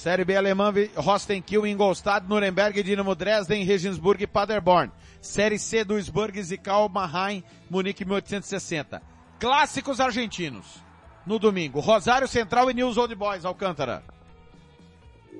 Série 0.04 0.26
B 0.26 0.36
alemã, 0.36 0.70
Rostenkiel, 0.98 1.66
Ingolstadt, 1.66 2.28
Nuremberg, 2.28 2.84
Dinamo 2.84 3.16
Dresden, 3.16 3.64
Regensburg 3.64 4.22
e 4.22 4.28
Paderborn. 4.28 4.92
Série 5.22 5.58
C, 5.58 5.86
Duisburg, 5.86 6.44
Zikau, 6.44 6.90
Mahain, 6.90 7.42
Munique 7.70 8.04
1860. 8.04 9.02
Clássicos 9.40 10.02
argentinos. 10.02 10.84
No 11.26 11.40
domingo, 11.40 11.80
Rosário 11.80 12.28
Central 12.28 12.70
e 12.70 12.74
News 12.74 12.98
Old 12.98 13.16
Boys, 13.16 13.46
Alcântara. 13.46 14.04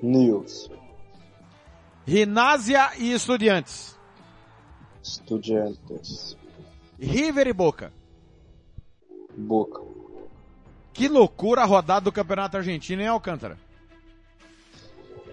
News. 0.02 0.70
Rinásia 2.06 2.92
e 2.96 3.12
Estudiantes. 3.12 3.98
Estudiantes. 5.02 6.38
River 6.98 7.48
e 7.48 7.52
Boca. 7.52 7.92
Boca. 9.36 9.82
Que 10.94 11.06
loucura 11.06 11.60
a 11.60 11.66
rodada 11.66 12.00
do 12.00 12.12
Campeonato 12.12 12.56
Argentino 12.56 13.02
em 13.02 13.08
Alcântara. 13.08 13.58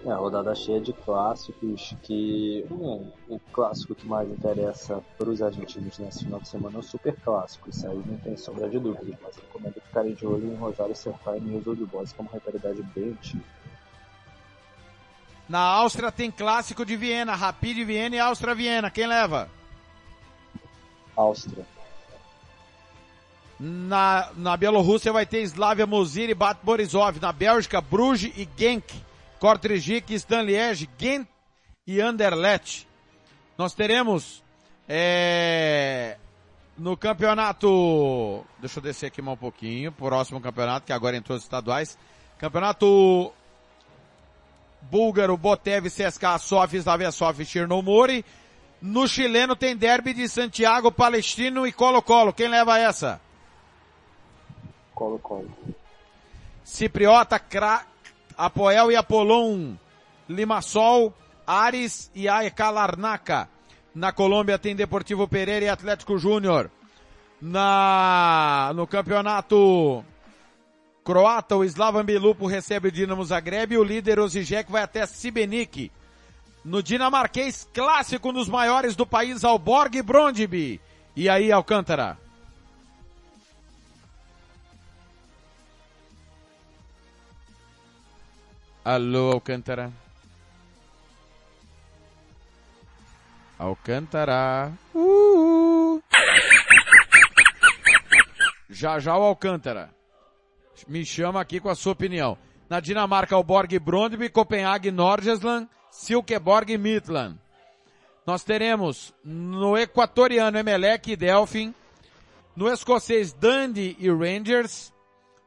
É, 0.04 0.12
rodada 0.14 0.52
cheia 0.52 0.80
de 0.80 0.92
clássicos 0.92 1.94
que 2.02 2.66
um, 2.72 3.08
o 3.28 3.38
clássico 3.52 3.94
que 3.94 4.04
mais 4.04 4.28
interessa 4.28 5.00
para 5.16 5.30
os 5.30 5.40
argentinos 5.40 5.96
nesse 5.98 6.24
final 6.24 6.40
de 6.40 6.48
semana 6.48 6.76
é 6.76 6.80
o 6.80 6.82
super 6.82 7.14
clássico, 7.20 7.70
isso 7.70 7.86
aí 7.86 8.02
não 8.04 8.18
tem 8.18 8.36
sombra 8.36 8.68
de 8.68 8.80
dúvida, 8.80 9.16
mas 9.22 9.36
eu 9.36 9.44
recomendo 9.44 9.74
ficarem 9.74 10.14
de 10.14 10.26
olho 10.26 10.52
em 10.52 10.56
Rosário 10.56 10.96
Central 10.96 11.36
e 11.36 11.40
News 11.40 11.66
Old 11.68 11.84
Boys, 11.84 12.12
que 12.12 12.20
é 12.20 12.22
uma 12.22 12.32
rivalidade 12.32 12.82
bem 12.94 13.10
antiga. 13.10 13.44
Na 15.48 15.60
Áustria 15.60 16.10
tem 16.10 16.32
clássico 16.32 16.84
de 16.84 16.96
Viena, 16.96 17.36
Rapid 17.36 17.84
Viena 17.84 18.16
e 18.16 18.18
Áustria 18.18 18.54
Viena. 18.54 18.90
Quem 18.90 19.06
leva? 19.06 19.48
Áustria. 21.14 21.64
Na, 23.60 24.30
na 24.34 24.56
Bielorrússia 24.56 25.12
vai 25.12 25.26
ter 25.26 25.42
Slavia 25.42 25.86
Mozir 25.86 26.30
e 26.30 26.34
Bat 26.34 26.58
Borisov. 26.64 27.20
Na 27.20 27.32
Bélgica, 27.32 27.80
Bruges 27.80 28.32
e 28.36 28.48
Genk. 28.56 29.11
Kortrijk, 29.42 30.08
Stanliege, 30.12 30.88
Gent 30.96 31.26
e 31.84 32.00
Anderlecht. 32.00 32.86
Nós 33.58 33.74
teremos 33.74 34.40
é, 34.88 36.16
no 36.78 36.96
campeonato, 36.96 38.44
deixa 38.60 38.78
eu 38.78 38.82
descer 38.84 39.06
aqui 39.06 39.20
mais 39.20 39.36
um 39.36 39.40
pouquinho, 39.40 39.90
próximo 39.90 40.40
campeonato, 40.40 40.86
que 40.86 40.92
agora 40.92 41.16
entrou 41.16 41.36
os 41.36 41.42
estaduais. 41.42 41.98
Campeonato 42.38 43.32
búlgaro, 44.82 45.36
Botev, 45.36 45.90
CSKA, 45.90 46.38
Sof, 46.38 46.76
Slavia 46.76 47.10
Sof, 47.10 47.44
Chernomori. 47.44 48.24
No 48.80 49.08
chileno 49.08 49.56
tem 49.56 49.76
derby 49.76 50.14
de 50.14 50.28
Santiago, 50.28 50.92
Palestino 50.92 51.66
e 51.66 51.72
Colo-Colo. 51.72 52.32
Quem 52.32 52.46
leva 52.46 52.78
essa? 52.78 53.20
Colo-Colo. 54.94 55.50
Cipriota, 56.64 57.40
Cra 57.40 57.86
Apoel 58.36 58.90
e 58.90 58.96
Apolon, 58.96 59.74
Limassol, 60.28 61.12
Ares 61.46 62.10
e 62.14 62.28
AEK 62.28 62.58
Larnaca. 62.60 63.48
Na 63.94 64.12
Colômbia 64.12 64.58
tem 64.58 64.74
Deportivo 64.74 65.28
Pereira 65.28 65.66
e 65.66 65.68
Atlético 65.68 66.18
Júnior. 66.18 66.70
Na, 67.40 68.72
no 68.74 68.86
campeonato 68.86 70.04
Croata, 71.04 71.56
o 71.56 71.64
Slavan 71.64 72.04
Bilupo 72.04 72.46
recebe 72.46 72.88
o 72.88 72.92
Dinamo 72.92 73.24
Zagreb 73.24 73.74
e 73.74 73.78
o 73.78 73.84
líder 73.84 74.20
Osijek 74.20 74.70
vai 74.70 74.82
até 74.82 75.04
Sibenik. 75.04 75.90
No 76.64 76.82
dinamarquês 76.82 77.68
clássico 77.74 78.30
um 78.30 78.32
dos 78.32 78.48
maiores 78.48 78.94
do 78.94 79.04
país, 79.04 79.44
Alborg 79.44 80.00
Brondby. 80.02 80.80
E 81.16 81.28
aí, 81.28 81.50
Alcântara? 81.50 82.21
Alô, 88.84 89.30
Alcântara. 89.30 89.92
Alcântara. 93.56 94.72
Uh! 94.92 96.02
Já 98.68 98.98
já 98.98 99.16
o 99.16 99.22
Alcântara. 99.22 99.88
Me 100.88 101.06
chama 101.06 101.40
aqui 101.40 101.60
com 101.60 101.68
a 101.68 101.76
sua 101.76 101.92
opinião. 101.92 102.36
Na 102.68 102.80
Dinamarca, 102.80 103.36
o 103.36 103.44
Borg 103.44 103.78
Brondby, 103.78 104.28
Copenhague, 104.28 104.90
Nordjylland, 104.90 105.68
Silkeborg 105.88 106.72
e 106.72 106.78
Midland. 106.78 107.38
Nós 108.26 108.42
teremos 108.42 109.14
no 109.24 109.78
equatoriano 109.78 110.58
Emelec 110.58 111.12
e 111.12 111.16
Delfim, 111.16 111.72
no 112.56 112.68
escocês 112.68 113.32
Dundee 113.32 113.96
e 114.00 114.10
Rangers, 114.10 114.92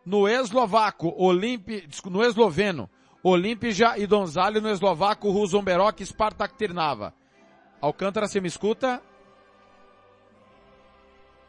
no 0.05 0.25
eslovaco 0.25 1.13
Olimpi, 1.17 1.85
no 2.05 2.23
esloveno 2.23 2.89
Olimpija 3.27 3.97
e 3.97 4.05
Donzale, 4.05 4.61
no 4.61 4.69
eslovaco 4.69 5.31
Ruzomberok 5.31 6.03
e 6.03 6.05
Spartak 6.05 6.53
Trnava. 6.53 7.11
Alcântara, 7.81 8.27
você 8.27 8.39
me 8.39 8.47
escuta? 8.47 9.01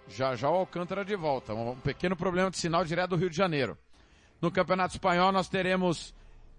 Já 0.09 0.35
já 0.35 0.49
o 0.49 0.55
Alcântara 0.55 1.05
de 1.05 1.15
volta. 1.15 1.53
Um 1.53 1.77
pequeno 1.77 2.17
problema 2.17 2.51
de 2.51 2.57
sinal 2.57 2.83
direto 2.83 3.11
do 3.11 3.17
Rio 3.17 3.29
de 3.29 3.37
Janeiro. 3.37 3.77
No 4.41 4.51
Campeonato 4.51 4.95
Espanhol 4.95 5.31
nós 5.33 5.51
teremos 5.51 6.15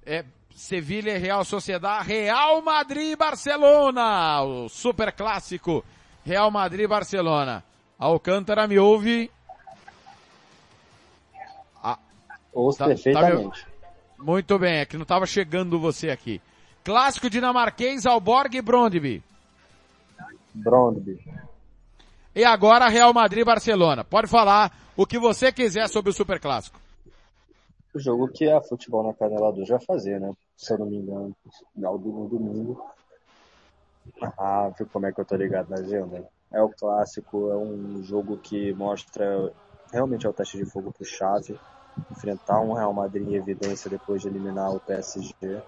é, 0.06 0.24
Sevilha 0.56 1.16
e 1.16 1.18
Real 1.18 1.44
Sociedade, 1.44 2.08
Real 2.08 2.62
Madrid 2.62 3.14
e 3.14 3.16
Barcelona. 3.16 4.44
O 4.44 4.70
super 4.70 5.12
clássico 5.12 5.84
Real 6.24 6.52
Madrid 6.52 6.82
e 6.82 6.88
Barcelona. 6.88 7.64
Alcântara 7.98 8.68
me 8.68 8.78
ouve? 8.78 9.32
Ah, 11.84 11.98
Ouço 12.54 12.78
tá, 12.78 12.86
perfeitamente. 12.86 13.62
Tá 13.62 13.68
me... 13.72 13.77
Muito 14.18 14.58
bem, 14.58 14.80
é 14.80 14.86
que 14.86 14.98
não 14.98 15.04
estava 15.04 15.26
chegando 15.26 15.80
você 15.80 16.10
aqui. 16.10 16.42
Clássico 16.84 17.30
dinamarquês, 17.30 18.06
Alborg 18.06 18.56
e 18.56 18.62
Brondby. 18.62 19.24
Brondby. 20.54 21.20
E 22.36 22.44
agora 22.44 22.88
Real 22.88 23.14
Madrid 23.14 23.42
e 23.42 23.46
Barcelona. 23.46 24.04
Pode 24.04 24.28
falar 24.28 24.72
o 24.96 25.06
que 25.06 25.20
você 25.20 25.52
quiser 25.52 25.88
sobre 25.90 26.12
o 26.12 26.14
Super 26.14 26.40
Clássico. 26.40 26.80
O 27.94 28.00
jogo 28.00 28.28
que 28.28 28.50
a 28.50 28.62
Futebol 28.62 29.04
na 29.04 29.14
Canela 29.14 29.52
2 29.52 29.70
vai 29.70 29.80
fazer, 29.80 30.20
né? 30.20 30.32
Se 30.56 30.74
eu 30.74 30.80
não 30.80 30.86
me 30.86 30.98
engano, 30.98 31.36
final 31.74 31.98
do 31.98 32.28
domingo. 32.28 32.84
Ah, 34.38 34.72
viu 34.78 34.88
como 34.88 35.06
é 35.06 35.12
que 35.12 35.20
eu 35.20 35.26
tô 35.26 35.36
ligado 35.36 35.70
na 35.70 35.78
agenda? 35.78 36.28
É 36.52 36.62
o 36.62 36.70
clássico, 36.70 37.52
é 37.52 37.58
um 37.58 38.04
jogo 38.04 38.38
que 38.38 38.72
mostra 38.74 39.52
realmente 39.92 40.26
é 40.26 40.30
o 40.30 40.34
teste 40.34 40.58
de 40.58 40.66
fogo 40.66 40.92
pro 40.92 41.06
Chave. 41.06 41.60
Enfrentar 42.12 42.62
um 42.62 42.74
Real 42.74 42.94
Madrid 42.94 43.28
em 43.28 43.36
evidência 43.36 43.90
depois 43.90 44.22
de 44.22 44.28
eliminar 44.28 44.72
o 44.72 44.80
PSG. 44.80 45.62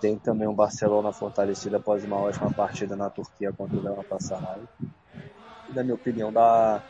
Tem 0.00 0.18
também 0.18 0.48
um 0.48 0.54
Barcelona 0.54 1.12
fortalecido 1.12 1.76
após 1.76 2.04
uma 2.04 2.20
ótima 2.20 2.52
partida 2.52 2.96
na 2.96 3.08
Turquia 3.08 3.52
contra 3.52 3.76
o 3.76 3.82
Galatasaray 3.82 4.68
na 5.72 5.82
minha 5.82 5.94
opinião, 5.94 6.32
dá 6.32 6.84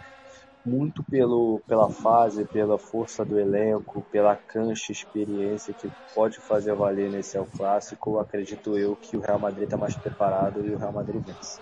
muito 0.64 1.02
pelo, 1.04 1.60
pela 1.66 1.90
fase, 1.90 2.44
pela 2.46 2.78
força 2.78 3.24
do 3.24 3.38
elenco, 3.38 4.06
pela 4.10 4.36
cancha 4.36 4.92
experiência 4.92 5.74
que 5.74 5.90
pode 6.14 6.40
fazer 6.40 6.74
valer 6.74 7.10
nesse 7.10 7.36
El 7.36 7.46
Clássico. 7.46 8.18
Acredito 8.18 8.76
eu 8.78 8.96
que 8.96 9.16
o 9.16 9.20
Real 9.20 9.38
Madrid 9.40 9.64
está 9.64 9.76
mais 9.76 9.96
preparado 9.96 10.64
e 10.64 10.74
o 10.74 10.78
Real 10.78 10.92
Madrid 10.92 11.22
vence. 11.24 11.60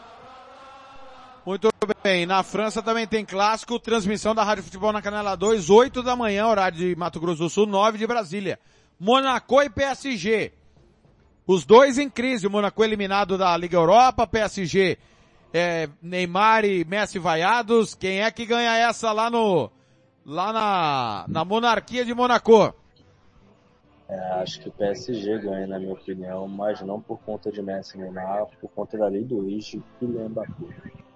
Muito 1.51 1.69
bem. 2.05 2.27
Na 2.27 2.45
França 2.45 2.81
também 2.81 3.09
tem 3.09 3.25
clássico, 3.25 3.77
transmissão 3.81 4.37
da 4.37 4.45
Rádio 4.45 4.63
Futebol 4.63 4.93
na 4.93 5.03
Canela 5.03 5.35
2, 5.35 5.69
8 5.69 6.01
da 6.01 6.15
manhã, 6.15 6.47
horário 6.47 6.79
de 6.79 6.95
Mato 6.95 7.19
Grosso 7.19 7.43
do 7.43 7.51
Sul, 7.51 7.67
9 7.67 7.99
de 7.99 8.07
Brasília. 8.07 8.57
Monaco 9.01 9.61
e 9.61 9.69
PSG. 9.69 10.53
Os 11.45 11.65
dois 11.65 11.99
em 11.99 12.09
crise. 12.09 12.47
O 12.47 12.51
Monaco 12.51 12.85
eliminado 12.85 13.37
da 13.37 13.57
Liga 13.57 13.77
Europa, 13.77 14.29
PSG 14.29 14.97
é, 15.53 15.89
Neymar 16.01 16.65
e 16.65 16.85
Messi 16.85 17.19
vaiados, 17.19 17.97
quem 17.97 18.21
é 18.21 18.31
que 18.31 18.47
ganha 18.47 18.77
essa 18.77 19.11
lá 19.11 19.29
no, 19.29 19.73
lá 20.25 20.53
na, 20.53 21.25
na 21.27 21.45
monarquia 21.45 22.05
de 22.05 22.15
Monaco? 22.15 22.73
É, 24.09 24.19
acho 24.35 24.61
que 24.61 24.69
o 24.69 24.73
PSG 24.73 25.41
ganha, 25.41 25.67
na 25.67 25.81
minha 25.81 25.95
opinião, 25.95 26.47
mas 26.47 26.81
não 26.83 27.01
por 27.01 27.19
conta 27.23 27.51
de 27.51 27.61
Messi 27.61 27.99
e 27.99 28.01
Neymar, 28.03 28.47
por 28.61 28.71
conta 28.71 28.97
da 28.97 29.09
lei 29.09 29.25
do 29.25 29.51
ex 29.51 29.75
e 29.75 29.83
Mbappé. 30.01 31.10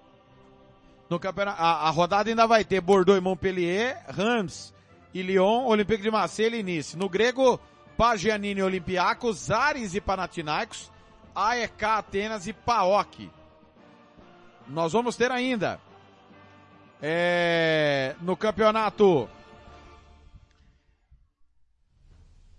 No 1.09 1.19
campeonato, 1.19 1.61
a, 1.61 1.87
a, 1.87 1.89
rodada 1.89 2.29
ainda 2.29 2.47
vai 2.47 2.63
ter 2.63 2.81
Bordeaux 2.81 3.17
e 3.17 3.21
Montpellier, 3.21 4.03
Rams 4.09 4.73
e 5.13 5.21
Lyon, 5.21 5.65
Olympique 5.65 6.01
de 6.01 6.09
Marseille 6.09 6.59
e 6.59 6.63
Nice. 6.63 6.97
No 6.97 7.07
grego, 7.07 7.59
Pagianini 7.95 8.59
e 8.59 8.63
Olympiacos, 8.63 9.51
Ares 9.51 9.93
e 9.93 10.01
Panathinaikos, 10.01 10.91
AEK 11.35 11.83
Atenas 11.83 12.47
e 12.47 12.53
PAOK. 12.53 13.29
Nós 14.67 14.93
vamos 14.93 15.15
ter 15.15 15.31
ainda 15.31 15.79
é, 17.01 18.15
no 18.21 18.35
campeonato 18.35 19.29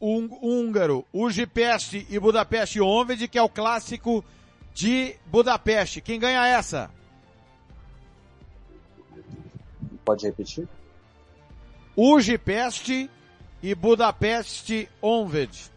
húngaro, 0.00 1.04
Ujipeste 1.12 2.06
e 2.08 2.18
Budapeste 2.20 2.80
Onved, 2.80 3.26
que 3.26 3.38
é 3.38 3.42
o 3.42 3.48
clássico 3.48 4.24
de 4.72 5.16
Budapeste. 5.26 6.00
Quem 6.00 6.20
ganha 6.20 6.46
essa? 6.46 6.90
Pode 10.06 10.24
repetir? 10.24 10.68
Ujipeste 11.96 13.10
e 13.60 13.74
Budapeste 13.74 14.88
Onved. 15.02 15.72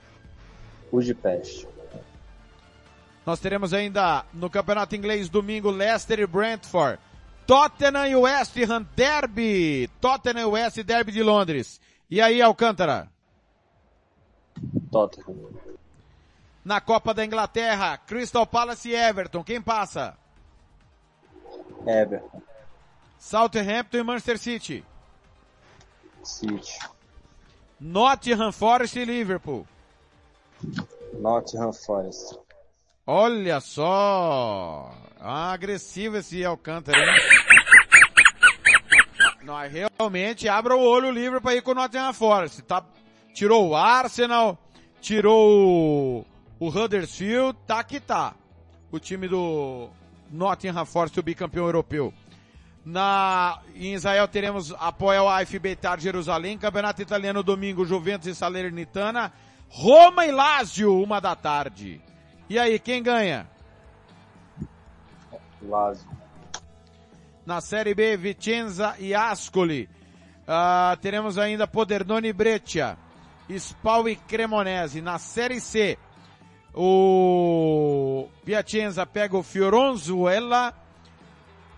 Ujipeste. 0.91 1.67
Nós 3.25 3.39
teremos 3.39 3.73
ainda 3.73 4.23
no 4.31 4.47
Campeonato 4.47 4.95
Inglês 4.95 5.29
domingo 5.29 5.71
Leicester 5.71 6.19
e 6.19 6.27
Brentford. 6.27 6.99
Tottenham 7.47 8.05
e 8.05 8.15
West 8.15 8.55
Ham 8.69 8.85
Derby. 8.95 9.89
Tottenham 9.99 10.41
e 10.41 10.45
West 10.45 10.77
Derby 10.83 11.11
de 11.11 11.23
Londres. 11.23 11.81
E 12.07 12.21
aí, 12.21 12.39
Alcântara? 12.39 13.09
Tottenham. 14.91 15.49
Na 16.63 16.79
Copa 16.79 17.15
da 17.15 17.25
Inglaterra, 17.25 17.97
Crystal 17.97 18.45
Palace 18.45 18.89
e 18.89 18.95
Everton. 18.95 19.43
Quem 19.43 19.59
passa? 19.59 20.15
Everton. 21.87 22.48
Southampton 23.19 23.97
e 23.97 24.03
Manchester 24.03 24.39
City. 24.39 24.83
City. 26.23 26.79
Nottingham 27.79 28.51
Forest 28.51 28.97
e 28.97 29.05
Liverpool. 29.05 29.67
Nottingham 31.13 31.73
Forest. 31.73 32.39
Olha 33.05 33.59
só! 33.59 34.93
Ah, 35.19 35.51
agressivo 35.51 36.17
esse 36.17 36.43
Alcântara, 36.45 36.97
hein? 36.97 37.07
Nós 39.43 39.71
realmente 39.71 40.47
abra 40.47 40.75
o 40.75 40.81
olho 40.81 41.11
livre 41.11 41.41
para 41.41 41.55
ir 41.55 41.61
com 41.61 41.71
o 41.71 41.75
Nottingham 41.75 42.13
Forest. 42.13 42.61
Tá, 42.61 42.85
tirou 43.33 43.69
o 43.69 43.75
Arsenal, 43.75 44.57
tirou 45.01 46.25
o, 46.59 46.65
o 46.65 46.69
Huddersfield, 46.69 47.57
tá 47.67 47.83
que 47.83 47.99
tá. 47.99 48.35
O 48.91 48.99
time 48.99 49.27
do 49.27 49.89
Nottingham 50.31 50.85
Forest, 50.85 51.19
o 51.19 51.23
bicampeão 51.23 51.65
europeu. 51.65 52.13
Na, 52.85 53.59
em 53.75 53.93
Israel 53.93 54.27
teremos 54.27 54.73
Apoel 54.79 55.27
AFB 55.27 55.75
Tar 55.75 55.99
Jerusalém, 55.99 56.57
Campeonato 56.57 57.01
Italiano 57.01 57.43
domingo, 57.43 57.85
Juventus 57.85 58.27
e 58.27 58.35
Salernitana, 58.35 59.31
Roma 59.67 60.25
e 60.25 60.31
Lazio, 60.31 61.01
uma 61.01 61.19
da 61.19 61.35
tarde. 61.35 62.01
E 62.49 62.57
aí, 62.57 62.79
quem 62.79 63.03
ganha? 63.03 63.47
Lazio. 65.61 66.09
Na 67.45 67.61
Série 67.61 67.93
B, 67.93 68.17
Vicenza 68.17 68.95
e 68.97 69.13
Ascoli. 69.13 69.89
Uh, 70.47 70.97
teremos 70.97 71.37
ainda 71.37 71.67
Podernone 71.67 72.29
e 72.29 72.33
Breccia. 72.33 72.97
Spal 73.49 74.07
e 74.09 74.15
Cremonese. 74.15 75.01
Na 75.01 75.19
Série 75.19 75.59
C, 75.59 75.97
o 76.73 78.27
Piacenza 78.45 79.05
pega 79.05 79.37
o 79.37 79.43
Fioronzuela. 79.43 80.73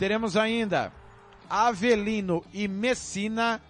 Teremos 0.02 0.36
ainda 0.36 0.92
Avelino 1.48 2.44
e 2.52 2.68
Messina. 2.68 3.62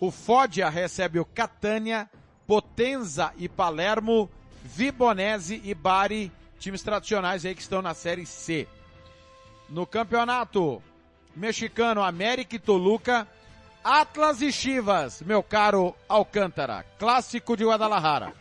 O 0.00 0.10
Foggia 0.10 0.70
recebe 0.70 1.20
o 1.20 1.24
Catania. 1.26 2.08
Potenza 2.46 3.30
e 3.36 3.46
Palermo. 3.46 4.30
Vibonese 4.64 5.60
e 5.62 5.74
Bari, 5.74 6.32
times 6.58 6.82
tradicionais 6.82 7.44
aí 7.44 7.54
que 7.54 7.60
estão 7.60 7.82
na 7.82 7.92
Série 7.92 8.24
C. 8.24 8.66
No 9.68 9.86
campeonato 9.86 10.82
mexicano, 11.36 12.02
América 12.02 12.56
e 12.56 12.58
Toluca, 12.58 13.28
Atlas 13.84 14.40
e 14.40 14.50
Chivas, 14.50 15.20
meu 15.20 15.42
caro 15.42 15.94
Alcântara, 16.08 16.86
clássico 16.98 17.54
de 17.54 17.66
Guadalajara. 17.66 18.32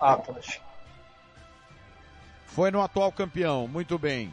Atlas. 0.00 0.58
Foi 2.46 2.70
no 2.70 2.80
atual 2.80 3.12
campeão, 3.12 3.68
muito 3.68 3.98
bem. 3.98 4.32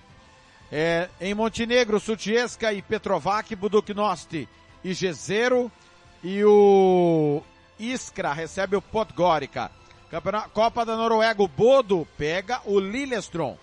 É, 0.72 1.10
em 1.19 1.34
Montenegro, 1.34 1.99
Sutjeska 1.99 2.72
e 2.72 2.81
Petrovac, 2.81 3.53
Buduknosti 3.56 4.48
e 4.84 4.93
Jezero. 4.93 5.69
E 6.23 6.43
o 6.45 7.41
Iskra 7.77 8.31
recebe 8.31 8.76
o 8.76 8.81
Podgorica. 8.81 9.69
Campeonato, 10.10 10.49
Copa 10.52 10.85
da 10.85 10.95
Noruega, 10.95 11.41
o 11.41 11.48
Bodo 11.48 12.07
pega 12.18 12.61
o 12.65 12.80
Lillestrøm. 12.80 13.56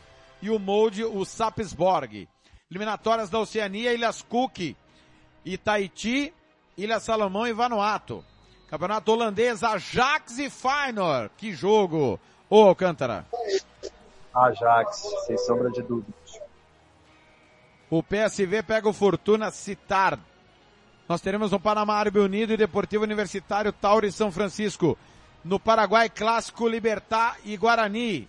E 0.43 0.51
o 0.51 0.59
Molde, 0.59 1.05
o 1.05 1.25
Sapsborg. 1.25 2.29
Eliminatórias 2.71 3.31
da 3.31 3.39
Oceania, 3.39 3.95
Ilhas 3.95 4.21
Cook 4.23 4.77
e 5.45 5.57
Tahiti, 5.57 6.35
Ilha 6.77 7.01
Salomão 7.01 7.47
e 7.47 7.53
Vanuatu. 7.53 8.23
Campeonato 8.69 9.11
holandês, 9.13 9.65
Ajax 9.65 10.39
e 10.39 10.51
Feyenoord. 10.51 11.31
Que 11.39 11.53
jogo! 11.53 12.21
Ô, 12.51 12.65
Alcântara. 12.65 13.27
Ajax, 14.35 15.11
sem 15.27 15.39
sombra 15.39 15.71
de 15.71 15.83
dúvidas. 15.83 16.48
O 17.91 18.03
PSV 18.03 18.63
pega 18.63 18.89
o 18.89 18.93
Fortuna 18.93 19.51
Citar. 19.51 20.19
Nós 21.09 21.23
teremos 21.23 21.53
no 21.53 21.59
Panamá 21.59 21.95
Árabe 21.95 22.19
Unido 22.19 22.53
e 22.53 22.57
Deportivo 22.57 23.05
Universitário 23.05 23.73
Tauro 23.73 24.07
e 24.07 24.13
São 24.13 24.31
Francisco. 24.31 24.99
No 25.43 25.59
Paraguai, 25.59 26.11
Clássico 26.11 26.69
Libertar 26.69 27.39
e 27.45 27.57
Guarani. 27.57 28.29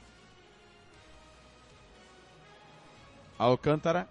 Alcântara. 3.38 4.08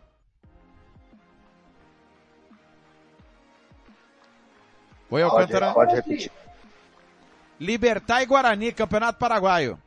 Oi, 5.11 5.23
Alcântara. 5.23 5.73
Pode, 5.73 5.89
pode 5.89 5.95
repetir. 5.97 6.33
Libertar 7.59 8.23
e 8.23 8.27
Guarani, 8.27 8.73
Campeonato 8.73 9.19
Paraguaio. 9.19 9.79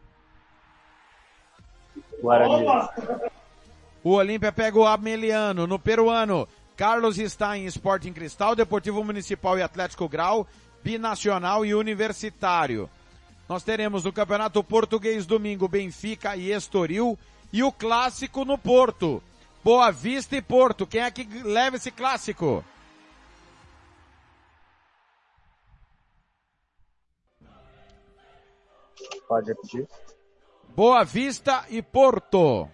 Guarani. 2.20 2.66
O 4.04 4.12
Olímpia 4.12 4.52
pega 4.52 4.80
o 4.80 4.86
Ameliano. 4.86 5.68
No 5.68 5.78
peruano, 5.78 6.48
Carlos 6.76 7.20
está 7.20 7.58
em 7.58 7.66
Sporting 7.66 8.14
Cristal, 8.14 8.56
Deportivo 8.56 9.04
Municipal 9.04 9.58
e 9.58 9.62
Atlético 9.62 10.10
Grau, 10.10 10.48
Binacional 10.84 11.66
e 11.66 11.76
Universitário. 11.76 12.90
Nós 13.48 13.64
teremos 13.64 14.04
no 14.04 14.14
Campeonato 14.14 14.64
Português 14.64 15.26
domingo 15.26 15.68
Benfica 15.68 16.36
e 16.36 16.52
Estoril 16.52 17.20
e 17.54 17.62
o 17.64 17.72
clássico 17.72 18.44
no 18.46 18.58
Porto. 18.58 19.22
Boa 19.64 19.92
Vista 19.92 20.36
e 20.36 20.42
Porto. 20.42 20.88
Quem 20.88 21.02
é 21.02 21.12
que 21.12 21.24
leva 21.44 21.76
esse 21.76 21.92
clássico? 21.92 22.66
Pode 29.28 29.50
repetir. 29.50 29.88
Boa 30.76 31.04
Vista 31.04 31.66
e 31.70 31.82
Porto. 31.82 32.68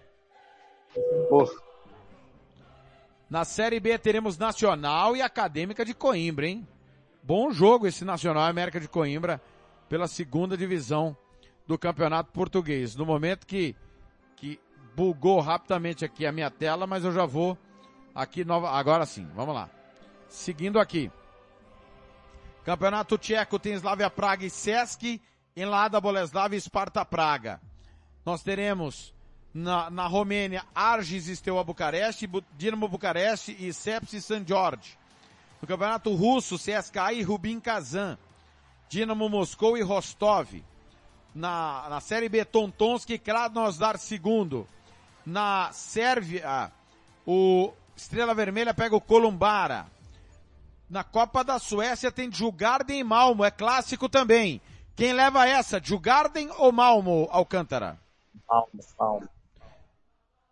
Na 3.29 3.43
Série 3.43 3.79
B 3.79 3.97
teremos 3.97 4.37
Nacional 4.37 5.15
e 5.15 5.21
Acadêmica 5.21 5.83
de 5.83 5.93
Coimbra, 5.93 6.47
hein? 6.47 6.67
Bom 7.21 7.51
jogo 7.51 7.85
esse 7.85 8.05
Nacional 8.05 8.43
América 8.43 8.79
de 8.79 8.87
Coimbra 8.87 9.41
pela 9.89 10.07
segunda 10.07 10.55
divisão 10.55 11.15
do 11.67 11.77
Campeonato 11.77 12.31
Português. 12.31 12.95
No 12.95 13.05
momento 13.05 13.45
que, 13.45 13.75
que 14.37 14.59
bugou 14.95 15.41
rapidamente 15.41 16.05
aqui 16.05 16.25
a 16.25 16.31
minha 16.31 16.49
tela, 16.49 16.87
mas 16.87 17.03
eu 17.03 17.11
já 17.11 17.25
vou 17.25 17.57
aqui 18.15 18.45
nova, 18.45 18.69
agora 18.71 19.05
sim, 19.05 19.27
vamos 19.35 19.53
lá. 19.53 19.69
Seguindo 20.29 20.79
aqui. 20.79 21.11
Campeonato 22.63 23.17
Tcheco 23.17 23.59
tem 23.59 23.73
Slavia 23.73 24.09
Praga 24.09 24.45
e 24.45 24.49
Sesc, 24.49 25.21
em 25.55 25.65
Lada 25.65 25.99
Boleslav 25.99 26.53
e 26.53 26.61
Sparta 26.61 27.03
Praga. 27.03 27.61
Nós 28.25 28.41
teremos 28.41 29.13
na, 29.53 29.89
na 29.89 30.07
Romênia 30.07 30.63
Argis 30.73 31.25
Steaua 31.37 31.63
Bucareste, 31.63 32.29
Dinamo 32.57 32.87
Bucareste 32.87 33.55
e 33.59 33.73
Sepsi 33.73 34.21
San 34.21 34.45
Jorge. 34.45 34.97
No 35.61 35.67
Campeonato 35.67 36.13
Russo, 36.13 36.57
CSKA 36.57 37.13
e 37.13 37.23
Rubin 37.23 37.59
Kazan. 37.59 38.17
Dinamo 38.89 39.27
Moscou 39.27 39.77
e 39.77 39.81
Rostov. 39.81 40.63
Na, 41.33 41.87
na 41.89 41.99
Série 41.99 42.29
B, 42.29 42.45
Tontonski 42.45 43.13
e 43.13 43.19
Krasnodar 43.19 43.97
segundo. 43.97 44.67
Na 45.25 45.71
Sérvia, 45.73 46.71
o 47.25 47.73
Estrela 47.95 48.33
Vermelha 48.33 48.73
pega 48.73 48.95
o 48.95 49.01
Columbara. 49.01 49.87
Na 50.89 51.03
Copa 51.03 51.43
da 51.43 51.59
Suécia 51.59 52.11
tem 52.11 52.31
Jugarden 52.31 52.99
e 52.99 53.03
Malmo, 53.03 53.43
é 53.43 53.51
clássico 53.51 54.07
também. 54.07 54.61
Quem 54.95 55.11
leva 55.11 55.47
essa, 55.47 55.81
Jugarden 55.83 56.49
ou 56.57 56.71
Malmo, 56.71 57.27
Alcântara? 57.29 57.99
Malmo, 58.47 58.69
Malmo. 58.97 59.29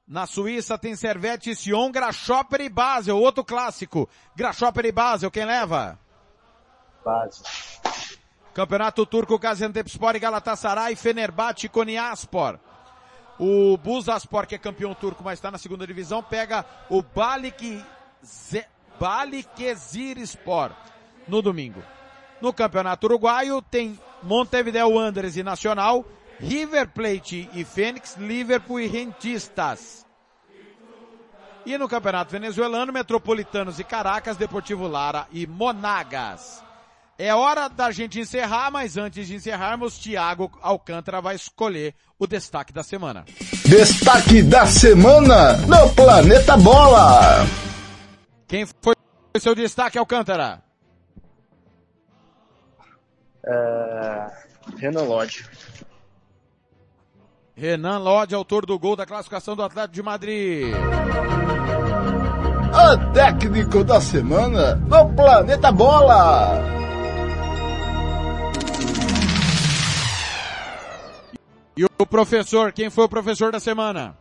Na 0.08 0.28
Suíça 0.28 0.78
tem 0.78 0.96
Servette 0.96 1.56
Sion, 1.56 1.92
Grasshopper 1.92 2.62
e 2.62 2.70
Basel, 2.70 3.18
outro 3.18 3.44
clássico. 3.44 4.08
Grasshopper 4.36 4.86
e 4.86 4.92
Basel, 4.92 5.32
quem 5.32 5.46
leva? 5.46 5.98
Basel. 7.04 7.44
Campeonato 8.54 9.06
Turco, 9.06 9.38
Gaziantepspor 9.40 10.16
e 10.16 10.20
Galatasaray, 10.20 10.96
Fenerbahçe 10.96 11.66
e 11.66 11.70
Konyaspor. 11.70 12.60
O 13.40 13.76
Buzaspor, 13.78 14.46
que 14.48 14.56
é 14.56 14.58
campeão 14.58 14.94
turco, 14.94 15.24
mas 15.24 15.40
está 15.40 15.52
na 15.52 15.58
segunda 15.58 15.86
divisão, 15.86 16.24
pega 16.24 16.64
o 16.90 17.02
Balik 17.02 17.84
Balikesirspor 19.00 20.72
no 21.28 21.42
domingo. 21.42 21.84
No 22.40 22.54
Campeonato 22.54 23.08
Uruguaio 23.08 23.62
tem 23.62 24.00
Montevideo 24.24 24.90
Wanderers 24.90 25.36
e 25.36 25.44
Nacional, 25.44 26.06
River 26.40 26.88
Plate 26.90 27.50
e 27.54 27.64
Fênix, 27.64 28.16
Liverpool 28.18 28.80
e 28.80 28.88
Rentistas. 28.88 30.06
E 31.66 31.78
no 31.78 31.88
Campeonato 31.88 32.32
Venezuelano, 32.32 32.94
Metropolitanos 32.94 33.80
e 33.80 33.84
Caracas, 33.84 34.38
Deportivo 34.38 34.88
Lara 34.88 35.28
e 35.32 35.48
Monagas. 35.48 36.64
É 37.18 37.34
hora 37.34 37.70
da 37.70 37.92
gente 37.92 38.20
encerrar, 38.20 38.70
mas 38.70 38.98
antes 38.98 39.28
de 39.28 39.36
encerrarmos, 39.36 39.98
Thiago 39.98 40.52
Alcântara 40.62 41.22
vai 41.22 41.36
escolher 41.36 41.96
o 42.20 42.28
destaque 42.28 42.74
da 42.74 42.84
semana. 42.84 43.24
Destaque 43.66 44.44
da 44.44 44.66
semana 44.66 45.54
no 45.66 45.96
Planeta 45.96 46.58
Bola. 46.58 47.46
Quem 48.48 48.66
foi 48.66 48.94
o 49.36 49.40
seu 49.40 49.56
destaque, 49.56 49.98
Alcântara? 49.98 50.62
É... 53.48 54.28
Renan 54.78 55.04
Lodge. 55.04 55.46
Renan 57.58 58.00
Lodge, 58.00 58.36
autor 58.36 58.66
do 58.66 58.78
gol 58.78 58.98
da 58.98 59.06
classificação 59.06 59.56
do 59.56 59.64
Atlético 59.64 59.94
de 59.94 60.04
Madrid. 60.04 60.76
O 62.74 63.14
técnico 63.14 63.82
da 63.82 64.02
semana 64.02 64.76
no 64.76 65.16
Planeta 65.16 65.72
Bola. 65.72 66.60
E 71.78 71.86
o 71.86 72.06
professor, 72.06 72.74
quem 72.74 72.90
foi 72.90 73.06
o 73.06 73.10
professor 73.10 73.54
da 73.54 73.60
semana? 73.62 74.18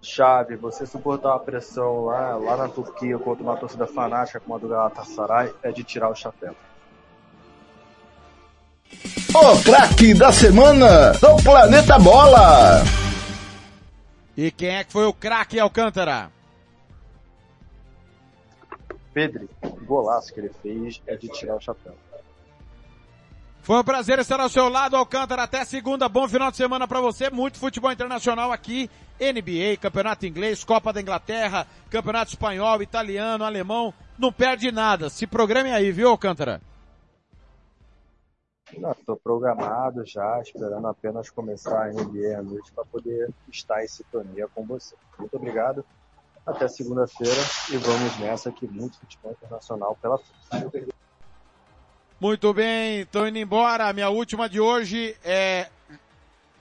Chave, 0.00 0.54
você 0.54 0.86
suportar 0.86 1.34
a 1.34 1.38
pressão 1.40 2.04
lá, 2.04 2.36
lá 2.36 2.56
na 2.56 2.68
Turquia 2.68 3.18
contra 3.18 3.42
uma 3.42 3.56
torcida 3.56 3.88
fanática 3.88 4.38
como 4.38 4.54
a 4.54 4.58
do 4.58 4.68
Galatasaray 4.68 5.52
é 5.64 5.72
de 5.72 5.82
tirar 5.82 6.10
o 6.10 6.14
chapéu. 6.14 6.54
O 9.40 9.62
craque 9.62 10.14
da 10.14 10.32
semana 10.32 11.12
do 11.12 11.42
Planeta 11.44 11.96
Bola. 11.96 12.82
E 14.36 14.50
quem 14.50 14.70
é 14.70 14.82
que 14.82 14.92
foi 14.92 15.06
o 15.06 15.12
craque 15.12 15.60
Alcântara? 15.60 16.30
Pedro, 19.14 19.48
o 19.62 19.84
golaço 19.84 20.34
que 20.34 20.40
ele 20.40 20.50
fez 20.60 21.00
é 21.06 21.16
de 21.16 21.28
tirar 21.28 21.54
o 21.54 21.60
chapéu. 21.60 21.94
Foi 23.62 23.76
um 23.78 23.84
prazer 23.84 24.18
estar 24.18 24.40
ao 24.40 24.48
seu 24.48 24.68
lado, 24.68 24.96
Alcântara. 24.96 25.44
Até 25.44 25.64
segunda. 25.64 26.08
Bom 26.08 26.26
final 26.28 26.50
de 26.50 26.56
semana 26.56 26.88
para 26.88 27.00
você. 27.00 27.30
Muito 27.30 27.58
futebol 27.58 27.92
internacional 27.92 28.50
aqui. 28.50 28.90
NBA, 29.20 29.76
Campeonato 29.80 30.26
Inglês, 30.26 30.64
Copa 30.64 30.92
da 30.92 31.00
Inglaterra, 31.00 31.66
Campeonato 31.90 32.32
Espanhol, 32.32 32.82
Italiano, 32.82 33.44
Alemão. 33.44 33.94
Não 34.18 34.32
perde 34.32 34.72
nada. 34.72 35.08
Se 35.08 35.28
programe 35.28 35.70
aí, 35.70 35.92
viu, 35.92 36.08
Alcântara? 36.08 36.60
Estou 38.72 39.16
programado 39.16 40.04
já, 40.04 40.40
esperando 40.40 40.86
apenas 40.86 41.30
começar 41.30 41.86
a 41.86 41.92
NBA 41.92 42.38
à 42.38 42.42
noite 42.42 42.70
para 42.72 42.84
poder 42.84 43.32
estar 43.50 43.82
em 43.82 43.88
sintonia 43.88 44.46
com 44.54 44.64
você. 44.66 44.94
Muito 45.18 45.36
obrigado. 45.36 45.84
Até 46.46 46.68
segunda-feira 46.68 47.40
e 47.70 47.76
vamos 47.76 48.18
nessa 48.18 48.50
que 48.50 48.66
muito 48.66 48.98
futebol 48.98 49.32
internacional 49.32 49.96
pela 50.00 50.18
frente. 50.18 50.88
Muito 52.20 52.52
bem, 52.52 53.00
estou 53.00 53.28
indo 53.28 53.38
embora. 53.38 53.92
Minha 53.92 54.10
última 54.10 54.48
de 54.48 54.60
hoje 54.60 55.16
é 55.24 55.68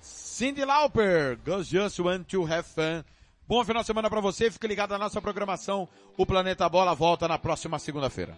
Cindy 0.02 0.64
Lauper. 0.64 1.38
Girls 1.44 1.70
just 1.70 2.00
want 2.00 2.28
to 2.28 2.44
have 2.46 2.64
fun. 2.64 3.04
Bom 3.48 3.64
final 3.64 3.82
de 3.82 3.88
semana 3.88 4.10
para 4.10 4.20
você. 4.20 4.52
Fique 4.52 4.68
ligado 4.68 4.92
na 4.92 4.98
nossa 4.98 5.22
programação. 5.22 5.88
O 6.18 6.26
Planeta 6.26 6.68
Bola 6.68 6.94
volta 6.94 7.28
na 7.28 7.40
próxima 7.40 7.80
segunda-feira. 7.80 8.38